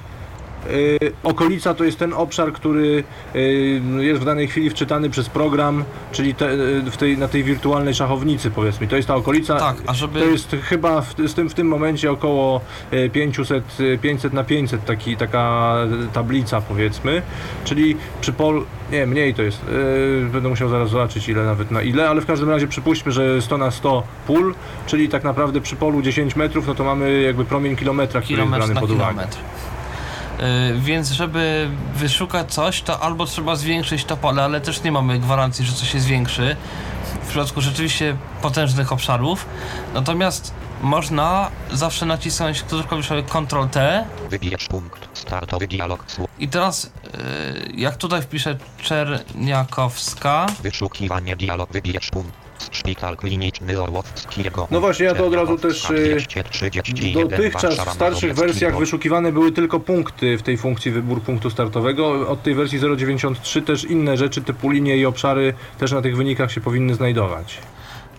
Y, 0.72 1.00
okolica 1.24 1.74
to 1.74 1.84
jest 1.84 2.00
ten 2.00 2.14
obszar, 2.14 2.54
który 2.54 3.04
y, 3.36 3.82
jest 4.00 4.22
w 4.22 4.26
danej 4.26 4.48
chwili 4.48 4.70
wczytany 4.70 5.10
przez 5.10 5.30
program, 5.30 5.84
czyli 6.12 6.36
te, 6.36 6.52
y, 6.52 6.82
w 6.92 6.98
tej, 6.98 7.18
na 7.18 7.28
tej 7.28 7.44
wirtualnej 7.44 7.94
szachownicy 7.94 8.52
powiedzmy. 8.52 8.88
To 8.88 8.96
jest 8.96 9.08
ta 9.08 9.16
okolica. 9.16 9.60
Tak, 9.60 9.76
a 9.88 9.94
żeby- 9.94 10.20
To 10.20 10.26
jest 10.26 10.56
chyba 10.64 11.02
w, 11.02 11.16
z 11.28 11.34
tym, 11.34 11.50
w 11.50 11.54
tym 11.54 11.68
momencie 11.68 12.12
około 12.12 12.62
y, 12.94 13.10
500, 13.10 13.80
y, 13.80 13.98
500 14.02 14.34
na 14.34 14.44
500 14.44 14.86
taki, 14.86 15.18
taka 15.18 15.76
tablica 16.14 16.62
powiedzmy. 16.62 17.22
Czyli 17.64 17.98
przy 18.22 18.34
pol... 18.34 18.64
Nie, 18.92 19.06
mniej 19.06 19.34
to 19.34 19.42
jest. 19.42 19.62
będę 20.32 20.50
musiał 20.50 20.70
zaraz 20.70 20.90
zobaczyć 20.90 21.30
ile 21.30 21.44
nawet 21.46 21.72
na 21.72 21.82
ile, 21.82 22.10
ale 22.10 22.22
w 22.22 22.26
każdym 22.26 22.50
razie 22.50 22.68
przypuśćmy, 22.68 23.12
że 23.12 23.42
100 23.42 23.58
na 23.58 23.72
100 23.72 24.04
pól, 24.28 24.56
czyli 24.86 25.10
tak 25.10 25.24
naprawdę 25.24 25.62
przy 25.62 25.76
polu 25.76 26.02
10 26.02 26.36
metrów, 26.36 26.68
no 26.68 26.76
to 26.76 26.84
mamy 26.84 27.22
jakby 27.22 27.46
promień 27.46 27.76
kilometra, 27.76 28.22
który 28.22 28.40
jest 28.40 28.44
kilometr 28.48 28.60
brany 28.60 28.74
na 28.74 28.82
pod 28.82 28.92
uwagę. 28.92 29.10
kilometr. 29.12 29.38
Y, 30.40 30.80
więc 30.80 31.12
żeby 31.12 31.70
wyszukać 31.96 32.54
coś, 32.54 32.82
to 32.82 33.00
albo 33.00 33.26
trzeba 33.26 33.56
zwiększyć 33.56 34.06
to 34.06 34.18
pole, 34.18 34.44
ale 34.44 34.62
też 34.62 34.84
nie 34.84 34.92
mamy 34.92 35.20
gwarancji, 35.20 35.66
że 35.66 35.74
coś 35.74 35.92
się 35.92 36.00
zwiększy 36.00 36.56
w 37.24 37.28
przypadku 37.28 37.62
rzeczywiście 37.62 38.18
potężnych 38.42 38.92
obszarów. 38.92 39.46
Natomiast 39.94 40.54
można 40.82 41.52
zawsze 41.72 42.06
nacisnąć 42.06 42.64
klawiszową 42.88 43.24
Ctrl-T 43.24 44.06
wybierz 44.30 44.68
punkt, 44.68 45.10
startowy 45.14 45.68
dialog, 45.68 46.06
i 46.40 46.48
teraz 46.48 46.86
y, 46.86 46.90
jak 47.76 47.98
tutaj 47.98 48.22
wpiszę 48.22 48.58
Czerniakowska, 48.82 50.46
wyszukiwanie, 50.64 51.36
dialog, 51.36 51.72
wybierz 51.72 52.10
punkt, 52.10 52.49
szpital 52.72 53.18
kliniczny 53.18 53.82
Orłowskiego, 53.82 54.68
No 54.72 54.80
właśnie, 54.80 55.06
ja 55.06 55.16
to 55.16 55.26
od 55.28 55.34
razu 55.34 55.58
też, 55.58 55.90
y, 55.90 56.16
231, 56.30 57.14
Dotychczas 57.14 57.80
w 57.80 57.94
starszych 57.94 58.36
wersjach 58.36 58.78
wyszukiwane 58.78 59.32
były 59.32 59.52
tylko 59.52 59.80
punkty 59.80 60.38
w 60.38 60.42
tej 60.42 60.58
funkcji 60.58 60.92
wybór 60.92 61.22
punktu 61.22 61.50
startowego. 61.50 62.30
Od 62.30 62.44
tej 62.44 62.56
wersji 62.56 62.80
0.93 62.80 63.62
też 63.64 63.84
inne 63.84 64.18
rzeczy 64.18 64.42
typu 64.42 64.70
linie 64.70 64.98
i 64.98 65.06
obszary 65.06 65.54
też 65.78 65.92
na 65.92 66.02
tych 66.02 66.18
wynikach 66.18 66.52
się 66.52 66.62
powinny 66.62 66.96
znajdować. 66.96 67.58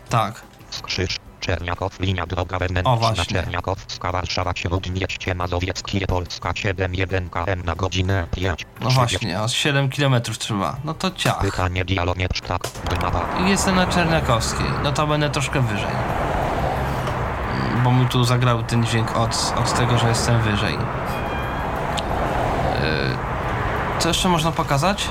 tak, 0.09 0.43
Skrzyż, 0.71 1.17
Czerniakow, 1.51 2.01
linia 2.01 2.27
droga 2.27 2.59
wewnętrzna, 2.59 2.93
O. 2.93 3.25
Czerniakowska, 3.27 4.13
Warszawa, 4.13 4.53
Śródmieście 4.55 5.35
Mazowieckie, 5.35 6.07
Polska, 6.07 6.51
7,1 6.51 7.31
km 7.31 7.65
na 7.65 7.75
godzinę, 7.75 8.27
5. 8.31 8.67
no 8.81 8.91
właśnie, 8.91 9.39
z 9.49 9.53
7 9.53 9.91
km 9.91 10.23
trzeba, 10.39 10.77
no 10.85 10.95
to 10.95 11.11
ciach. 11.11 11.39
Pytanie 11.39 11.85
dialog, 11.85 12.17
nie 12.17 12.29
tak, 12.29 12.69
jestem 13.47 13.77
na 13.77 13.87
Czerniakowskiej, 13.87 14.67
no 14.83 14.93
to 14.93 15.07
będę 15.07 15.31
troszkę 15.31 15.61
wyżej. 15.61 15.95
Bo 17.85 17.93
mi 17.93 18.07
tu 18.07 18.25
zagrał 18.25 18.63
ten 18.63 18.85
dźwięk 18.85 19.17
od, 19.17 19.55
od 19.57 19.73
tego, 19.75 19.99
że 19.99 20.09
jestem 20.09 20.43
wyżej. 20.43 20.75
Yy, 20.75 20.79
Co 23.99 24.09
jeszcze 24.09 24.29
można 24.29 24.53
pokazać? 24.53 25.09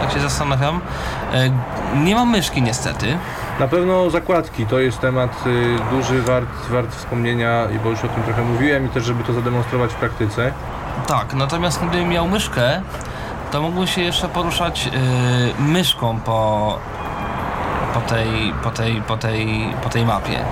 Tak 0.00 0.12
się 0.12 0.20
zastanawiam. 0.20 0.80
Yy, 1.32 1.50
Nie 2.04 2.14
mam 2.14 2.30
myszki 2.30 2.62
niestety. 2.62 3.18
Na 3.60 3.68
pewno 3.68 4.10
zakładki 4.10 4.66
to 4.66 4.78
jest 4.78 5.00
temat 5.00 5.46
y, 5.46 5.76
duży, 5.90 6.22
wart, 6.22 6.68
wart 6.70 6.94
wspomnienia, 6.94 7.66
bo 7.84 7.90
już 7.90 8.04
o 8.04 8.08
tym 8.08 8.22
trochę 8.22 8.42
mówiłem 8.42 8.86
i 8.86 8.88
też 8.88 9.04
żeby 9.04 9.24
to 9.24 9.32
zademonstrować 9.32 9.92
w 9.92 9.94
praktyce. 9.94 10.52
Tak, 11.06 11.34
natomiast 11.34 11.84
gdybym 11.84 12.08
miał 12.08 12.28
myszkę, 12.28 12.82
to 13.50 13.62
mógłbym 13.62 13.86
się 13.86 14.02
jeszcze 14.02 14.28
poruszać 14.28 14.90
y, 15.58 15.62
myszką 15.62 16.20
po, 16.20 16.78
po, 17.94 18.00
tej, 18.00 18.54
po, 18.62 18.70
tej, 18.70 19.02
po, 19.02 19.16
tej, 19.16 19.74
po 19.82 19.88
tej 19.88 20.06
mapie. 20.06 20.38
Y, 20.38 20.44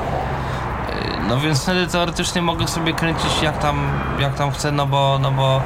no 1.28 1.40
więc 1.40 1.62
wtedy 1.62 1.86
teoretycznie 1.86 2.42
mogę 2.42 2.68
sobie 2.68 2.92
kręcić 2.92 3.42
jak 3.42 3.58
tam, 3.58 3.88
jak 4.18 4.34
tam 4.34 4.50
chcę, 4.50 4.72
no 4.72 4.86
bo, 4.86 5.18
no 5.22 5.30
bo, 5.30 5.56
y, 5.56 5.60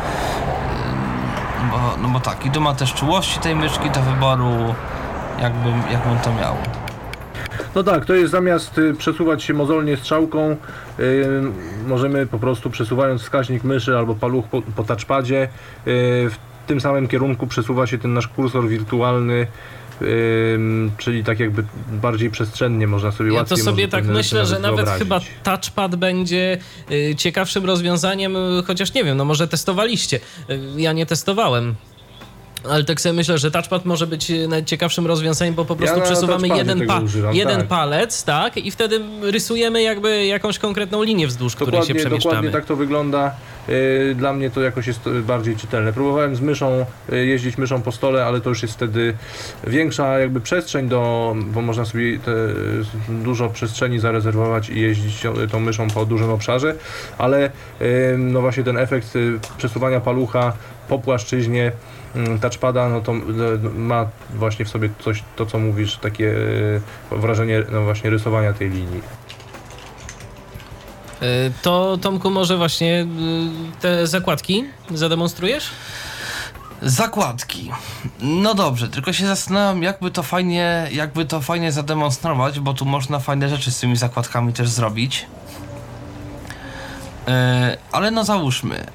bo, 1.70 1.78
no 2.02 2.09
bo 2.09 2.20
tak. 2.20 2.47
I 2.47 2.51
tu 2.51 2.60
ma 2.60 2.74
też 2.74 2.94
czułości 2.94 3.40
tej 3.40 3.55
myszki 3.55 3.90
do 3.90 4.01
wyboru, 4.01 4.74
jakbym, 5.40 5.82
jakbym 5.90 6.19
to 6.19 6.32
miał. 6.32 6.56
No 7.74 7.82
tak, 7.82 8.05
to 8.07 8.15
jest 8.15 8.32
zamiast 8.32 8.78
y, 8.78 8.95
przesuwać 8.95 9.43
się 9.43 9.55
mozolnie 9.55 9.97
strzałką, 9.97 10.57
y, 11.01 11.27
możemy 11.86 12.27
po 12.27 12.39
prostu 12.39 12.70
przesuwając 12.70 13.23
wskaźnik 13.23 13.65
myszy 13.65 13.97
albo 13.97 14.15
paluch 14.15 14.49
po, 14.49 14.62
po 14.62 14.85
touchpadzie, 14.85 15.43
y, 15.45 15.49
w 16.31 16.36
tym 16.66 16.81
samym 16.81 17.09
kierunku 17.09 17.47
przesuwa 17.47 17.86
się 17.86 17.99
ten 17.99 18.15
nasz 18.15 18.28
kursor 18.28 18.69
wirtualny, 18.69 19.47
czyli 20.99 21.24
tak 21.24 21.40
jakby 21.40 21.65
bardziej 21.93 22.31
przestrzennie 22.31 22.86
można 22.86 23.12
sobie 23.12 23.35
Ja 23.35 23.45
to 23.45 23.57
sobie 23.57 23.89
tak 23.89 24.05
myślę, 24.05 24.47
że 24.47 24.59
nawet 24.59 24.77
wyobrazić. 24.77 24.99
chyba 25.03 25.20
touchpad 25.43 25.97
będzie 25.97 26.59
y, 26.90 27.15
ciekawszym 27.16 27.65
rozwiązaniem, 27.66 28.36
y, 28.36 28.62
chociaż 28.66 28.95
nie 28.95 29.05
wiem, 29.05 29.16
no 29.16 29.24
może 29.24 29.49
testowaliście. 29.49 30.20
Ja 30.77 30.93
nie 30.93 31.07
testowałem. 31.07 31.74
Ale 32.71 32.85
tak 32.85 33.01
sobie 33.01 33.13
myślę, 33.13 33.39
że 33.39 33.51
touchpad 33.51 33.85
może 33.85 34.07
być 34.07 34.31
y, 34.31 34.49
nawet 34.49 34.67
ciekawszym 34.67 35.07
rozwiązaniem, 35.07 35.55
bo 35.55 35.65
po 35.65 35.77
prostu 35.77 35.99
na 35.99 36.05
przesuwamy 36.05 36.49
jeden, 36.49 36.87
pa- 36.87 37.01
używam, 37.01 37.35
jeden 37.35 37.59
tak. 37.59 37.69
palec, 37.69 38.25
tak, 38.25 38.57
i 38.57 38.71
wtedy 38.71 39.01
rysujemy 39.23 39.83
jakby 39.83 40.27
jakąś 40.27 40.59
konkretną 40.59 41.03
linię 41.03 41.27
wzdłuż 41.27 41.55
której 41.57 41.73
się 41.73 41.79
Dokładnie, 41.81 41.95
przemieszczamy. 42.01 42.35
dokładnie 42.35 42.51
tak 42.51 42.65
to 42.65 42.77
wygląda. 42.77 43.35
Yy, 43.69 44.15
Dla 44.15 44.33
mnie 44.33 44.51
to 44.51 44.61
jakoś 44.61 44.87
jest 44.87 45.01
bardziej 45.09 45.57
czytelne. 45.57 45.93
Próbowałem 45.93 46.37
z 46.37 46.41
myszą 46.41 46.85
y, 47.13 47.27
jeździć 47.27 47.59
myszą 47.59 47.83
po 47.83 47.93
stole, 47.93 48.25
ale 48.27 48.41
to 48.41 48.49
już 48.49 48.63
jest 48.63 48.75
wtedy 48.75 49.15
większa 49.67 50.19
jakby 50.19 50.41
przestrzeń 50.41 50.89
do, 50.89 51.35
bo 51.53 51.63
można 51.63 51.85
sobie 51.85 52.19
dużo 53.09 53.49
przestrzeni 53.49 53.99
zarezerwować 53.99 54.69
i 54.69 54.81
jeździć 54.81 55.23
tą- 55.51 55.61
myszą 55.61 55.89
po 55.91 56.07
dużym 56.07 56.31
obszarze, 56.31 56.75
ale 57.19 57.51
no 58.19 58.41
właśnie 58.41 58.65
ten 58.65 58.79
efekt 58.79 59.15
przesuwania 59.59 60.01
palucha 60.01 60.53
po 60.89 60.99
płaszczyźnie 60.99 61.73
touchpada, 62.41 62.89
no 62.89 63.01
to 63.01 63.13
y, 63.13 63.19
ma 63.75 64.07
właśnie 64.35 64.65
w 64.65 64.69
sobie 64.69 64.91
coś, 64.99 65.23
to 65.37 65.47
co 65.47 65.59
mówisz, 65.59 65.97
takie 65.97 66.25
y, 66.25 66.81
wrażenie 67.11 67.65
no 67.73 67.83
właśnie 67.83 68.11
rysowania 68.11 68.53
tej 68.53 68.71
linii. 68.71 69.03
Y, 71.23 71.53
To 71.63 71.99
Tomku 72.03 72.31
może 72.31 72.57
właśnie 72.57 73.03
y, 73.03 73.81
te 73.81 74.07
zakładki 74.07 74.65
zademonstrujesz? 74.91 75.71
Zakładki. 76.83 77.71
No 78.21 78.55
dobrze, 78.55 78.89
tylko 78.89 79.13
się 79.13 79.27
zastanawiam, 79.27 79.83
jakby 79.83 80.11
to 80.11 80.23
fajnie, 80.23 80.89
jakby 80.93 81.25
to 81.25 81.41
fajnie 81.41 81.73
zademonstrować, 81.73 82.61
bo 82.61 82.75
tu 82.75 82.85
można 82.85 83.19
fajne 83.19 83.49
rzeczy 83.49 83.71
z 83.71 83.81
tymi 83.81 83.97
zakładkami 83.97 84.53
też 84.53 84.69
zrobić. 84.69 85.27
E, 87.29 87.77
ale 87.93 88.11
no 88.11 88.25
załóżmy, 88.25 88.77
e, 88.77 88.87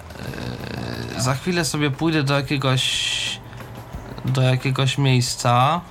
za 1.18 1.34
chwilę 1.34 1.66
sobie 1.66 1.92
pójdę 1.92 2.24
do 2.24 2.34
jakiegoś 2.34 3.44
do 4.26 4.42
jakiegoś 4.42 4.98
miejsca. 4.98 5.82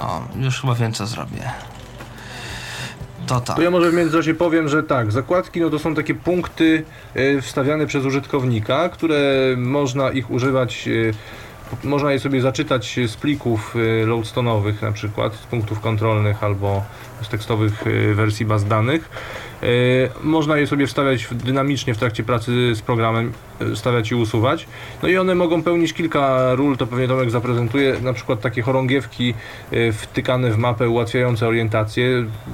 O, 0.00 0.22
już 0.36 0.60
chyba 0.60 0.74
wiem 0.74 0.92
co 0.92 1.06
zrobię. 1.06 1.50
To 3.26 3.40
tak. 3.40 3.56
To 3.56 3.62
ja 3.62 3.70
może 3.70 3.90
w 3.90 3.94
międzyczasie 3.94 4.34
powiem, 4.34 4.68
że 4.68 4.82
tak, 4.82 5.12
zakładki 5.12 5.60
no 5.60 5.70
to 5.70 5.78
są 5.78 5.94
takie 5.94 6.14
punkty 6.14 6.84
e, 7.14 7.40
wstawiane 7.42 7.86
przez 7.86 8.04
użytkownika, 8.04 8.88
które 8.88 9.20
można 9.56 10.10
ich 10.10 10.30
używać, 10.30 10.88
e, 11.84 11.88
można 11.88 12.12
je 12.12 12.20
sobie 12.20 12.40
zaczytać 12.40 13.00
z 13.06 13.16
plików 13.16 13.76
e, 13.76 14.06
loadstone'owych 14.06 14.82
na 14.82 14.92
przykład, 14.92 15.34
z 15.34 15.46
punktów 15.46 15.80
kontrolnych 15.80 16.44
albo 16.44 16.84
z 17.22 17.28
tekstowych 17.28 17.84
wersji 18.14 18.46
baz 18.46 18.64
danych. 18.64 19.10
E, 19.62 19.66
Można 20.22 20.56
je 20.56 20.66
sobie 20.66 20.86
wstawiać 20.86 21.28
dynamicznie 21.32 21.94
w 21.94 21.98
trakcie 21.98 22.22
pracy 22.22 22.74
z 22.74 22.82
programem, 22.82 23.32
e, 23.60 23.74
wstawiać 23.74 24.10
i 24.10 24.14
usuwać. 24.14 24.66
No 25.02 25.08
i 25.08 25.16
one 25.16 25.34
mogą 25.34 25.62
pełnić 25.62 25.92
kilka 25.92 26.54
ról, 26.54 26.76
to 26.76 26.86
pewnie 26.86 27.08
Tomek 27.08 27.30
zaprezentuje, 27.30 27.96
na 28.02 28.12
przykład 28.12 28.40
takie 28.40 28.62
chorągiewki 28.62 29.34
e, 29.70 29.92
wtykane 29.92 30.50
w 30.50 30.58
mapę 30.58 30.88
ułatwiające 30.88 31.48
orientację, 31.48 32.06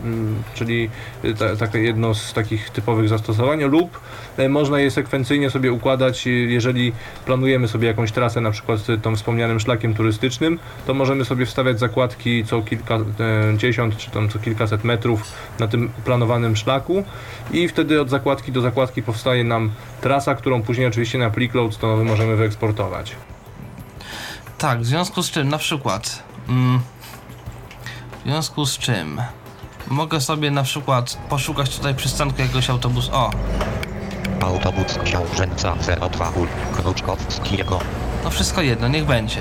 mm, 0.05 0.43
czyli 0.55 0.91
ta, 1.71 1.79
jedno 1.79 2.15
z 2.15 2.33
takich 2.33 2.71
typowych 2.71 3.09
zastosowań, 3.09 3.63
lub 3.63 4.01
można 4.49 4.81
je 4.81 4.91
sekwencyjnie 4.91 5.51
sobie 5.51 5.73
układać, 5.73 6.27
e, 6.27 6.31
jeżeli 6.31 6.93
planujemy 7.25 7.69
sobie 7.69 7.89
jakąś 7.89 8.13
trasę, 8.13 8.41
na 8.41 8.51
przykład 8.51 8.81
tą 9.03 9.17
wspomnianym 9.17 9.61
szlakiem 9.61 9.95
turystycznym, 9.95 10.59
to 10.87 10.95
możemy 10.95 11.25
sobie 11.25 11.47
wstawiać 11.47 11.79
zakładki 11.79 12.45
co 12.45 12.63
kilkadziesiąt 12.63 13.97
czy 13.97 14.11
tam 14.11 14.29
co 14.29 14.39
kilkaset 14.39 14.85
metrów 14.85 15.23
na 15.59 15.69
tym 15.69 15.91
planowanym 16.05 16.57
szlaku 16.57 17.05
i 17.53 17.69
wtedy 17.69 18.01
od 18.01 18.11
zakładki 18.11 18.53
do 18.53 18.61
zakładki 18.61 19.03
powstaje 19.03 19.45
nam 19.45 19.71
trasa, 20.01 20.35
którą 20.35 20.63
później 20.63 20.87
oczywiście 20.87 21.19
na 21.19 21.31
plik 21.31 21.53
loadstone'owy 21.53 22.05
możemy 22.05 22.37
wyeksportować. 22.37 23.17
Tak, 24.59 24.81
w 24.81 24.87
związku 24.87 25.23
z 25.23 25.31
czym 25.31 25.49
na 25.49 25.59
przykład. 25.59 26.23
Mm, 26.49 26.81
w 28.25 28.29
związku 28.29 28.67
z 28.67 28.79
czym 28.79 29.21
mogę 29.89 30.21
sobie 30.21 30.51
na 30.51 30.63
przykład 30.63 31.19
poszukać 31.29 31.77
tutaj 31.77 31.95
przystanku 31.95 32.43
jakiegoś 32.43 32.71
autobusu. 32.71 33.11
O, 33.15 33.31
Autobus 34.41 34.99
książęca 35.05 35.77
02 36.11 36.31
ul. 36.31 36.49
Kruczkowskiego. 36.73 37.79
no 38.25 38.31
wszystko 38.31 38.63
jedno, 38.63 38.89
niech 38.89 39.05
będzie. 39.05 39.41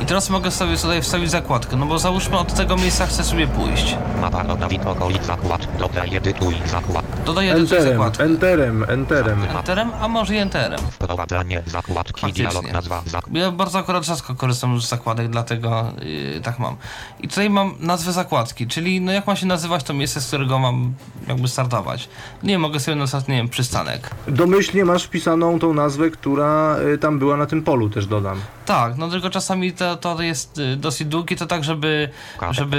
I 0.00 0.06
teraz 0.06 0.30
mogę 0.30 0.50
sobie 0.50 0.76
tutaj 0.76 1.02
wstawić 1.02 1.30
zakładkę, 1.30 1.76
no 1.76 1.86
bo 1.86 1.98
załóżmy 1.98 2.38
od 2.38 2.54
tego 2.54 2.76
miejsca 2.76 3.06
chcę 3.06 3.24
sobie 3.24 3.46
pójść. 3.46 3.96
Mapa 4.20 4.42
Rodawid 4.42 4.86
okolic 4.86 5.24
zakład. 5.24 5.68
Dodaj 5.78 6.16
edytuj 6.16 6.54
zakład. 6.66 7.04
Dodaję 7.24 7.54
do 7.54 7.66
tej 7.66 7.78
Enterem, 7.78 8.02
enterem, 8.18 8.84
enterem. 8.88 9.44
Enterem, 9.56 9.90
a 10.00 10.08
może 10.08 10.34
i 10.34 10.38
enterem. 10.38 10.80
Wprowadzanie 10.90 11.62
zakładki. 11.66 12.20
Faktycznie. 12.20 12.44
Dialog 12.44 12.72
nazwa 12.72 13.02
zakład. 13.06 13.34
Ja 13.34 13.50
bardzo 13.50 13.78
akurat 13.78 14.04
rzadko 14.04 14.34
korzystam 14.34 14.80
z 14.80 14.88
zakładek, 14.88 15.28
dlatego 15.28 15.92
yy, 16.02 16.40
tak 16.40 16.58
mam. 16.58 16.76
I 17.20 17.28
tutaj 17.28 17.50
mam 17.50 17.74
nazwę 17.80 18.12
zakładki, 18.12 18.66
czyli 18.66 19.00
no 19.00 19.12
jak 19.12 19.26
ma 19.26 19.36
się 19.36 19.46
nazywać 19.46 19.84
to 19.84 19.94
miejsce, 19.94 20.20
z 20.20 20.26
którego 20.26 20.58
mam 20.58 20.94
jakby 21.28 21.48
startować. 21.48 22.08
Nie 22.42 22.58
mogę 22.58 22.80
sobie 22.80 22.94
nazwać, 22.94 23.28
nie 23.28 23.36
wiem, 23.36 23.48
przystanek. 23.48 24.10
Domyślnie 24.28 24.84
masz 24.84 25.04
wpisaną 25.04 25.58
tą 25.58 25.74
nazwę, 25.74 26.10
która 26.10 26.76
y, 26.94 26.98
tam 26.98 27.18
była 27.18 27.36
na 27.36 27.46
tym 27.46 27.62
polu, 27.62 27.90
też 27.90 28.06
dodam. 28.06 28.40
Tak, 28.66 28.96
no 28.96 29.08
tylko 29.08 29.30
czasami 29.30 29.72
to, 29.96 30.16
to 30.16 30.22
jest 30.22 30.58
y, 30.58 30.76
dosyć 30.76 31.08
długie, 31.08 31.36
to 31.36 31.46
tak, 31.46 31.64
żeby, 31.64 32.08
żeby, 32.50 32.76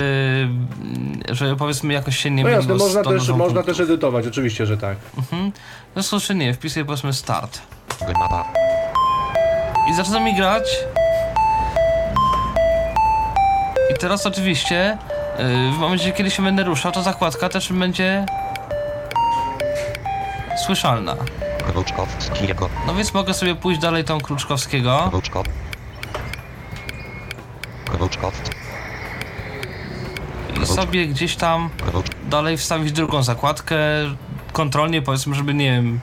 mm, 0.82 1.22
żeby 1.30 1.56
powiedzmy 1.56 1.94
jakoś 1.94 2.18
się 2.18 2.32
nie 2.32 2.44
No 2.44 2.50
jasne, 2.50 2.74
można 2.74 3.04
też, 3.04 3.30
można 3.30 3.64
też 3.64 3.80
edytować, 3.80 4.28
oczywiście, 4.28 4.66
że 4.66 4.78
tak. 4.78 4.98
Mhm. 5.18 5.52
Z 5.96 6.24
czym 6.24 6.38
nie, 6.38 6.54
wpisuję 6.54 6.86
powiedzmy 6.86 7.14
start. 7.14 7.62
I 9.90 9.94
zaczyna 9.94 10.20
mi 10.20 10.36
grać. 10.36 10.64
I 13.92 14.00
teraz 14.00 14.26
oczywiście 14.26 14.98
yy, 15.40 15.72
w 15.72 15.78
momencie, 15.78 16.12
kiedy 16.12 16.32
się 16.32 16.44
będę 16.44 16.64
ruszał, 16.64 16.92
to 16.92 17.04
zakładka 17.04 17.50
też 17.50 17.74
będzie 17.74 18.26
słyszalna. 20.66 21.16
Kruczkowskiego. 21.62 22.70
No 22.88 22.96
więc 22.96 23.14
mogę 23.14 23.34
sobie 23.34 23.56
pójść 23.56 23.82
dalej 23.82 24.04
tą 24.04 24.22
Kruczkowskiego. 24.22 25.08
Kruczkow. 25.10 25.46
I 30.64 30.66
sobie 30.66 31.08
gdzieś 31.08 31.36
tam 31.36 31.70
dalej 32.30 32.58
wstawić 32.58 32.92
drugą 32.92 33.24
zakładkę. 33.24 33.78
Kontrolnie 34.54 35.02
powiedzmy, 35.02 35.36
żeby 35.36 35.54
nie 35.54 35.72
wiem, 35.72 36.00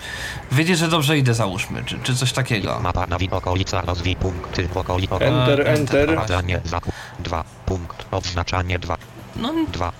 wiedzieć, 0.53 0.79
że 0.79 0.89
dobrze 0.89 1.19
idę 1.19 1.35
załóżmy, 1.35 1.85
czy, 1.85 1.99
czy 1.99 2.17
coś 2.17 2.33
takiego. 2.33 2.81
Mapa 2.83 3.07
nawi 3.07 3.31
okolica 3.31 3.81
rozwij 3.81 4.17
punkty 4.17 4.69
w 4.69 4.77
okolicy. 4.77 5.15
Enter, 5.15 5.69
enter. 5.69 6.09
Wprowadzanie 6.09 6.61
zakład. 6.65 6.95
2. 7.19 7.45
Punkt. 7.67 8.07
Odznaczanie 8.11 8.79
2. 8.79 8.97
No 9.39 9.53
2. 9.73 9.93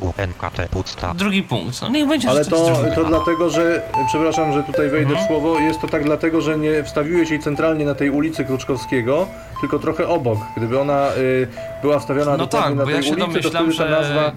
PUNKT 0.00 0.68
pusta. 0.70 1.14
drugi 1.14 1.42
punkt. 1.42 1.82
No 1.82 1.88
niech 1.88 2.08
będzie 2.08 2.30
Ale 2.30 2.44
że 2.44 2.50
to 2.50 2.56
to, 2.56 2.74
drugi. 2.74 2.94
to 2.94 3.04
dlatego, 3.04 3.50
że, 3.50 3.82
przepraszam, 4.06 4.52
że 4.52 4.62
tutaj 4.62 4.88
wejdę 4.88 5.08
Mhm. 5.10 5.24
w 5.24 5.28
słowo, 5.28 5.58
jest 5.58 5.80
to 5.80 5.88
tak 5.88 6.04
dlatego, 6.04 6.40
że 6.40 6.58
nie 6.58 6.84
wstawiłeś 6.84 7.30
jej 7.30 7.40
centralnie 7.40 7.84
na 7.84 7.94
tej 7.94 8.10
ulicy 8.10 8.44
Kruczkowskiego, 8.44 9.26
tylko 9.60 9.78
trochę 9.78 10.08
obok. 10.08 10.38
Gdyby 10.56 10.80
ona 10.80 11.08
y, 11.16 11.48
była 11.82 11.98
wstawiona 11.98 12.30
No 12.30 12.38
dokładnie 12.38 12.68
tak, 12.68 12.74
na 12.76 12.82
bo 12.84 12.86
tej 12.90 12.96
ja 12.96 13.02
się 13.02 13.12
ulicy, 13.24 13.40
to 13.40 13.50
domyślam, 13.50 13.72
wtedy 13.72 13.90
ta 13.96 14.02
że 14.04 14.14
nazwa, 14.14 14.32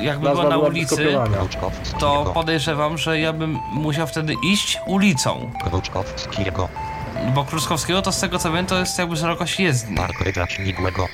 jakby 0.00 0.24
nazwa 0.28 0.42
była 0.42 0.54
na 0.56 0.58
ulicy, 0.58 0.94
skopiowana. 0.94 1.36
Kruczkowskiego. 1.36 1.98
to 2.00 2.30
podejrzewam, 2.34 2.98
że 2.98 3.20
ja 3.20 3.32
bym 3.32 3.58
musiał 3.72 4.06
wtedy 4.06 4.34
iść 4.44 4.78
ulicą. 4.86 5.50
Kruczkowskiego. 5.70 6.68
Bo 7.34 7.44
Kruczkowskiego 7.44 8.02
to 8.02 8.12
z 8.12 8.20
tego 8.20 8.38
co 8.38 8.52
wiem, 8.52 8.66
to 8.66 8.78
jest 8.78 8.98
jakby 8.98 9.16
szerokość 9.16 9.60
jezdni. 9.60 9.96
Park 9.96 10.20
Rydza 10.20 10.46
Śmigłego. 10.46 11.06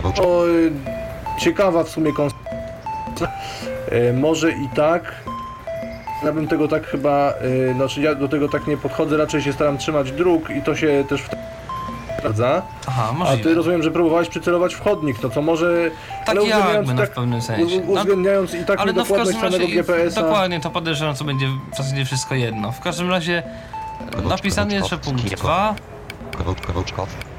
Krucz... 0.00 0.18
O, 0.20 0.48
y, 0.48 0.72
ciekawa 1.38 1.84
w 1.84 1.88
sumie 1.88 2.12
konstrukcja. 2.12 3.28
Y, 3.92 4.12
może 4.12 4.52
i 4.52 4.68
tak. 4.74 5.14
Ja 6.24 6.32
bym 6.32 6.48
tego 6.48 6.68
tak 6.68 6.86
chyba, 6.86 7.34
y, 7.70 7.74
znaczy 7.74 8.00
ja 8.00 8.14
do 8.14 8.28
tego 8.28 8.48
tak 8.48 8.66
nie 8.66 8.76
podchodzę, 8.76 9.16
raczej 9.16 9.42
się 9.42 9.52
staram 9.52 9.78
trzymać 9.78 10.12
dróg 10.12 10.50
i 10.50 10.62
to 10.62 10.76
się 10.76 11.04
też 11.08 11.22
w 11.22 11.28
sprawdza. 12.22 12.62
Aha, 12.88 13.14
A 13.26 13.36
ty 13.36 13.54
rozumiem, 13.54 13.82
że 13.82 13.90
próbowałeś 13.90 14.28
przycelować 14.28 14.74
w 14.74 14.80
chodnik, 14.80 15.18
to 15.18 15.30
co 15.30 15.42
może... 15.42 15.90
Tak 16.18 16.28
ale 16.28 16.42
uwzględniając 16.42 16.88
jakby, 16.88 16.92
i 16.92 16.94
no, 16.94 17.00
tak, 17.02 17.10
w 17.10 17.14
pewnym 17.14 17.42
sensie. 17.42 17.80
No, 17.86 17.92
Uwzględniając 17.92 18.54
i 18.54 18.64
tak 18.64 18.80
Ale 18.80 18.92
no 18.92 19.04
w 19.04 19.12
każdym 19.12 19.42
razie, 19.42 19.58
samego 19.58 19.72
GPS-a. 19.72 20.22
dokładnie, 20.22 20.60
to 20.60 20.70
podejrzewam, 20.70 21.14
co 21.14 21.24
będzie 21.24 21.46
w 21.72 21.76
zasadzie 21.76 22.04
wszystko 22.04 22.34
jedno. 22.34 22.72
W 22.72 22.80
każdym 22.80 23.10
razie 23.10 23.42
napisany 24.28 24.74
jeszcze 24.74 24.98
punkt 24.98 25.24
2. 25.24 25.74
Kruczkow. 26.66 27.31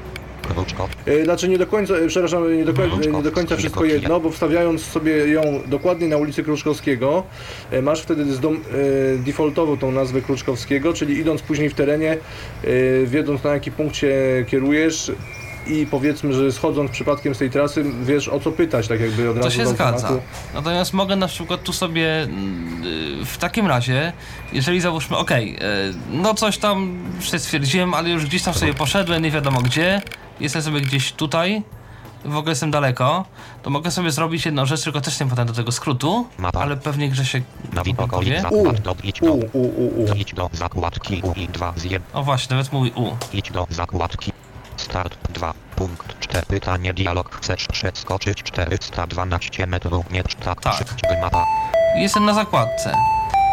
E, 1.06 1.24
Znaczy 1.24 1.48
nie 1.48 1.58
do 1.58 1.66
końca, 1.66 1.94
e, 1.94 2.06
przepraszam, 2.08 2.56
nie 2.56 2.64
do, 2.64 2.74
końca, 2.74 2.96
nie 3.10 3.22
do 3.22 3.32
końca 3.32 3.56
wszystko 3.56 3.84
jedno, 3.84 4.20
bo 4.20 4.30
wstawiając 4.30 4.82
sobie 4.82 5.12
ją 5.28 5.42
dokładnie 5.66 6.08
na 6.08 6.16
ulicy 6.16 6.42
Kruczkowskiego, 6.42 7.22
e, 7.70 7.82
masz 7.82 8.00
wtedy 8.02 8.34
z 8.34 8.40
dom, 8.40 8.54
e, 8.54 9.18
defaultową 9.18 9.76
tą 9.78 9.92
nazwę 9.92 10.22
Kruczkowskiego, 10.22 10.92
czyli 10.92 11.18
idąc 11.18 11.42
później 11.42 11.68
w 11.70 11.74
terenie, 11.74 12.12
e, 12.12 13.06
wiedząc 13.06 13.44
na 13.44 13.52
jaki 13.52 13.70
punkt 13.72 13.96
się 13.96 14.14
kierujesz 14.48 15.12
i 15.66 15.86
powiedzmy, 15.90 16.32
że 16.32 16.52
schodząc 16.52 16.90
przypadkiem 16.90 17.34
z 17.34 17.38
tej 17.38 17.50
trasy, 17.50 17.84
wiesz 18.02 18.28
o 18.28 18.40
co 18.40 18.52
pytać, 18.52 18.88
tak 18.88 19.00
jakby 19.00 19.30
od 19.30 19.36
razu 19.36 19.48
To 19.48 19.54
się 19.54 19.66
zgadza. 19.66 20.08
automatu. 20.08 20.22
Natomiast 20.54 20.92
mogę 20.92 21.16
na 21.16 21.26
przykład 21.26 21.62
tu 21.62 21.72
sobie 21.72 22.22
mm, 22.22 23.24
w 23.24 23.38
takim 23.38 23.66
razie, 23.66 24.12
jeżeli 24.52 24.80
załóżmy, 24.80 25.16
okej, 25.16 25.56
y, 25.56 25.58
no 26.12 26.34
coś 26.34 26.58
tam 26.58 26.98
się 27.20 27.38
stwierdziłem, 27.38 27.94
ale 27.94 28.10
już 28.10 28.26
gdzieś 28.26 28.42
tam 28.42 28.54
sobie 28.54 28.74
poszedłem, 28.74 29.22
nie 29.22 29.30
wiadomo 29.30 29.60
gdzie, 29.60 30.02
jestem 30.40 30.62
sobie 30.62 30.80
gdzieś 30.80 31.12
tutaj, 31.12 31.62
w 32.24 32.36
ogóle 32.36 32.50
jestem 32.52 32.70
daleko, 32.70 33.24
to 33.62 33.70
mogę 33.70 33.90
sobie 33.90 34.10
zrobić 34.10 34.44
jedną 34.44 34.66
rzecz, 34.66 34.82
tylko 34.84 35.00
też 35.00 35.20
nie 35.20 35.26
potem 35.26 35.46
do 35.46 35.52
tego 35.52 35.72
skrótu, 35.72 36.26
Mapa. 36.38 36.60
ale 36.60 36.76
pewnie 36.76 37.08
Grzesiek 37.08 37.44
Nawid 37.72 37.96
powie. 37.96 38.42
U, 38.50 38.62
U, 38.62 38.72
do. 38.72 38.92
u, 39.52 39.58
u, 39.58 40.02
u. 40.02 40.14
Idź 40.16 40.34
do 40.34 40.50
zakładki 40.52 41.22
U 41.24 41.32
i 41.32 41.48
2 41.48 41.72
z 41.76 41.84
1. 41.84 42.02
O 42.12 42.22
właśnie, 42.22 42.56
nawet 42.56 42.72
mówi 42.72 42.92
U. 42.94 43.16
Idź 43.32 43.50
do 43.50 43.66
zakładki. 43.70 44.32
Start 44.76 45.32
2. 45.32 45.54
Punkt 45.76 46.20
4. 46.20 46.46
Pytanie 46.46 46.94
dialog. 46.94 47.36
Chcesz 47.36 47.66
przeskoczyć 47.66 48.42
412 48.42 49.66
metrów. 49.66 50.10
Nie 50.10 50.22
tak. 50.24 50.60
Tak. 50.60 50.74
Szybciej 50.78 51.20
mapa. 51.22 51.44
Jestem 51.96 52.24
na 52.24 52.34
zakładce. 52.34 52.96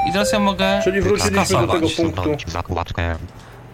I 0.09 0.11
teraz 0.11 0.31
ja 0.33 0.39
mogę 0.39 0.81
Czyli 0.83 1.01
wróciliśmy 1.01 1.39
do 1.39 1.45
skasować. 1.45 1.95
tego 1.95 2.11
punktu. 2.11 2.51
Zakładkę. 2.51 3.15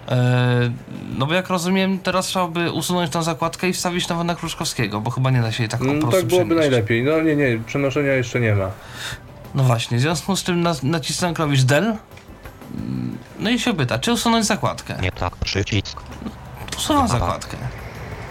E, 0.09 0.71
no 1.17 1.25
bo 1.25 1.33
jak 1.33 1.49
rozumiem, 1.49 1.99
teraz 1.99 2.25
trzeba 2.25 2.47
by 2.47 2.71
usunąć 2.71 3.11
tą 3.11 3.23
zakładkę 3.23 3.69
i 3.69 3.73
wstawić 3.73 4.07
nową 4.07 4.23
na 4.23 4.35
Kruszkowskiego, 4.35 5.01
bo 5.01 5.11
chyba 5.11 5.29
nie 5.31 5.41
da 5.41 5.51
się 5.51 5.63
jej 5.63 5.69
tak 5.69 5.79
po 5.79 5.85
Mm, 5.85 5.99
prostu 5.99 6.17
Tak 6.19 6.27
byłoby 6.27 6.45
przenieść. 6.45 6.71
najlepiej. 6.71 7.03
No 7.03 7.21
nie, 7.21 7.35
nie, 7.35 7.59
przenoszenia 7.65 8.11
jeszcze 8.13 8.39
nie 8.39 8.55
ma. 8.55 8.71
No 9.55 9.63
właśnie, 9.63 9.97
w 9.97 10.01
związku 10.01 10.35
z 10.35 10.43
tym 10.43 10.61
na, 10.61 10.75
nacisnę 10.83 11.33
klawisz 11.33 11.63
del. 11.63 11.95
No 13.39 13.49
i 13.49 13.59
się 13.59 13.73
pyta, 13.73 13.99
czy 13.99 14.13
usunąć 14.13 14.45
zakładkę? 14.45 14.95
Nie 15.01 15.11
tak. 15.11 15.35
Przycisk. 15.35 16.01
Usuwam 16.77 17.07
zakładkę. 17.07 17.57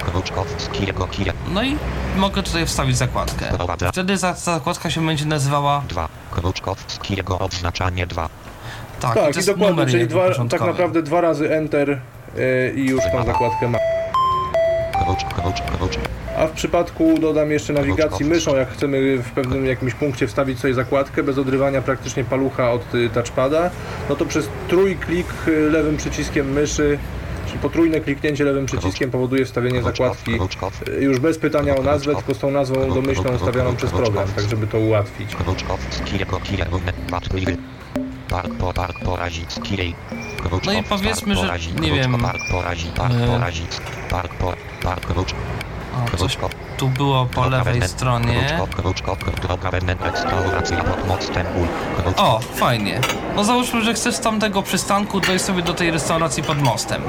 Kruczkowskiego 0.05 1.07
kije. 1.07 1.33
No 1.53 1.63
i 1.63 1.77
mogę 2.17 2.43
tutaj 2.43 2.67
wstawić 2.67 2.97
zakładkę. 2.97 3.45
Wtedy 3.93 4.17
za, 4.17 4.35
zakładka 4.35 4.91
się 4.91 5.07
będzie 5.07 5.25
nazywała 5.25 5.83
2. 5.89 6.09
Kruczkowskiego 6.31 7.39
odznaczanie 7.39 8.07
2. 8.07 8.29
tak, 9.01 9.15
Tak, 9.15 9.37
i 9.43 9.47
dokładnie, 9.47 9.71
numer 9.71 9.89
czyli 9.91 10.07
dwa, 10.07 10.29
tak 10.51 10.61
naprawdę 10.61 11.03
dwa 11.03 11.21
razy 11.21 11.51
Enter 11.55 11.91
e, 11.91 12.71
i 12.75 12.87
już 12.87 13.01
tą 13.13 13.25
zakładkę 13.25 13.69
ma. 13.69 13.79
A 16.39 16.47
w 16.47 16.51
przypadku 16.51 17.19
dodam 17.19 17.51
jeszcze 17.51 17.73
nawigacji 17.73 18.27
myszą, 18.27 18.57
jak 18.57 18.71
chcemy 18.73 19.19
w 19.19 19.31
pewnym 19.31 19.67
jakimś 19.67 19.95
punkcie 19.95 20.27
wstawić 20.27 20.59
sobie 20.61 20.75
zakładkę 20.75 21.23
bez 21.23 21.39
odrywania 21.39 21.83
praktycznie 21.83 22.25
palucha 22.25 22.73
od 22.73 22.95
y, 22.95 23.11
touchpada, 23.11 23.71
no 24.09 24.17
to 24.17 24.27
przez 24.27 24.49
trójklik 24.69 25.27
y, 25.49 25.71
lewym 25.71 25.97
przyciskiem 25.97 26.53
myszy, 26.53 26.99
czyli 27.47 27.59
potrójne 27.59 28.01
kliknięcie 28.01 28.45
lewym 28.45 28.67
przyciskiem 28.67 29.11
powoduje 29.11 29.45
wstawienie 29.45 29.83
zakładki 29.83 30.31
y, 30.89 31.03
już 31.03 31.19
bez 31.19 31.39
pytania 31.39 31.77
o 31.77 31.83
nazwę, 31.83 32.15
tylko 32.17 32.35
z 32.35 32.39
tą 32.39 32.51
nazwą 32.51 32.95
domyślną 32.95 33.35
ustawioną 33.35 33.77
przez 33.77 33.91
program, 33.91 34.29
tak 34.37 34.49
żeby 34.49 34.67
to 34.67 34.79
ułatwić. 34.79 35.37
Park 38.29 38.55
po 38.59 38.73
park 38.73 39.01
porazicki 39.01 39.77
jej. 39.77 39.95
No 40.67 40.73
i 40.73 40.83
powiedzmy, 40.83 41.37
że, 41.37 41.59
nie 41.81 41.93
wiem, 41.93 42.17
Park 42.23 42.41
porazi, 42.51 42.87
park 42.87 43.15
e, 43.15 43.27
porazic. 43.27 43.81
Park 44.11 44.35
po, 44.35 44.53
park 44.83 45.07
O, 45.97 46.17
coś 46.17 46.37
tu 46.77 46.89
było 46.89 47.27
po 47.27 47.49
lewej 47.49 47.89
stronie. 47.89 48.61
O, 52.17 52.41
fajnie. 52.55 53.01
No 53.37 53.45
załóżmy, 53.45 53.85
że 53.85 53.95
chcesz 53.95 54.15
z 54.15 54.21
tamtego 54.21 54.63
przystanku 54.63 55.21
dojść 55.21 55.45
sobie 55.45 55.63
do 55.63 55.75
tej 55.75 55.91
restauracji 55.91 56.43
pod 56.43 56.63
mostem. 56.63 57.03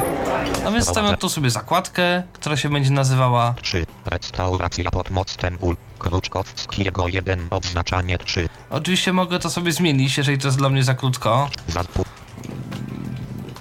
No 0.63 0.71
więc 0.71 0.89
stawiam 0.89 1.17
tu 1.17 1.29
sobie 1.29 1.49
zakładkę, 1.49 2.23
która 2.33 2.57
się 2.57 2.69
będzie 2.69 2.89
nazywała 2.91 3.53
3. 3.61 3.85
Restauracja 4.05 4.91
pod 4.91 5.09
mostem 5.09 5.57
ul. 5.61 5.77
Kruczkowskiego 5.99 7.07
1. 7.07 7.47
Odznaczanie 7.49 8.17
3. 8.17 8.49
Oczywiście 8.69 9.13
mogę 9.13 9.39
to 9.39 9.49
sobie 9.49 9.71
zmienić, 9.71 10.17
jeżeli 10.17 10.37
to 10.37 10.47
jest 10.47 10.57
dla 10.57 10.69
mnie 10.69 10.83
za 10.83 10.93
krótko. 10.93 11.49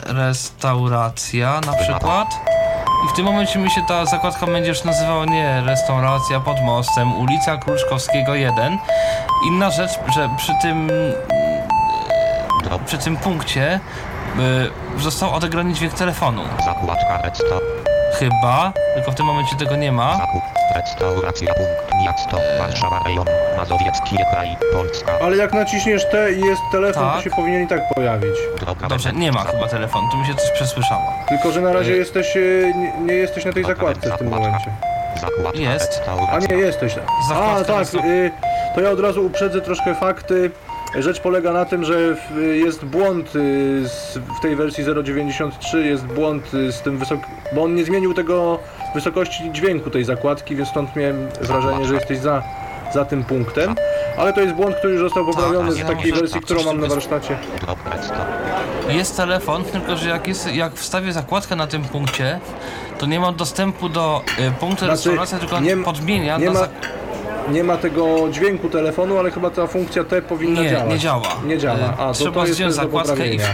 Restauracja 0.03 1.61
na 1.61 1.73
przykład. 1.73 2.29
I 3.05 3.09
w 3.09 3.13
tym 3.13 3.25
momencie 3.25 3.59
mi 3.59 3.71
się 3.71 3.81
ta 3.89 4.07
zakładka 4.07 4.47
będzie 4.47 4.69
już 4.69 4.85
nazywała 4.85 5.25
nie 5.25 5.63
restauracja 5.67 6.41
pod 6.41 6.61
mostem, 6.61 7.21
ulica 7.21 7.57
Kruczkowskiego 7.57 8.35
1. 8.35 8.79
Inna 9.47 9.71
rzecz, 9.71 9.91
że 10.15 10.31
przy 10.37 10.53
tym 10.63 10.91
przy 12.87 12.99
tym 12.99 13.17
punkcie 13.17 13.81
y, 14.99 15.01
został 15.03 15.35
odegrany 15.35 15.75
dźwięk 15.75 15.95
telefonu. 15.95 16.43
Zakładka 16.65 17.23
resta. 17.23 17.86
Chyba, 18.13 18.73
tylko 18.95 19.11
w 19.13 19.15
tym 19.15 19.27
momencie 19.27 19.57
tego 19.57 19.77
nie 19.77 19.93
ma. 19.93 20.17
Zakup. 20.17 20.43
Restauracja 20.75 21.55
punkt 21.55 21.95
miasto. 22.05 22.39
Warszawa 22.59 23.03
rejon. 23.07 23.27
Mazowiecki 23.57 24.17
kraj. 24.33 24.57
Polska. 24.73 25.13
Ale 25.23 25.37
jak 25.37 25.53
naciśniesz 25.53 26.05
T 26.11 26.33
i 26.33 26.41
jest 26.41 26.63
telefon, 26.73 27.03
Tak. 27.03 27.17
to 27.17 27.23
się 27.23 27.31
powinien 27.31 27.63
i 27.63 27.67
tak 27.69 27.81
pojawić. 27.95 28.35
Droga 28.61 28.89
Dobrze, 28.89 29.13
nie 29.13 29.33
ma 29.33 29.39
zakup. 29.41 29.55
chyba 29.57 29.69
telefonu, 29.69 30.09
tu 30.11 30.17
mi 30.19 30.27
się 30.27 30.35
coś 30.35 30.51
przesłyszało. 30.51 31.03
Tylko, 31.29 31.53
że 31.53 31.61
na 31.61 31.73
razie 31.73 31.93
Y. 31.93 31.97
jesteś, 31.97 32.37
y, 32.37 32.73
nie, 32.77 32.93
nie 33.07 33.15
jesteś 33.15 33.45
na 33.45 33.53
tej 33.53 33.65
zakładce 33.65 34.11
w 34.11 34.19
tym 34.19 34.29
momencie. 34.29 34.71
Zakładka 35.21 35.59
Jest. 35.61 36.03
A 36.33 36.39
nie, 36.39 36.57
jesteś. 36.57 36.95
A, 36.99 37.29
Zakładka 37.29 37.65
tak, 37.75 38.05
y, 38.05 38.31
to 38.75 38.81
ja 38.81 38.91
od 38.91 39.01
razu 39.01 39.27
uprzedzę 39.27 39.61
troszkę 39.61 39.95
fakty. 39.95 40.51
Rzecz 40.99 41.21
polega 41.21 41.53
na 41.53 41.65
tym, 41.65 41.85
że 41.85 42.15
w- 42.15 42.37
jest 42.55 42.85
błąd 42.85 43.37
y, 43.37 43.83
w 44.39 44.41
tej 44.43 44.57
wersji 44.57 44.85
0.93, 44.85 45.77
jest 45.79 46.05
błąd 46.07 46.55
y, 46.55 46.73
z 46.73 46.81
tym 46.83 46.99
wysok... 46.99 47.21
bo 47.53 47.63
on 47.63 47.75
nie 47.75 47.85
zmienił 47.85 48.15
tego 48.15 48.59
wysokości 48.95 49.53
dźwięku 49.53 49.91
tej 49.91 50.05
zakładki, 50.05 50.57
więc 50.57 50.69
stąd 50.69 50.97
miałem 50.97 51.29
wrażenie, 51.41 51.85
że 51.85 51.95
jesteś 51.95 52.19
za, 52.19 52.43
za 52.95 53.05
tym 53.05 53.25
punktem. 53.25 53.75
Ale 54.19 54.33
to 54.33 54.41
jest 54.41 54.55
błąd, 54.55 54.77
który 54.77 54.93
już 54.93 55.03
został 55.03 55.27
poprawiony 55.27 55.67
Tak, 55.69 55.75
z 55.75 55.79
ja 55.79 55.85
takiej 55.85 56.11
może- 56.11 56.21
wersji, 56.23 56.35
tak, 56.41 56.45
którą 56.45 56.63
mam 56.65 56.81
na 56.81 56.87
warsztacie. 56.87 57.37
Jest 58.89 59.17
telefon, 59.17 59.65
tylko 59.65 59.97
że 59.97 60.09
jak, 60.09 60.29
jest, 60.29 60.55
jak 60.55 60.75
wstawię 60.75 61.13
zakładkę 61.13 61.57
na 61.57 61.67
tym 61.67 61.83
punkcie, 61.85 62.41
to 62.99 63.07
nie 63.07 63.21
mam 63.21 63.35
dostępu 63.37 63.89
do 63.89 64.23
y, 64.39 64.51
punktu 64.61 64.79
Znaczy, 64.85 64.93
restauracji, 64.93 65.39
tylko 65.39 65.61
nie- 65.61 65.77
podmienia 65.77 66.39
Nie 66.39 66.47
na 66.47 66.53
ma, 66.53 66.69
nie 67.53 67.65
ma 67.65 67.77
tego 67.77 68.29
dźwięku 68.31 68.69
telefonu, 68.69 69.19
ale 69.19 69.31
chyba 69.31 69.51
ta 69.51 69.67
funkcja 69.67 70.05
T 70.05 70.23
powinna 70.23 70.63
Nie, 70.63 70.71
działać. 70.71 70.91
nie 70.91 70.99
działa. 70.99 71.37
Nie 71.47 71.59
działa. 71.59 71.79
Y, 71.79 71.93
A, 71.99 72.07
to, 72.07 72.13
Trzeba 72.15 72.33
to 72.33 72.41
jest 72.41 72.55
zdjąć 72.55 72.75
zakładkę 72.75 73.13
i, 73.13 73.39
poprawienia. 73.39 73.45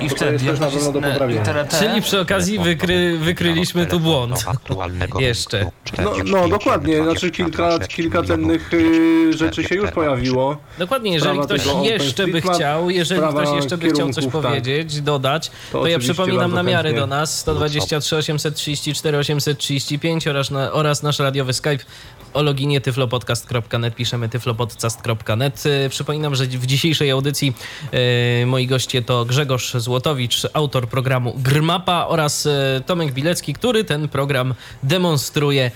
i, 0.00 0.04
i 0.04 0.08
to 0.08 0.16
wtedy 0.16 0.32
jest 0.32 0.44
też 0.46 0.60
na 0.60 0.66
pewno 0.66 0.92
do 0.92 1.00
poprawienia. 1.00 1.42
Czyli 1.78 2.02
przy 2.02 2.20
okazji 2.20 2.58
wykry, 2.58 3.18
wykryliśmy 3.18 3.86
tu 3.86 4.00
błąd. 4.00 4.44
Aktualnego 4.46 5.20
Jeszcze. 5.30 5.64
No, 5.64 5.70
45, 5.84 6.30
no 6.32 6.48
dokładnie, 6.48 6.96
znaczy 7.02 7.30
22, 7.30 7.78
kilka, 7.78 7.86
kilka 7.88 8.22
cennych 8.22 8.72
y, 8.74 9.32
rzeczy 9.32 9.64
się 9.64 9.74
już 9.74 9.90
pojawiło. 9.90 10.56
Dokładnie, 10.78 11.12
jeżeli 11.12 11.42
Sprawa 11.42 11.54
ktoś 11.60 11.84
jeszcze 11.84 12.26
by 12.26 12.40
chciał, 12.40 12.90
jeżeli 12.90 13.22
ktoś 13.28 13.48
jeszcze 13.56 13.78
by 13.78 13.90
chciał 13.90 14.10
coś 14.12 14.24
tak. 14.24 14.32
powiedzieć, 14.32 15.00
dodać, 15.00 15.50
to, 15.72 15.78
ja 15.78 15.82
oczywiście 15.82 16.14
przypominam 16.14 16.52
namiary 16.52 16.92
do 16.92 17.06
nas 17.06 17.38
123 17.38 18.16
834 18.16 19.18
835 19.18 20.26
oraz, 20.28 20.50
na, 20.50 20.72
oraz 20.72 21.02
nasz 21.02 21.18
radiowy 21.18 21.52
Skype 21.52 21.84
o 22.34 22.42
loginie 22.42 22.80
tyflopodcast.net, 22.80 23.94
piszemy 23.94 24.28
tyflopodcast.net. 24.28 25.64
E, 25.66 25.88
Przypominam, 25.88 26.34
że 26.34 26.46
w 26.46 26.66
dzisiejszej 26.66 27.10
audycji 27.10 27.54
e, 27.92 28.46
moi 28.46 28.66
goście 28.66 29.02
to 29.02 29.24
Grzegorz 29.24 29.74
Złotowicz, 29.74 30.46
autor 30.52 30.88
programu 30.88 31.34
Grmapa 31.38 32.06
oraz 32.08 32.46
e, 32.46 32.80
Tomek 32.86 33.12
Bilecki, 33.12 33.54
który 33.54 33.84
ten 33.84 34.08
program 34.08 34.54
demonstruje 34.82 35.70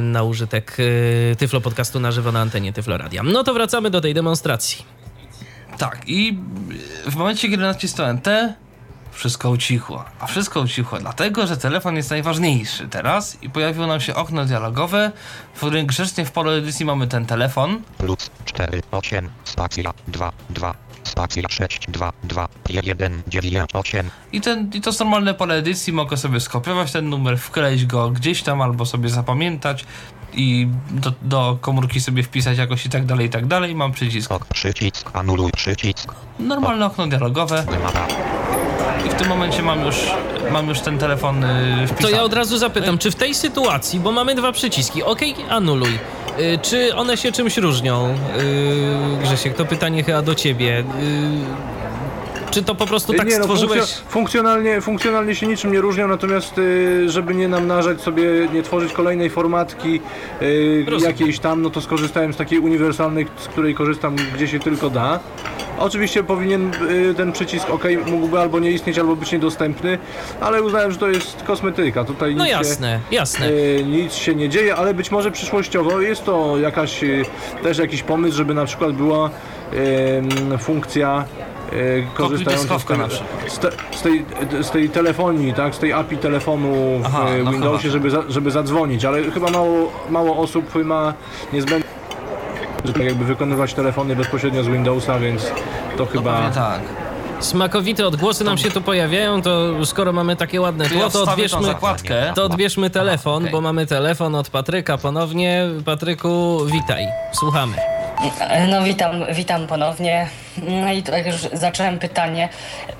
na 0.00 0.22
użytek 0.22 0.76
e, 1.32 1.36
Tyflo 1.36 1.60
Podcastu 1.60 2.00
na 2.00 2.12
żywo 2.12 2.32
na 2.32 2.40
antenie 2.40 2.72
Tyflo 2.72 2.98
Radia. 2.98 3.22
No 3.22 3.44
to 3.44 3.54
wracamy 3.54 3.90
do 3.90 4.00
tej 4.00 4.14
demonstracji. 4.14 4.84
Tak, 5.78 6.02
i 6.06 6.38
w 7.06 7.16
momencie, 7.16 7.48
kiedy 7.48 7.62
nacisnąłem 7.62 8.20
T, 8.20 8.54
wszystko 9.14 9.50
ucichło. 9.50 10.04
A 10.20 10.26
wszystko 10.26 10.60
ucichło 10.60 10.98
dlatego, 10.98 11.46
że 11.46 11.56
telefon 11.56 11.96
jest 11.96 12.10
najważniejszy 12.10 12.88
teraz 12.88 13.42
i 13.42 13.50
pojawiło 13.50 13.86
nam 13.86 14.00
się 14.00 14.14
okno 14.14 14.44
dialogowe, 14.44 15.12
w 15.54 15.56
którym 15.56 15.86
grzecznie 15.86 16.24
w 16.24 16.32
polu 16.32 16.50
edycji 16.50 16.86
mamy 16.86 17.06
ten 17.06 17.26
telefon. 17.26 17.82
plus 17.98 18.30
4, 18.44 18.82
8, 18.90 19.30
spacja 19.44 19.92
2, 20.08 20.32
2. 20.50 20.74
spacja 21.04 21.42
6, 21.48 21.86
2, 21.88 22.12
2, 22.24 22.48
1, 22.68 23.22
9, 23.26 23.70
8. 23.72 24.10
I, 24.32 24.40
ten, 24.40 24.70
I 24.74 24.80
to 24.80 24.90
jest 24.90 25.00
normalne 25.00 25.34
pole 25.34 25.54
edycji, 25.54 25.92
mogę 25.92 26.16
sobie 26.16 26.40
skopiować 26.40 26.92
ten 26.92 27.08
numer, 27.08 27.38
wkleić 27.38 27.86
go 27.86 28.10
gdzieś 28.10 28.42
tam 28.42 28.62
albo 28.62 28.86
sobie 28.86 29.08
zapamiętać 29.08 29.84
i 30.36 30.68
do, 30.90 31.12
do 31.22 31.58
komórki 31.60 32.00
sobie 32.00 32.22
wpisać 32.22 32.58
jakoś 32.58 32.86
i 32.86 32.90
tak 32.90 33.06
dalej, 33.06 33.26
i 33.26 33.30
tak 33.30 33.46
dalej. 33.46 33.74
Mam 33.74 33.92
przycisk. 33.92 34.32
Ok, 34.32 34.44
przycisk, 34.54 35.10
anuluj 35.12 35.52
przycisk. 35.52 36.14
No. 36.38 36.46
Normalne 36.46 36.86
okno 36.86 37.06
dialogowe. 37.06 37.66
I 39.06 39.10
w 39.10 39.14
tym 39.14 39.28
momencie 39.28 39.62
mam 39.62 39.86
już, 39.86 39.96
mam 40.52 40.68
już 40.68 40.80
ten 40.80 40.98
telefon 40.98 41.44
y, 41.44 41.48
To 41.88 41.94
wpisany. 41.94 42.16
ja 42.16 42.22
od 42.22 42.32
razu 42.34 42.58
zapytam, 42.58 42.98
czy 42.98 43.10
w 43.10 43.14
tej 43.14 43.34
sytuacji, 43.34 44.00
bo 44.00 44.12
mamy 44.12 44.34
dwa 44.34 44.52
przyciski, 44.52 45.02
OK, 45.02 45.20
anuluj, 45.50 45.88
y, 46.38 46.58
czy 46.62 46.94
one 46.96 47.16
się 47.16 47.32
czymś 47.32 47.56
różnią? 47.56 48.14
Y, 49.18 49.22
Grzesiek, 49.22 49.54
to 49.54 49.64
pytanie 49.64 50.04
chyba 50.04 50.22
do 50.22 50.34
ciebie. 50.34 50.78
Y, 50.80 50.84
czy 52.50 52.62
to 52.62 52.74
po 52.74 52.86
prostu 52.86 53.12
tak 53.14 53.28
nie, 53.28 53.38
no, 53.38 53.44
stworzyłeś... 53.44 53.80
funkcjo- 53.80 54.02
funkcjonalnie, 54.08 54.80
funkcjonalnie 54.80 55.34
się 55.34 55.46
niczym 55.46 55.72
nie 55.72 55.80
różnią, 55.80 56.08
natomiast 56.08 56.58
y, 56.58 57.10
żeby 57.10 57.34
nie 57.34 57.48
namnażać 57.48 58.00
sobie, 58.00 58.22
nie 58.52 58.62
tworzyć 58.62 58.92
kolejnej 58.92 59.30
formatki 59.30 60.00
y, 60.42 60.86
jakiejś 61.04 61.38
tam, 61.38 61.62
no 61.62 61.70
to 61.70 61.80
skorzystałem 61.80 62.32
z 62.32 62.36
takiej 62.36 62.58
uniwersalnej, 62.58 63.26
z 63.38 63.48
której 63.48 63.74
korzystam 63.74 64.16
gdzie 64.34 64.48
się 64.48 64.60
tylko 64.60 64.90
da. 64.90 65.20
Oczywiście 65.78 66.24
powinien 66.24 66.70
y, 66.90 67.14
ten 67.14 67.32
przycisk 67.32 67.70
OK 67.70 67.84
mógłby 68.06 68.40
albo 68.40 68.60
nie 68.60 68.70
istnieć, 68.70 68.98
albo 68.98 69.16
być 69.16 69.32
niedostępny, 69.32 69.98
ale 70.40 70.62
uznałem, 70.62 70.92
że 70.92 70.98
to 70.98 71.08
jest 71.08 71.42
kosmetyka. 71.42 72.04
Tutaj 72.04 72.34
No 72.34 72.44
nic 72.44 72.52
jasne, 72.52 73.00
jasne. 73.10 73.46
Się, 73.46 73.52
y, 73.52 73.84
nic 73.86 74.14
się 74.14 74.34
nie 74.34 74.48
dzieje, 74.48 74.76
ale 74.76 74.94
być 74.94 75.10
może 75.10 75.30
przyszłościowo 75.30 76.00
jest 76.00 76.24
to 76.24 76.58
jakaś 76.58 77.04
y, 77.04 77.24
też 77.62 77.78
jakiś 77.78 78.02
pomysł, 78.02 78.36
żeby 78.36 78.54
na 78.54 78.64
przykład 78.64 78.92
była 78.92 79.30
funkcja 80.58 81.24
korzystająca 82.14 82.78
z, 82.78 82.82
z, 83.52 83.58
te, 83.58 83.70
z, 83.92 84.02
tej, 84.02 84.24
z 84.62 84.70
tej 84.70 84.88
telefonii, 84.90 85.54
tak, 85.54 85.74
z 85.74 85.78
tej 85.78 85.92
API 85.92 86.16
telefonu 86.16 86.72
w 87.02 87.06
Aha, 87.06 87.26
no 87.44 87.50
Windowsie, 87.52 87.82
chyba. 87.82 87.92
żeby, 87.92 88.10
za, 88.10 88.22
żeby 88.28 88.50
zadzwonić, 88.50 89.04
ale 89.04 89.22
chyba 89.30 89.50
mało, 89.50 89.92
mało 90.10 90.36
osób 90.36 90.74
ma 90.84 91.14
niezbędne 91.52 91.83
tak 92.92 93.02
jakby 93.04 93.24
wykonywać 93.24 93.74
telefony 93.74 94.16
bezpośrednio 94.16 94.64
z 94.64 94.68
Windowsa, 94.68 95.18
więc 95.18 95.42
to 95.96 96.04
No 96.04 96.06
chyba... 96.06 96.50
tak. 96.50 96.80
Smakowite 97.40 98.06
odgłosy 98.06 98.44
nam 98.44 98.58
się 98.58 98.70
tu 98.70 98.80
pojawiają, 98.80 99.42
to 99.42 99.86
skoro 99.86 100.12
mamy 100.12 100.36
takie 100.36 100.60
ładne 100.60 100.88
tło, 100.88 101.10
to 101.10 101.22
odbierzmy, 101.22 101.74
to 102.34 102.44
odbierzmy 102.44 102.90
telefon, 102.90 103.48
bo 103.52 103.60
mamy 103.60 103.86
telefon 103.86 104.34
od 104.34 104.50
Patryka 104.50 104.98
ponownie. 104.98 105.64
Patryku, 105.84 106.58
witaj, 106.72 107.06
słuchamy. 107.32 107.76
No 108.70 108.82
witam, 108.82 109.12
witam 109.34 109.66
ponownie. 109.66 110.28
No 110.62 110.92
i 110.92 111.02
tak 111.02 111.26
już 111.26 111.36
zacząłem 111.52 111.98
pytanie. 111.98 112.48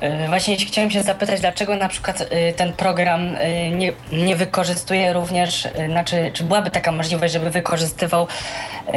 Yy, 0.02 0.28
Właśnie 0.28 0.56
chciałem 0.56 0.90
się 0.90 1.02
zapytać, 1.02 1.40
dlaczego 1.40 1.76
na 1.76 1.88
przykład 1.88 2.20
yy, 2.20 2.52
ten 2.52 2.72
program 2.72 3.26
yy, 3.26 3.70
nie, 3.70 3.92
nie 4.12 4.36
wykorzystuje 4.36 5.12
również, 5.12 5.68
znaczy, 5.88 6.30
czy 6.32 6.44
byłaby 6.44 6.70
taka 6.70 6.92
możliwość, 6.92 7.32
żeby 7.32 7.50
wykorzystywał 7.50 8.26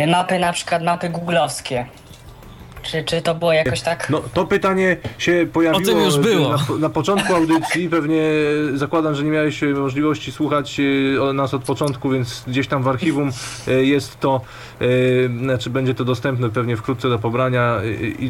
mapy, 0.07 0.39
na 0.39 0.53
przykład 0.53 0.83
mapy 0.83 1.09
googlowskie? 1.09 1.85
Czy, 2.83 3.03
czy 3.03 3.21
to 3.21 3.35
było 3.35 3.53
jakoś 3.53 3.81
tak? 3.81 4.09
No, 4.09 4.21
to 4.33 4.45
pytanie 4.45 4.97
się 5.17 5.47
pojawiło 5.53 5.83
O 5.83 5.85
tym 5.85 6.05
już 6.05 6.17
było. 6.17 6.49
Na, 6.49 6.77
na 6.79 6.89
początku 6.89 7.35
audycji. 7.35 7.89
Pewnie 7.89 8.21
zakładam, 8.75 9.15
że 9.15 9.23
nie 9.23 9.31
miałeś 9.31 9.63
e, 9.63 9.67
możliwości 9.67 10.31
słuchać 10.31 10.79
e, 11.29 11.33
nas 11.33 11.53
od 11.53 11.63
początku, 11.63 12.09
więc 12.09 12.43
gdzieś 12.47 12.67
tam 12.67 12.83
w 12.83 12.87
archiwum 12.87 13.31
e, 13.67 13.71
jest 13.83 14.19
to, 14.19 14.41
znaczy 15.41 15.69
będzie 15.69 15.93
to 15.93 16.05
dostępne 16.05 16.49
pewnie 16.49 16.77
wkrótce 16.77 17.09
do 17.09 17.19
pobrania. 17.19 17.81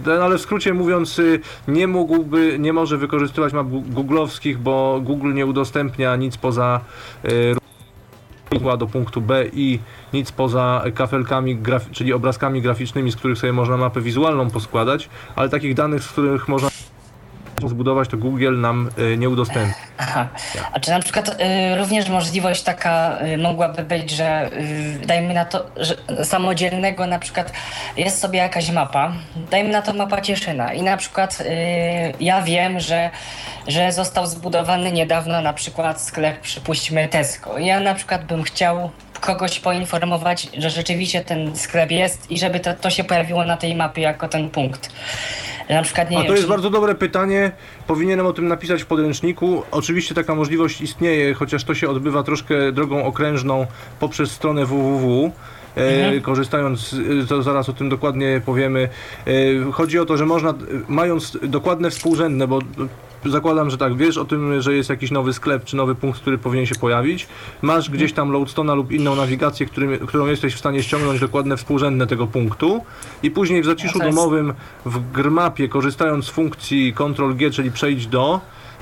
no, 0.06 0.11
ale 0.14 0.38
w 0.38 0.41
skrócie 0.41 0.74
mówiąc, 0.74 1.22
nie 1.68 1.88
mógłby, 1.88 2.60
nie 2.60 2.74
może 2.74 2.98
wykorzystywać 2.98 3.53
map 3.53 3.68
googlowskich, 3.68 4.57
bo 4.57 5.02
Google 5.03 5.34
nie 5.34 5.45
udostępnia 5.45 6.15
nic 6.15 6.38
poza 6.38 6.82
ruchła 8.52 8.78
do 8.78 8.88
punktu 8.88 9.22
B 9.22 9.45
i 9.53 9.80
nic 10.14 10.32
poza 10.32 10.84
kafelkami, 10.95 11.57
czyli 11.91 12.14
obrazkami 12.14 12.61
graficznymi, 12.61 13.11
z 13.11 13.15
których 13.15 13.38
sobie 13.38 13.53
można 13.53 13.78
mapę 13.78 14.02
wizualną 14.02 14.49
poskładać, 14.49 15.10
ale 15.36 15.49
takich 15.49 15.74
danych, 15.74 16.03
z 16.03 16.07
których 16.07 16.48
można 16.48 16.69
zbudować, 17.65 18.09
to 18.09 18.17
Google 18.17 18.59
nam 18.59 18.89
y, 18.99 19.17
nie 19.17 19.29
udostępni. 19.29 19.73
Aha. 19.97 20.27
A 20.73 20.79
czy 20.79 20.91
na 20.91 20.99
przykład 20.99 21.29
y, 21.29 21.77
również 21.77 22.09
możliwość 22.09 22.63
taka 22.63 23.19
y, 23.21 23.38
mogłaby 23.38 23.84
być, 23.84 24.11
że 24.11 24.49
y, 24.53 25.05
dajmy 25.05 25.34
na 25.34 25.45
to, 25.45 25.65
że 25.77 25.95
samodzielnego 26.23 27.07
na 27.07 27.19
przykład 27.19 27.53
jest 27.97 28.19
sobie 28.19 28.39
jakaś 28.39 28.71
mapa, 28.71 29.11
dajmy 29.51 29.69
na 29.69 29.81
to 29.81 29.93
mapa 29.93 30.21
Cieszyna 30.21 30.73
i 30.73 30.81
na 30.81 30.97
przykład 30.97 31.41
y, 31.41 32.13
ja 32.19 32.41
wiem, 32.41 32.79
że, 32.79 33.09
że 33.67 33.91
został 33.91 34.27
zbudowany 34.27 34.91
niedawno 34.91 35.41
na 35.41 35.53
przykład 35.53 36.01
sklep, 36.01 36.41
przypuśćmy 36.41 37.07
Tesco. 37.07 37.59
Ja 37.59 37.79
na 37.79 37.95
przykład 37.95 38.25
bym 38.25 38.43
chciał 38.43 38.89
kogoś 39.21 39.59
poinformować, 39.59 40.47
że 40.57 40.69
rzeczywiście 40.69 41.21
ten 41.21 41.55
sklep 41.55 41.91
jest 41.91 42.31
i 42.31 42.39
żeby 42.39 42.59
to, 42.59 42.73
to 42.73 42.89
się 42.89 43.03
pojawiło 43.03 43.45
na 43.45 43.57
tej 43.57 43.75
mapie 43.75 44.01
jako 44.01 44.27
ten 44.27 44.49
punkt. 44.49 44.89
Na 45.69 45.81
przykład 45.84 46.10
nie 46.11 46.18
A 46.18 46.19
wiem, 46.19 46.27
to 46.27 46.34
jest 46.34 46.44
czy- 46.44 46.49
bardzo 46.49 46.69
dobre 46.69 46.95
pytanie. 46.95 47.52
Powinienem 47.88 48.26
o 48.26 48.34
tym 48.34 48.48
napisać 48.48 48.84
w 48.84 48.85
podręczniku. 48.85 49.64
Oczywiście 49.72 50.15
taka 50.15 50.35
możliwość 50.35 50.81
istnieje, 50.81 51.34
chociaż 51.34 51.64
to 51.64 51.76
się 51.76 51.89
odbywa 51.89 52.23
troszkę 52.23 52.72
drogą 52.72 53.06
okrężną 53.06 53.65
poprzez 53.99 54.31
stronę 54.31 54.65
www. 54.65 55.31
E, 55.76 56.22
korzystając, 56.22 56.95
e, 57.23 57.27
to 57.27 57.44
zaraz 57.44 57.69
o 57.69 57.73
tym 57.73 57.89
dokładnie 57.89 58.41
powiemy. 58.45 58.89
E, 59.27 59.31
chodzi 59.72 59.99
o 59.99 60.06
to, 60.06 60.18
że 60.18 60.26
można, 60.26 60.53
mając 60.88 61.38
dokładne 61.44 61.89
współrzędne, 61.91 62.48
bo 62.48 62.60
zakładam, 63.26 63.69
że 63.69 63.77
tak, 63.77 63.98
wiesz 63.98 64.18
o 64.18 64.26
tym, 64.26 64.61
że 64.61 64.73
jest 64.73 64.89
jakiś 64.89 65.11
nowy 65.11 65.34
sklep 65.34 65.64
czy 65.64 65.76
nowy 65.76 65.95
punkt, 65.95 66.19
który 66.22 66.38
powinien 66.38 66.65
się 66.65 66.76
pojawić. 66.76 67.27
Masz 67.61 67.89
gdzieś 67.89 68.14
tam 68.14 68.31
Loadstona 68.31 68.73
lub 68.73 68.91
inną 68.91 69.15
nawigację, 69.15 69.65
którym, 69.65 70.07
którą 70.07 70.26
jesteś 70.26 70.56
w 70.56 70.60
stanie 70.60 70.84
ściągnąć 70.84 71.19
dokładne 71.19 71.57
współrzędne 71.57 72.07
tego 72.07 72.27
punktu 72.27 72.84
i 73.23 73.31
później 73.31 73.61
w 73.61 73.65
zaciszu 73.65 73.99
domowym 73.99 74.53
w 74.85 75.11
grmapie, 75.11 75.69
korzystając 75.69 76.26
z 76.26 76.30
funkcji 76.30 76.94
Ctrl-G, 76.94 77.52
czyli 77.52 77.72
przejdź 77.72 78.07
do, 78.07 78.41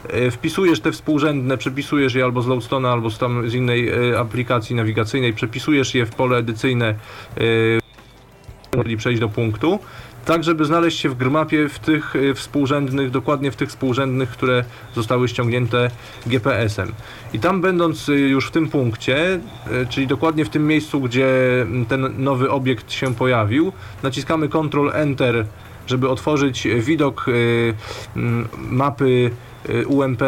e, 0.09 0.31
wpisujesz 0.31 0.79
te 0.79 0.91
współrzędne, 0.91 1.57
przepisujesz 1.57 2.13
je 2.13 2.23
albo 2.23 2.41
z 2.41 2.47
Loadstona, 2.47 2.91
albo 2.91 3.09
z, 3.09 3.17
tam, 3.17 3.49
z 3.49 3.53
innej 3.53 3.89
e, 3.89 4.19
aplikacji 4.19 4.75
nawigacyjnej, 4.75 5.33
przepisujesz 5.33 5.95
je 5.95 6.05
w 6.05 6.15
pole 6.15 6.37
edycyjne, 6.37 6.95
e, 7.37 8.83
czyli 8.83 8.97
przejść 8.97 9.19
do 9.19 9.29
punktu, 9.29 9.79
tak 10.25 10.43
żeby 10.43 10.65
znaleźć 10.65 10.99
się 10.99 11.09
w 11.09 11.15
grmapie 11.15 11.69
w 11.69 11.79
tych 11.79 12.15
e, 12.15 12.33
współrzędnych, 12.33 13.11
dokładnie 13.11 13.51
w 13.51 13.55
tych 13.55 13.69
współrzędnych, 13.69 14.29
które 14.29 14.63
zostały 14.95 15.27
ściągnięte 15.27 15.89
GPS-em. 16.25 16.91
I 17.33 17.39
tam 17.39 17.61
będąc 17.61 18.09
e, 18.09 18.13
już 18.13 18.47
w 18.47 18.51
tym 18.51 18.69
punkcie, 18.69 19.39
e, 19.71 19.85
czyli 19.89 20.07
dokładnie 20.07 20.45
w 20.45 20.49
tym 20.49 20.67
miejscu, 20.67 21.01
gdzie 21.01 21.27
m, 21.61 21.85
ten 21.85 22.23
nowy 22.23 22.51
obiekt 22.51 22.91
się 22.91 23.15
pojawił, 23.15 23.71
naciskamy 24.03 24.49
Ctrl 24.49 24.89
Enter, 24.93 25.45
żeby 25.87 26.09
otworzyć 26.09 26.67
widok 26.79 27.25
e, 27.27 27.31
m, 28.15 28.47
mapy 28.69 29.31
UMP 29.87 30.21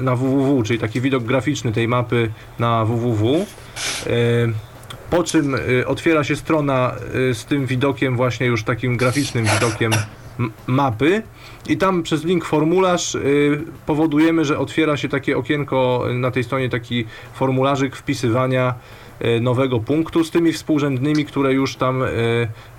na 0.00 0.16
www, 0.16 0.62
czyli 0.62 0.78
taki 0.78 1.00
widok 1.00 1.24
graficzny 1.24 1.72
tej 1.72 1.88
mapy 1.88 2.30
na 2.58 2.84
www. 2.84 3.46
Po 5.12 5.22
czym 5.22 5.54
y, 5.54 5.86
otwiera 5.86 6.24
się 6.24 6.36
strona 6.36 6.94
y, 7.30 7.34
z 7.34 7.44
tym 7.44 7.66
widokiem, 7.66 8.16
właśnie 8.16 8.46
już 8.46 8.64
takim 8.64 8.96
graficznym 8.96 9.44
widokiem 9.44 9.92
mapy. 10.66 11.22
I 11.68 11.76
tam 11.76 12.02
przez 12.02 12.24
link 12.24 12.44
formularz 12.44 13.14
y, 13.14 13.64
powodujemy, 13.86 14.44
że 14.44 14.58
otwiera 14.58 14.96
się 14.96 15.08
takie 15.08 15.38
okienko 15.38 16.04
na 16.14 16.30
tej 16.30 16.44
stronie, 16.44 16.68
taki 16.68 17.04
formularzyk 17.34 17.96
wpisywania 17.96 18.74
nowego 19.40 19.80
punktu 19.80 20.24
z 20.24 20.30
tymi 20.30 20.52
współrzędnymi, 20.52 21.24
które 21.24 21.52
już 21.52 21.76
tam 21.76 22.02
y, 22.02 22.08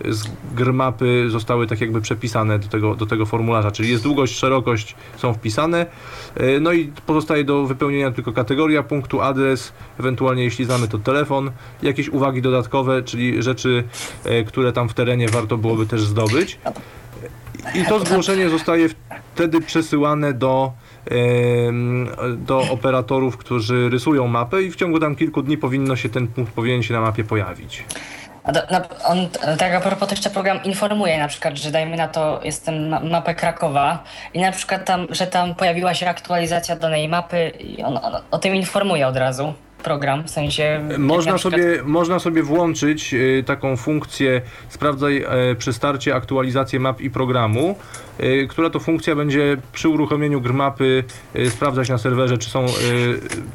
z 0.10 0.24
grmapy 0.56 1.26
zostały 1.30 1.68
tak 1.68 1.82
jakby 1.82 2.02
przepisane 2.02 2.60
do 2.60 2.68
tego, 2.68 2.96
do 2.96 3.06
tego 3.06 3.26
formularza, 3.26 3.72
czyli 3.72 3.90
jest 3.90 4.04
długość, 4.04 4.36
szerokość 4.36 4.96
są 5.18 5.34
wpisane, 5.34 5.86
y, 6.42 6.60
no 6.62 6.74
i 6.74 6.92
pozostaje 7.06 7.44
do 7.44 7.66
wypełnienia 7.66 8.12
tylko 8.12 8.32
kategoria 8.32 8.84
punktu, 8.84 9.22
adres, 9.22 9.74
ewentualnie 10.00 10.44
jeśli 10.44 10.66
znamy 10.66 10.88
to 10.88 10.98
telefon, 10.98 11.52
jakieś 11.82 12.10
uwagi 12.10 12.42
dodatkowe, 12.42 13.04
czyli 13.04 13.44
rzeczy, 13.44 13.84
które 14.48 14.74
tam 14.74 14.90
w 14.90 14.94
terenie 14.94 15.30
warto 15.30 15.58
byłoby 15.58 15.86
też 15.86 16.02
zdobyć. 16.02 16.60
I 17.76 17.86
to 17.86 18.00
zgłoszenie 18.00 18.50
zostaje 18.50 18.90
wtedy 19.36 19.62
przesyłane 19.62 20.34
do, 20.34 20.72
do 22.38 22.60
operatorów, 22.72 23.38
którzy 23.38 23.90
rysują 23.90 24.28
mapę 24.28 24.64
i 24.64 24.72
w 24.72 24.76
ciągu 24.76 25.00
tam 25.00 25.16
kilku 25.16 25.42
dni 25.42 25.58
powinno 25.58 25.96
się 25.96 26.10
ten 26.10 26.28
punkt 26.28 26.54
powinien 26.54 26.84
się 26.84 26.94
na 26.94 27.02
mapie 27.02 27.24
pojawić. 27.24 27.84
Do, 28.46 28.60
na, 28.72 28.82
on, 29.06 29.18
tak 29.58 29.74
a 29.74 29.80
propos 29.80 30.12
jeszcze 30.12 30.30
program 30.30 30.64
informuje 30.64 31.18
na 31.18 31.28
przykład, 31.28 31.58
że 31.58 31.72
dajmy 31.72 31.98
na 31.98 32.08
to, 32.08 32.40
jestem 32.44 32.90
ma, 32.90 33.00
mapę 33.00 33.36
Krakowa 33.36 34.04
i 34.34 34.42
na 34.42 34.52
przykład 34.52 34.86
tam, 34.86 35.08
że 35.10 35.28
tam 35.28 35.56
pojawiła 35.56 35.94
się 35.94 36.10
aktualizacja 36.10 36.76
danej 36.76 37.10
mapy 37.10 37.50
i 37.60 37.84
on, 37.84 37.98
on 37.98 38.14
o 38.32 38.38
tym 38.38 38.56
informuje 38.56 39.08
od 39.08 39.18
razu. 39.18 39.54
Program, 39.84 40.24
w 40.24 40.30
sensie... 40.30 40.82
Można 40.98 41.38
sobie, 41.38 41.84
można 41.86 42.20
sobie 42.20 42.44
włączyć 42.44 43.14
y, 43.14 43.44
taką 43.46 43.78
funkcję 43.78 44.42
sprawdzaj 44.70 45.26
y, 45.52 45.56
przy 45.56 45.74
starcie 45.74 46.16
aktualizację 46.16 46.80
map 46.80 47.02
i 47.02 47.10
programu, 47.10 47.76
y, 48.20 48.48
która 48.50 48.70
to 48.70 48.80
funkcja 48.80 49.16
będzie 49.16 49.58
przy 49.74 49.90
uruchomieniu 49.90 50.42
grmapy 50.42 51.04
y, 51.36 51.50
sprawdzać 51.50 51.90
na 51.90 51.98
serwerze, 51.98 52.38
czy 52.38 52.50
są 52.50 52.66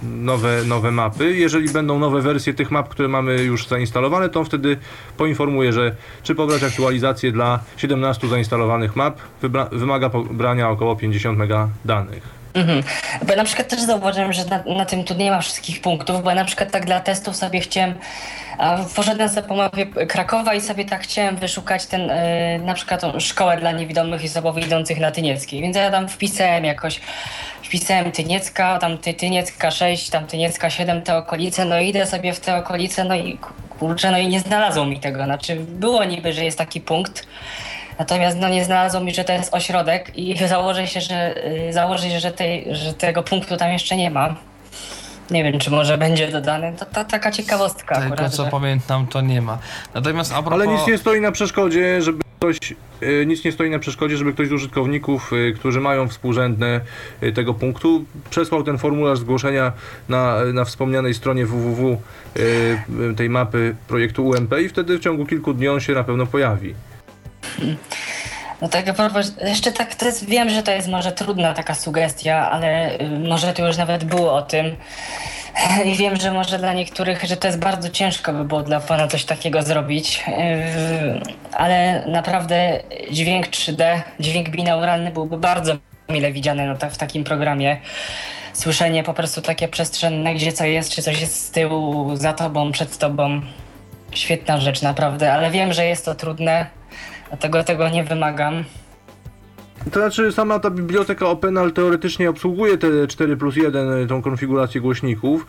nowe, 0.02 0.64
nowe 0.64 0.90
mapy. 0.90 1.36
Jeżeli 1.36 1.68
będą 1.68 1.98
nowe 1.98 2.20
wersje 2.20 2.54
tych 2.54 2.70
map, 2.70 2.88
które 2.88 3.08
mamy 3.08 3.42
już 3.42 3.66
zainstalowane, 3.66 4.28
to 4.28 4.44
wtedy 4.44 4.76
poinformuje, 5.16 5.72
że 5.72 5.96
czy 6.22 6.34
pobrać 6.34 6.62
aktualizację 6.62 7.32
dla 7.32 7.60
17 7.76 8.28
zainstalowanych 8.28 8.96
map 8.96 9.18
wymaga 9.72 10.10
pobrania 10.10 10.70
około 10.70 10.96
50 10.96 11.38
mega 11.38 11.68
danych. 11.84 12.37
Mhm. 12.54 12.82
Bo 13.22 13.30
ja 13.30 13.36
na 13.36 13.44
przykład 13.44 13.68
też 13.68 13.80
zauważyłem, 13.80 14.32
że 14.32 14.44
na, 14.44 14.62
na, 14.76 14.84
tym 14.84 15.04
tu 15.04 15.14
nie 15.14 15.30
ma 15.30 15.40
wszystkich 15.40 15.80
punktów, 15.80 16.22
bo 16.22 16.30
ja 16.30 16.36
na 16.36 16.44
przykład 16.44 16.70
tak 16.70 16.86
dla 16.86 17.00
testów 17.00 17.36
sobie 17.36 17.60
chciałem, 17.60 17.94
poszedłem 18.96 19.28
sobie 19.28 19.48
po 19.48 19.56
mapie 19.56 19.86
Krakowa 19.86 20.54
i 20.54 20.60
sobie 20.60 20.84
tak 20.84 21.02
chciałem 21.02 21.36
wyszukać 21.36 21.86
ten, 21.86 22.00
yy, 22.00 22.64
na 22.64 22.74
przykład 22.74 23.02
szkołę 23.18 23.56
dla 23.56 23.72
niewidomych 23.72 24.24
i 24.24 24.28
słabowidzących 24.28 25.00
na 25.00 25.10
Tynieckiej, 25.10 25.62
więc 25.62 25.76
ja 25.76 25.90
tam 25.90 26.08
wpisałem 26.08 26.64
jakoś, 26.64 27.00
wpisałem 27.62 28.12
Tyniecka, 28.12 28.78
tam 28.78 28.98
ty, 28.98 29.14
Tyniecka 29.14 29.70
6, 29.70 30.10
tam 30.10 30.26
Tyniecka 30.26 30.70
7, 30.70 31.02
te 31.02 31.16
okolice, 31.16 31.64
no 31.64 31.80
idę 31.80 32.06
sobie 32.06 32.32
w 32.32 32.40
te 32.40 32.56
okolice, 32.56 33.04
no 33.04 33.14
i 33.14 33.38
kurczę, 33.78 34.10
no 34.10 34.18
i 34.18 34.28
nie 34.28 34.40
znalazło 34.40 34.86
mi 34.86 35.00
tego, 35.00 35.24
znaczy 35.24 35.56
było 35.56 36.04
niby, 36.04 36.32
że 36.32 36.44
jest 36.44 36.58
taki 36.58 36.80
punkt, 36.80 37.26
Natomiast 37.98 38.38
no, 38.40 38.48
nie 38.48 38.64
znalazło 38.64 39.00
mi, 39.00 39.14
że 39.14 39.24
to 39.24 39.32
jest 39.32 39.54
ośrodek 39.54 40.18
i 40.18 40.38
założę 40.48 40.86
się, 40.86 41.00
że, 41.00 41.46
y, 41.68 41.72
założę 41.72 42.10
się, 42.10 42.20
że, 42.20 42.32
tej, 42.32 42.66
że 42.70 42.94
tego 42.94 43.22
punktu 43.22 43.56
tam 43.56 43.72
jeszcze 43.72 43.96
nie 43.96 44.10
ma. 44.10 44.34
Nie 45.30 45.44
wiem, 45.44 45.58
czy 45.58 45.70
może 45.70 45.98
będzie 45.98 46.28
dodany. 46.28 46.72
To, 46.78 46.84
to 46.84 47.04
taka 47.04 47.30
ciekawostka. 47.30 47.94
Tego 47.94 48.06
akurat, 48.14 48.34
co 48.34 48.44
że... 48.44 48.50
pamiętam, 48.50 49.06
to 49.06 49.20
nie 49.20 49.42
ma. 49.42 49.58
Natomiast 49.94 50.32
propos... 50.32 50.52
Ale 50.52 50.66
nic 50.66 50.86
nie 50.86 50.98
stoi 50.98 51.20
na 51.20 51.32
przeszkodzie, 51.32 52.02
żeby 52.02 52.22
ktoś, 52.38 52.58
y, 53.02 53.26
nic 53.26 53.44
nie 53.44 53.52
stoi 53.52 53.70
na 53.70 53.78
przeszkodzie, 53.78 54.16
żeby 54.16 54.32
ktoś 54.32 54.48
z 54.48 54.52
użytkowników, 54.52 55.32
y, 55.32 55.52
którzy 55.58 55.80
mają 55.80 56.08
współrzędne 56.08 56.80
tego 57.34 57.54
punktu, 57.54 58.04
przesłał 58.30 58.62
ten 58.62 58.78
formularz 58.78 59.18
zgłoszenia 59.18 59.72
na, 60.08 60.36
na 60.52 60.64
wspomnianej 60.64 61.14
stronie 61.14 61.46
www 61.46 62.00
tej 63.16 63.30
mapy 63.30 63.76
projektu 63.88 64.26
UMP 64.26 64.54
i 64.64 64.68
wtedy 64.68 64.98
w 64.98 65.00
ciągu 65.00 65.26
kilku 65.26 65.54
dni 65.54 65.68
on 65.68 65.80
się 65.80 65.92
na 65.92 66.04
pewno 66.04 66.26
pojawi. 66.26 66.74
No 68.62 68.68
tak, 68.68 68.86
jeszcze 69.44 69.72
tak, 69.72 69.94
to 69.94 70.06
jest, 70.06 70.28
wiem, 70.28 70.50
że 70.50 70.62
to 70.62 70.72
jest 70.72 70.88
może 70.88 71.12
trudna 71.12 71.54
taka 71.54 71.74
sugestia, 71.74 72.50
ale 72.50 73.00
y, 73.00 73.08
może 73.28 73.52
tu 73.52 73.66
już 73.66 73.76
nawet 73.76 74.04
było 74.04 74.34
o 74.34 74.42
tym. 74.42 74.76
I 75.84 75.94
wiem, 75.94 76.16
że 76.16 76.32
może 76.32 76.58
dla 76.58 76.72
niektórych, 76.72 77.24
że 77.24 77.36
to 77.36 77.46
jest 77.46 77.58
bardzo 77.58 77.88
ciężko 77.90 78.32
by 78.32 78.44
było 78.44 78.62
dla 78.62 78.80
pana 78.80 79.08
coś 79.08 79.24
takiego 79.24 79.62
zrobić, 79.62 80.24
y, 80.28 81.52
ale 81.52 82.04
naprawdę 82.06 82.80
dźwięk 83.10 83.46
3D, 83.46 84.00
dźwięk 84.20 84.48
binauralny 84.48 85.10
byłby 85.10 85.38
bardzo 85.38 85.74
mile 86.08 86.32
widziany 86.32 86.66
no, 86.66 86.90
w 86.90 86.98
takim 86.98 87.24
programie. 87.24 87.76
Słyszenie 88.52 89.02
po 89.02 89.14
prostu 89.14 89.42
takie 89.42 89.68
przestrzenne, 89.68 90.34
gdzie 90.34 90.52
co 90.52 90.64
jest, 90.64 90.90
czy 90.90 91.02
coś 91.02 91.20
jest 91.20 91.46
z 91.46 91.50
tyłu, 91.50 92.16
za 92.16 92.32
tobą, 92.32 92.72
przed 92.72 92.98
tobą. 92.98 93.40
Świetna 94.12 94.60
rzecz 94.60 94.82
naprawdę, 94.82 95.32
ale 95.32 95.50
wiem, 95.50 95.72
że 95.72 95.86
jest 95.86 96.04
to 96.04 96.14
trudne 96.14 96.77
Dlatego 97.28 97.64
tego 97.64 97.88
nie 97.88 98.04
wymagam. 98.04 98.64
To 99.92 100.00
znaczy 100.00 100.32
sama 100.32 100.58
ta 100.58 100.70
biblioteka 100.70 101.26
Openal 101.26 101.72
teoretycznie 101.72 102.30
obsługuje 102.30 102.78
te 102.78 103.06
4 103.06 103.36
plus 103.36 103.56
1, 103.56 104.08
tą 104.08 104.22
konfigurację 104.22 104.80
głośników, 104.80 105.46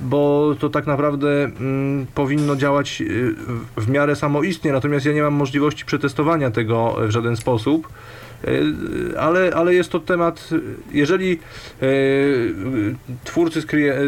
bo 0.00 0.54
to 0.58 0.68
tak 0.68 0.86
naprawdę 0.86 1.28
mm, 1.44 2.06
powinno 2.14 2.56
działać 2.56 3.00
y, 3.00 3.34
w 3.76 3.88
miarę 3.88 4.16
samoistnie, 4.16 4.72
natomiast 4.72 5.06
ja 5.06 5.12
nie 5.12 5.22
mam 5.22 5.34
możliwości 5.34 5.84
przetestowania 5.84 6.50
tego 6.50 6.96
w 7.06 7.10
żaden 7.10 7.36
sposób. 7.36 7.88
E, 8.44 9.20
ale, 9.20 9.50
ale 9.54 9.74
jest 9.74 9.92
to 9.92 10.00
temat, 10.00 10.48
jeżeli 10.92 11.32
e, 11.82 11.86
twórcy 13.24 13.60
z, 13.60 13.64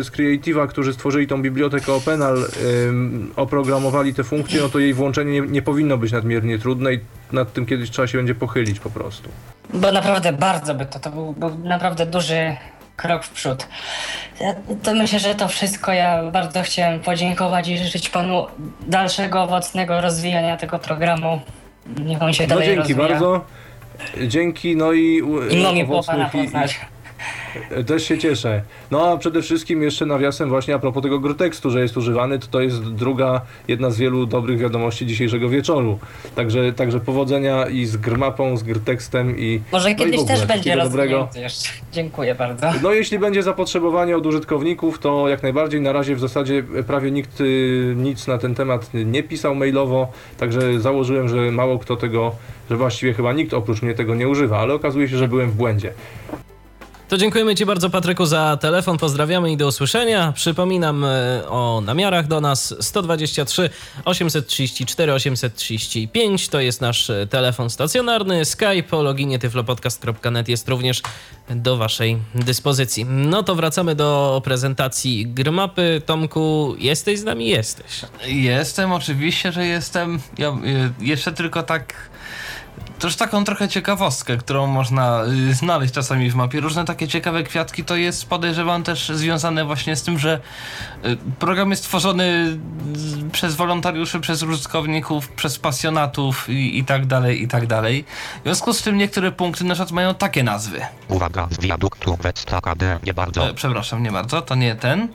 z 0.06 0.10
Creative'a, 0.10 0.68
którzy 0.68 0.92
stworzyli 0.92 1.26
tą 1.26 1.42
bibliotekę 1.42 1.92
OpenAL, 1.92 2.38
e, 2.38 2.46
oprogramowali 3.36 4.14
te 4.14 4.24
funkcje, 4.24 4.60
no 4.60 4.68
to 4.68 4.78
jej 4.78 4.94
włączenie 4.94 5.32
nie, 5.32 5.40
nie 5.40 5.62
powinno 5.62 5.98
być 5.98 6.12
nadmiernie 6.12 6.58
trudne 6.58 6.94
i 6.94 7.00
nad 7.32 7.52
tym 7.52 7.66
kiedyś 7.66 7.90
trzeba 7.90 8.08
się 8.08 8.18
będzie 8.18 8.34
pochylić 8.34 8.80
po 8.80 8.90
prostu. 8.90 9.28
Bo 9.74 9.92
naprawdę 9.92 10.32
bardzo 10.32 10.74
by 10.74 10.86
to, 10.86 10.98
to 10.98 11.10
był, 11.10 11.32
był 11.32 11.58
naprawdę 11.58 12.06
duży 12.06 12.56
krok 12.96 13.24
w 13.24 13.30
przód. 13.30 13.66
Ja, 14.40 14.54
to 14.82 14.94
myślę, 14.94 15.18
że 15.18 15.34
to 15.34 15.48
wszystko. 15.48 15.92
Ja 15.92 16.30
bardzo 16.30 16.62
chciałem 16.62 17.00
podziękować 17.00 17.68
i 17.68 17.78
życzyć 17.78 18.08
panu 18.08 18.46
dalszego 18.86 19.42
owocnego 19.42 20.00
rozwijania 20.00 20.56
tego 20.56 20.78
programu. 20.78 21.40
Niech 22.04 22.22
on 22.22 22.32
się 22.32 22.42
no 22.42 22.48
dalej 22.48 22.66
dzięki 22.66 22.94
rozwija. 22.94 23.08
bardzo. 23.08 23.44
Dzięki, 24.26 24.76
no 24.76 24.92
i 24.92 25.22
Inną 25.50 25.72
mi 25.72 25.84
było 25.84 26.02
pana 26.02 26.30
poznać. 26.30 26.80
Też 27.86 28.04
się 28.04 28.18
cieszę. 28.18 28.62
No 28.90 29.08
a 29.08 29.16
przede 29.16 29.42
wszystkim 29.42 29.82
jeszcze 29.82 30.06
nawiasem 30.06 30.48
właśnie 30.48 30.74
a 30.74 30.78
propos 30.78 31.02
tego 31.02 31.20
grotekstu, 31.20 31.70
że 31.70 31.80
jest 31.80 31.96
używany, 31.96 32.38
to 32.38 32.46
to 32.46 32.60
jest 32.60 32.82
druga, 32.82 33.40
jedna 33.68 33.90
z 33.90 33.98
wielu 33.98 34.26
dobrych 34.26 34.58
wiadomości 34.58 35.06
dzisiejszego 35.06 35.48
wieczoru. 35.48 35.98
Także, 36.34 36.72
także 36.72 37.00
powodzenia 37.00 37.66
i 37.66 37.86
z 37.86 37.96
grmapą, 37.96 38.56
z 38.56 38.62
grtekstem 38.62 39.38
i... 39.38 39.60
Może 39.72 39.90
no 39.90 39.96
kiedyś 39.96 40.24
też 40.24 40.46
będzie 40.46 40.76
dobrego. 40.76 41.28
jeszcze. 41.36 41.68
Dziękuję 41.92 42.34
bardzo. 42.34 42.66
No 42.82 42.92
jeśli 42.92 43.18
będzie 43.18 43.42
zapotrzebowanie 43.42 44.16
od 44.16 44.26
użytkowników, 44.26 44.98
to 44.98 45.28
jak 45.28 45.42
najbardziej. 45.42 45.80
Na 45.80 45.92
razie 45.92 46.16
w 46.16 46.20
zasadzie 46.20 46.62
prawie 46.86 47.10
nikt 47.10 47.40
y, 47.40 47.94
nic 47.96 48.26
na 48.26 48.38
ten 48.38 48.54
temat 48.54 48.90
nie 48.94 49.22
pisał 49.22 49.54
mailowo, 49.54 50.12
także 50.38 50.80
założyłem, 50.80 51.28
że 51.28 51.36
mało 51.36 51.78
kto 51.78 51.96
tego, 51.96 52.32
że 52.70 52.76
właściwie 52.76 53.14
chyba 53.14 53.32
nikt 53.32 53.54
oprócz 53.54 53.82
mnie 53.82 53.94
tego 53.94 54.14
nie 54.14 54.28
używa, 54.28 54.58
ale 54.58 54.74
okazuje 54.74 55.08
się, 55.08 55.16
że 55.16 55.28
byłem 55.28 55.50
w 55.50 55.54
błędzie. 55.54 55.92
To 57.14 57.18
dziękujemy 57.18 57.54
Ci 57.54 57.66
bardzo, 57.66 57.90
Patryku, 57.90 58.26
za 58.26 58.56
telefon. 58.60 58.98
Pozdrawiamy 58.98 59.52
i 59.52 59.56
do 59.56 59.66
usłyszenia. 59.66 60.32
Przypominam 60.32 61.04
e, 61.04 61.08
o 61.48 61.82
namiarach 61.86 62.26
do 62.26 62.40
nas 62.40 62.74
123 62.80 63.70
834 64.04 65.12
835. 65.12 66.48
To 66.48 66.60
jest 66.60 66.80
nasz 66.80 67.10
e, 67.10 67.26
telefon 67.26 67.70
stacjonarny. 67.70 68.44
Skype 68.44 68.96
o 68.96 69.02
loginie 69.02 69.38
tyflopodcast.net 69.38 70.48
jest 70.48 70.68
również 70.68 71.02
do 71.50 71.76
Waszej 71.76 72.18
dyspozycji. 72.34 73.04
No 73.04 73.42
to 73.42 73.54
wracamy 73.54 73.94
do 73.94 74.40
prezentacji 74.44 75.26
Grmapy. 75.26 76.02
Tomku, 76.06 76.74
jesteś 76.78 77.18
z 77.18 77.24
nami? 77.24 77.48
Jesteś. 77.48 78.00
Jestem, 78.26 78.92
oczywiście, 78.92 79.52
że 79.52 79.66
jestem. 79.66 80.20
Ja 80.38 80.48
e, 80.48 80.54
jeszcze 81.00 81.32
tylko 81.32 81.62
tak 81.62 81.94
też 82.98 83.16
taką 83.16 83.44
trochę 83.44 83.68
ciekawostkę, 83.68 84.36
którą 84.36 84.66
można 84.66 85.24
y, 85.50 85.54
znaleźć 85.54 85.94
czasami 85.94 86.30
w 86.30 86.34
mapie. 86.34 86.60
Różne 86.60 86.84
takie 86.84 87.08
ciekawe 87.08 87.42
kwiatki 87.42 87.84
to 87.84 87.96
jest, 87.96 88.26
podejrzewam, 88.26 88.82
też 88.82 89.08
związane 89.08 89.64
właśnie 89.64 89.96
z 89.96 90.02
tym, 90.02 90.18
że 90.18 90.40
y, 91.04 91.16
program 91.38 91.70
jest 91.70 91.84
tworzony 91.84 92.24
y, 93.26 93.30
przez 93.30 93.54
wolontariuszy, 93.54 94.20
przez 94.20 94.42
użytkowników, 94.42 95.28
przez 95.28 95.58
pasjonatów 95.58 96.48
i, 96.48 96.78
i 96.78 96.84
tak 96.84 97.06
dalej, 97.06 97.42
i 97.42 97.48
tak 97.48 97.66
dalej. 97.66 98.04
W 98.40 98.42
związku 98.44 98.72
z 98.72 98.82
tym 98.82 98.98
niektóre 98.98 99.32
punkty 99.32 99.64
na 99.64 99.74
przykład 99.74 99.92
mają 99.92 100.14
takie 100.14 100.42
nazwy. 100.42 100.80
Uwaga, 101.08 101.48
z 101.50 101.60
wiaduktu 101.60 102.18
KD, 102.62 102.98
nie 103.06 103.14
bardzo. 103.14 103.48
E, 103.48 103.54
przepraszam, 103.54 104.02
nie 104.02 104.12
bardzo, 104.12 104.42
to 104.42 104.54
nie 104.54 104.76
ten. 104.76 105.08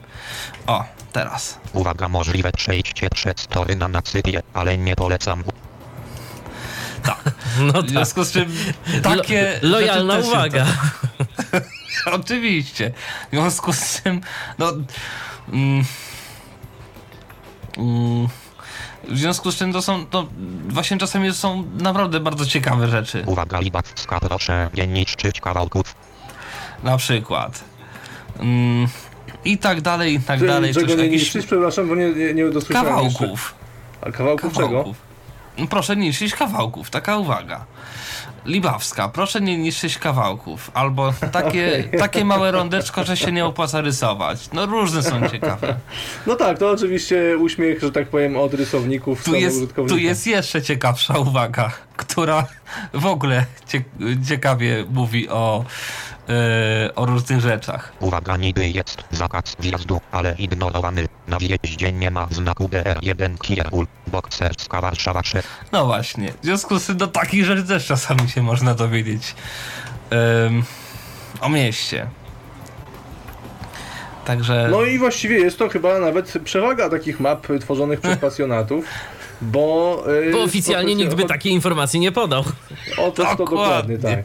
O, 0.66 0.84
teraz. 1.12 1.58
Uwaga, 1.72 2.08
możliwe 2.08 2.52
przejście 2.52 3.10
przez 3.10 3.46
tory 3.46 3.76
na 3.76 3.88
nacypie, 3.88 4.42
ale 4.54 4.78
nie 4.78 4.96
polecam. 4.96 5.44
Tak. 7.02 7.22
No 7.60 7.72
tak. 7.72 7.84
W 7.84 7.88
związku 7.90 8.24
z 8.24 8.32
czym 8.32 8.52
takie. 9.02 9.58
Lo, 9.62 9.70
lojalna 9.70 10.18
uwaga. 10.18 10.66
Oczywiście. 12.20 12.92
W 13.32 13.34
związku 13.34 13.72
z 13.72 14.02
czym, 14.02 14.20
no. 14.58 14.72
Mm, 15.52 15.84
mm, 17.78 18.28
w 19.08 19.18
związku 19.18 19.52
z 19.52 19.56
czym 19.56 19.72
to 19.72 19.82
są, 19.82 20.06
no, 20.12 20.28
właśnie 20.68 20.98
czasami 20.98 21.28
to 21.28 21.34
są 21.34 21.64
naprawdę 21.78 22.20
bardzo 22.20 22.46
ciekawe 22.46 22.88
rzeczy. 22.88 23.22
Uwaga, 23.26 23.60
Libacka, 23.60 24.20
proszę 24.20 24.70
nie 24.74 24.86
niszczyć 24.86 25.40
kawałków. 25.40 25.94
Na 26.82 26.96
przykład. 26.96 27.64
Mm, 28.38 28.88
I 29.44 29.58
tak 29.58 29.80
dalej, 29.80 30.14
i 30.14 30.20
tak 30.20 30.46
dalej. 30.46 30.74
Czego 30.74 30.94
nie 30.94 31.08
niszczyć, 31.08 31.46
przepraszam, 31.46 31.88
bo 31.88 31.94
nie, 31.94 32.12
nie, 32.12 32.34
nie 32.34 32.50
dosłyszałem 32.50 32.88
Kawałków. 32.88 33.20
Jeszcze. 33.20 33.54
A 34.00 34.10
kawałków, 34.12 34.54
kawałków. 34.54 34.96
czego? 34.96 35.09
Proszę 35.70 35.96
nie 35.96 36.02
niszczyć 36.02 36.34
kawałków, 36.34 36.90
taka 36.90 37.16
uwaga. 37.16 37.64
Libawska, 38.46 39.08
proszę 39.08 39.40
nie 39.40 39.58
niszczyć 39.58 39.98
kawałków. 39.98 40.70
Albo 40.74 41.12
takie, 41.32 41.84
okay. 41.88 42.00
takie 42.00 42.24
małe 42.24 42.50
rondeczko, 42.50 43.04
że 43.04 43.16
się 43.16 43.32
nie 43.32 43.46
opłaca 43.46 43.80
rysować. 43.80 44.48
No 44.52 44.66
różne 44.66 45.02
są 45.02 45.28
ciekawe. 45.28 45.74
No 46.26 46.36
tak, 46.36 46.58
to 46.58 46.70
oczywiście 46.70 47.38
uśmiech, 47.38 47.80
że 47.80 47.92
tak 47.92 48.08
powiem, 48.08 48.36
od 48.36 48.54
rysowników. 48.54 49.24
Tu 49.24 49.34
jest, 49.34 49.74
tu 49.88 49.98
jest 49.98 50.26
jeszcze 50.26 50.62
ciekawsza 50.62 51.18
uwaga, 51.18 51.70
która 51.96 52.46
w 52.92 53.06
ogóle 53.06 53.46
ciekawie 54.28 54.84
mówi 54.90 55.28
o 55.28 55.64
o 56.96 57.06
różnych 57.06 57.40
rzeczach. 57.40 57.92
Uwaga, 58.00 58.36
niby 58.36 58.68
jest 58.68 59.04
zakaz 59.10 59.56
wjazdu, 59.60 60.00
ale 60.12 60.34
ignorowany. 60.38 61.06
Na 61.28 61.38
wjeździe 61.38 61.92
nie 61.92 62.10
ma 62.10 62.26
znaku 62.30 62.68
DR1 62.68 63.38
Kierul, 63.38 63.86
Bokserska 64.06 64.80
Warszawa 64.80 65.22
6. 65.22 65.48
No 65.72 65.86
właśnie, 65.86 66.32
w 66.42 66.44
związku 66.44 66.78
z 66.78 66.86
tym 66.86 66.96
do 66.96 67.06
takich 67.06 67.44
rzeczy 67.44 67.62
też 67.64 67.86
czasami 67.86 68.28
się 68.28 68.42
można 68.42 68.74
dowiedzieć 68.74 69.34
ym, 70.46 70.62
o 71.40 71.48
mieście. 71.48 72.06
Także... 74.24 74.68
No 74.70 74.82
i 74.84 74.98
właściwie 74.98 75.38
jest 75.38 75.58
to 75.58 75.68
chyba 75.68 75.98
nawet 75.98 76.32
przewaga 76.44 76.90
takich 76.90 77.20
map 77.20 77.46
tworzonych 77.60 78.00
przez 78.00 78.18
pasjonatów, 78.28 78.84
bo... 79.40 80.04
y, 80.28 80.32
Bo 80.32 80.42
oficjalnie 80.42 80.94
nikt 80.94 81.14
by 81.14 81.24
takiej 81.24 81.52
informacji 81.52 82.00
nie 82.00 82.12
podał. 82.12 82.44
O 82.96 83.10
to, 83.10 83.24
to 83.24 83.36
Dokładnie. 83.36 83.98
tak. 83.98 84.18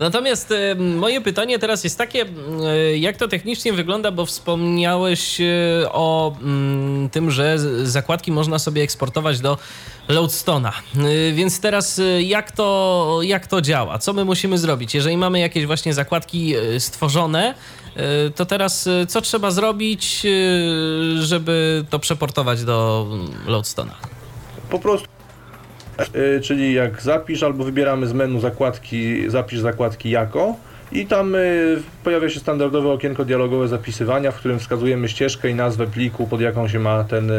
Natomiast 0.00 0.52
e, 0.52 0.74
moje 0.74 1.20
pytanie 1.20 1.58
teraz 1.58 1.84
jest 1.84 1.98
takie, 1.98 2.24
e, 2.64 2.98
jak 2.98 3.16
to 3.16 3.28
technicznie 3.28 3.72
wygląda, 3.72 4.12
bo 4.12 4.26
wspomniałeś 4.26 5.40
e, 5.40 5.44
o 5.92 6.36
mm, 6.42 7.08
tym, 7.10 7.30
że 7.30 7.58
zakładki 7.86 8.32
można 8.32 8.58
sobie 8.58 8.82
eksportować 8.82 9.40
do 9.40 9.58
Loadstona. 10.08 10.72
Więc 11.32 11.60
teraz 11.60 12.00
jak 12.20 12.52
to, 12.52 13.18
jak 13.22 13.46
to 13.46 13.60
działa? 13.60 13.98
Co 13.98 14.12
my 14.12 14.24
musimy 14.24 14.58
zrobić? 14.58 14.94
Jeżeli 14.94 15.16
mamy 15.16 15.40
jakieś 15.40 15.66
właśnie 15.66 15.94
zakładki 15.94 16.54
stworzone, 16.78 17.54
to 18.34 18.46
teraz 18.46 18.88
co 19.08 19.20
trzeba 19.20 19.50
zrobić, 19.50 20.26
żeby 21.18 21.84
to 21.90 21.98
przeportować 21.98 22.64
do 22.64 23.06
mm, 23.10 23.30
Loadstona? 23.46 23.94
Po 24.70 24.78
prostu 24.78 25.06
y, 25.06 25.21
czyli 26.42 26.74
jak 26.74 27.02
zapisz 27.02 27.42
albo 27.42 27.64
wybieramy 27.64 28.06
z 28.06 28.12
menu 28.12 28.40
zakładki, 28.40 29.30
zapisz 29.30 29.60
zakładki 29.60 30.10
jako 30.10 30.56
i 30.94 31.06
tam 31.06 31.34
y, 31.34 31.82
pojawia 32.04 32.28
się 32.28 32.40
standardowe 32.40 32.88
okienko 32.88 33.24
dialogowe 33.24 33.68
zapisywania, 33.68 34.30
w 34.30 34.36
którym 34.36 34.58
wskazujemy 34.58 35.08
ścieżkę 35.08 35.50
i 35.50 35.54
nazwę 35.54 35.86
pliku, 35.86 36.26
pod 36.26 36.40
jaką 36.40 36.68
się 36.68 36.78
ma 36.78 37.04
ten, 37.04 37.30
y, 37.30 37.34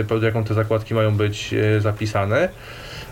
y, 0.00 0.04
pod 0.08 0.22
jaką 0.22 0.44
te 0.44 0.54
zakładki 0.54 0.94
mają 0.94 1.16
być 1.16 1.54
y, 1.54 1.80
zapisane. 1.80 2.48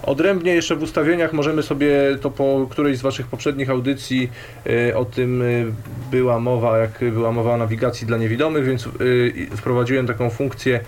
Odrębnie 0.02 0.54
jeszcze 0.54 0.76
w 0.76 0.82
ustawieniach 0.82 1.32
możemy 1.32 1.62
sobie, 1.62 2.18
to 2.20 2.30
po 2.30 2.66
którejś 2.70 2.98
z 2.98 3.02
Waszych 3.02 3.26
poprzednich 3.26 3.70
audycji 3.70 4.30
y, 4.66 4.96
o 4.96 5.04
tym 5.04 5.42
y, 5.42 5.72
była 6.10 6.40
mowa, 6.40 6.78
jak 6.78 7.04
była 7.12 7.32
mowa 7.32 7.54
o 7.54 7.56
nawigacji 7.56 8.06
dla 8.06 8.18
niewidomych, 8.18 8.64
więc 8.64 8.88
y, 9.00 9.48
wprowadziłem 9.56 10.06
taką 10.06 10.30
funkcję, 10.30 10.76
y, 10.76 10.82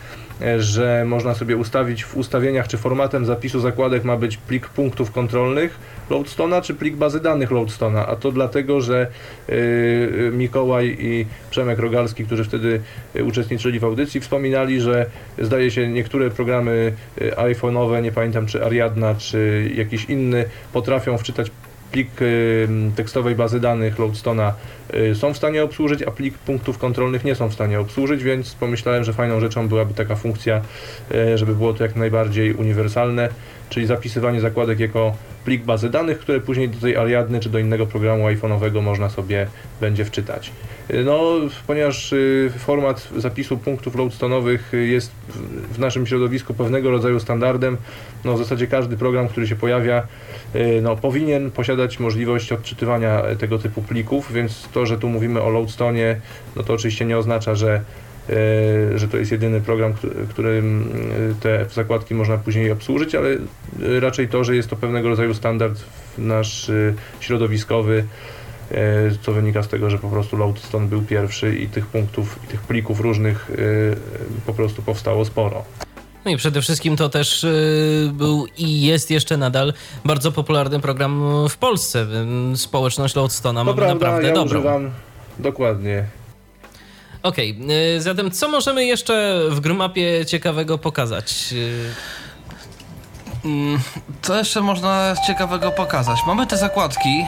że 0.58 1.04
można 1.06 1.34
sobie 1.34 1.56
ustawić 1.56 2.04
w 2.04 2.16
ustawieniach, 2.16 2.68
czy 2.68 2.78
formatem 2.78 3.24
zapisu 3.26 3.60
zakładek 3.60 4.04
ma 4.04 4.16
być 4.16 4.36
plik 4.36 4.68
punktów 4.68 5.12
kontrolnych 5.12 5.78
Loadstona, 6.10 6.60
czy 6.60 6.74
plik 6.74 6.96
bazy 6.96 7.20
danych 7.20 7.50
Loadstona, 7.50 8.06
a 8.06 8.16
to 8.16 8.32
dlatego, 8.32 8.80
że 8.80 9.06
y, 9.48 9.52
y, 9.52 10.30
Mikołaj 10.32 10.96
i 11.00 11.26
Przemek 11.50 11.78
Rogalski, 11.78 12.24
którzy 12.24 12.44
wtedy 12.44 12.80
uczestniczyli 13.24 13.80
w 13.80 13.84
audycji, 13.84 14.20
wspominali, 14.20 14.80
że 14.80 15.06
zdaje 15.38 15.70
się 15.70 15.88
niektóre 15.88 16.30
programy 16.30 16.92
iPhone'owe, 17.20 18.02
nie 18.02 18.12
pamiętam 18.12 18.46
czy 18.46 18.64
Ariadna, 18.64 19.14
czy 19.14 19.70
jakiś 19.74 20.04
inny, 20.04 20.44
potrafią 20.72 21.18
wczytać 21.18 21.50
plik 21.92 22.10
tekstowej 22.96 23.34
bazy 23.34 23.60
danych 23.60 23.98
Loadstona 23.98 24.54
y, 24.94 25.14
są 25.14 25.34
w 25.34 25.36
stanie 25.36 25.64
obsłużyć, 25.64 26.02
a 26.02 26.10
plik 26.10 26.38
punktów 26.38 26.78
kontrolnych 26.78 27.24
nie 27.24 27.34
są 27.34 27.48
w 27.48 27.54
stanie 27.54 27.80
obsłużyć, 27.80 28.24
więc 28.24 28.54
pomyślałem, 28.54 29.04
że 29.04 29.12
fajną 29.12 29.40
rzeczą 29.40 29.68
byłaby 29.68 29.94
taka 29.94 30.16
funkcja, 30.16 30.62
y, 31.12 31.38
żeby 31.38 31.54
było 31.54 31.72
to 31.72 31.84
jak 31.84 31.96
najbardziej 31.96 32.54
uniwersalne, 32.54 33.28
czyli 33.72 33.86
zapisywanie 33.86 34.40
zakładek 34.40 34.80
jako 34.80 35.14
plik 35.44 35.64
bazy 35.64 35.90
danych, 35.90 36.18
które 36.18 36.40
później 36.40 36.68
do 36.68 36.78
tej 36.80 36.96
Ariadny 36.96 37.40
czy 37.40 37.50
do 37.50 37.58
innego 37.58 37.86
programu 37.86 38.24
iPhone'owego 38.24 38.82
można 38.82 39.08
sobie 39.10 39.46
będzie 39.80 40.04
wczytać. 40.04 40.52
Y, 40.90 41.04
No, 41.04 41.22
ponieważ 41.66 42.12
y, 42.12 42.52
format 42.58 43.08
zapisu 43.16 43.58
punktów 43.58 43.96
loadstonowych 43.96 44.74
y, 44.74 44.86
jest 44.86 45.12
w- 45.72 45.78
naszym 45.78 46.06
środowisku 46.06 46.54
pewnego 46.54 46.90
rodzaju 46.90 47.20
standardem, 47.20 47.76
no 48.24 48.34
w 48.34 48.38
zasadzie 48.38 48.66
każdy 48.66 48.96
program, 48.96 49.28
który 49.28 49.46
się 49.46 49.56
pojawia, 49.56 50.06
no, 50.82 50.96
powinien 50.96 51.50
posiadać 51.50 51.98
możliwość 52.00 52.52
odczytywania 52.52 53.22
tego 53.38 53.58
typu 53.58 53.82
plików, 53.82 54.32
więc 54.32 54.68
to, 54.72 54.86
że 54.86 54.98
tu 54.98 55.08
mówimy 55.08 55.42
o 55.42 55.50
Loadstonie, 55.50 56.20
no 56.56 56.62
to 56.62 56.72
oczywiście 56.72 57.04
nie 57.04 57.18
oznacza, 57.18 57.54
że 57.54 57.80
że 58.96 59.08
to 59.08 59.16
jest 59.16 59.32
jedyny 59.32 59.60
program, 59.60 59.92
któ- 59.94 60.10
którym 60.30 60.88
e, 61.30 61.34
te 61.42 61.66
zakładki 61.74 62.14
można 62.14 62.36
później 62.38 62.70
obsłużyć, 62.70 63.14
ale 63.14 63.28
e, 63.28 63.38
raczej 64.00 64.28
to, 64.28 64.44
że 64.44 64.56
jest 64.56 64.70
to 64.70 64.76
pewnego 64.76 65.08
rodzaju 65.08 65.34
standard 65.34 65.80
nasz 66.18 66.70
e, 66.70 66.94
środowiskowy, 67.20 68.04
e, 68.70 68.76
co 69.22 69.32
wynika 69.32 69.62
z 69.62 69.68
tego, 69.68 69.90
że 69.90 69.98
po 69.98 70.08
prostu 70.08 70.36
Loadstone 70.36 70.86
był 70.86 71.02
pierwszy 71.02 71.56
i 71.56 71.68
tych 71.68 71.86
punktów, 71.86 72.38
i 72.44 72.46
tych 72.46 72.60
plików 72.60 73.00
różnych 73.00 73.50
e, 73.50 73.54
po 74.46 74.54
prostu 74.54 74.82
powstało 74.82 75.24
sporo. 75.24 75.64
No 76.24 76.30
i 76.30 76.36
przede 76.36 76.62
wszystkim 76.62 76.96
to 76.96 77.08
też 77.08 77.46
był 78.12 78.46
i 78.58 78.82
jest 78.82 79.10
jeszcze 79.10 79.36
nadal 79.36 79.72
bardzo 80.04 80.32
popularny 80.32 80.80
program 80.80 81.22
w 81.48 81.56
Polsce. 81.56 82.06
Społeczność 82.54 83.14
Loadstona 83.16 83.64
To 83.64 83.74
ma 83.74 83.86
naprawdę 83.86 84.28
ja 84.28 84.34
dobrą. 84.34 84.58
używam 84.58 84.90
dokładnie. 85.38 86.04
Okej, 87.22 87.56
y, 87.96 88.00
zatem 88.00 88.30
co 88.30 88.48
możemy 88.48 88.84
jeszcze 88.84 89.40
w 89.50 89.60
Grumapie 89.60 90.26
ciekawego 90.26 90.78
pokazać? 90.78 91.34
Y, 91.52 91.92
Mm, 93.44 93.78
Co 94.22 94.36
jeszcze 94.38 94.60
można 94.60 95.14
ciekawego 95.26 95.70
pokazać? 95.72 96.18
Mamy 96.26 96.46
te 96.46 96.56
zakładki. 96.56 97.24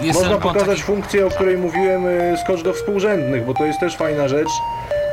Jest 0.00 0.20
Można 0.22 0.38
pokazać 0.38 0.66
taki- 0.68 0.82
funkcję, 0.82 1.26
o 1.26 1.30
której 1.30 1.58
mówiłem, 1.58 2.06
y, 2.06 2.36
skocz 2.44 2.62
do 2.62 2.72
współrzędnych, 2.72 3.46
bo 3.46 3.54
to 3.54 3.64
jest 3.64 3.80
też 3.80 3.96
fajna 3.96 4.28
rzecz, 4.28 4.48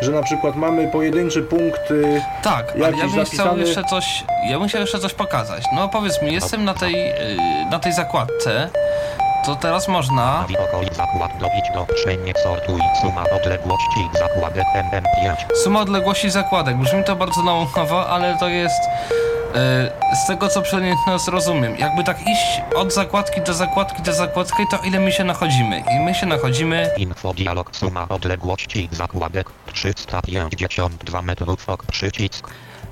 że 0.01 0.11
na 0.11 0.23
przykład 0.23 0.55
mamy 0.55 0.87
pojedynczy 0.87 1.41
punkt 1.41 1.91
y, 1.91 2.21
Tak, 2.43 2.71
ale 2.71 2.79
ja 2.79 2.91
bym 2.91 2.97
chciał 2.99 3.09
zapisany- 3.25 3.59
jeszcze 3.59 3.83
coś. 3.83 4.23
Ja 4.49 4.59
bym 4.59 4.67
chciał 4.67 4.81
jeszcze 4.81 4.99
coś 4.99 5.13
pokazać. 5.13 5.63
No 5.75 5.89
powiedz 5.89 6.21
mi, 6.21 6.33
jestem 6.33 6.65
na 6.65 6.73
tej, 6.73 6.95
na 7.71 7.79
tej 7.79 7.93
zakładce. 7.93 8.69
To 9.45 9.55
teraz 9.55 9.87
można. 9.87 10.45
Suma 13.01 13.23
odległości 13.31 14.09
zakładek 14.19 14.65
MM5. 14.75 15.35
Suma 15.63 15.79
odległości 15.81 16.29
zakładek. 16.29 16.77
Brzmi 16.77 17.03
to 17.03 17.15
bardzo 17.15 17.43
naukowo, 17.43 18.09
ale 18.09 18.37
to 18.37 18.49
jest. 18.49 18.81
yy, 20.11 20.15
z 20.15 20.27
tego 20.27 20.47
co 20.47 20.61
przynajmniej 20.61 20.95
zrozumiem, 21.25 21.77
jakby 21.77 22.03
tak 22.03 22.21
iść 22.21 22.61
od 22.75 22.93
zakładki 22.93 23.41
do 23.41 23.53
zakładki 23.53 24.01
do 24.01 24.13
zakładki, 24.13 24.63
to 24.71 24.77
ile 24.83 24.99
my 24.99 25.11
się 25.11 25.23
nachodzimy? 25.23 25.83
I 25.91 25.99
my 25.99 26.15
się 26.15 26.25
nachodzimy 26.25 26.89
Info 26.97 27.33
dialog 27.33 27.75
suma 27.75 28.07
odległości 28.09 28.89
zakładek 28.91 29.49
352 29.73 31.21
metrów 31.21 31.69
ok 31.69 31.85
przycisk. 31.85 32.49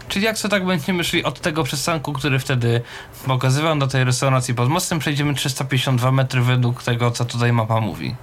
Czyli 0.09 0.25
jak 0.25 0.37
co 0.37 0.49
tak 0.49 0.65
będziemy 0.65 1.03
szli 1.03 1.23
od 1.23 1.39
tego 1.39 1.63
przystanku, 1.63 2.13
który 2.13 2.39
wtedy 2.39 2.81
pokazywał 3.25 3.79
do 3.79 3.87
tej 3.87 4.03
restauracji 4.03 4.55
pod 4.55 4.69
mostem, 4.69 4.99
przejdziemy 4.99 5.33
352 5.33 6.11
metry 6.11 6.41
według 6.41 6.83
tego, 6.83 7.11
co 7.11 7.25
tutaj 7.25 7.53
mapa 7.53 7.81
mówi. 7.81 8.15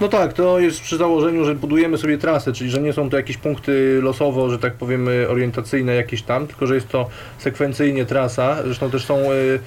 No 0.00 0.08
tak, 0.08 0.32
to 0.32 0.58
jest 0.58 0.80
przy 0.80 0.96
założeniu, 0.96 1.44
że 1.44 1.54
budujemy 1.54 1.98
sobie 1.98 2.18
trasę, 2.18 2.52
czyli 2.52 2.70
że 2.70 2.80
nie 2.80 2.92
są 2.92 3.10
to 3.10 3.16
jakieś 3.16 3.36
punkty 3.36 4.00
losowo, 4.02 4.50
że 4.50 4.58
tak 4.58 4.74
powiemy, 4.74 5.26
orientacyjne 5.28 5.94
jakieś 5.94 6.22
tam, 6.22 6.46
tylko 6.46 6.66
że 6.66 6.74
jest 6.74 6.88
to 6.88 7.08
sekwencyjnie 7.38 8.04
trasa. 8.06 8.62
Zresztą 8.64 8.90
też 8.90 9.04
są, 9.04 9.32
y, 9.32 9.58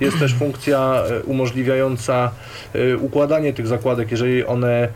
jest 0.00 0.18
też 0.18 0.34
funkcja 0.34 1.02
y, 1.20 1.22
umożliwiająca 1.22 2.30
y, 2.74 2.98
układanie 2.98 3.52
tych 3.52 3.66
zakładek, 3.66 4.10
jeżeli 4.10 4.44
one 4.44 4.88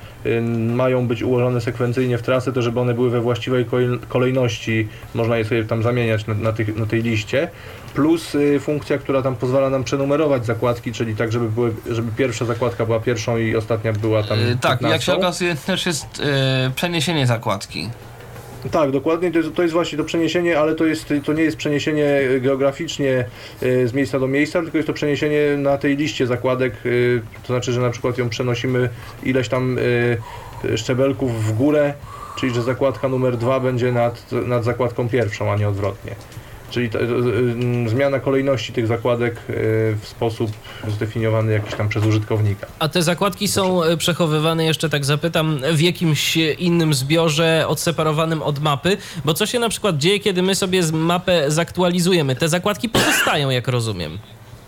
mają 0.74 1.06
być 1.06 1.22
ułożone 1.22 1.60
sekwencyjnie 1.60 2.18
w 2.18 2.22
trasę, 2.22 2.52
to 2.52 2.62
żeby 2.62 2.80
one 2.80 2.94
były 2.94 3.10
we 3.10 3.20
właściwej 3.20 3.66
kolej- 3.66 3.98
kolejności, 4.09 4.88
można 5.14 5.38
je 5.38 5.44
sobie 5.44 5.64
tam 5.64 5.82
zamieniać 5.82 6.26
na, 6.26 6.34
na, 6.34 6.52
tych, 6.52 6.76
na 6.76 6.86
tej 6.86 7.02
liście. 7.02 7.48
Plus 7.95 8.35
y, 8.35 8.61
funkcja, 8.61 8.99
która 8.99 9.23
tam 9.23 9.37
pozwala 9.37 9.71
nam 9.71 9.85
przenumerować 9.85 10.47
zakładki, 10.47 10.93
czyli 10.93 11.17
tak, 11.17 11.33
żeby, 11.33 11.49
były, 11.49 11.73
żeby 11.91 12.12
pierwsza 12.12 12.45
zakładka 12.45 12.87
była 12.87 13.01
pierwszą 13.01 13.37
i 13.37 13.57
ostatnia 13.57 13.93
była 13.93 14.23
tam. 14.23 14.39
Yy, 14.39 14.59
tak, 14.61 14.83
jak 14.83 15.03
się 15.03 15.12
15. 15.12 15.15
okazuje, 15.15 15.57
też 15.67 15.87
jest 15.87 16.19
yy, 16.19 16.25
przeniesienie 16.75 17.27
zakładki. 17.27 17.89
Tak, 18.71 18.91
dokładnie. 18.91 19.33
To 19.33 19.39
jest, 19.39 19.55
to 19.55 19.62
jest 19.62 19.75
właśnie 19.75 19.99
to 19.99 20.05
przeniesienie, 20.05 20.59
ale 20.59 20.75
to, 20.75 20.87
jest, 20.87 21.15
to 21.25 21.33
nie 21.33 21.43
jest 21.43 21.57
przeniesienie 21.57 22.21
geograficznie 22.41 23.25
e, 23.62 23.89
z 23.89 23.93
miejsca 23.93 24.19
do 24.19 24.27
miejsca, 24.27 24.62
tylko 24.62 24.79
jest 24.79 24.87
to 24.87 24.93
przeniesienie 24.93 25.57
na 25.57 25.79
tej 25.79 25.97
liście 25.97 26.27
zakładek. 26.27 26.75
To 27.43 27.47
znaczy, 27.47 27.73
że 27.73 27.81
na 27.81 27.91
przykład 27.91 28.19
ją 28.19 28.29
przenosimy 28.29 28.89
ileś 29.23 29.49
tam 29.49 29.79
szczebelków 30.77 31.45
w 31.45 31.53
górę, 31.53 31.95
czyli 32.37 32.55
że 32.55 32.62
zakładka 32.62 33.09
numer 33.09 33.37
dwa 33.37 33.61
będzie 33.61 33.93
nad, 33.93 34.33
nad 34.33 34.65
zakładką 34.65 35.09
pierwszą, 35.09 35.53
a 35.53 35.57
nie 35.57 35.69
odwrotnie. 35.69 36.15
Czyli 36.70 36.90
e, 36.94 37.01
e, 37.86 37.88
zmiana 37.88 38.20
kolejności 38.20 38.72
tych 38.72 38.86
zakładek 38.86 39.34
e, 39.34 39.52
w 40.01 40.01
sposób 40.05 40.51
zdefiniowany 40.88 41.52
jakiś 41.52 41.74
tam 41.74 41.88
przez 41.88 42.05
użytkownika. 42.05 42.66
A 42.78 42.88
te 42.88 43.02
zakładki 43.02 43.48
są 43.48 43.80
przechowywane, 43.98 44.64
jeszcze 44.64 44.88
tak 44.88 45.05
zapytam, 45.05 45.60
w 45.72 45.80
jakimś 45.80 46.36
innym 46.36 46.94
zbiorze 46.94 47.64
odseparowanym 47.68 48.42
od 48.42 48.59
mapy? 48.59 48.97
Bo 49.24 49.34
co 49.34 49.47
się 49.47 49.59
na 49.59 49.68
przykład 49.68 49.98
dzieje, 49.98 50.20
kiedy 50.20 50.42
my 50.42 50.55
sobie 50.55 50.82
mapę 50.92 51.51
zaktualizujemy? 51.51 52.36
Te 52.36 52.48
zakładki 52.48 52.88
pozostają, 52.88 53.51
jak 53.51 53.68
rozumiem. 53.68 54.18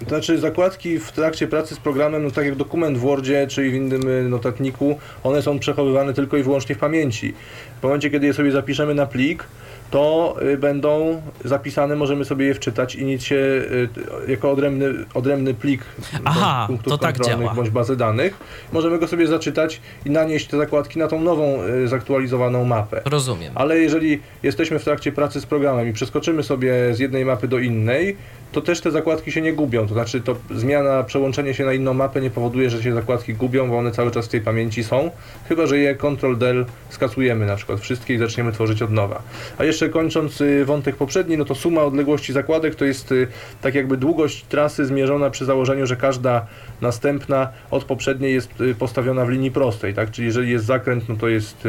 To 0.05 0.09
znaczy 0.09 0.39
zakładki 0.39 0.99
w 0.99 1.13
trakcie 1.13 1.47
pracy 1.47 1.75
z 1.75 1.79
programem, 1.79 2.25
no 2.25 2.31
tak 2.31 2.47
jak 2.47 2.57
dokument 2.57 2.99
w 2.99 3.01
Wordzie 3.01 3.47
czy 3.47 3.71
w 3.71 3.75
innym 3.75 4.31
notatniku, 4.31 4.99
one 5.23 5.43
są 5.43 5.59
przechowywane 5.59 6.15
tylko 6.15 6.37
i 6.37 6.43
wyłącznie 6.43 6.75
w 6.75 6.79
pamięci. 6.79 7.35
W 7.81 7.83
momencie, 7.83 8.11
kiedy 8.11 8.27
je 8.27 8.35
sobie 8.35 8.53
zapiszemy 8.53 8.95
na 8.95 9.07
plik, 9.07 9.45
to 9.93 10.37
y, 10.43 10.59
będą 10.59 11.23
zapisane, 11.45 11.97
możemy 11.97 12.25
sobie 12.25 12.47
je 12.47 12.55
wczytać 12.55 12.95
i 12.95 13.05
nic 13.05 13.23
się 13.23 13.37
y, 13.37 13.89
jako 14.29 14.51
odrębny, 14.51 14.95
odrębny 15.15 15.55
plik 15.55 15.83
Aha, 16.25 16.65
punktów 16.67 16.93
to 16.93 16.99
tak 16.99 17.15
kontrolnych 17.15 17.47
działa. 17.47 17.55
bądź 17.55 17.71
bazy 17.71 17.97
danych. 17.97 18.37
Możemy 18.73 18.99
go 18.99 19.09
sobie 19.09 19.27
zaczytać 19.27 19.81
i 20.05 20.11
nanieść 20.11 20.47
te 20.47 20.57
zakładki 20.57 20.99
na 20.99 21.09
tą 21.09 21.21
nową, 21.21 21.63
y, 21.85 21.89
zaktualizowaną 21.89 22.65
mapę. 22.65 23.03
Rozumiem. 23.05 23.53
Ale 23.55 23.79
jeżeli 23.79 24.21
jesteśmy 24.43 24.79
w 24.79 24.85
trakcie 24.85 25.13
pracy 25.13 25.41
z 25.41 25.47
programem 25.47 25.89
i 25.89 25.93
przeskoczymy 25.93 26.43
sobie 26.43 26.95
z 26.95 26.99
jednej 26.99 27.25
mapy 27.25 27.49
do 27.49 27.59
innej, 27.59 28.17
to 28.53 28.61
też 28.61 28.81
te 28.81 28.91
zakładki 28.91 29.33
się 29.33 29.41
nie 29.41 29.53
gubią. 29.53 29.87
To 29.89 29.95
znaczy, 29.95 30.21
to 30.21 30.37
zmiana, 30.51 31.03
przełączenie 31.03 31.55
się 31.55 31.65
na 31.65 31.73
inną 31.73 31.95
mapę 31.95 32.21
nie 32.21 32.31
powoduje, 32.31 32.71
że 32.71 32.83
się 32.83 32.95
zakładki 32.95 33.35
gubią, 33.35 33.69
bo 33.69 33.79
one 33.79 33.91
cały 33.91 34.11
czas 34.11 34.27
w 34.27 34.29
tej 34.29 34.41
pamięci 34.41 34.85
są. 34.85 35.11
Chyba, 35.49 35.67
że 35.67 35.79
je 35.79 35.95
Ctrl-Del 35.95 36.65
skasujemy 36.91 37.47
na 37.47 37.57
przykład 37.57 37.81
wszystkie 37.81 38.15
i 38.15 38.19
zaczniemy 38.19 38.53
tworzyć 38.53 38.83
od 38.83 38.91
nowa. 38.91 39.23
A 39.59 39.65
jeszcze 39.65 39.89
kończąc 39.89 40.41
y, 40.41 40.65
wątek 40.65 40.97
poprzedni, 40.97 41.39
no 41.39 41.45
to 41.45 41.55
suma 41.55 41.83
odległości 41.83 42.33
zakładek 42.33 42.75
to 42.75 42.85
jest 42.85 43.13
y, 43.13 43.27
tak 43.63 43.75
jakby 43.75 43.97
długość 43.97 44.45
trasy 44.49 44.87
zmierzona 44.87 45.31
przy 45.31 45.45
założeniu, 45.45 45.87
że 45.87 45.97
każda 45.97 46.47
następna 46.81 47.49
od 47.71 47.85
poprzedniej 47.85 48.35
jest 48.35 48.61
y, 48.61 48.75
postawiona 48.75 49.25
w 49.25 49.31
linii 49.31 49.51
prostej, 49.51 49.95
tak? 49.95 50.11
Czyli 50.11 50.27
jeżeli 50.27 50.51
jest 50.51 50.65
zakręt, 50.65 51.09
no 51.09 51.17
to 51.17 51.29
jest 51.29 51.69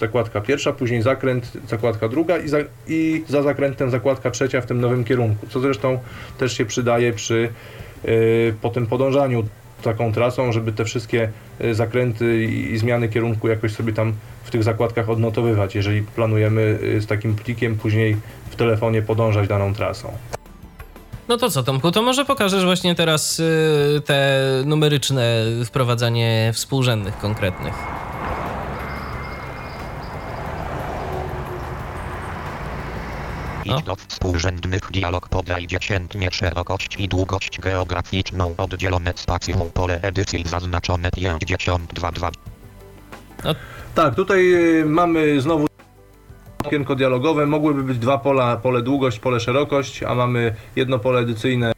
zakładka 0.00 0.40
pierwsza, 0.40 0.72
później 0.72 1.02
zakręt, 1.02 1.52
zakładka 1.68 2.08
druga 2.08 2.38
i 2.38 2.48
za, 2.48 2.58
i 2.88 3.24
za 3.28 3.42
zakrętem 3.42 3.90
zakładka 3.90 4.30
trzecia 4.30 4.60
w 4.60 4.66
tym 4.66 4.80
nowym 4.80 5.04
kierunku, 5.04 5.46
co 5.46 5.60
zresztą 5.60 5.98
też 6.38 6.56
się 6.56 6.64
przydaje 6.64 7.12
przy 7.12 7.48
y, 8.04 8.54
potem 8.62 8.86
podążaniu 8.86 9.44
taką 9.82 10.12
trasą, 10.12 10.52
żeby 10.52 10.72
te 10.72 10.84
wszystkie 10.84 11.28
y, 11.64 11.74
zakręty 11.74 12.44
i, 12.44 12.78
zmiany 12.78 13.08
kierunku 13.08 13.48
jakoś 13.48 13.72
sobie 13.72 13.92
tam 13.92 14.12
w 14.44 14.50
tych 14.50 14.62
zakładkach 14.62 15.10
odnotowywać, 15.10 15.74
jeżeli 15.74 16.02
planujemy 16.02 16.78
y, 16.82 17.00
z 17.00 17.06
takim 17.06 17.36
plikiem 17.36 17.76
później 17.76 18.16
w 18.50 18.56
telefonie 18.56 19.02
podążać 19.02 19.48
daną 19.48 19.74
trasą. 19.74 20.12
No 21.28 21.36
to 21.36 21.50
co, 21.50 21.62
Tomku, 21.62 21.90
to 21.90 22.02
może 22.02 22.24
pokażesz 22.24 22.64
właśnie 22.64 22.94
teraz 22.94 23.42
te 24.04 24.40
numeryczne 24.64 25.44
wprowadzanie 25.64 26.50
współrzędnych 26.54 27.18
konkretnych. 27.18 27.74
Idź 33.78 33.82
do 33.82 33.96
współrzędnych 33.96 34.90
dialog 34.90 35.28
podaj 35.28 35.66
dziesiętnie 35.66 36.30
szerokość 36.30 36.96
i 36.98 37.08
długość 37.08 37.60
geograficzną 37.60 38.54
oddzielone 38.58 39.12
spacją 39.16 39.70
pole 39.74 40.00
edycji 40.02 40.44
zaznaczone 40.46 41.10
52. 41.10 42.30
Tak, 43.94 44.14
tutaj 44.14 44.54
y, 44.80 44.84
mamy 44.86 45.40
znowu 45.40 45.66
okienko 46.64 46.94
dialogowe. 46.94 47.46
Mogłyby 47.46 47.82
być 47.82 47.98
dwa 47.98 48.18
pola, 48.18 48.56
pole 48.56 48.82
długość, 48.82 49.18
pole 49.18 49.40
szerokość, 49.40 50.02
a 50.02 50.14
mamy 50.14 50.54
jedno 50.76 50.98
pole 50.98 51.20
edycyjne, 51.20 51.72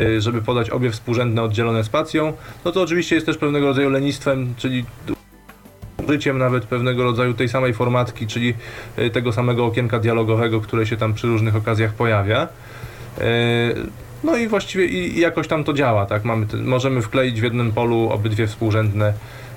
y, 0.00 0.20
żeby 0.20 0.42
podać 0.42 0.70
obie 0.70 0.90
współrzędne 0.90 1.42
oddzielone 1.42 1.84
spacją. 1.84 2.32
No 2.64 2.72
to 2.72 2.82
oczywiście 2.82 3.14
jest 3.14 3.26
też 3.26 3.38
pewnego 3.38 3.66
rodzaju 3.66 3.90
lenistwem, 3.90 4.54
czyli 4.56 4.84
użyciem 6.08 6.38
nawet 6.38 6.64
pewnego 6.64 7.04
rodzaju 7.04 7.34
tej 7.34 7.48
samej 7.48 7.74
formatki, 7.74 8.26
czyli 8.26 8.54
y, 8.98 9.10
tego 9.10 9.32
samego 9.32 9.66
okienka 9.66 9.98
dialogowego, 9.98 10.60
które 10.60 10.86
się 10.86 10.96
tam 10.96 11.14
przy 11.14 11.26
różnych 11.26 11.56
okazjach 11.56 11.92
pojawia. 11.92 12.48
Y, 13.18 13.22
No 14.24 14.36
i 14.36 14.48
właściwie 14.48 14.86
i 14.86 15.20
jakoś 15.20 15.48
tam 15.48 15.64
to 15.64 15.72
działa, 15.72 16.06
tak? 16.06 16.24
Mamy 16.24 16.46
możemy 16.62 17.02
wkleić 17.02 17.40
w 17.40 17.44
jednym 17.44 17.72
polu 17.72 18.10
obydwie 18.12 18.46
współrzędne 18.46 19.12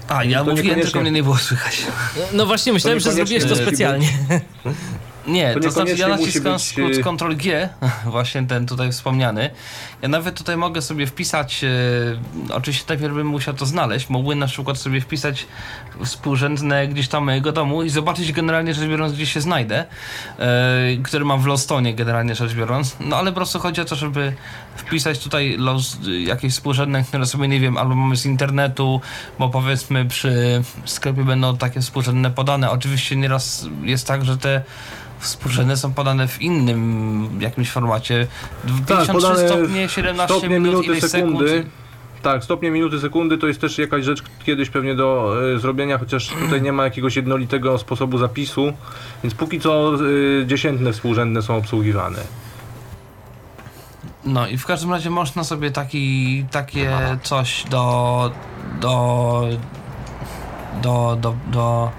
A, 0.07 0.23
ja 0.23 0.43
To 0.43 0.51
mówiłem, 0.51 0.81
tylko 0.81 1.01
mnie 1.01 1.11
nie 1.11 1.23
było 1.23 1.37
słychać. 1.37 1.87
No 2.33 2.45
właśnie, 2.45 2.73
myślałem, 2.73 2.99
że 2.99 3.11
zrobiłeś 3.11 3.45
to 3.45 3.55
specjalnie. 3.55 4.07
Nie, 5.29 5.53
To 5.53 5.59
to, 5.59 5.71
znaczy 5.71 5.95
ja 5.97 6.07
naciskam 6.07 6.53
być, 6.53 6.63
skrót 6.63 6.91
y- 6.91 7.03
Ctrl 7.03 7.35
G, 7.35 7.69
właśnie 8.05 8.43
ten 8.43 8.65
tutaj 8.65 8.91
wspomniany. 8.91 9.49
Ja 10.01 10.09
nawet 10.09 10.37
tutaj 10.37 10.57
mogę 10.57 10.81
sobie 10.81 11.07
wpisać, 11.07 11.63
e, 11.63 12.53
oczywiście 12.53 12.85
najpierw 12.89 13.13
bym 13.13 13.27
musiał 13.27 13.53
to 13.53 13.65
znaleźć, 13.65 14.09
mógłbym 14.09 14.39
na 14.39 14.47
przykład 14.47 14.77
sobie 14.77 15.01
wpisać 15.01 15.45
współrzędne 16.05 16.87
gdzieś 16.87 17.07
tam 17.07 17.25
mojego 17.25 17.51
domu 17.51 17.83
i 17.83 17.89
zobaczyć 17.89 18.31
generalnie 18.31 18.73
rzecz 18.73 18.89
biorąc, 18.89 19.13
gdzie 19.13 19.25
się 19.25 19.41
znajdę, 19.41 19.85
e, 20.39 20.97
który 21.03 21.25
mam 21.25 21.41
w 21.41 21.45
Lostonie 21.45 21.93
generalnie 21.95 22.35
rzecz 22.35 22.53
biorąc. 22.53 22.95
No 22.99 23.17
ale 23.17 23.31
po 23.31 23.35
prostu 23.35 23.59
chodzi 23.59 23.81
o 23.81 23.85
to, 23.85 23.95
żeby 23.95 24.33
wpisać 24.75 25.19
tutaj 25.19 25.55
los, 25.57 25.97
jakieś 26.25 26.53
współrzędne, 26.53 27.03
które 27.03 27.25
sobie 27.25 27.47
nie 27.47 27.59
wiem, 27.59 27.77
albo 27.77 27.95
mamy 27.95 28.17
z 28.17 28.25
internetu, 28.25 29.01
bo 29.39 29.49
powiedzmy 29.49 30.05
przy 30.05 30.61
sklepie 30.85 31.23
będą 31.23 31.57
takie 31.57 31.81
współrzędne 31.81 32.31
podane. 32.31 32.71
Oczywiście 32.71 33.15
nieraz 33.15 33.67
jest 33.83 34.07
tak, 34.07 34.25
że 34.25 34.37
te 34.37 34.61
współrzędne 35.19 35.77
są 35.77 35.93
podane 35.93 36.27
w 36.27 36.41
innym 36.41 37.29
jakimś 37.41 37.71
formacie. 37.71 38.27
53 38.87 39.07
Tak, 39.07 39.15
podane 39.15 39.47
stopnie, 39.47 39.89
17 39.89 40.33
stopnie, 40.37 40.59
minut, 40.59 40.81
minuty, 40.87 41.09
sekundy. 41.09 41.49
sekund. 41.49 41.69
Tak, 42.21 42.43
stopnie, 42.43 42.71
minuty, 42.71 42.99
sekundy 42.99 43.37
to 43.37 43.47
jest 43.47 43.61
też 43.61 43.77
jakaś 43.77 44.05
rzecz 44.05 44.23
kiedyś 44.45 44.69
pewnie 44.69 44.95
do 44.95 45.35
e, 45.55 45.59
zrobienia, 45.59 45.97
chociaż 45.97 46.27
tutaj 46.27 46.61
nie 46.61 46.71
ma 46.73 46.83
jakiegoś 46.83 47.15
jednolitego 47.15 47.77
sposobu 47.77 48.17
zapisu, 48.17 48.73
więc 49.23 49.33
póki 49.35 49.59
co 49.59 49.91
e, 49.95 49.97
dziesiętne 50.45 50.93
współrzędne 50.93 51.41
są 51.41 51.55
obsługiwane. 51.57 52.19
No 54.25 54.47
i 54.47 54.57
w 54.57 54.65
każdym 54.65 54.91
razie 54.91 55.09
można 55.09 55.43
sobie 55.43 55.71
taki, 55.71 56.45
takie 56.51 56.97
coś 57.23 57.63
do, 57.69 58.31
do, 58.81 59.43
do, 60.81 61.17
do, 61.21 61.35
do, 61.51 61.91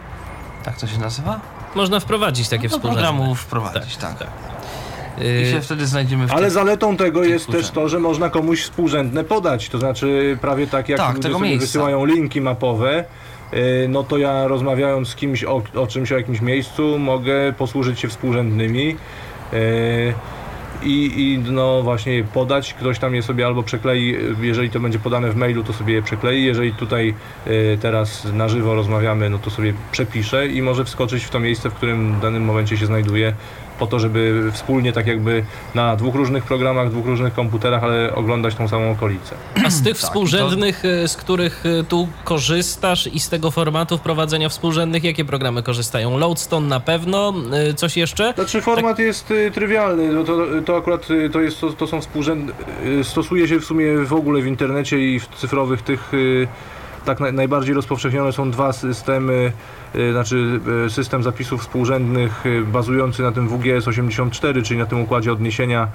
tak 0.64 0.80
to 0.80 0.86
się 0.86 0.98
nazywa? 0.98 1.40
Można 1.74 2.00
wprowadzić 2.00 2.48
takie 2.48 2.68
Do 2.68 2.76
współrzędne. 2.76 3.08
programu 3.08 3.34
wprowadzić, 3.34 3.96
tak. 3.96 4.14
I 5.18 5.22
Y, 5.24 5.50
się 5.52 5.60
wtedy 5.60 5.86
znajdziemy 5.86 6.26
w 6.26 6.32
Ale 6.32 6.50
zaletą 6.50 6.96
tego 6.96 7.24
jest 7.24 7.46
też 7.50 7.70
to, 7.70 7.88
że 7.88 7.98
można 8.00 8.30
komuś 8.30 8.62
współrzędne 8.62 9.24
podać, 9.24 9.68
to 9.68 9.78
znaczy 9.78 10.38
prawie 10.40 10.66
tak 10.66 10.88
jak 10.88 10.98
Tak, 10.98 11.24
ludzie 11.28 11.58
wysyłają 11.58 12.04
linki 12.04 12.40
mapowe, 12.40 13.04
e, 13.52 13.56
no 13.88 14.02
to 14.02 14.18
ja 14.18 14.48
rozmawiając 14.48 15.08
z 15.08 15.14
kimś 15.14 15.44
o, 15.44 15.62
o 15.74 15.86
czymś, 15.86 16.12
o 16.12 16.16
jakimś 16.16 16.40
miejscu, 16.40 16.98
mogę 16.98 17.52
posłużyć 17.58 18.00
się 18.00 18.08
współrzędnymi. 18.08 18.96
e, 19.52 19.56
I, 20.82 21.22
I 21.22 21.38
no 21.52 21.82
właśnie 21.82 22.24
podać, 22.24 22.74
ktoś 22.74 22.98
tam 22.98 23.14
je 23.14 23.22
sobie 23.22 23.46
albo 23.46 23.62
przeklei, 23.62 24.16
jeżeli 24.40 24.70
to 24.70 24.80
będzie 24.80 24.98
podane 24.98 25.30
w 25.30 25.36
mailu, 25.36 25.64
to 25.64 25.72
sobie 25.72 25.94
je 25.94 26.02
przeklei, 26.02 26.44
jeżeli 26.44 26.72
tutaj 26.72 27.14
e, 27.46 27.76
teraz 27.78 28.24
na 28.32 28.48
żywo 28.48 28.74
rozmawiamy, 28.74 29.30
no 29.30 29.38
to 29.38 29.50
sobie 29.50 29.74
przepisze 29.92 30.46
i 30.46 30.62
może 30.62 30.84
wskoczyć 30.84 31.24
w 31.24 31.30
to 31.30 31.40
miejsce, 31.40 31.70
w 31.70 31.74
którym 31.74 32.14
w 32.14 32.20
danym 32.20 32.44
momencie 32.44 32.76
się 32.76 32.86
znajduje, 32.86 33.34
po 33.80 33.86
to, 33.86 33.98
żeby 33.98 34.50
wspólnie 34.52 34.92
tak 34.92 35.06
jakby 35.06 35.44
na 35.74 35.96
dwóch 35.96 36.14
różnych 36.14 36.44
programach, 36.44 36.90
dwóch 36.90 37.06
różnych 37.06 37.34
komputerach, 37.34 37.84
ale 37.84 38.14
oglądać 38.14 38.54
tą 38.54 38.68
samą 38.68 38.90
okolicę. 38.90 39.34
A 39.64 39.70
z 39.70 39.82
tych 39.82 39.92
Tak, 39.92 40.02
współrzędnych, 40.02 40.84
y, 40.84 41.08
z 41.08 41.16
których 41.16 41.66
y, 41.66 41.84
tu 41.84 42.08
korzystasz 42.24 43.06
i 43.06 43.20
z 43.20 43.28
tego 43.28 43.50
formatu 43.50 43.98
wprowadzenia 43.98 44.48
współrzędnych, 44.48 45.04
jakie 45.04 45.24
programy 45.24 45.62
korzystają? 45.62 46.18
Loadstone 46.18 46.68
na 46.68 46.80
pewno, 46.80 47.34
y, 47.70 47.74
coś 47.74 47.96
jeszcze? 47.96 48.32
Znaczy 48.34 48.60
format 48.60 48.98
jest 48.98 49.30
y, 49.30 49.50
trywialny, 49.50 50.12
no 50.12 50.24
to, 50.24 50.36
to 50.66 50.76
akurat 50.76 51.08
to, 51.32 51.40
jest, 51.40 51.60
to, 51.60 51.72
to 51.72 51.86
są 51.86 52.00
współrzędne, 52.00 52.52
stosuje 53.02 53.48
się 53.48 53.60
w 53.60 53.64
sumie 53.64 53.98
w 54.04 54.12
ogóle 54.12 54.42
w 54.42 54.46
internecie 54.46 54.98
i 55.14 55.20
w 55.20 55.28
cyfrowych 55.28 55.82
tych 55.82 56.12
tak 57.04 57.20
naj, 57.20 57.32
najbardziej 57.32 57.74
rozpowszechnione 57.74 58.32
są 58.32 58.50
dwa 58.50 58.72
systemy, 58.72 59.52
znaczy 60.12 60.60
y, 60.86 60.90
system 60.90 61.22
zapisów 61.22 61.60
współrzędnych 61.60 62.46
y, 62.46 62.62
bazujący 62.64 63.22
na 63.22 63.32
tym 63.32 63.48
WGS84, 63.48 64.62
czyli 64.62 64.80
na 64.80 64.86
tym 64.86 65.00
układzie 65.00 65.32
odniesienia 65.32 65.88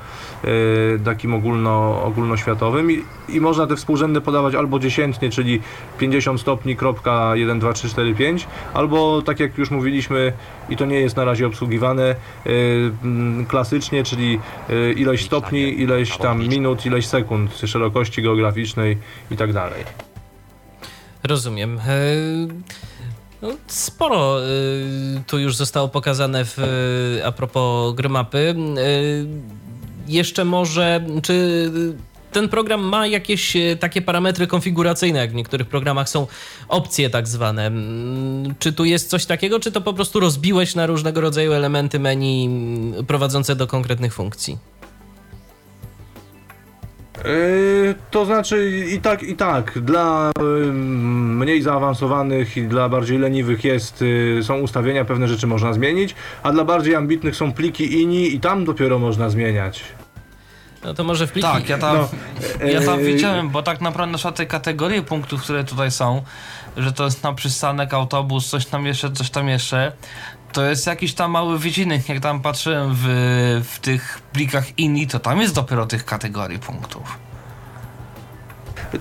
y, 0.46 1.00
takim 1.06 1.34
ogólno, 1.34 2.04
ogólnoświatowym 2.04 2.92
I, 2.92 3.04
i 3.30 3.42
można 3.42 3.68
te 3.68 3.76
współrzędne 3.76 4.22
podawać 4.22 4.56
albo 4.56 4.80
dziesiętnie, 4.80 5.30
czyli 5.30 5.62
50 5.98 6.42
stopni, 6.42 6.76
kropka 6.76 7.36
1, 7.36 7.60
2, 7.60 7.74
3, 7.74 7.90
4, 7.90 8.16
5, 8.16 8.48
albo 8.74 9.22
tak 9.22 9.40
jak 9.40 9.58
już 9.58 9.72
mówiliśmy 9.72 10.34
i 10.70 10.78
to 10.78 10.86
nie 10.86 11.00
jest 11.00 11.16
na 11.16 11.26
razie 11.26 11.48
obsługiwane 11.48 12.16
y, 12.46 12.92
mm, 13.04 13.46
klasycznie, 13.46 14.04
czyli 14.04 14.40
y, 14.70 14.94
ilość 14.94 15.26
stopni, 15.26 15.82
ileś 15.82 16.18
tam 16.18 16.48
minut, 16.48 16.86
ileś 16.86 17.08
sekund 17.08 17.58
szerokości 17.66 18.22
geograficznej 18.22 18.98
i 19.32 19.38
tak 19.38 19.54
dalej. 19.54 19.84
Rozumiem. 21.24 21.80
No, 23.42 23.50
sporo 23.68 24.42
e, 24.42 24.46
tu 25.28 25.40
już 25.40 25.56
zostało 25.56 25.88
pokazane 25.88 26.46
w, 26.46 26.60
e, 26.60 27.26
a 27.26 27.32
propos 27.32 27.96
gry 27.96 28.10
mapy. 28.10 28.56
E, 28.78 28.82
Jeszcze 30.08 30.46
może, 30.46 31.06
czy 31.24 31.72
ten 32.32 32.50
program 32.50 32.82
ma 32.82 33.08
jakieś 33.08 33.54
takie 33.80 34.02
parametry 34.02 34.48
konfiguracyjne, 34.48 35.20
jak 35.20 35.32
w 35.32 35.36
niektórych 35.36 35.68
programach 35.68 36.10
są 36.10 36.28
opcje 36.68 37.10
tak 37.10 37.28
zwane. 37.28 37.66
Mm, 37.68 38.56
Czy 38.60 38.74
tu 38.74 38.86
jest 38.86 39.10
coś 39.10 39.26
takiego, 39.26 39.60
czy 39.60 39.72
to 39.72 39.82
po 39.82 39.94
prostu 39.94 40.20
rozbiłeś 40.20 40.76
na 40.76 40.86
różnego 40.86 41.22
rodzaju 41.22 41.54
elementy 41.54 42.00
menu 42.00 42.46
mm, 42.46 43.06
prowadzące 43.06 43.56
do 43.56 43.68
konkretnych 43.68 44.14
funkcji? 44.14 44.58
Yy, 47.26 47.96
to 48.12 48.26
znaczy 48.26 48.86
i 48.96 49.02
tak, 49.02 49.24
i 49.24 49.36
tak. 49.36 49.80
Dla 49.80 50.32
yy, 50.40 50.74
mniej 50.74 51.62
zaawansowanych 51.62 52.58
i 52.58 52.64
dla 52.64 52.90
bardziej 52.90 53.18
leniwych 53.18 53.64
jest, 53.64 54.02
yy, 54.02 54.44
są 54.44 54.60
ustawienia, 54.60 55.06
pewne 55.06 55.28
rzeczy 55.28 55.48
można 55.48 55.74
zmienić, 55.74 56.16
a 56.44 56.52
dla 56.52 56.66
bardziej 56.66 56.96
ambitnych 56.96 57.36
są 57.36 57.54
pliki 57.54 58.02
INI 58.02 58.36
i 58.36 58.40
tam 58.40 58.66
dopiero 58.66 59.00
można 59.00 59.30
zmieniać. 59.30 59.84
No 60.84 60.94
to 60.94 61.04
może 61.04 61.28
w 61.28 61.32
pliki... 61.32 61.48
Tak, 61.48 61.70
ja 61.70 61.78
tam, 61.78 61.98
No, 61.98 62.66
ja 62.66 62.82
tam 62.82 63.00
yy, 63.00 63.06
widziałem, 63.06 63.50
bo 63.50 63.64
tak 63.64 63.82
naprawdę 63.82 64.18
na 64.24 64.32
te 64.32 64.46
kategorie 64.46 65.02
punktów, 65.02 65.42
które 65.42 65.64
tutaj 65.64 65.92
są, 65.92 66.22
że 66.78 66.94
to 66.94 67.06
jest 67.06 67.24
na 67.24 67.34
przystanek, 67.34 67.94
autobus, 67.94 68.50
coś 68.50 68.66
tam 68.66 68.86
jeszcze, 68.86 69.12
coś 69.12 69.30
tam 69.30 69.48
jeszcze, 69.48 69.92
to 70.56 70.66
jest 70.66 70.88
jakiś 70.88 71.14
tam 71.14 71.32
mały 71.32 71.60
wycinek, 71.60 72.10
jak 72.10 72.20
tam 72.20 72.42
patrzyłem 72.42 72.92
w, 72.94 73.06
w 73.70 73.80
tych 73.80 74.22
plikach 74.34 74.80
INI, 74.80 75.08
to 75.08 75.20
tam 75.20 75.42
jest 75.42 75.56
dopiero 75.56 75.86
tych 75.86 76.06
kategorii 76.06 76.60
punktów. 76.60 77.25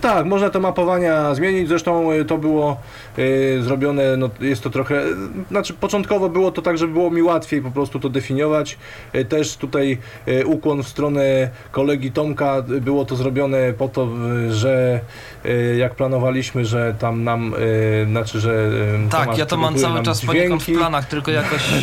Tak, 0.01 0.27
można 0.27 0.51
te 0.51 0.61
mapowania 0.61 1.35
zmienić, 1.35 1.69
zresztą 1.69 2.13
y, 2.13 2.25
to 2.25 2.39
było 2.39 2.77
y, 3.19 3.59
zrobione, 3.63 4.17
no 4.17 4.31
jest 4.41 4.63
to 4.63 4.71
trochę, 4.71 5.03
znaczy 5.51 5.75
początkowo 5.75 6.29
było 6.29 6.51
to 6.51 6.63
tak, 6.63 6.79
żeby 6.79 6.93
było 6.93 7.11
mi 7.11 7.23
łatwiej 7.23 7.63
po 7.63 7.71
prostu 7.71 8.01
to 8.01 8.09
definiować. 8.09 8.79
Y, 9.15 9.25
też 9.25 9.57
tutaj 9.57 9.99
y, 10.29 10.47
ukłon 10.47 10.83
w 10.83 10.89
stronę 10.89 11.51
kolegi 11.71 12.13
Tomka, 12.13 12.63
y, 12.71 12.81
było 12.81 13.05
to 13.05 13.17
zrobione 13.17 13.73
po 13.73 13.89
to, 13.89 14.09
że 14.51 15.01
y, 15.47 15.77
jak 15.79 15.95
planowaliśmy, 15.95 16.65
że 16.65 16.95
tam 16.99 17.25
nam, 17.25 17.55
znaczy, 18.11 18.41
że 18.41 18.69
Tak, 19.11 19.21
Tomasz 19.25 19.39
ja 19.39 19.47
to 19.47 19.57
mam 19.57 19.75
cały 19.75 20.03
czas 20.03 20.25
poniekąd 20.27 20.63
w 20.63 20.65
dźwięki. 20.65 20.81
planach, 20.81 21.09
tylko 21.09 21.31
jakoś, 21.31 21.63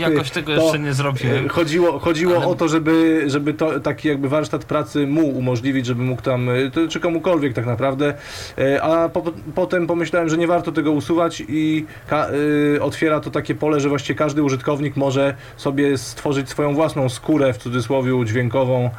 jakoś 0.00 0.30
tego 0.30 0.52
jeszcze 0.52 0.78
nie 0.78 0.92
zrobiłem. 0.92 1.48
Chodziło, 1.48 1.98
chodziło 1.98 2.36
Ale- 2.36 2.46
o 2.46 2.54
to, 2.54 2.68
żeby, 2.68 3.24
żeby 3.26 3.54
to, 3.54 3.80
taki 3.80 4.08
jakby 4.08 4.28
warsztat 4.28 4.64
pracy 4.64 5.06
mu 5.06 5.28
umożliwić, 5.28 5.86
żeby 5.86 6.02
mógł 6.02 6.22
tam, 6.22 6.48
to, 6.72 6.88
czy 6.88 7.00
komukolwiek 7.00 7.41
tak 7.50 7.66
naprawdę, 7.66 8.14
E, 8.58 8.82
a 8.82 9.08
po, 9.08 9.22
potem 9.54 9.86
pomyślałem, 9.86 10.28
że 10.28 10.38
nie 10.38 10.46
warto 10.46 10.72
tego 10.72 10.92
usuwać 10.92 11.42
i 11.48 11.86
e, 12.12 12.82
otwiera 12.82 13.20
to 13.20 13.30
takie 13.30 13.54
pole, 13.54 13.80
że 13.80 13.88
właściwie 13.88 14.18
każdy 14.18 14.42
użytkownik 14.42 14.96
może 14.96 15.34
sobie 15.56 15.98
stworzyć 15.98 16.48
swoją 16.48 16.74
własną 16.74 17.08
skórę, 17.08 17.52
w 17.52 17.58
cudzysłowie 17.58 18.24
dźwiękową, 18.24 18.90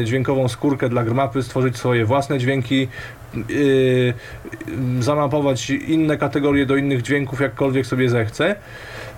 e, 0.00 0.04
dźwiękową 0.04 0.48
skórkę 0.48 0.88
dla 0.88 1.04
Grmapy, 1.04 1.42
stworzyć 1.42 1.76
swoje 1.76 2.04
własne 2.04 2.38
dźwięki, 2.38 2.88
zamapować 5.00 5.70
inne 5.70 6.16
kategorie 6.16 6.66
do 6.66 6.76
innych 6.76 7.02
dźwięków, 7.02 7.40
jakkolwiek 7.40 7.86
sobie 7.86 8.10
zechce. 8.10 8.56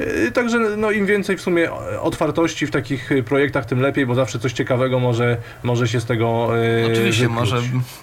Y, 0.01 0.33
Także 0.33 0.59
no, 0.59 0.91
im 0.91 1.07
więcej 1.07 1.37
w 1.37 1.41
sumie 1.41 1.73
otwartości 2.01 2.67
w 2.67 2.71
takich 2.71 3.13
y, 3.13 3.23
projektach, 3.23 3.67
tym 3.67 3.81
lepiej, 3.81 4.07
bo 4.07 4.15
zawsze 4.15 4.39
coś 4.39 4.53
ciekawego 4.53 5.01
może, 5.01 5.37
może 5.63 5.89
się 5.89 6.01
z 6.01 6.05
tego 6.05 6.59
y, 6.59 6.87
Oczywiście, 6.93 7.29
może, 7.29 7.57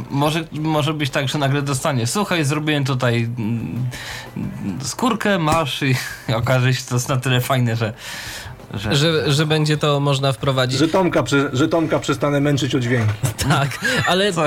może, 0.09 0.43
może 0.51 0.93
być 0.93 1.09
tak, 1.09 1.29
że 1.29 1.37
nagle 1.37 1.61
dostanie. 1.61 2.07
Słuchaj, 2.07 2.43
zrobiłem 2.43 2.85
tutaj 2.85 3.29
mm, 3.37 3.89
skórkę, 4.81 5.39
masz 5.39 5.83
i 5.83 5.95
okaże 6.33 6.73
się 6.73 6.83
to 6.89 6.95
jest 6.95 7.09
na 7.09 7.17
tyle 7.17 7.41
fajne, 7.41 7.75
że. 7.75 7.93
Że, 8.75 8.95
Że, 8.95 9.33
że 9.33 9.45
będzie 9.45 9.77
to 9.77 9.99
można 9.99 10.31
wprowadzić. 10.31 10.79
Że 10.79 10.87
Tomka, 10.87 11.23
przy- 11.23 11.49
że 11.53 11.67
Tomka 11.67 11.99
przestanę 11.99 12.41
męczyć 12.41 12.75
o 12.75 12.79
dźwięki. 12.79 13.13
Tak, 13.49 13.79
ale 14.07 14.31
w 14.31 14.37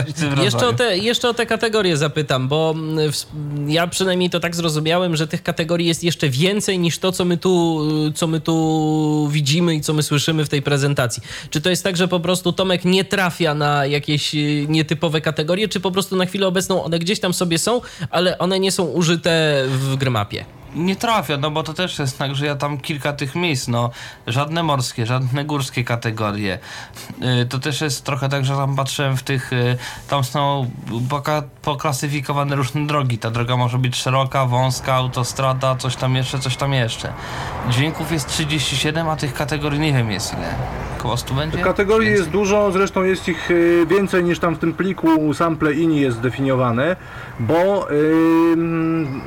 jeszcze 0.43 0.67
o, 0.69 0.73
te, 0.73 0.99
jeszcze 0.99 1.29
o 1.29 1.35
te 1.35 1.47
kategorie 1.47 1.97
zapytam, 1.97 2.49
bo 2.49 2.75
mm, 2.77 2.97
ws- 3.11 3.27
ja 3.67 3.87
przynajmniej 3.87 4.31
to 4.31 4.41
tak 4.41 4.57
zrozumiałem, 4.57 5.17
że 5.17 5.27
tych 5.29 5.43
kategorii 5.43 5.87
jest 5.87 6.05
jeszcze 6.05 6.29
więcej 6.29 6.79
niż 6.79 6.99
to, 6.99 7.13
co 7.13 7.25
my 7.25 7.37
tu, 7.37 7.81
co 8.15 8.27
my 8.27 8.41
tu 8.41 9.29
widzimy 9.33 9.75
i 9.75 9.81
co 9.81 9.93
my 9.95 10.03
słyszymy 10.03 10.45
w 10.45 10.49
tej 10.49 10.63
prezentacji. 10.63 11.23
Czy 11.51 11.61
to 11.61 11.71
jest 11.71 11.85
tak, 11.85 11.97
że 11.97 12.09
po 12.09 12.21
prostu 12.21 12.53
Tomek 12.53 12.85
nie 12.85 13.05
trafia 13.05 13.55
na 13.55 13.87
jakieś 13.87 14.35
y, 14.35 14.67
nietypowe 14.69 15.21
kategorie, 15.21 15.69
czy 15.69 15.81
po 15.81 15.91
prostu 15.91 16.17
na 16.17 16.27
chwilę 16.27 16.47
obecną 16.47 16.85
one 16.85 16.99
gdzieś 16.99 17.21
tam 17.21 17.35
sobie 17.35 17.59
są, 17.59 17.81
ale 18.11 18.39
one 18.39 18.61
nie 18.61 18.73
są 18.73 18.85
użyte 18.85 19.65
w 19.69 19.97
Grmapie? 19.97 20.45
Nie 20.79 20.97
trafia, 20.97 21.37
no 21.37 21.51
bo 21.51 21.63
to 21.63 21.75
też 21.75 21.99
jest 21.99 22.19
tak, 22.19 22.35
że 22.35 22.47
ja 22.47 22.57
tam 22.57 22.79
kilka 22.79 23.13
tych 23.13 23.35
miejsc, 23.35 23.69
no 23.69 23.91
żadne 24.27 24.63
morskie, 24.63 25.07
żadne 25.07 25.45
górskie 25.45 25.85
kategorie. 25.85 26.59
Y, 27.43 27.47
To 27.47 27.59
też 27.59 27.81
jest 27.81 28.05
trochę 28.05 28.29
tak, 28.29 28.45
że 28.45 28.55
tam 28.57 28.77
patrzyłem 28.77 29.17
w 29.17 29.23
tych, 29.23 29.53
y, 29.53 29.77
tam 30.09 30.25
są 30.25 30.71
poka- 31.09 31.43
poklasyfikowane 31.63 32.57
różne 32.57 32.87
drogi. 32.87 33.19
Ta 33.19 33.31
droga 33.31 33.57
może 33.57 33.79
być 33.79 33.97
szeroka, 33.97 34.47
wąska, 34.47 34.95
autostrada, 34.95 35.77
coś 35.77 35.97
tam 35.97 36.15
jeszcze, 36.17 36.39
coś 36.39 36.57
tam 36.57 36.73
jeszcze. 36.73 37.13
Dźwięków 37.71 38.13
jest 38.13 38.29
37, 38.29 39.09
a 39.09 39.17
tych 39.17 39.35
kategorii 39.35 39.81
nie 39.81 39.93
wiem 39.93 40.11
jest 40.11 40.33
ile. 40.33 40.55
Koło 40.99 41.17
100 41.17 41.35
będzie? 41.35 41.59
Kategorii 41.59 42.11
jest 42.11 42.31
dużo, 42.31 42.73
zresztą 42.73 43.03
jest 43.03 43.29
ich 43.29 43.51
y, 43.51 43.87
więcej 43.89 44.25
niż 44.25 44.39
tam 44.39 44.55
w 44.55 44.59
tym 44.59 44.75
pliku 44.75 45.35
sample 45.35 45.73
ini 45.75 46.01
jest 46.01 46.17
zdefiniowane, 46.17 46.97
bo 47.41 47.89
ym, 48.53 49.21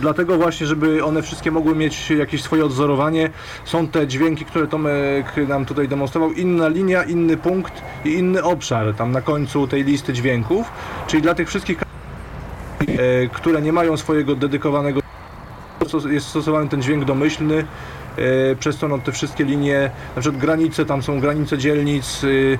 dlatego 0.00 0.36
właśnie, 0.36 0.66
żeby 0.66 1.04
one 1.04 1.22
wszystkie 1.22 1.50
mogły 1.50 1.74
mieć 1.74 2.10
jakieś 2.10 2.42
swoje 2.42 2.64
odzorowanie, 2.64 3.30
są 3.64 3.88
te 3.88 4.06
dźwięki, 4.06 4.44
które 4.44 4.66
Tomek 4.66 5.36
nam 5.48 5.64
tutaj 5.64 5.88
demonstrował, 5.88 6.32
inna 6.32 6.68
linia, 6.68 7.04
inny 7.04 7.36
punkt 7.36 7.82
i 8.04 8.12
inny 8.12 8.42
obszar 8.42 8.94
tam 8.94 9.12
na 9.12 9.20
końcu 9.20 9.66
tej 9.66 9.84
listy 9.84 10.12
dźwięków, 10.12 10.70
czyli 11.06 11.22
dla 11.22 11.34
tych 11.34 11.48
wszystkich 11.48 11.78
e, 11.82 13.28
które 13.32 13.62
nie 13.62 13.72
mają 13.72 13.96
swojego 13.96 14.36
dedykowanego 14.36 15.00
jest 16.10 16.28
stosowany 16.28 16.68
ten 16.68 16.82
dźwięk 16.82 17.04
domyślny, 17.04 17.64
e, 18.16 18.56
przez 18.56 18.76
co 18.76 18.88
no, 18.88 18.98
te 18.98 19.12
wszystkie 19.12 19.44
linie, 19.44 19.90
na 20.16 20.20
przykład 20.20 20.42
granice, 20.42 20.84
tam 20.84 21.02
są 21.02 21.20
granice 21.20 21.58
dzielnic 21.58 22.24
y, 22.24 22.58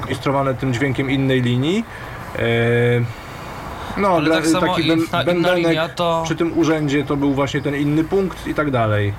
porejestrowane 0.00 0.54
tym 0.54 0.74
dźwiękiem 0.74 1.10
innej 1.10 1.42
linii. 1.42 1.84
No, 3.98 4.08
Ale 4.08 4.30
tak 4.30 4.46
samo 4.46 4.66
taki 4.66 4.88
inna, 4.88 5.24
ben- 5.24 5.36
inna 5.36 5.54
linia 5.54 5.88
to... 5.88 6.22
przy 6.24 6.36
tym 6.36 6.58
urzędzie 6.58 7.04
to 7.04 7.16
był 7.16 7.34
właśnie 7.34 7.60
ten 7.60 7.76
inny 7.76 8.04
punkt 8.04 8.46
i 8.46 8.54
tak 8.54 8.70
dalej. 8.70 9.12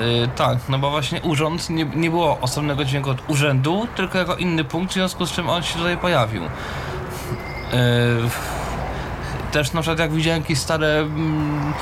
Yy, 0.00 0.28
tak, 0.36 0.58
no 0.68 0.78
bo 0.78 0.90
właśnie 0.90 1.22
urząd 1.22 1.70
nie, 1.70 1.84
nie 1.84 2.10
było 2.10 2.38
osobnego 2.40 2.84
dźwięku 2.84 3.10
od 3.10 3.30
urzędu, 3.30 3.86
tylko 3.96 4.18
jako 4.18 4.36
inny 4.36 4.64
punkt, 4.64 4.90
w 4.90 4.94
związku 4.94 5.26
z 5.26 5.32
czym 5.32 5.50
on 5.50 5.62
się 5.62 5.78
tutaj 5.78 5.96
pojawił. 5.96 6.42
Yy, 6.42 6.48
też 9.52 9.72
na 9.72 9.80
przykład 9.80 9.98
jak 9.98 10.12
widziałem 10.12 10.42
jakieś 10.42 10.58
stare, 10.58 10.98
mm, 10.98 11.72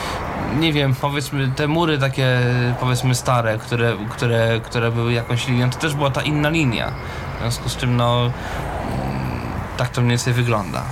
nie 0.58 0.72
wiem, 0.72 0.94
powiedzmy 1.00 1.48
te 1.56 1.68
mury 1.68 1.98
takie 1.98 2.40
powiedzmy 2.80 3.14
stare, 3.14 3.58
które, 3.58 3.96
które, 4.10 4.60
które 4.60 4.90
były 4.90 5.12
jakąś 5.12 5.48
linią, 5.48 5.70
to 5.70 5.78
też 5.78 5.94
była 5.94 6.10
ta 6.10 6.22
inna 6.22 6.48
linia. 6.48 6.92
W 7.36 7.40
związku 7.40 7.68
z 7.68 7.76
czym 7.76 7.96
no 7.96 8.20
mm, 8.20 8.32
tak 9.76 9.88
to 9.88 10.00
mniej 10.00 10.10
więcej 10.10 10.32
wygląda. 10.32 10.82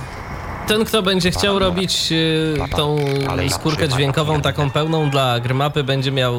Ten, 0.67 0.85
kto 0.85 1.01
będzie 1.01 1.31
chciał 1.31 1.59
robić 1.59 2.07
y, 2.11 2.55
tą 2.75 2.97
skórkę 3.49 3.89
dźwiękową 3.89 4.41
taką 4.41 4.69
pełną 4.71 5.09
dla 5.09 5.39
Grmapy, 5.39 5.83
będzie 5.83 6.11
miał 6.11 6.33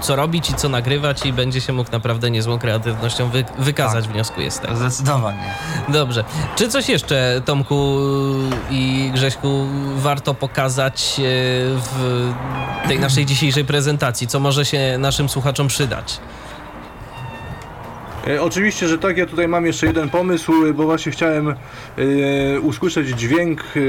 co 0.00 0.16
robić 0.16 0.50
i 0.50 0.54
co 0.54 0.68
nagrywać 0.68 1.26
i 1.26 1.32
będzie 1.32 1.60
się 1.60 1.72
mógł 1.72 1.92
naprawdę 1.92 2.30
niezłą 2.30 2.58
kreatywnością 2.58 3.30
wy 3.30 3.44
wykazać, 3.58 4.08
wnioskuję 4.08 4.50
z 4.50 4.60
tego. 4.60 4.76
Zdecydowanie. 4.76 5.54
Dobrze. 5.88 6.24
Czy 6.56 6.68
coś 6.68 6.88
jeszcze, 6.88 7.42
Tomku 7.44 7.98
i 8.70 9.10
Grześku, 9.14 9.66
warto 9.96 10.34
pokazać 10.34 11.16
e, 11.18 11.22
w 11.76 12.22
tej 12.88 13.00
naszej 13.00 13.26
dzisiejszej 13.26 13.64
prezentacji, 13.64 14.26
co 14.26 14.40
może 14.40 14.64
się 14.64 14.96
naszym 14.98 15.28
słuchaczom 15.28 15.68
przydać? 15.68 16.20
E, 18.26 18.42
Oczywiście, 18.42 18.88
że 18.88 18.98
tak, 18.98 19.16
ja 19.16 19.26
tutaj 19.26 19.48
mam 19.48 19.66
jeszcze 19.66 19.86
jeden 19.86 20.10
pomysł, 20.10 20.52
bo 20.74 20.84
właśnie 20.84 21.12
chciałem 21.12 21.48
e, 21.48 21.54
usłyszeć 22.60 23.08
dźwięk 23.08 23.60
e, 23.60 23.80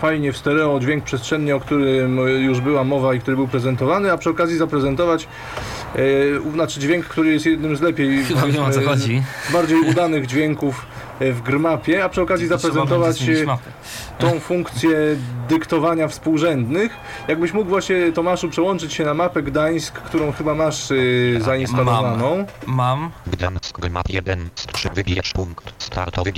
fajnie 0.00 0.32
w 0.32 0.36
stereo, 0.36 0.80
dźwięk 0.80 1.04
przestrzenny, 1.04 1.54
o 1.54 1.60
którym 1.60 2.18
już 2.18 2.60
była 2.60 2.84
mowa 2.84 3.14
i 3.14 3.20
który 3.20 3.36
był 3.36 3.48
prezentowany, 3.48 4.12
a 4.12 4.18
przy 4.18 4.30
okazji 4.30 4.56
zaprezentować 4.58 5.28
e, 5.94 6.40
u- 6.40 6.52
znaczy 6.52 6.80
dźwięk, 6.80 7.06
który 7.06 7.32
jest 7.32 7.46
jednym 7.46 7.76
z 7.76 7.80
lepiej 7.80 8.24
Chyba 8.24 8.40
wiem 8.46 8.50
o 8.50 8.56
co 8.56 8.62
powiedzmy, 8.62 8.84
chodzi. 8.84 9.22
bardziej 9.52 9.80
udanych 9.80 10.26
dźwięków 10.26 10.86
e, 11.20 11.32
w 11.32 11.42
Grmapie, 11.42 12.04
a 12.04 12.08
przy 12.08 12.22
okazji 12.22 12.46
zaprezentować 12.46 13.22
e, 13.22 13.34
tą 14.18 14.40
funkcję 14.40 14.96
dyktowania 15.48 16.08
współrzędnych. 16.08 16.96
Jakbyś 17.28 17.52
mógł 17.52 17.68
właśnie 17.70 18.12
Tomaszu 18.12 18.48
przełączyć 18.50 18.92
się 18.94 19.04
na 19.04 19.14
mapę 19.14 19.42
Gdańsk, 19.42 19.94
którą 19.94 20.32
chyba 20.32 20.54
masz 20.54 20.90
y, 20.90 21.38
zainstalowaną. 21.40 22.46
Mam. 22.66 23.10
Gdańsk 23.26 23.80
Gmap 23.80 24.08
1 24.08 24.48
z 24.54 24.66
3 24.66 24.88
wybierz 24.94 25.32
punkt 25.32 25.72
startowy 25.84 26.32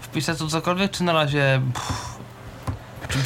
Wpisać 0.00 0.38
tu 0.38 0.48
cokolwiek, 0.48 0.90
czy 0.90 1.04
na 1.04 1.12
razie... 1.12 1.60
Pff, 1.74 2.14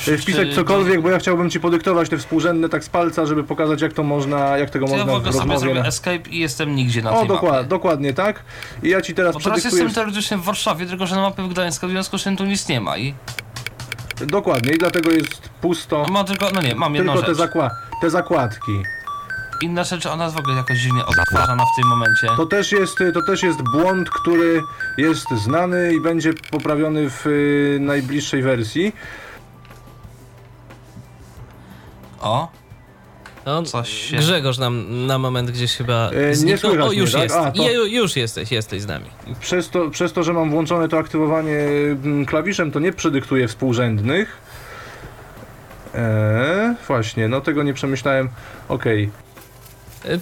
czy, 0.05 0.13
Y, 0.13 0.19
Wpisać 0.19 0.49
czy- 0.49 0.55
cokolwiek, 0.55 1.01
bo 1.03 1.11
ja 1.11 1.19
chciałbym 1.19 1.51
Ci 1.51 1.61
podyktować 1.61 2.09
te 2.09 2.19
współrzędne 2.19 2.69
tak 2.69 2.85
z 2.85 2.89
palca, 2.89 3.27
żeby 3.27 3.45
pokazać 3.45 3.83
jak 3.83 3.93
to 3.93 4.03
można, 4.03 4.59
jak 4.59 4.71
tego 4.71 4.87
To 4.87 4.91
można 4.93 5.05
w 5.05 5.09
w 5.09 5.15
ogóle 5.15 5.33
sobie 5.33 5.59
zrobię 5.59 5.81
escape 5.87 6.31
i 6.31 6.39
jestem 6.39 6.77
nigdzie 6.77 7.03
na 7.03 7.11
O, 7.13 7.19
tej 7.19 7.29
dokład, 7.29 7.53
mapie. 7.53 7.69
dokładnie 7.69 8.13
tak. 8.15 8.43
I 8.83 8.89
ja 8.89 9.01
Ci 9.03 9.15
teraz 9.15 9.35
Bo 9.35 9.41
teraz 9.41 9.65
jestem 9.65 9.91
teoretycznie 9.91 10.37
w 10.37 10.43
Warszawie, 10.43 10.87
tylko 10.87 11.07
że 11.07 11.17
na 11.17 11.23
mapie 11.23 11.43
w 11.43 11.49
Gdańsku, 11.49 11.87
w 11.87 11.91
związku 11.91 12.19
z 12.19 12.23
czym 12.23 12.37
tu 12.37 12.45
nic 12.45 12.69
nie 12.69 12.81
ma 12.81 12.97
i... 12.99 13.15
Dokładnie, 14.27 14.73
i 14.73 14.79
dlatego 14.79 15.11
jest 15.11 15.49
pusto. 15.61 16.07
Mam 16.11 16.27
tylko, 16.27 16.51
no 16.55 16.63
nie, 16.63 16.75
mam 16.75 16.95
jedną 16.95 17.13
Tylko 17.13 17.27
te, 17.27 17.33
rzecz. 17.33 17.39
zakła... 17.39 17.71
te 18.01 18.11
zakładki. 18.11 18.73
inna 19.63 19.85
rzecz, 19.85 20.07
ona 20.07 20.31
w 20.31 20.37
ogóle 20.37 20.57
jakoś 20.57 20.79
dziwnie 20.79 21.07
odtwarzana 21.07 21.63
w 21.65 21.77
tym 21.81 21.89
momencie. 21.89 22.27
To 22.37 22.47
też 22.47 22.73
jest, 22.73 22.97
to 23.15 23.23
też 23.23 23.43
jest 23.43 23.59
błąd, 23.73 24.11
który 24.11 24.63
jest 24.99 25.27
znany 25.31 25.95
i 25.95 26.01
będzie 26.01 26.33
poprawiony 26.51 27.11
w 27.11 27.27
y, 27.27 27.79
najbliższej 27.81 28.43
wersji. 28.43 28.93
O, 32.21 32.49
No, 33.47 33.63
coś 33.63 33.89
się... 33.89 34.17
Grzegorz 34.17 34.59
nam 34.59 35.07
na 35.07 35.19
moment 35.19 35.51
gdzieś 35.51 35.77
chyba 35.77 36.11
E, 36.11 36.45
nie 36.45 36.59
słychać 36.59 36.87
O, 36.89 36.93
już 36.93 37.15
mnie, 37.15 37.23
tak? 37.23 37.23
jest. 37.23 37.37
A, 37.37 37.51
to- 37.51 37.63
Je, 37.63 37.97
już 37.97 38.17
jesteś, 38.17 38.53
jesteś 38.53 38.83
z 38.83 38.87
nami. 38.87 39.05
Przez 39.41 39.71
to, 39.71 39.91
przez 39.91 40.13
to, 40.13 40.23
że 40.23 40.33
mam 40.33 40.51
włączone 40.51 40.89
to 40.89 40.99
aktywowanie 40.99 41.59
mm, 42.05 42.27
klawiszem, 42.27 42.71
to 42.73 42.81
nie 42.81 42.93
przedyktuje 42.93 43.49
współrzędnych. 43.49 44.37
Eee, 45.95 46.75
właśnie, 46.89 47.29
no 47.29 47.41
tego 47.41 47.63
nie 47.63 47.75
przemyślałem. 47.75 48.29
Okej. 48.69 49.05
E, 49.05 49.09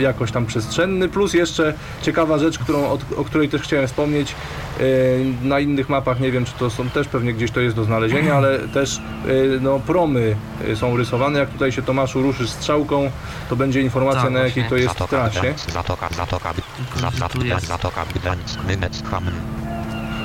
jakoś 0.00 0.32
tam 0.32 0.46
przestrzenny, 0.46 1.08
plus 1.08 1.34
jeszcze 1.34 1.74
ciekawa 2.02 2.38
rzecz, 2.38 2.58
którą, 2.58 2.78
o, 2.78 2.98
o 3.16 3.24
której 3.24 3.48
też 3.48 3.62
chciałem 3.62 3.86
wspomnieć, 3.86 4.34
y, 4.80 5.24
na 5.42 5.60
innych 5.60 5.88
mapach, 5.88 6.20
nie 6.20 6.32
wiem 6.32 6.44
czy 6.44 6.52
to 6.58 6.70
są 6.70 6.90
też 6.90 7.08
pewnie 7.08 7.32
gdzieś 7.32 7.50
to 7.50 7.60
jest 7.60 7.76
do 7.76 7.84
znalezienia, 7.84 8.34
ale 8.34 8.58
też 8.58 9.00
y, 9.28 9.58
no, 9.62 9.80
promy 9.80 10.36
y, 10.68 10.76
są 10.76 10.96
rysowane, 10.96 11.38
jak 11.38 11.48
tutaj 11.50 11.72
się 11.72 11.82
Tomaszu 11.82 12.22
ruszysz 12.22 12.50
strzałką, 12.50 13.10
to 13.50 13.56
będzie 13.56 13.80
informacja 13.80 14.22
Tak, 14.22 14.32
na 14.32 14.40
jakiej 14.40 14.64
to 14.64 14.76
jest 14.76 14.88
Zatoka 14.88 15.08
trasie. 15.30 15.40
Gdańsk, 15.40 15.70
Zatoka, 15.70 16.08
Zatoka, 16.16 16.52
za- 17.00 17.10
za- 17.10 17.28
Tu 17.28 17.44
jest. 17.44 17.66
Zatoka 17.66 18.04
Gdańsk, 18.14 18.58
Nynec. 18.68 19.02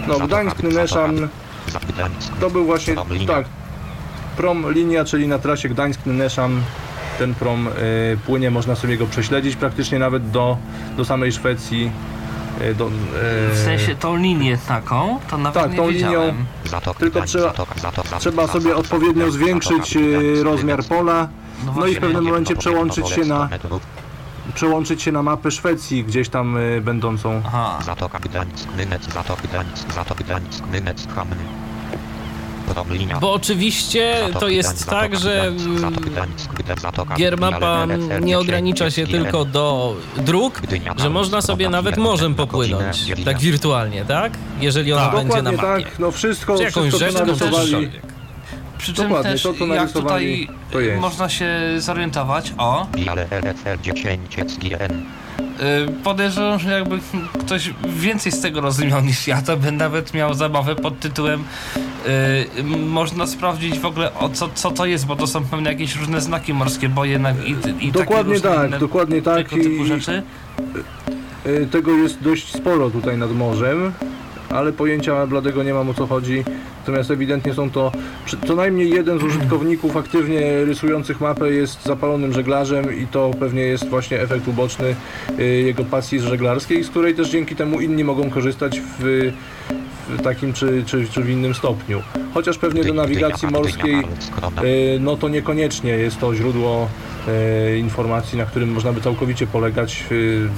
No 0.08 0.20
Gdańsk, 0.20 0.64
Nyneszan, 0.64 1.28
Za 1.68 1.80
Gdańsk. 1.80 2.32
To 2.40 2.50
był 2.50 2.66
właśnie, 2.66 2.96
tak, 3.28 3.46
prom 4.38 4.72
linia, 4.72 5.06
czyli 5.06 5.28
na 5.28 5.40
trasie 5.40 5.70
Gdańsk-Nyneszan. 5.70 6.60
Ten 7.20 7.34
prom 7.36 7.68
y, 7.68 7.72
płynie, 8.26 8.52
można 8.52 8.76
sobie 8.76 8.98
go 8.98 9.06
prześledzić 9.06 9.56
praktycznie 9.56 10.00
nawet 10.00 10.32
do, 10.32 10.58
do 10.98 11.06
samej 11.06 11.32
Szwecji. 11.32 11.92
Y, 12.62 12.76
do, 12.76 12.88
y, 12.88 12.90
W 13.54 13.62
sensie 13.66 13.96
tą 13.96 14.16
linię 14.16 14.58
taką, 14.68 15.20
to 15.30 15.38
nawet 15.38 15.62
Tak, 15.64 15.72
nie 15.72 15.78
tą 15.78 15.90
linią. 15.90 16.34
Tylko 16.98 17.20
Gdańsk, 17.20 17.28
trzeba- 17.28 17.54
trzeba 18.20 18.48
sobie 18.48 18.76
odpowiednio 18.76 19.32
zwiększyć 19.32 19.96
y, 19.98 20.00
Gdańsk, 20.20 20.44
rozmiar 20.44 20.84
pola, 20.84 21.28
No 21.66 21.74
no 21.78 21.88
i 21.88 21.96
w 21.96 22.00
pewnym 22.00 22.24
momencie 22.24 22.56
przełączyć 22.56 23.10
się 23.10 23.22
na, 23.26 23.36
100 23.46 23.48
metrów. 23.50 23.82
przełączyć 24.56 25.02
się 25.02 25.12
na 25.12 25.24
mapę 25.24 25.52
Szwecji, 25.52 26.04
gdzieś 26.04 26.30
tam 26.30 26.58
y, 26.58 26.82
będącą. 26.82 27.42
Aha. 27.46 27.80
Zatoka 27.86 28.20
Gdańsk, 28.20 28.68
Zatoka 29.14 29.42
Gdańsk, 29.48 29.94
Zatoka 29.94 30.24
Gdańsk, 30.24 30.64
Nynec, 30.72 31.08
Hamm. 31.16 31.28
Bo 33.22 33.34
oczywiście 33.34 34.18
to 34.40 34.48
jest 34.48 34.90
tak, 34.90 35.20
że 35.20 35.48
mm, 35.48 35.94
Giermapa 37.18 37.88
nie 38.22 38.40
ogranicza 38.40 38.92
się 38.92 39.08
tylko 39.08 39.46
do 39.46 39.96
dróg, 40.18 40.62
że 40.98 41.10
można 41.10 41.42
sobie 41.42 41.70
nawet 41.70 41.98
morzem 41.98 42.36
popłynąć, 42.36 43.06
tak 43.26 43.40
wirtualnie, 43.40 44.06
tak? 44.06 44.32
Jeżeli 44.62 44.94
ona 44.94 45.06
Tak. 45.06 45.16
będzie 45.16 45.42
na 45.42 45.52
mapie. 45.52 45.84
tak, 45.84 46.00
no 46.00 46.12
wszystko, 46.12 46.58
Czy 46.58 46.64
jakąś 46.64 46.94
wszystko 46.94 47.26
rzeczką, 47.26 47.58
czy. 47.66 47.92
Przy 48.78 48.94
czym 48.94 49.04
Dokładnie, 49.04 49.32
też 49.32 49.44
to, 49.44 49.54
co 49.54 49.66
jak 49.66 49.92
tutaj 49.92 50.48
to 50.72 50.80
jest. 50.80 51.02
można 51.02 51.30
się 51.30 51.50
zorientować, 51.78 52.54
o, 52.58 52.88
Biale 55.60 55.86
LFL 55.86 55.88
10 55.88 55.88
GN. 55.88 56.00
y, 56.00 56.04
podejrzewam, 56.04 56.60
że 56.60 56.72
jakby 56.72 57.00
ktoś 57.40 57.74
więcej 57.90 58.32
z 58.32 58.42
tego 58.42 58.62
rozumiał 58.62 59.02
niż 59.02 59.28
ja, 59.28 59.42
to 59.42 59.58
by 59.58 59.72
nawet 59.72 60.14
miał 60.14 60.34
zabawę 60.34 60.76
pod 60.76 61.00
tytułem 61.00 61.44
y, 62.60 62.64
można 62.78 63.28
sprawdzić 63.28 63.80
w 63.80 63.86
ogóle 63.86 64.14
o 64.14 64.30
co, 64.30 64.50
co 64.56 64.72
to 64.72 64.86
jest, 64.86 65.06
bo 65.06 65.16
to 65.16 65.28
są 65.28 65.44
pewne 65.46 65.70
jakieś 65.72 65.96
różne 65.96 66.22
znaki 66.22 66.54
morskie, 66.54 66.90
bo 66.90 67.06
jednak 67.06 67.36
i, 67.48 67.56
i 67.88 67.92
Dokładnie 67.92 68.40
tak, 68.40 68.68
inne 68.68 68.80
dokładnie 68.80 69.22
tak. 69.22 69.50
tego 69.50 69.64
typu 69.64 69.84
i- 69.84 69.88
rzeczy. 69.88 70.24
Y, 71.46 71.68
Tego 71.72 71.92
jest 71.92 72.22
dość 72.22 72.54
sporo 72.56 72.90
tutaj 72.90 73.18
nad 73.18 73.32
morzem, 73.36 73.92
ale 74.54 74.74
pojęcia 74.74 75.28
bladego 75.28 75.64
nie 75.64 75.74
mam 75.74 75.90
o 75.90 75.94
co 75.94 76.08
chodzi. 76.08 76.44
Natomiast 76.80 77.12
ewidentnie 77.12 77.54
są 77.54 77.70
to 77.70 77.92
co 78.48 78.56
najmniej 78.56 78.90
jeden 78.90 79.20
z 79.20 79.24
użytkowników 79.24 79.98
aktywnie 79.98 80.66
rysujących 80.66 81.22
mapę 81.22 81.52
jest 81.52 81.84
zapalonym 81.84 82.34
żeglarzem 82.34 83.00
i 83.00 83.08
to 83.08 83.32
pewnie 83.40 83.62
jest 83.62 83.90
właśnie 83.90 84.22
efekt 84.22 84.48
uboczny 84.48 84.96
y, 85.40 85.44
jego 85.44 85.84
pasji 85.84 86.20
żeglarskiej, 86.20 86.84
z 86.84 86.90
której 86.90 87.16
też 87.16 87.30
dzięki 87.30 87.56
temu 87.56 87.82
inni 87.82 88.04
mogą 88.04 88.30
korzystać 88.30 88.82
w, 89.00 89.32
w 90.10 90.22
takim 90.22 90.54
czy, 90.54 90.84
czy, 90.86 91.08
czy 91.08 91.22
w 91.22 91.30
innym 91.30 91.54
stopniu. 91.54 92.02
Chociaż 92.34 92.58
pewnie 92.58 92.84
do 92.84 92.94
nawigacji 92.94 93.48
morskiej 93.48 93.96
y, 94.64 94.98
no 95.00 95.18
to 95.18 95.30
niekoniecznie 95.30 95.92
jest 95.92 96.20
to 96.20 96.36
źródło 96.36 96.88
informacji, 97.80 98.38
na 98.38 98.46
którym 98.46 98.72
można 98.72 98.92
by 98.94 99.02
całkowicie 99.02 99.48
polegać. 99.48 100.04
y, 100.12 100.50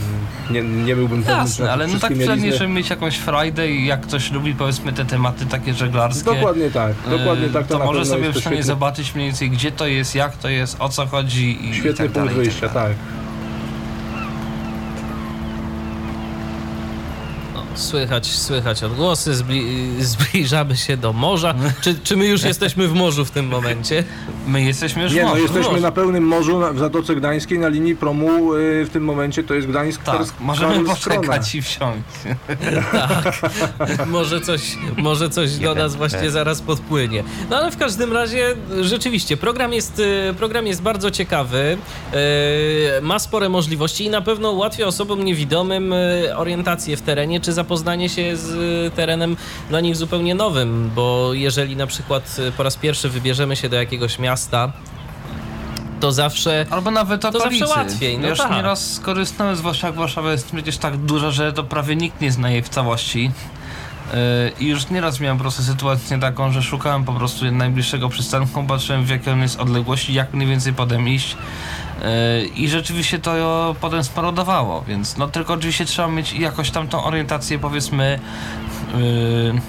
Nie, 0.51 0.61
nie 0.63 0.95
byłbym 0.95 1.23
pewny, 1.23 1.41
Jasne, 1.41 1.71
ale 1.71 1.87
no 1.87 1.99
tak 1.99 2.13
przynajmniej, 2.13 2.53
żeby 2.53 2.67
mieć 2.67 2.89
jakąś 2.89 3.17
frajdę 3.17 3.71
i 3.71 3.85
jak 3.85 4.01
ktoś 4.01 4.31
lubi 4.31 4.53
powiedzmy 4.53 4.93
te 4.93 5.05
tematy 5.05 5.45
takie 5.45 5.73
żeglarskie. 5.73 6.25
Dokładnie 6.35 6.71
tak, 6.71 6.93
dokładnie 7.09 7.45
e, 7.45 7.49
tak. 7.49 7.67
To, 7.67 7.79
To 7.79 7.85
może 7.85 8.05
sobie 8.05 8.15
przynajmniej 8.21 8.41
świetny, 8.41 8.63
zobaczyć 8.63 9.15
mniej 9.15 9.27
więcej 9.27 9.49
gdzie 9.49 9.71
to 9.71 9.87
jest, 9.87 10.15
jak 10.15 10.37
to 10.37 10.49
jest, 10.49 10.75
o 10.79 10.89
co 10.89 11.05
chodzi 11.05 11.65
i, 11.65 11.69
i 11.69 11.73
świetny 11.75 11.93
tak 11.93 12.11
punkt 12.11 12.15
dalej, 12.15 12.33
i 12.33 12.37
wyjścia, 12.37 12.69
dalej. 12.69 12.95
tak. 12.95 13.24
Słychać, 17.75 18.27
słychać 18.27 18.83
odgłosy, 18.83 19.35
zbli 19.35 19.87
zbliżamy 19.99 20.77
się 20.77 20.97
do 20.97 21.13
morza. 21.13 21.53
Czy, 21.81 21.95
czy 22.03 22.17
my 22.17 22.25
już 22.27 22.43
jesteśmy 22.43 22.87
w 22.87 22.93
morzu 22.93 23.25
w 23.25 23.31
tym 23.31 23.47
momencie? 23.47 24.03
My 24.47 24.61
jesteśmy 24.63 25.03
już 25.03 25.13
Nie, 25.13 25.19
w 25.21 25.23
no 25.23 25.29
morzu. 25.29 25.41
jesteśmy 25.43 25.69
może. 25.71 25.81
na 25.81 25.91
pełnym 25.91 26.23
morzu 26.27 26.59
na- 26.59 26.71
w 26.73 26.79
Zatoce 26.79 27.15
Gdańskiej 27.15 27.59
na 27.59 27.67
linii 27.67 27.95
promu 27.95 28.53
y, 28.53 28.85
w 28.85 28.89
tym 28.89 29.03
momencie 29.03 29.43
to 29.43 29.53
jest 29.53 29.67
Gdańsk 29.67 30.03
Tak, 30.03 30.21
możemy 30.39 30.73
Karlskrona. 30.85 31.19
poczekać 31.21 31.55
i 31.55 31.61
wsiąść. 31.61 32.05
Może 34.07 34.41
coś, 34.41 34.61
może 34.97 35.29
coś 35.29 35.55
do 35.57 35.75
nas 35.75 35.95
właśnie 35.95 36.31
zaraz 36.31 36.61
podpłynie. 36.61 37.23
No 37.49 37.57
ale 37.57 37.71
w 37.71 37.77
każdym 37.77 38.13
razie 38.13 38.55
rzeczywiście 38.81 39.37
program 39.37 39.73
jest, 39.73 39.99
y, 39.99 40.33
program 40.37 40.67
jest 40.67 40.81
bardzo 40.81 41.11
ciekawy, 41.11 41.77
y, 42.97 43.01
ma 43.01 43.19
spore 43.19 43.49
możliwości 43.49 44.05
i 44.05 44.09
na 44.09 44.21
pewno 44.21 44.51
ułatwia 44.51 44.85
osobom 44.87 45.23
niewidomym 45.25 45.93
y, 45.93 46.33
orientację 46.37 46.97
w 46.97 47.01
terenie 47.01 47.39
czy 47.39 47.53
zapoznanie 47.65 48.09
się 48.09 48.37
z 48.37 48.49
y, 48.91 48.95
terenem 48.95 49.37
dla 49.69 49.81
nich 49.81 49.95
zupełnie 49.95 50.35
nowym, 50.35 50.91
bo 50.95 51.33
jeżeli 51.33 51.75
na 51.75 51.87
przykład 51.87 52.37
y, 52.39 52.51
po 52.51 52.63
raz 52.63 52.75
pierwszy 52.75 53.09
wybierzemy 53.09 53.55
się 53.55 53.69
do 53.69 53.75
jakiegoś 53.75 54.19
miasta, 54.19 54.71
to 55.99 56.11
zawsze 56.11 56.65
Albo 56.69 56.91
nawet 56.91 57.21
zawsze 57.21 57.39
okolicy. 57.39 57.65
łatwiej, 57.65 58.17
no 58.19 58.27
Już 58.27 58.37
tak. 58.37 58.51
nieraz 58.51 58.93
skorzystałem, 58.93 59.55
zwłaszcza 59.55 59.87
jak 59.87 59.95
Warszawa 59.95 60.31
jest 60.31 60.51
przecież 60.51 60.77
tak 60.77 60.97
duża, 60.97 61.31
że 61.31 61.53
to 61.53 61.63
prawie 61.63 61.95
nikt 61.95 62.21
nie 62.21 62.31
zna 62.31 62.49
jej 62.49 62.61
w 62.63 62.69
całości. 62.69 63.31
Yy, 64.13 64.19
I 64.59 64.67
już 64.67 64.89
nieraz 64.89 65.19
miałem 65.19 65.37
po 65.37 65.41
prostu 65.41 65.63
sytuację 65.63 66.19
taką, 66.19 66.51
że 66.51 66.61
szukałem 66.63 67.03
po 67.05 67.13
prostu 67.13 67.51
najbliższego 67.51 68.09
przystanku, 68.09 68.63
patrzyłem 68.63 69.05
w 69.05 69.09
jakiej 69.09 69.33
on 69.33 69.41
jest 69.41 69.59
odległości, 69.59 70.13
jak 70.13 70.33
mniej 70.33 70.49
więcej 70.49 70.73
potem 70.73 71.09
iść. 71.09 71.37
Yy, 72.05 72.45
I 72.47 72.67
rzeczywiście 72.67 73.19
to 73.19 73.75
potem 73.81 74.03
sparodowało, 74.03 74.81
więc 74.81 75.17
no 75.17 75.27
tylko 75.27 75.53
oczywiście 75.53 75.85
trzeba 75.85 76.07
mieć 76.07 76.33
jakoś 76.33 76.71
tam 76.71 76.87
tą 76.87 77.03
orientację 77.03 77.59
powiedzmy 77.59 78.19
yy, 78.97 79.61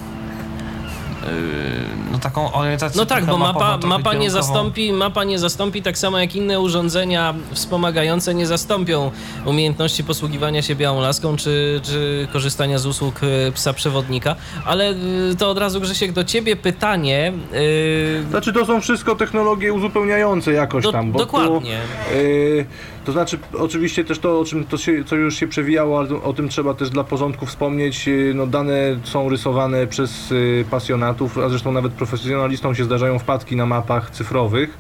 no 2.13 2.19
taką 2.19 2.53
orientację. 2.53 3.01
No 3.01 3.07
tak, 3.07 3.27
bo 3.27 3.39
mapa, 3.39 3.79
mapa, 3.85 4.15
nie 4.15 4.31
zastąpi, 4.31 4.93
mapa 4.93 5.25
nie 5.25 5.39
zastąpi, 5.39 5.83
tak 5.83 5.99
samo 5.99 6.19
jak 6.19 6.37
inne 6.37 6.61
urządzenia 6.61 7.35
wspomagające 7.53 8.35
nie 8.35 8.47
zastąpią 8.47 9.11
umiejętności 9.45 10.05
posługiwania 10.05 10.63
się 10.63 10.75
białą 10.75 11.01
laską 11.01 11.37
czy, 11.37 11.81
czy 11.85 12.29
korzystania 12.33 12.79
z 12.79 12.87
usług 12.87 13.21
e, 13.23 13.53
psa 13.53 13.73
przewodnika. 13.73 14.37
Ale 14.65 14.91
y, 14.93 15.37
to 15.39 15.51
od 15.51 15.59
razu, 15.59 15.81
Grzesiek, 15.81 16.13
do 16.13 16.25
ciebie 16.25 16.57
pytanie. 16.57 17.33
y, 17.55 18.25
Znaczy 18.31 18.53
to 18.53 18.67
są 18.67 18.81
wszystko 18.81 19.15
technologie 19.17 19.73
uzupełniające 19.73 20.53
jakoś 20.53 20.85
do, 20.85 20.93
tam. 20.93 21.13
Bo 21.13 21.19
dokładnie. 21.19 21.79
Tu, 22.13 22.17
yy, 22.19 22.67
to 23.07 23.13
znaczy 23.13 23.39
oczywiście 23.59 24.05
też 24.05 24.19
to, 24.19 24.41
o 24.41 24.45
czym 24.45 24.65
to 24.65 24.77
się, 24.77 25.05
co 25.05 25.17
już 25.17 25.37
się 25.37 25.47
przewijało, 25.49 25.99
ale 25.99 26.23
o 26.23 26.33
tym 26.33 26.49
trzeba 26.49 26.75
też 26.75 26.91
dla 26.91 27.05
porządku 27.05 27.47
wspomnieć. 27.47 28.07
Yy, 28.07 28.33
no, 28.35 28.47
dane 28.47 28.97
są 29.05 29.29
rysowane 29.29 29.87
przez 29.87 30.31
yy, 30.31 30.65
pasjonatów, 30.71 31.39
a 31.39 31.49
zresztą 31.49 31.73
nawet 31.73 31.93
profesjonalistom 31.93 32.75
się 32.75 32.85
zdarzają 32.85 33.19
wpadki 33.19 33.57
na 33.57 33.67
mapach 33.67 34.11
cyfrowych. 34.11 34.79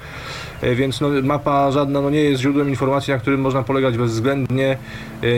Yy, 0.63 0.75
Więc 0.75 1.01
no, 1.01 1.09
mapa 1.23 1.71
żadna 1.71 2.01
no, 2.01 2.11
nie 2.11 2.21
jest 2.21 2.43
źródłem 2.43 2.69
informacji, 2.69 3.13
na 3.13 3.19
którym 3.19 3.41
można 3.41 3.63
polegać 3.63 3.99
bezwzględnie. 3.99 4.79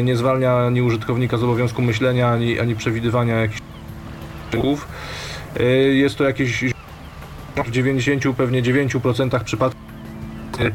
Nie 0.02 0.16
zwalnia 0.16 0.66
ani 0.66 0.82
użytkownika 0.82 1.36
z 1.36 1.42
obowiązku 1.42 1.82
myślenia, 1.82 2.30
ani, 2.30 2.60
ani 2.60 2.76
przewidywania 2.76 3.34
jakichś 3.34 3.60
szczegółów. 4.48 4.88
Jest 5.92 6.16
to 6.16 6.24
jakieś 6.24 6.64
w 7.64 7.70
90 7.70 8.36
pewnie 8.36 8.62
9% 8.62 9.44
przypadków 9.44 9.80
y, 10.60 10.64
y, 10.64 10.72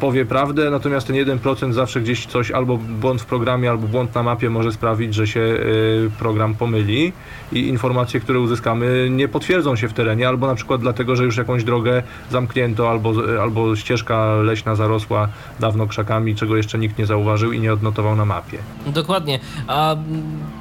powie 0.00 0.24
prawdę, 0.24 0.70
natomiast 0.70 1.06
ten 1.06 1.16
1% 1.16 1.72
zawsze 1.72 2.00
gdzieś 2.00 2.26
coś 2.26 2.50
albo 2.50 2.76
błąd 2.76 3.22
w 3.22 3.26
programie, 3.26 3.70
albo 3.70 3.88
błąd 3.88 4.14
na 4.14 4.22
mapie 4.22 4.50
może 4.50 4.72
sprawić, 4.72 5.14
że 5.14 5.26
się 5.26 5.40
y, 5.40 6.10
program 6.18 6.54
pomyli 6.54 7.12
i 7.52 7.58
informacje, 7.68 8.20
które 8.20 8.40
uzyskamy 8.40 9.08
nie 9.10 9.28
potwierdzą 9.28 9.76
się 9.76 9.88
w 9.88 9.92
terenie, 9.92 10.28
albo 10.28 10.46
na 10.46 10.54
przykład 10.54 10.80
dlatego, 10.80 11.16
że 11.16 11.24
już 11.24 11.36
jakąś 11.36 11.64
drogę 11.64 12.02
zamknięto, 12.30 12.90
albo, 12.90 13.12
albo 13.42 13.76
ścieżka 13.76 14.34
leśna 14.34 14.74
zarosła 14.74 15.28
dawno 15.60 15.86
krzakami, 15.86 16.34
czego 16.34 16.56
jeszcze 16.56 16.78
nikt 16.78 16.98
nie 16.98 17.06
zauważył 17.06 17.52
i 17.52 17.60
nie 17.60 17.72
odnotował 17.72 18.16
na 18.16 18.24
mapie. 18.24 18.58
Dokładnie. 18.86 19.40
A 19.66 19.96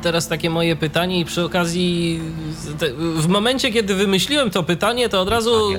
teraz 0.02 0.28
takie 0.28 0.50
moje 0.50 0.76
pytanie 0.76 1.20
i 1.20 1.26
przy 1.26 1.44
okazji 1.44 2.20
w 3.16 3.28
momencie, 3.28 3.72
kiedy 3.72 3.96
wymyśliłem 3.96 4.50
to 4.50 4.64
pytanie, 4.64 5.10
to 5.10 5.22
od 5.22 5.30
razu 5.30 5.72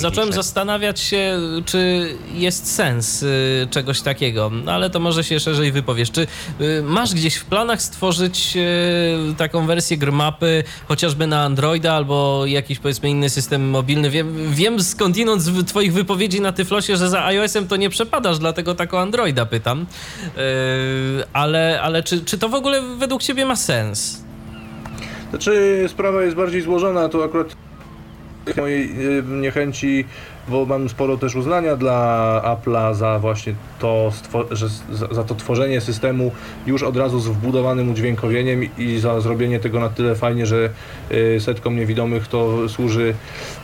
zacząłem 0.00 0.32
zastanawiać 0.32 1.00
się, 1.00 1.38
czy 1.66 1.99
jest 2.34 2.74
sens 2.74 3.22
y, 3.22 3.68
czegoś 3.70 4.00
takiego. 4.00 4.50
No 4.64 4.72
ale 4.72 4.90
to 4.90 5.00
może 5.00 5.24
się 5.24 5.40
szerzej 5.40 5.72
wypowiesz. 5.72 6.10
Czy 6.10 6.26
y, 6.60 6.82
masz 6.82 7.14
gdzieś 7.14 7.36
w 7.36 7.44
planach 7.44 7.82
stworzyć 7.82 8.56
y, 8.56 9.34
taką 9.36 9.66
wersję 9.66 9.96
grmapy, 9.96 10.64
chociażby 10.88 11.26
na 11.26 11.42
Androida 11.44 11.92
albo 11.92 12.46
jakiś 12.46 12.78
powiedzmy 12.78 13.10
inny 13.10 13.30
system 13.30 13.70
mobilny? 13.70 14.10
Wiem, 14.10 14.52
wiem 14.52 14.82
skądinąd 14.82 15.42
z 15.42 15.64
twoich 15.64 15.92
wypowiedzi 15.92 16.40
na 16.40 16.52
Tyflosie, 16.52 16.96
że 16.96 17.08
za 17.08 17.24
iOS-em 17.24 17.68
to 17.68 17.76
nie 17.76 17.90
przepadasz, 17.90 18.38
dlatego 18.38 18.74
tak 18.74 18.94
o 18.94 19.00
Androida 19.00 19.46
pytam. 19.46 19.86
Ale 21.32 21.80
ale 21.82 22.02
czy, 22.02 22.24
czy 22.24 22.38
to 22.38 22.48
w 22.48 22.54
ogóle 22.54 22.82
według 22.82 23.22
ciebie 23.22 23.46
ma 23.46 23.56
sens? 23.56 24.24
Znaczy 25.30 25.84
sprawa 25.88 26.22
jest 26.22 26.36
bardziej 26.36 26.62
złożona, 26.62 27.08
to 27.08 27.24
akurat 27.24 27.56
mojej 28.56 28.90
niechęci, 29.24 30.04
bo 30.48 30.66
mam 30.66 30.88
sporo 30.88 31.16
też 31.16 31.34
uznania 31.34 31.76
dla 31.76 32.42
Apple'a 32.44 32.94
za 32.94 33.18
właśnie 33.18 33.54
to, 33.78 34.12
że 34.50 34.68
za, 35.10 35.24
to 35.24 35.34
tworzenie 35.34 35.80
systemu 35.80 36.32
już 36.66 36.82
od 36.82 36.96
razu 36.96 37.20
z 37.20 37.28
wbudowanym 37.28 37.90
udźwiękowieniem 37.90 38.68
i 38.78 38.98
za 38.98 39.20
zrobienie 39.20 39.60
tego 39.60 39.80
na 39.80 39.88
tyle 39.88 40.14
fajnie, 40.14 40.46
że 40.46 40.70
y, 41.12 41.40
setkom 41.40 41.76
niewidomych 41.76 42.28
to 42.28 42.68
służy 42.68 43.14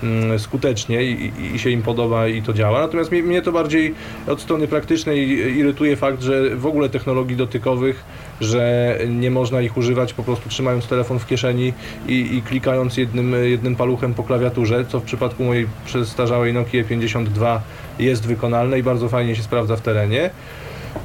mm, 0.03 0.39
skutecznie 0.39 1.05
i, 1.05 1.33
i, 1.39 1.55
i 1.55 1.59
się 1.59 1.71
im 1.71 1.83
podoba 1.83 2.29
i 2.29 2.43
to 2.43 2.53
działa. 2.53 2.81
Natomiast 2.81 3.13
mnie, 3.13 3.23
mnie 3.23 3.43
to 3.43 3.53
bardziej 3.53 3.95
od 4.27 4.41
strony 4.41 4.69
praktycznej 4.69 5.29
irytuje 5.59 5.97
fakt, 5.97 6.23
że 6.23 6.57
w 6.57 6.67
ogóle 6.67 6.89
technologii 6.89 7.37
dotykowych 7.37 8.05
że 8.41 8.99
nie 9.09 9.31
można 9.31 9.61
ich 9.61 9.77
używać 9.77 10.13
po 10.13 10.23
prostu 10.23 10.49
trzymając 10.49 10.87
telefon 10.87 11.19
w 11.19 11.27
kieszeni 11.27 11.73
i, 12.09 12.37
i 12.37 12.43
klikając 12.43 12.97
jednym, 12.97 13.35
jednym 13.45 13.77
paluchem 13.77 14.15
po 14.15 14.23
klawiaturze, 14.23 14.85
co 14.89 15.01
w 15.01 15.03
przypadku 15.03 15.45
mojej 15.45 15.67
przestarzałej 15.85 16.53
Nokia 16.53 16.85
52 16.85 17.63
jest 17.99 18.27
wykonalne 18.27 18.79
i 18.79 18.83
bardzo 18.83 19.09
fajnie 19.09 19.37
się 19.37 19.43
sprawdza 19.43 19.77
w 19.77 19.81
terenie. 19.81 20.31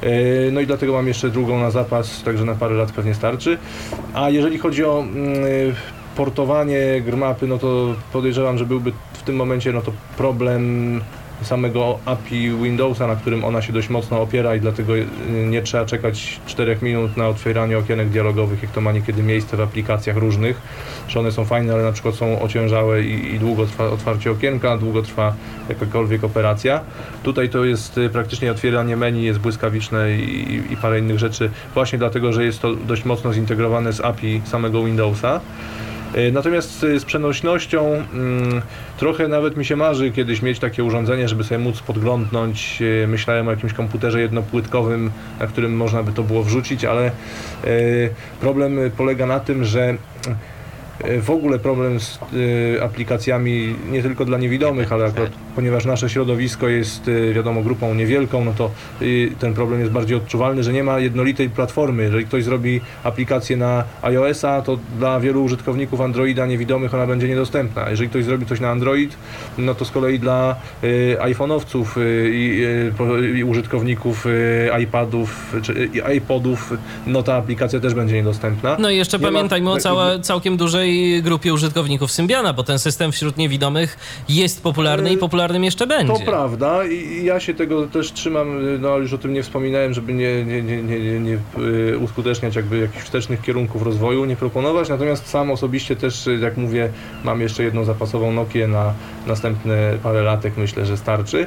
Yy, 0.02 0.52
No 0.52 0.60
i 0.60 0.66
dlatego 0.66 0.92
mam 0.92 1.08
jeszcze 1.08 1.30
drugą 1.30 1.60
na 1.60 1.70
zapas, 1.70 2.22
także 2.22 2.44
na 2.44 2.54
parę 2.54 2.74
lat 2.74 2.92
pewnie 2.92 3.14
starczy. 3.14 3.58
A 4.14 4.30
jeżeli 4.30 4.58
chodzi 4.58 4.84
o 4.84 5.00
mm, 5.00 5.34
portowanie 6.16 7.02
grmapy, 7.04 7.46
no 7.46 7.58
to 7.58 7.94
podejrzewam, 8.12 8.58
że 8.58 8.66
byłby 8.66 8.92
w 9.12 9.22
tym 9.22 9.36
momencie 9.36 9.72
no 9.72 9.80
to 9.80 9.92
problem 10.16 11.00
samego 11.44 11.98
API 12.04 12.50
Windowsa, 12.50 13.06
na 13.06 13.16
którym 13.16 13.44
ona 13.44 13.62
się 13.62 13.72
dość 13.72 13.88
mocno 13.88 14.22
opiera 14.22 14.54
i 14.56 14.60
dlatego 14.60 14.96
y, 14.96 15.06
nie 15.50 15.62
trzeba 15.62 15.84
czekać 15.84 16.40
4 16.46 16.78
minut 16.82 17.16
na 17.16 17.28
otwieranie 17.28 17.78
okienek 17.78 18.08
dialogowych, 18.08 18.62
jak 18.62 18.72
to 18.72 18.80
ma 18.80 18.92
niekiedy 18.92 19.22
miejsce 19.22 19.56
w 19.56 19.60
aplikacjach 19.60 20.16
różnych, 20.16 20.60
że 21.08 21.20
one 21.20 21.32
są 21.32 21.44
fajne, 21.44 21.74
ale 21.74 21.82
na 21.82 21.92
przykład 21.92 22.14
są 22.14 22.42
ociężałe 22.42 23.02
i, 23.02 23.34
i 23.34 23.38
długo 23.38 23.66
trwa 23.66 23.84
otwarcie 23.84 24.30
okienka, 24.30 24.78
długo 24.78 25.02
trwa 25.02 25.34
jakakolwiek 25.68 26.24
operacja. 26.24 26.80
Tutaj 27.22 27.48
to 27.48 27.64
jest 27.64 27.98
y, 27.98 28.10
praktycznie 28.10 28.50
otwieranie 28.50 28.96
menu, 28.96 29.24
jest 29.24 29.38
błyskawiczne 29.40 30.12
i, 30.12 30.62
i 30.70 30.76
parę 30.76 30.98
innych 30.98 31.18
rzeczy, 31.18 31.50
właśnie 31.74 31.98
dlatego, 31.98 32.32
że 32.32 32.44
jest 32.44 32.62
to 32.62 32.74
dość 32.74 33.04
mocno 33.04 33.32
zintegrowane 33.32 33.92
z 33.92 34.00
API 34.00 34.42
samego 34.44 34.84
Windowsa. 34.84 35.40
Y, 36.16 36.32
Natomiast 36.32 36.84
y, 36.84 37.00
z 37.00 37.04
przenośnością 37.04 38.04
mm, 38.14 38.62
trochę 38.96 39.28
nawet 39.28 39.56
mi 39.56 39.64
się 39.64 39.76
marzy 39.76 40.10
kiedyś 40.10 40.42
mieć 40.42 40.58
takie 40.58 40.84
urządzenie, 40.84 41.28
żeby 41.28 41.44
sobie 41.44 41.58
móc 41.58 41.80
podglądnąć. 41.80 42.82
Y, 42.82 43.06
Myślałem 43.08 43.48
o 43.48 43.50
jakimś 43.50 43.72
komputerze 43.72 44.20
jednopłytkowym, 44.20 45.10
na 45.40 45.46
którym 45.46 45.76
można 45.76 46.02
by 46.02 46.12
to 46.12 46.22
było 46.22 46.42
wrzucić, 46.42 46.84
ale 46.84 47.10
problem 48.40 48.78
polega 48.96 49.26
na 49.26 49.40
tym, 49.40 49.64
że 49.64 49.96
w 51.20 51.30
ogóle 51.30 51.58
problem 51.58 52.00
z 52.00 52.18
aplikacjami 52.82 53.76
nie 53.90 54.02
tylko 54.02 54.24
dla 54.24 54.38
niewidomych, 54.38 54.92
ale 54.92 55.04
akurat 55.04 55.30
ponieważ 55.54 55.84
nasze 55.84 56.08
środowisko 56.10 56.68
jest 56.68 57.08
y, 57.08 57.32
wiadomo 57.34 57.62
grupą 57.62 57.94
niewielką, 57.94 58.44
no 58.44 58.52
to 58.58 58.70
y, 59.02 59.32
ten 59.38 59.54
problem 59.54 59.80
jest 59.80 59.92
bardziej 59.92 60.16
odczuwalny, 60.16 60.62
że 60.62 60.72
nie 60.72 60.84
ma 60.84 60.98
jednolitej 60.98 61.50
platformy. 61.50 62.02
Jeżeli 62.02 62.24
ktoś 62.26 62.44
zrobi 62.44 62.80
aplikację 63.04 63.56
na 63.56 63.84
iOS-a, 64.02 64.62
to 64.62 64.78
dla 64.98 65.20
wielu 65.20 65.44
użytkowników 65.44 66.00
Androida 66.00 66.46
niewidomych 66.46 66.94
ona 66.94 67.06
będzie 67.06 67.28
niedostępna. 67.28 67.90
Jeżeli 67.90 68.10
ktoś 68.10 68.24
zrobi 68.24 68.46
coś 68.46 68.60
na 68.60 68.70
Android, 68.70 69.16
no 69.58 69.74
to 69.74 69.84
z 69.84 69.90
kolei 69.90 70.18
dla 70.18 70.56
y, 70.84 71.16
iPhone'owców 71.20 71.84
i 73.34 73.44
użytkowników 73.44 74.24
iPadów 74.82 75.56
czy 75.62 75.88
iPodów, 76.16 76.72
no 77.06 77.22
ta 77.22 77.34
aplikacja 77.36 77.80
też 77.80 77.94
będzie 77.94 78.14
niedostępna. 78.14 78.76
No 78.78 78.90
i 78.90 78.96
jeszcze 78.96 79.18
Nie 79.18 79.22
ma 79.26 79.32
pamiętajmy 79.32 79.70
o 79.70 79.72
takiej- 79.72 79.82
całe, 79.82 80.20
całkiem 80.20 80.56
dużej 80.56 81.22
grupie 81.22 81.54
użytkowników 81.54 82.12
Symbiana, 82.12 82.52
bo 82.52 82.62
ten 82.62 82.78
system 82.78 83.12
wśród 83.12 83.36
niewidomych 83.36 83.98
jest 84.28 84.62
popularny 84.62 85.10
i 85.10 85.12
Yy, 85.12 85.18
popularnym 85.42 85.64
jeszcze 85.64 85.86
będzie. 85.86 86.12
To 86.12 86.20
prawda 86.20 86.84
i 86.84 87.24
ja 87.24 87.40
się 87.40 87.54
tego 87.54 87.86
też 87.86 88.12
trzymam, 88.12 88.80
no 88.80 88.98
już 88.98 89.12
o 89.12 89.18
tym 89.18 89.32
nie 89.32 89.42
wspominałem, 89.42 89.94
żeby 89.94 90.14
nie, 90.14 90.44
nie, 90.44 90.62
nie, 90.62 90.82
nie, 90.82 91.20
nie, 91.20 91.38
y, 91.58 91.98
uskuteczniać 91.98 92.56
jakby 92.56 92.78
jakichś 92.78 93.04
wstecznych 93.04 93.42
kierunków 93.42 93.82
rozwoju, 93.82 94.24
nie 94.24 94.36
proponować, 94.36 94.88
natomiast 94.88 95.28
sam 95.28 95.50
osobiście 95.50 95.96
też, 95.96 96.26
y, 96.26 96.38
jak 96.38 96.56
mówię, 96.56 96.88
mam 97.24 97.40
jeszcze 97.40 97.62
jedną 97.62 97.84
zapasową 97.84 98.32
Nokię 98.32 98.68
na 98.68 98.94
następne 99.26 99.92
parę 100.02 100.22
latek, 100.22 100.52
myślę, 100.56 100.86
że 100.86 100.96
starczy 100.96 101.46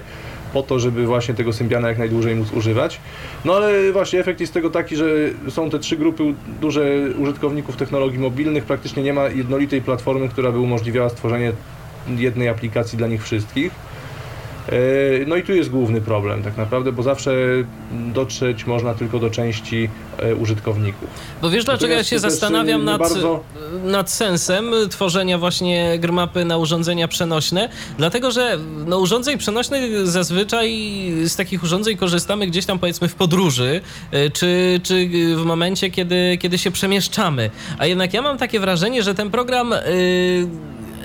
po 0.53 0.63
to, 0.63 0.79
żeby 0.79 1.05
właśnie 1.05 1.33
tego 1.33 1.53
Symbiana 1.53 1.87
jak 1.87 1.97
najdłużej 1.97 2.35
móc 2.35 2.51
używać. 2.51 2.99
No 3.45 3.53
ale 3.53 3.91
właśnie 3.91 4.19
efekt 4.19 4.39
jest 4.39 4.53
tego 4.53 4.69
taki, 4.69 4.95
że 4.95 5.05
są 5.49 5.69
te 5.69 5.79
trzy 5.79 5.97
grupy 5.97 6.23
duże 6.61 6.85
użytkowników 7.19 7.77
technologii 7.77 8.19
mobilnych, 8.19 8.65
praktycznie 8.65 9.03
nie 9.03 9.13
ma 9.13 9.27
jednolitej 9.27 9.81
platformy, 9.81 10.29
która 10.29 10.51
by 10.51 10.59
umożliwiała 10.59 11.09
stworzenie 11.09 11.51
jednej 12.07 12.47
aplikacji 12.49 12.97
dla 12.97 13.07
nich 13.07 13.23
wszystkich. 13.23 13.71
E, 14.69 14.71
No 15.27 15.35
i 15.35 15.43
tu 15.43 15.53
jest 15.53 15.69
główny 15.69 16.01
problem 16.01 16.43
tak 16.43 16.57
naprawdę, 16.57 16.91
bo 16.91 17.03
zawsze 17.03 17.31
dotrzeć 17.91 18.65
można 18.65 18.93
tylko 18.93 19.19
do 19.19 19.29
części 19.29 19.89
e, 20.19 20.35
użytkowników. 20.35 21.09
Bo 21.41 21.49
wiesz, 21.49 21.65
dlaczego 21.65 21.93
ja 21.93 22.03
się 22.03 22.15
też, 22.15 22.21
zastanawiam 22.21 22.85
nad, 22.85 22.99
bardzo- 23.01 23.43
nad 23.83 24.11
sensem 24.11 24.71
tworzenia 24.89 25.37
właśnie 25.37 25.99
grmapy 25.99 26.45
na 26.45 26.57
urządzenia 26.57 27.07
przenośne? 27.07 27.69
Dlatego, 27.97 28.31
że 28.31 28.57
no, 28.87 28.99
urządzeń 28.99 29.37
przenośnych 29.37 30.07
zazwyczaj 30.07 30.71
z 31.25 31.35
takich 31.35 31.63
urządzeń 31.63 31.97
korzystamy 31.97 32.47
gdzieś 32.47 32.65
tam 32.65 32.79
powiedzmy 32.79 33.07
w 33.07 33.15
podróży, 33.15 33.81
czy, 34.33 34.79
czy 34.83 35.09
w 35.35 35.43
momencie, 35.45 35.89
kiedy, 35.91 36.37
kiedy 36.41 36.57
się 36.57 36.71
przemieszczamy. 36.71 37.49
A 37.79 37.85
jednak 37.85 38.13
ja 38.13 38.21
mam 38.21 38.37
takie 38.37 38.59
wrażenie, 38.59 39.03
że 39.03 39.15
ten 39.15 39.31
program... 39.31 39.73
y, 39.73 40.47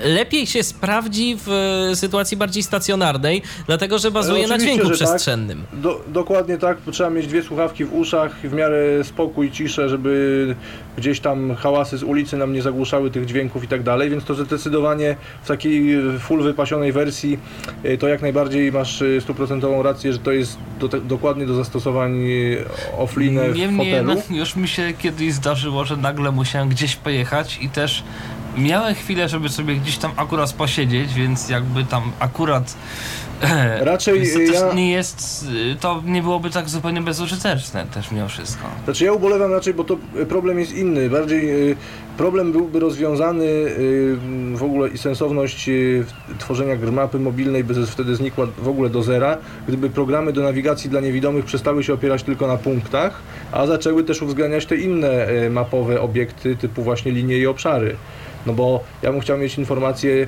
lepiej 0.03 0.47
się 0.47 0.63
sprawdzi 0.63 1.37
w 1.45 1.51
sytuacji 1.95 2.37
bardziej 2.37 2.63
stacjonarnej, 2.63 3.41
dlatego 3.67 3.99
że 3.99 4.11
bazuje 4.11 4.47
na 4.47 4.57
dźwięku 4.57 4.87
tak. 4.87 4.93
przestrzennym. 4.93 5.63
Tak. 5.71 5.79
Do, 5.79 6.01
dokładnie 6.07 6.57
tak, 6.57 6.77
trzeba 6.91 7.09
mieć 7.09 7.27
dwie 7.27 7.43
słuchawki 7.43 7.85
w 7.85 7.93
uszach, 7.93 8.35
w 8.35 8.53
miarę 8.53 9.03
spokój, 9.03 9.51
ciszę, 9.51 9.89
żeby 9.89 10.55
gdzieś 10.97 11.19
tam 11.19 11.55
hałasy 11.55 11.97
z 11.97 12.03
ulicy 12.03 12.37
nam 12.37 12.53
nie 12.53 12.61
zagłuszały 12.61 13.11
tych 13.11 13.25
dźwięków 13.25 13.63
i 13.63 13.67
tak 13.67 13.83
dalej, 13.83 14.09
więc 14.09 14.23
to 14.23 14.33
zdecydowanie 14.33 15.15
w 15.43 15.47
takiej 15.47 15.97
full 16.19 16.43
wypasionej 16.43 16.91
wersji 16.91 17.39
y, 17.85 17.97
to 17.97 18.07
jak 18.07 18.21
najbardziej 18.21 18.71
masz 18.71 19.03
stuprocentową 19.19 19.83
rację, 19.83 20.13
że 20.13 20.19
to 20.19 20.31
jest 20.31 20.57
do, 20.79 20.87
dokładnie 20.87 21.45
do 21.45 21.55
zastosowań 21.55 22.21
offline 22.97 23.39
w 23.39 23.55
Niemniej 23.57 24.05
hotelu. 24.05 24.21
już 24.29 24.55
mi 24.55 24.67
się 24.67 24.93
kiedyś 24.99 25.33
zdarzyło, 25.33 25.85
że 25.85 25.97
nagle 25.97 26.31
musiałem 26.31 26.69
gdzieś 26.69 26.95
pojechać 26.95 27.59
i 27.61 27.69
też 27.69 28.03
miałem 28.57 28.95
chwilę, 28.95 29.29
żeby 29.29 29.49
sobie 29.49 29.75
gdzieś 29.75 29.97
tam 29.97 30.11
akurat 30.15 30.53
posiedzieć, 30.53 31.13
więc 31.13 31.49
jakby 31.49 31.83
tam 31.83 32.11
akurat 32.19 32.75
Raczej 33.79 34.33
to 34.33 34.53
ja... 34.53 34.73
nie 34.73 34.91
jest, 34.91 35.45
to 35.79 36.03
nie 36.05 36.21
byłoby 36.21 36.49
tak 36.49 36.69
zupełnie 36.69 37.01
bezużyteczne 37.01 37.85
też 37.93 38.11
mimo 38.11 38.27
wszystko. 38.27 38.63
Znaczy 38.83 39.05
ja 39.05 39.13
ubolewam 39.13 39.51
raczej, 39.51 39.73
bo 39.73 39.83
to 39.83 39.97
problem 40.29 40.59
jest 40.59 40.73
inny. 40.73 41.09
Bardziej 41.09 41.75
problem 42.17 42.51
byłby 42.51 42.79
rozwiązany 42.79 43.45
w 44.55 44.63
ogóle 44.63 44.89
i 44.89 44.97
sensowność 44.97 45.69
tworzenia 46.39 46.75
mapy 46.91 47.19
mobilnej 47.19 47.63
by 47.63 47.87
wtedy 47.87 48.15
znikła 48.15 48.47
w 48.57 48.67
ogóle 48.67 48.89
do 48.89 49.03
zera, 49.03 49.37
gdyby 49.67 49.89
programy 49.89 50.33
do 50.33 50.41
nawigacji 50.41 50.89
dla 50.89 51.01
niewidomych 51.01 51.45
przestały 51.45 51.83
się 51.83 51.93
opierać 51.93 52.23
tylko 52.23 52.47
na 52.47 52.57
punktach, 52.57 53.21
a 53.51 53.65
zaczęły 53.65 54.03
też 54.03 54.21
uwzględniać 54.21 54.65
te 54.65 54.75
inne 54.75 55.27
mapowe 55.49 56.01
obiekty 56.01 56.55
typu 56.55 56.83
właśnie 56.83 57.11
linie 57.11 57.37
i 57.37 57.47
obszary. 57.47 57.95
No 58.45 58.53
bo 58.53 58.83
ja 59.01 59.11
bym 59.11 59.21
chciał 59.21 59.37
mieć 59.37 59.57
informację, 59.57 60.27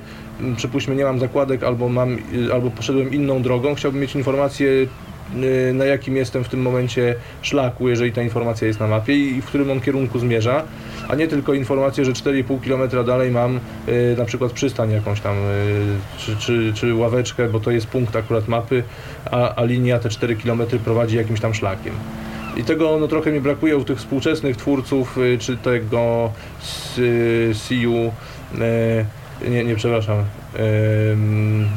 przypuśćmy 0.58 0.96
nie 0.96 1.04
mam 1.04 1.20
zakładek 1.20 1.64
albo 1.64 1.90
mam, 1.90 2.18
y, 2.48 2.54
albo 2.54 2.72
poszedłem 2.72 3.14
inną 3.14 3.42
drogą, 3.42 3.76
chciałbym 3.76 4.02
mieć 4.02 4.16
informację 4.16 4.68
y, 4.70 4.88
na 5.74 5.86
jakim 5.86 6.16
jestem 6.16 6.44
w 6.44 6.50
tym 6.50 6.62
momencie 6.62 7.16
szlaku, 7.42 7.90
jeżeli 7.90 8.12
ta 8.12 8.22
informacja 8.22 8.68
jest 8.68 8.80
na 8.80 8.88
mapie 8.88 9.16
i 9.16 9.42
w 9.42 9.46
którym 9.46 9.72
on 9.72 9.82
kierunku 9.82 10.20
zmierza, 10.20 10.64
a 11.08 11.16
nie 11.16 11.28
tylko 11.28 11.54
informację, 11.54 12.06
że 12.06 12.12
4,5 12.12 12.60
km 12.62 13.06
dalej 13.06 13.32
mam 13.32 13.60
y, 13.88 14.16
na 14.18 14.26
przykład 14.26 14.52
przystań 14.52 14.92
jakąś 14.92 15.22
tam, 15.22 15.36
czy, 16.18 16.36
czy, 16.38 16.74
czy 16.76 16.96
ławeczkę, 16.96 17.50
bo 17.50 17.60
to 17.60 17.72
jest 17.72 17.88
punkt 17.88 18.16
akurat 18.16 18.48
mapy, 18.48 18.84
a, 19.32 19.56
a 19.56 19.64
linia 19.64 20.00
te 20.00 20.10
4 20.10 20.36
km 20.36 20.62
prowadzi 20.84 21.18
jakimś 21.18 21.40
tam 21.40 21.54
szlakiem. 21.54 21.94
I 22.58 22.64
tego 22.64 22.98
no, 23.00 23.08
trochę 23.08 23.32
mi 23.32 23.42
brakuje 23.42 23.78
u 23.78 23.84
tych 23.84 23.98
współczesnych 23.98 24.58
twórców, 24.58 25.18
y, 25.18 25.38
czy 25.40 25.58
tego 25.58 26.32
CU, 27.54 28.12
y, 28.62 29.06
nie, 29.50 29.64
nie 29.64 29.76
przepraszam, 29.76 30.18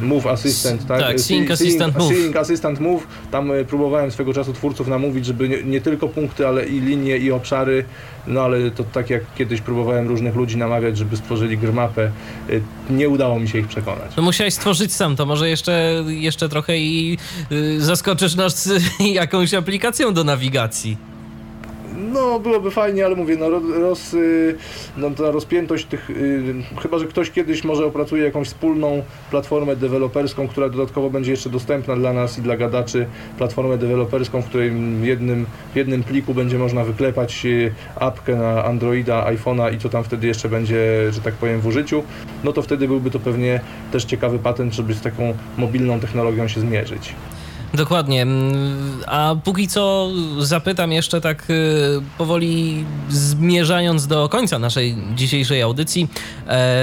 Move 0.03 0.27
Assistant, 0.27 0.87
tak? 0.87 1.01
Tak, 1.01 1.21
Sync 1.21 1.51
Assistant 1.51 1.99
Move. 1.99 2.37
Assistant 2.37 2.81
Move. 2.81 3.07
Tam 3.31 3.51
y, 3.51 3.65
próbowałem 3.65 4.11
swego 4.11 4.35
czasu 4.35 4.53
twórców 4.53 4.89
namówić, 4.89 5.27
żeby 5.27 5.49
nie, 5.49 5.63
nie, 5.63 5.81
tylko 5.81 6.09
punkty, 6.09 6.47
ale 6.49 6.67
i 6.67 6.81
linie, 6.81 7.19
i 7.19 7.33
obszary. 7.33 7.85
No 8.27 8.41
ale 8.41 8.71
to 8.71 8.85
tak 8.85 9.11
jak 9.11 9.23
kiedyś 9.39 9.61
próbowałem 9.61 10.09
różnych 10.09 10.35
ludzi 10.37 10.57
namawiać, 10.57 10.99
żeby 10.99 11.17
stworzyli 11.17 11.59
grmapę, 11.59 12.11
nie 12.91 13.09
udało 13.09 13.41
mi 13.41 13.49
się 13.49 13.59
ich 13.59 13.69
przekonać. 13.69 14.17
No 14.17 14.23
musiałeś 14.23 14.55
stworzyć 14.55 14.95
sam, 14.95 15.17
to 15.17 15.27
może 15.27 15.49
jeszcze, 15.49 16.05
jeszcze 16.07 16.49
trochę 16.49 16.79
i 16.79 17.19
zaskoczysz 17.79 18.35
nas 18.35 18.71
jakąś 19.01 19.55
aplikacją 19.55 20.15
do 20.15 20.25
nawigacji. 20.25 20.97
No, 22.17 22.41
byłoby 22.41 22.71
fajnie, 22.71 23.07
ale 23.07 23.17
mówię, 23.17 23.37
no, 23.37 23.51
roz, 23.81 24.15
y, 24.15 24.57
no 24.97 25.11
ta 25.11 25.31
rozpiętość 25.31 25.87
tych, 25.87 26.11
y, 26.11 26.55
chyba, 26.83 26.99
że 26.99 27.07
ktoś 27.07 27.31
kiedyś 27.31 27.65
może 27.65 27.87
opracuje 27.87 28.25
jakąś 28.25 28.49
wspólną 28.49 29.03
platformę 29.31 29.77
deweloperską, 29.77 30.49
która 30.49 30.69
dodatkowo 30.69 31.11
będzie 31.11 31.31
jeszcze 31.31 31.51
dostępna 31.51 31.97
dla 31.97 32.13
nas 32.13 32.39
i 32.39 32.43
dla 32.43 32.57
gadaczy, 32.57 33.07
platformę 33.39 33.79
deweloperską, 33.79 34.43
w 34.43 34.47
której 34.47 34.73
jednym, 35.03 35.47
w 35.73 35.77
jednym 35.77 36.05
pliku 36.05 36.35
będzie 36.35 36.59
można 36.59 36.85
wyklepać 36.85 37.47
y, 37.47 37.73
apkę 37.97 38.37
na 38.37 38.65
Androida, 38.65 39.27
iPhone'a 39.33 39.75
i 39.75 39.79
co 39.79 39.89
tam 39.89 40.05
wtedy 40.05 40.27
jeszcze 40.27 40.49
będzie, 40.49 41.13
że 41.13 41.21
tak 41.21 41.35
powiem, 41.35 41.61
w 41.61 41.67
użyciu, 41.67 42.03
no 42.45 42.53
to 42.53 42.63
wtedy 42.63 42.89
byłby 42.89 43.11
to 43.11 43.19
pewnie 43.19 43.61
też 43.93 44.05
ciekawy 44.05 44.39
patent, 44.39 44.75
żeby 44.75 44.95
z 44.95 45.01
taką 45.01 45.35
mobilną 45.59 46.01
technologią 46.01 46.49
się 46.49 46.61
zmierzyć. 46.61 47.15
Dokładnie. 47.77 48.23
Mm, 48.23 49.03
a 49.07 49.35
póki 49.45 49.69
co 49.69 50.11
zapytam 50.39 50.93
jeszcze 50.93 51.21
tak 51.21 51.51
y, 51.51 51.55
powoli 52.19 52.85
zmierzając 53.09 54.07
do 54.07 54.29
końca 54.29 54.59
naszej 54.59 54.97
dzisiejszej 55.15 55.63
audycji, 55.63 56.09
e, 56.49 56.79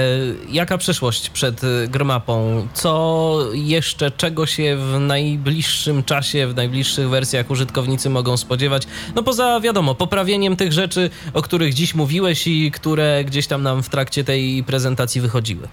jaka 0.48 0.78
przyszłość 0.78 1.30
przed 1.30 1.60
Grmapą? 1.88 2.66
Co 2.74 3.38
jeszcze, 3.52 4.10
czego 4.10 4.46
się 4.46 4.76
w 4.76 5.00
najbliższym 5.00 6.04
czasie, 6.04 6.46
w 6.46 6.54
najbliższych 6.54 7.08
wersjach 7.08 7.50
użytkownicy 7.50 8.10
mogą 8.10 8.36
spodziewać? 8.36 8.86
No 9.14 9.22
poza, 9.22 9.60
wiadomo, 9.60 9.94
poprawieniem 9.94 10.56
tych 10.56 10.72
rzeczy, 10.72 11.10
o 11.34 11.42
których 11.42 11.74
dziś 11.74 11.94
mówiłeś 11.94 12.46
i 12.46 12.70
które 12.70 13.24
gdzieś 13.24 13.46
tam 13.46 13.62
nam 13.62 13.82
w 13.82 13.88
trakcie 13.88 14.24
tej 14.24 14.64
prezentacji 14.64 15.20
wychodziły. 15.20 15.68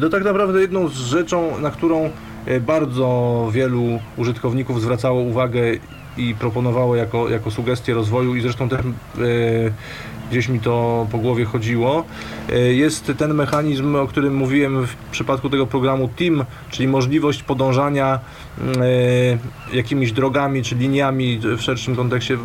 To 0.00 0.08
tak 0.08 0.24
naprawdę 0.24 0.60
jedną 0.60 0.88
z 0.88 0.94
rzeczą, 0.94 1.60
na 1.60 1.70
którą 1.70 2.10
E, 2.10 2.35
bardzo 2.60 3.48
wielu 3.52 3.98
użytkowników 4.16 4.82
zwracało 4.82 5.20
uwagę 5.20 5.60
i 6.16 6.34
proponowało 6.34 6.96
jako, 6.96 7.28
jako 7.28 7.50
sugestię 7.50 7.94
rozwoju 7.94 8.34
i 8.34 8.40
zresztą 8.40 8.68
też 8.68 8.80
e, 8.80 8.84
gdzieś 10.30 10.48
mi 10.48 10.60
to 10.60 11.06
po 11.12 11.18
głowie 11.18 11.44
chodziło. 11.44 12.04
E, 12.52 12.58
jest 12.58 13.12
ten 13.18 13.34
mechanizm, 13.34 13.96
o 13.96 14.06
którym 14.06 14.34
mówiłem 14.34 14.86
w 14.86 14.96
przypadku 15.10 15.50
tego 15.50 15.66
programu 15.66 16.08
TEAM, 16.16 16.44
czyli 16.70 16.88
możliwość 16.88 17.42
podążania 17.42 18.18
jakimiś 19.72 20.12
drogami 20.12 20.62
czy 20.62 20.74
liniami 20.74 21.40
w 21.58 21.60
szerszym 21.60 21.96
kontekście 21.96 22.38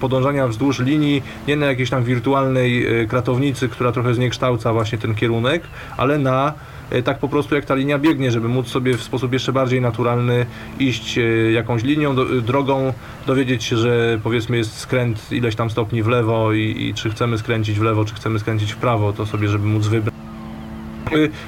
podążania 0.00 0.48
wzdłuż 0.48 0.80
linii, 0.80 1.22
nie 1.48 1.56
na 1.56 1.66
jakiejś 1.66 1.90
tam 1.90 2.04
wirtualnej 2.04 2.86
kratownicy, 3.08 3.68
która 3.68 3.92
trochę 3.92 4.14
zniekształca 4.14 4.72
właśnie 4.72 4.98
ten 4.98 5.14
kierunek, 5.14 5.62
ale 5.96 6.18
na 6.18 6.52
E, 6.52 6.69
tak 7.04 7.18
po 7.18 7.28
prostu 7.28 7.54
jak 7.54 7.64
ta 7.64 7.74
linia 7.74 7.98
biegnie, 7.98 8.30
żeby 8.30 8.48
móc 8.48 8.68
sobie 8.68 8.96
w 8.96 9.02
sposób 9.02 9.32
jeszcze 9.32 9.52
bardziej 9.52 9.80
naturalny 9.80 10.46
iść 10.78 11.18
e, 11.18 11.22
jakąś 11.52 11.82
linią, 11.82 12.14
drogą, 12.42 12.92
dowiedzieć 13.26 13.64
się, 13.64 13.76
że 13.76 14.20
powiedzmy 14.22 14.56
jest 14.56 14.78
skręt 14.78 15.32
ileś 15.32 15.56
tam 15.56 15.70
stopni 15.70 16.02
w 16.02 16.08
lewo 16.08 16.52
i, 16.52 16.76
i 16.88 16.94
czy 16.94 17.10
chcemy 17.10 17.38
skręcić 17.38 17.78
w 17.78 17.82
lewo, 17.82 18.04
czy 18.04 18.14
chcemy 18.14 18.38
skręcić 18.38 18.72
w 18.72 18.76
prawo, 18.76 19.12
to 19.12 19.26
sobie, 19.26 19.48
żeby 19.48 19.66
móc 19.66 19.86
wybrać. 19.86 20.14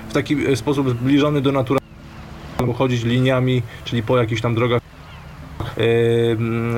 W 0.09 0.12
taki 0.12 0.47
e, 0.47 0.56
sposób 0.56 0.90
zbliżony 0.90 1.40
do 1.40 1.52
naturalnego 1.52 2.73
chodzić 2.74 3.05
liniami, 3.05 3.62
czyli 3.85 4.02
po 4.02 4.19
jakichś 4.19 4.43
tam 4.43 4.55
drogach 4.55 4.82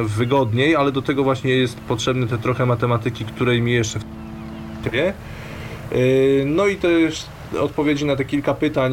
wygodniej, 0.05 0.77
ale 0.77 0.93
do 0.93 1.03
tego 1.03 1.25
właśnie 1.25 1.51
jest 1.51 1.81
potrzebny 1.81 2.27
te 2.27 2.39
trochę 2.39 2.67
matematyki, 2.67 3.25
której 3.25 3.63
mi 3.63 3.73
jeszcze 3.73 3.99
w 3.99 4.05
no 6.47 6.67
i 6.67 6.77
też 6.77 7.27
odpowiedzi 7.61 8.05
na 8.05 8.17
te 8.17 8.25
kilka 8.25 8.55
pytań, 8.55 8.93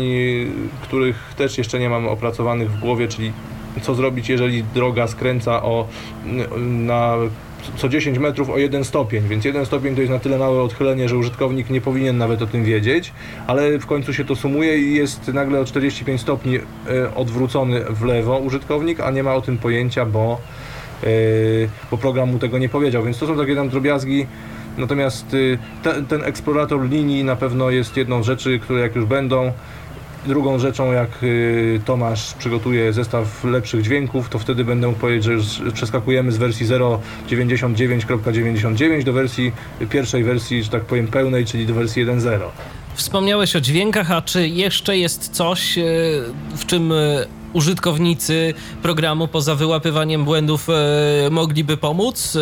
których 0.81 1.33
też 1.37 1.57
jeszcze 1.57 1.79
nie 1.79 1.89
mam 1.89 2.07
opracowanych 2.07 2.71
w 2.71 2.79
głowie, 2.79 3.07
czyli 3.07 3.31
co 3.81 3.95
zrobić, 3.95 4.29
jeżeli 4.29 4.63
droga 4.63 5.07
skręca 5.07 5.63
o, 5.63 5.87
na 6.57 7.15
co 7.77 7.89
10 7.89 8.17
metrów 8.17 8.49
o 8.49 8.57
1 8.57 8.83
stopień, 8.83 9.23
więc 9.27 9.45
1 9.45 9.65
stopień 9.65 9.95
to 9.95 10.01
jest 10.01 10.13
na 10.13 10.19
tyle 10.19 10.37
małe 10.37 10.61
odchylenie, 10.61 11.09
że 11.09 11.17
użytkownik 11.17 11.69
nie 11.69 11.81
powinien 11.81 12.17
nawet 12.17 12.41
o 12.41 12.47
tym 12.47 12.63
wiedzieć, 12.63 13.13
ale 13.47 13.79
w 13.79 13.85
końcu 13.85 14.13
się 14.13 14.25
to 14.25 14.35
sumuje 14.35 14.77
i 14.77 14.95
jest 14.95 15.27
nagle 15.27 15.59
o 15.59 15.65
45 15.65 16.21
stopni 16.21 16.55
e, 16.55 16.61
odwrócony 17.15 17.81
w 17.89 18.03
lewo 18.03 18.37
użytkownik, 18.37 18.99
a 18.99 19.11
nie 19.11 19.23
ma 19.23 19.35
o 19.35 19.41
tym 19.41 19.57
pojęcia, 19.57 20.05
bo, 20.05 20.41
bo 21.91 21.97
program 21.97 22.31
mu 22.31 22.39
tego 22.39 22.57
nie 22.57 22.69
powiedział, 22.69 23.03
więc 23.03 23.17
to 23.17 23.27
są 23.27 23.37
takie 23.37 23.55
tam 23.55 23.69
drobiazgi, 23.69 24.27
Natomiast 24.77 25.33
y, 25.33 25.57
te, 25.83 26.03
ten 26.03 26.23
eksplorator 26.23 26.89
linii 26.89 27.23
na 27.23 27.35
pewno 27.35 27.69
jest 27.69 27.97
jedną 27.97 28.23
z 28.23 28.25
rzeczy, 28.25 28.59
które 28.59 28.81
jak 28.81 28.95
już 28.95 29.05
będą, 29.05 29.51
Drugą 30.25 30.59
rzeczą, 30.59 30.91
jak 30.91 31.23
y, 31.23 31.81
Tomasz 31.85 32.33
przygotuje 32.33 32.93
zestaw 32.93 33.43
lepszych 33.43 33.81
dźwięków, 33.81 34.29
to 34.29 34.39
wtedy 34.39 34.65
będę 34.65 34.87
mógł 34.87 34.99
powiedzieć, 34.99 35.23
że 35.23 35.33
już 35.33 35.61
przeskakujemy 35.73 36.31
z 36.31 36.37
wersji 36.37 36.65
0.99.99 36.65 39.03
do 39.03 39.13
wersji 39.13 39.51
pierwszej 39.89 40.23
wersji, 40.23 40.63
że 40.63 40.69
tak 40.69 40.85
powiem, 40.85 41.07
pełnej, 41.07 41.45
czyli 41.45 41.65
do 41.65 41.73
wersji 41.73 42.05
1.0. 42.05 42.39
Wspomniałeś 42.93 43.55
o 43.55 43.61
dźwiękach, 43.61 44.11
a 44.11 44.21
czy 44.21 44.47
jeszcze 44.47 44.97
jest 44.97 45.29
coś, 45.29 45.77
y, 45.77 45.81
w 46.57 46.65
czym 46.65 46.93
użytkownicy 47.53 48.53
programu 48.81 49.27
poza 49.27 49.55
wyłapywaniem 49.55 50.25
błędów 50.25 50.67
e, 50.69 51.29
mogliby 51.29 51.77
pomóc? 51.77 52.35
E, 52.35 52.39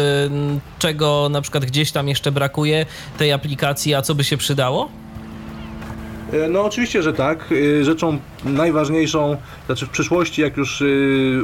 czego 0.80 1.28
na 1.32 1.42
przykład 1.42 1.66
gdzieś 1.66 1.92
tam 1.92 2.08
jeszcze 2.08 2.32
brakuje 2.32 2.86
tej 3.18 3.32
aplikacji, 3.32 3.94
a 3.94 4.02
co 4.02 4.16
by 4.16 4.24
się 4.24 4.38
przydało? 4.38 4.90
E, 6.34 6.50
no 6.50 6.66
oczywiście, 6.66 7.04
że 7.04 7.14
tak. 7.14 7.50
E, 7.80 7.84
rzeczą 7.84 8.18
najważniejszą, 8.46 9.38
znaczy 9.66 9.86
w 9.86 9.90
przyszłości, 9.90 10.42
jak 10.42 10.58
już 10.58 10.82
e, 10.82 10.86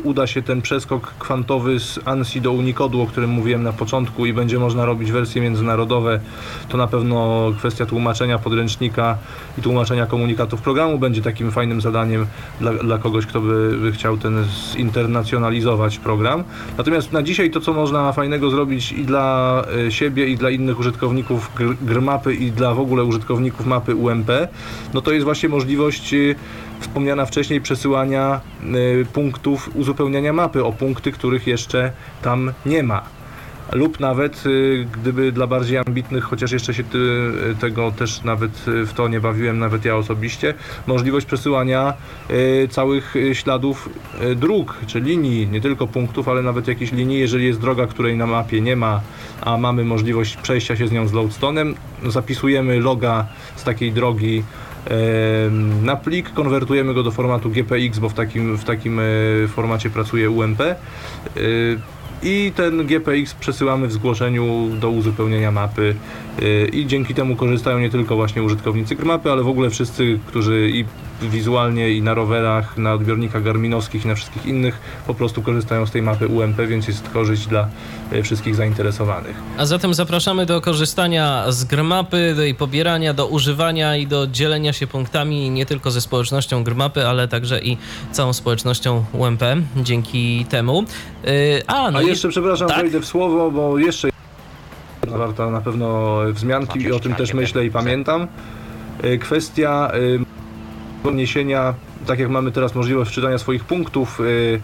uda 0.03 0.27
się 0.27 0.41
ten 0.41 0.61
przeskok 0.61 1.13
kwantowy 1.19 1.79
z 1.79 1.99
ANSI 2.05 2.41
do 2.41 2.51
Unicodu, 2.51 3.01
o 3.01 3.07
którym 3.07 3.29
mówiłem 3.29 3.63
na 3.63 3.73
początku 3.73 4.25
i 4.25 4.33
będzie 4.33 4.59
można 4.59 4.85
robić 4.85 5.11
wersje 5.11 5.41
międzynarodowe, 5.41 6.19
to 6.69 6.77
na 6.77 6.87
pewno 6.87 7.51
kwestia 7.57 7.85
tłumaczenia 7.85 8.39
podręcznika 8.39 9.17
i 9.57 9.61
tłumaczenia 9.61 10.05
komunikatów 10.05 10.61
programu 10.61 10.99
będzie 10.99 11.21
takim 11.21 11.51
fajnym 11.51 11.81
zadaniem 11.81 12.27
dla, 12.59 12.73
dla 12.73 12.97
kogoś, 12.97 13.25
kto 13.25 13.41
by, 13.41 13.77
by 13.81 13.91
chciał 13.91 14.17
ten 14.17 14.45
zinternacjonalizować 14.73 15.99
program. 15.99 16.43
Natomiast 16.77 17.11
na 17.11 17.23
dzisiaj 17.23 17.51
to, 17.51 17.61
co 17.61 17.73
można 17.73 18.13
fajnego 18.13 18.49
zrobić 18.49 18.91
i 18.91 19.05
dla 19.05 19.63
siebie, 19.89 20.27
i 20.27 20.37
dla 20.37 20.49
innych 20.49 20.79
użytkowników 20.79 21.51
gr 21.81 22.01
mapy, 22.01 22.35
i 22.35 22.51
dla 22.51 22.73
w 22.73 22.79
ogóle 22.79 23.03
użytkowników 23.03 23.65
mapy 23.65 23.95
UMP, 23.95 24.31
no 24.93 25.01
to 25.01 25.11
jest 25.11 25.23
właśnie 25.23 25.49
możliwość 25.49 26.13
y, 26.13 26.35
wspomniana 26.79 27.25
wcześniej 27.25 27.61
przesyłania 27.61 28.41
y, 29.01 29.05
punktów 29.13 29.69
uzupełniania 29.75 30.33
mapy 30.33 30.65
o 30.65 30.71
punkty, 30.71 31.11
których 31.11 31.47
jeszcze 31.47 31.91
tam 32.21 32.51
nie 32.65 32.83
ma. 32.83 33.03
Lub 33.71 33.99
nawet 33.99 34.45
y, 34.45 34.87
gdyby 34.91 35.31
dla 35.31 35.47
bardziej 35.47 35.77
ambitnych, 35.77 36.23
chociaż 36.23 36.51
jeszcze 36.51 36.73
się 36.73 36.83
tego 37.59 37.91
też 37.91 38.23
nawet 38.23 38.51
w 38.65 38.93
to 38.95 39.07
nie 39.07 39.19
bawiłem, 39.19 39.59
nawet 39.59 39.85
ja 39.85 39.95
osobiście, 39.95 40.53
możliwość 40.87 41.25
przesyłania 41.25 41.93
całych 42.69 43.13
śladów 43.33 43.89
dróg, 44.35 44.77
czy 44.87 44.99
linii, 44.99 45.47
nie 45.47 45.61
tylko 45.61 45.87
punktów, 45.87 46.27
ale 46.27 46.41
nawet 46.41 46.67
jakichś 46.67 46.91
linii, 46.91 47.19
jeżeli 47.19 47.45
jest 47.45 47.59
droga, 47.59 47.87
której 47.87 48.17
na 48.17 48.27
mapie 48.27 48.61
nie 48.61 48.75
ma, 48.75 49.01
a 49.41 49.57
mamy 49.57 49.83
możliwość 49.83 50.37
przejścia 50.37 50.75
się 50.75 50.87
z 50.87 50.91
nią 50.91 51.07
z 51.07 51.11
loadstone'em, 51.13 51.73
zapisujemy 52.05 52.79
loga 52.79 53.25
z 53.55 53.63
takiej 53.63 53.91
drogi 53.91 54.43
na 55.81 55.95
plik, 55.95 56.33
konwertujemy 56.33 56.93
go 56.93 57.03
do 57.03 57.11
formatu 57.11 57.49
GPX, 57.49 57.99
bo 57.99 58.09
w 58.09 58.13
takim, 58.13 58.57
w 58.57 58.63
takim 58.63 58.99
e, 58.99 59.03
formacie 59.47 59.89
pracuje 59.89 60.29
UMP 60.29 60.59
i 62.25 62.51
ten 62.55 62.85
GPX 62.87 63.33
przesyłamy 63.33 63.87
w 63.87 63.91
zgłoszeniu 63.91 64.69
do 64.79 64.89
uzupełnienia 64.89 65.51
mapy 65.51 65.95
e, 66.41 66.65
i 66.67 66.87
dzięki 66.87 67.13
temu 67.13 67.35
korzystają 67.35 67.79
nie 67.79 67.89
tylko 67.89 68.15
właśnie 68.15 68.43
użytkownicy 68.43 68.95
mapy, 68.95 69.31
ale 69.31 69.43
w 69.43 69.47
ogóle 69.47 69.69
wszyscy, 69.69 70.19
którzy 70.27 70.69
i 70.69 70.85
wizualnie 71.21 71.89
i 71.89 72.01
na 72.01 72.13
rowerach, 72.13 72.77
na 72.77 72.93
odbiornikach 72.93 73.43
garminowskich 73.43 74.05
i 74.05 74.07
na 74.07 74.15
wszystkich 74.15 74.45
innych 74.45 74.79
po 75.07 75.13
prostu 75.13 75.41
korzystają 75.41 75.85
z 75.85 75.91
tej 75.91 76.01
mapy 76.01 76.27
UMP, 76.27 76.57
więc 76.67 76.87
jest 76.87 77.09
korzyść 77.09 77.47
dla 77.47 77.67
e, 78.11 78.23
wszystkich 78.23 78.55
zainteresowanych. 78.55 79.35
A 79.57 79.65
zatem 79.65 79.93
zapraszamy 79.93 80.45
do 80.45 80.61
korzystania 80.61 81.51
z 81.51 81.63
grmapy, 81.63 82.33
do 82.35 82.41
jej 82.41 82.55
pobierania, 82.55 83.13
do 83.13 83.27
używania 83.27 83.97
i 83.97 84.07
do 84.07 84.27
dzielenia 84.27 84.73
się 84.73 84.87
punktami 84.87 85.49
nie 85.49 85.65
tylko 85.65 85.91
ze 85.91 86.01
społecznością 86.01 86.63
grmapy, 86.63 87.07
ale 87.07 87.27
także 87.27 87.61
i 87.61 87.77
całą 88.11 88.33
społecznością 88.33 89.05
UMP 89.13 89.43
dzięki 89.77 90.45
temu. 90.49 90.85
Yy, 91.23 91.31
a, 91.67 91.91
no 91.91 91.99
a 91.99 92.01
jeszcze, 92.01 92.14
i... 92.23 92.29
przepraszam, 92.29 92.67
tak? 92.67 92.81
wejdę 92.81 92.99
w 92.99 93.05
słowo, 93.05 93.51
bo 93.51 93.77
jeszcze 93.77 94.09
zawarta 95.11 95.49
na 95.49 95.61
pewno 95.61 96.17
wzmianki 96.31 96.81
i 96.81 96.91
o 96.91 96.99
tym 96.99 97.15
też 97.15 97.33
myślę 97.33 97.65
i 97.65 97.71
pamiętam. 97.71 98.27
E, 99.03 99.17
kwestia 99.17 99.91
podniesienia, 101.05 101.73
tak 102.05 102.19
jak 102.19 102.29
mamy 102.29 102.51
teraz 102.51 102.75
możliwość 102.75 103.11
wczytania 103.11 103.37
swoich 103.37 103.63
punktów, 103.63 104.19
y, 104.19 104.59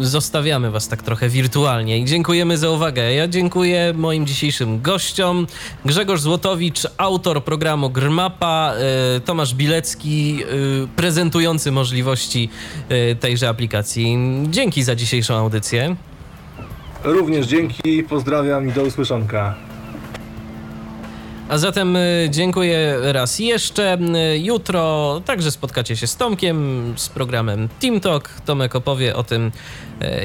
zostawiamy 0.00 0.70
Was 0.70 0.88
tak 0.88 1.02
trochę 1.02 1.28
wirtualnie 1.28 1.98
i 1.98 2.04
dziękujemy 2.04 2.58
za 2.58 2.70
uwagę. 2.70 3.12
Ja 3.12 3.28
dziękuję 3.28 3.92
moim 3.96 4.26
dzisiejszym 4.26 4.82
gościom. 4.82 5.46
Grzegorz 5.84 6.20
Złotowicz, 6.20 6.80
autor 6.98 7.44
programu 7.44 7.90
Grmapa, 7.90 8.74
y, 9.16 9.20
Tomasz 9.20 9.54
Bilecki, 9.54 10.38
y, 10.84 10.88
prezentujący 10.96 11.72
możliwości 11.72 12.48
y, 13.12 13.16
tejże 13.16 13.48
aplikacji. 13.48 14.18
Dzięki 14.50 14.82
za 14.82 14.94
dzisiejszą 14.94 15.34
audycję. 15.34 15.96
Również 17.04 17.46
dzięki, 17.46 18.02
pozdrawiam 18.02 18.68
i 18.68 18.72
do 18.72 18.82
usłyszonka. 18.82 19.54
A 21.48 21.58
zatem 21.58 21.96
y, 21.96 22.28
dziękuję 22.30 22.96
raz 23.02 23.38
jeszcze. 23.38 23.98
Y, 24.34 24.38
jutro 24.38 25.22
także 25.24 25.50
spotkacie 25.50 25.96
się 25.96 26.06
z 26.06 26.16
Tomkiem 26.16 26.92
z 26.96 27.08
programem 27.08 27.68
Team 27.80 28.00
Talk. 28.00 28.28
Tomek 28.44 28.76
opowie 28.76 29.16
o 29.16 29.24
tym, 29.24 29.52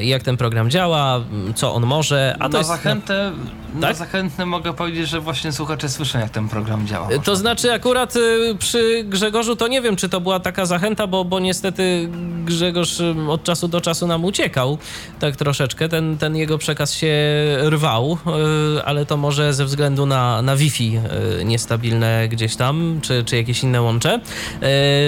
jak 0.02 0.22
ten 0.22 0.36
program 0.36 0.70
działa, 0.70 1.20
co 1.54 1.74
on 1.74 1.86
może. 1.86 2.36
A 2.38 2.44
to 2.44 2.48
na 2.48 2.58
jest, 2.58 2.70
zachętę, 2.70 3.32
no, 3.74 3.80
tak? 3.80 3.90
na 3.90 3.94
zachętne 3.94 4.46
mogę 4.46 4.74
powiedzieć, 4.74 5.08
że 5.08 5.20
właśnie 5.20 5.52
słuchacze 5.52 5.88
słyszą, 5.88 6.18
jak 6.18 6.30
ten 6.30 6.48
program 6.48 6.86
działa. 6.86 7.08
To 7.24 7.36
znaczy 7.36 7.72
akurat 7.72 8.14
przy 8.58 9.04
Grzegorzu 9.04 9.56
to 9.56 9.68
nie 9.68 9.82
wiem, 9.82 9.96
czy 9.96 10.08
to 10.08 10.20
była 10.20 10.40
taka 10.40 10.66
zachęta, 10.66 11.06
bo, 11.06 11.24
bo 11.24 11.40
niestety 11.40 12.08
Grzegorz 12.44 13.02
od 13.28 13.44
czasu 13.44 13.68
do 13.68 13.80
czasu 13.80 14.06
nam 14.06 14.24
uciekał 14.24 14.78
tak 15.20 15.36
troszeczkę. 15.36 15.88
Ten, 15.88 16.18
ten 16.18 16.36
jego 16.36 16.58
przekaz 16.58 16.94
się 16.94 17.16
rwał, 17.70 18.18
ale 18.84 19.06
to 19.06 19.16
może 19.16 19.54
ze 19.54 19.64
względu 19.64 20.06
na, 20.06 20.42
na 20.42 20.56
Wi-Fi 20.56 20.86
E, 20.86 21.44
niestabilne 21.44 22.28
gdzieś 22.28 22.56
tam, 22.56 23.00
czy, 23.02 23.24
czy 23.24 23.36
jakieś 23.36 23.62
inne 23.62 23.82
łącze. 23.82 24.14
E, 24.14 24.20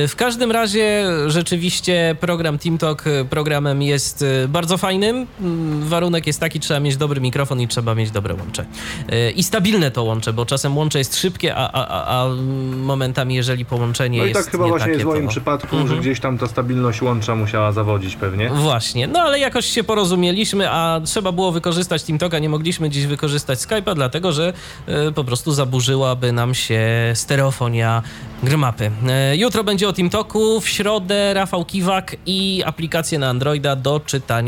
w 0.09 0.15
każdym 0.17 0.53
razie 0.53 1.05
rzeczywiście 1.27 2.17
program 2.21 2.59
TeamTalk 2.59 3.05
programem 3.31 3.83
jest 3.83 4.25
bardzo 4.49 4.58
bardzo 4.59 4.79
fajnym. 4.79 5.27
Mm, 5.41 5.89
warunek 5.89 6.27
jest 6.27 6.41
taki, 6.41 6.61
trzeba 6.61 6.81
mieć 6.81 6.97
dobry 6.97 7.21
mikrofon 7.21 7.61
i 7.61 7.69
trzeba 7.69 7.95
mieć 7.95 8.11
dobre 8.11 8.35
łącze. 8.35 8.65
Y, 9.13 9.31
I 9.31 9.43
stabilne 9.43 9.91
to 9.91 10.03
łącze, 10.03 10.33
bo 10.33 10.47
czasem 10.47 10.77
łącze 10.77 10.99
jest 10.99 11.17
szybkie, 11.17 11.55
a, 11.57 11.71
a, 11.73 12.23
a 12.23 12.29
momentami, 12.77 13.35
jeżeli 13.35 13.65
połączenie 13.65 14.19
jest 14.19 14.35
No 14.35 14.41
i 14.41 14.45
tak 14.45 14.53
chyba 14.53 14.65
nie 14.65 14.71
właśnie 14.71 14.85
takie, 14.87 14.93
jest 14.93 15.05
w 15.05 15.09
moim 15.09 15.25
to... 15.25 15.31
przypadku, 15.31 15.77
Mhm. 15.77 15.89
że 15.89 16.01
gdzieś 16.01 16.21
tam 16.21 16.39
ta 16.39 16.47
stabilność 16.47 17.03
łącza 17.03 17.35
musiała 17.35 17.73
zawodzić 17.73 18.17
pewnie. 18.17 18.51
Właśnie, 18.51 19.07
no 19.07 19.21
ale 19.21 19.39
jakoś 19.39 19.67
się 19.67 19.85
porozumieliśmy, 19.85 20.71
a 20.71 21.01
trzeba 21.05 21.33
było 21.33 21.53
wykorzystać 21.53 22.03
TeamTalka, 22.03 22.39
nie 22.39 22.49
mogliśmy 22.49 22.91
dziś 22.91 23.07
wykorzystać 23.07 23.59
Skype'a, 23.59 23.95
dlatego 23.95 24.33
że 24.33 24.53
e, 24.87 25.13
po 25.13 25.25
prostu 25.25 25.53
zaburzyłaby 25.53 26.33
nam 26.33 26.55
się 26.55 26.81
stereofonia 27.15 28.03
Grmapy. 28.43 28.91
E, 29.09 29.37
jutro 29.37 29.65
będzie 29.65 29.89
o 29.89 29.93
TeamTalku, 29.93 30.61
w 30.61 30.69
środę 30.69 31.35
Rafał 31.35 31.65
Kiwak 31.65 32.17
i 32.27 32.63
aplikacje 32.67 33.19
na 33.19 33.29
Androida 33.29 33.77
do 33.77 34.01
czytania 34.07 34.48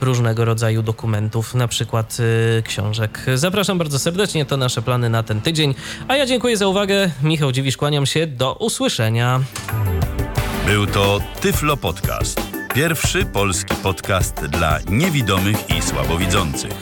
różnego 0.00 0.44
rodzaju 0.44 0.82
dokumentów, 0.82 1.54
na 1.54 1.68
przykład 1.68 2.16
e, 2.58 2.62
książek. 2.62 3.26
Zapraszam 3.34 3.78
bardzo 3.78 3.98
serdecznie, 3.98 4.44
to 4.44 4.56
nasze 4.56 4.82
plany 4.82 5.10
na 5.10 5.22
ten 5.22 5.40
tydzień, 5.40 5.74
a 6.08 6.16
ja 6.16 6.26
dziękuję 6.26 6.56
za 6.56 6.66
uwagę. 6.66 7.10
Michał 7.22 7.52
Dziwisz, 7.52 7.76
kłaniam 7.76 8.06
się, 8.06 8.26
do 8.26 8.54
usłyszenia. 8.54 9.40
Był 10.66 10.86
to 10.86 11.20
Tyflo 11.40 11.76
Podcast. 11.76 12.40
Pierwszy 12.74 13.26
polski 13.26 13.74
podcast 13.82 14.34
dla 14.34 14.78
niewidomych 14.88 15.70
i 15.70 15.82
słabowidzących. 15.82 16.72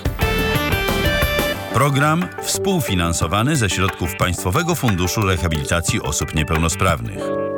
Program 1.74 2.28
współfinansowany 2.42 3.56
ze 3.56 3.70
środków 3.70 4.16
Państwowego 4.16 4.74
Funduszu 4.74 5.22
Rehabilitacji 5.22 6.02
Osób 6.02 6.34
Niepełnosprawnych. 6.34 7.51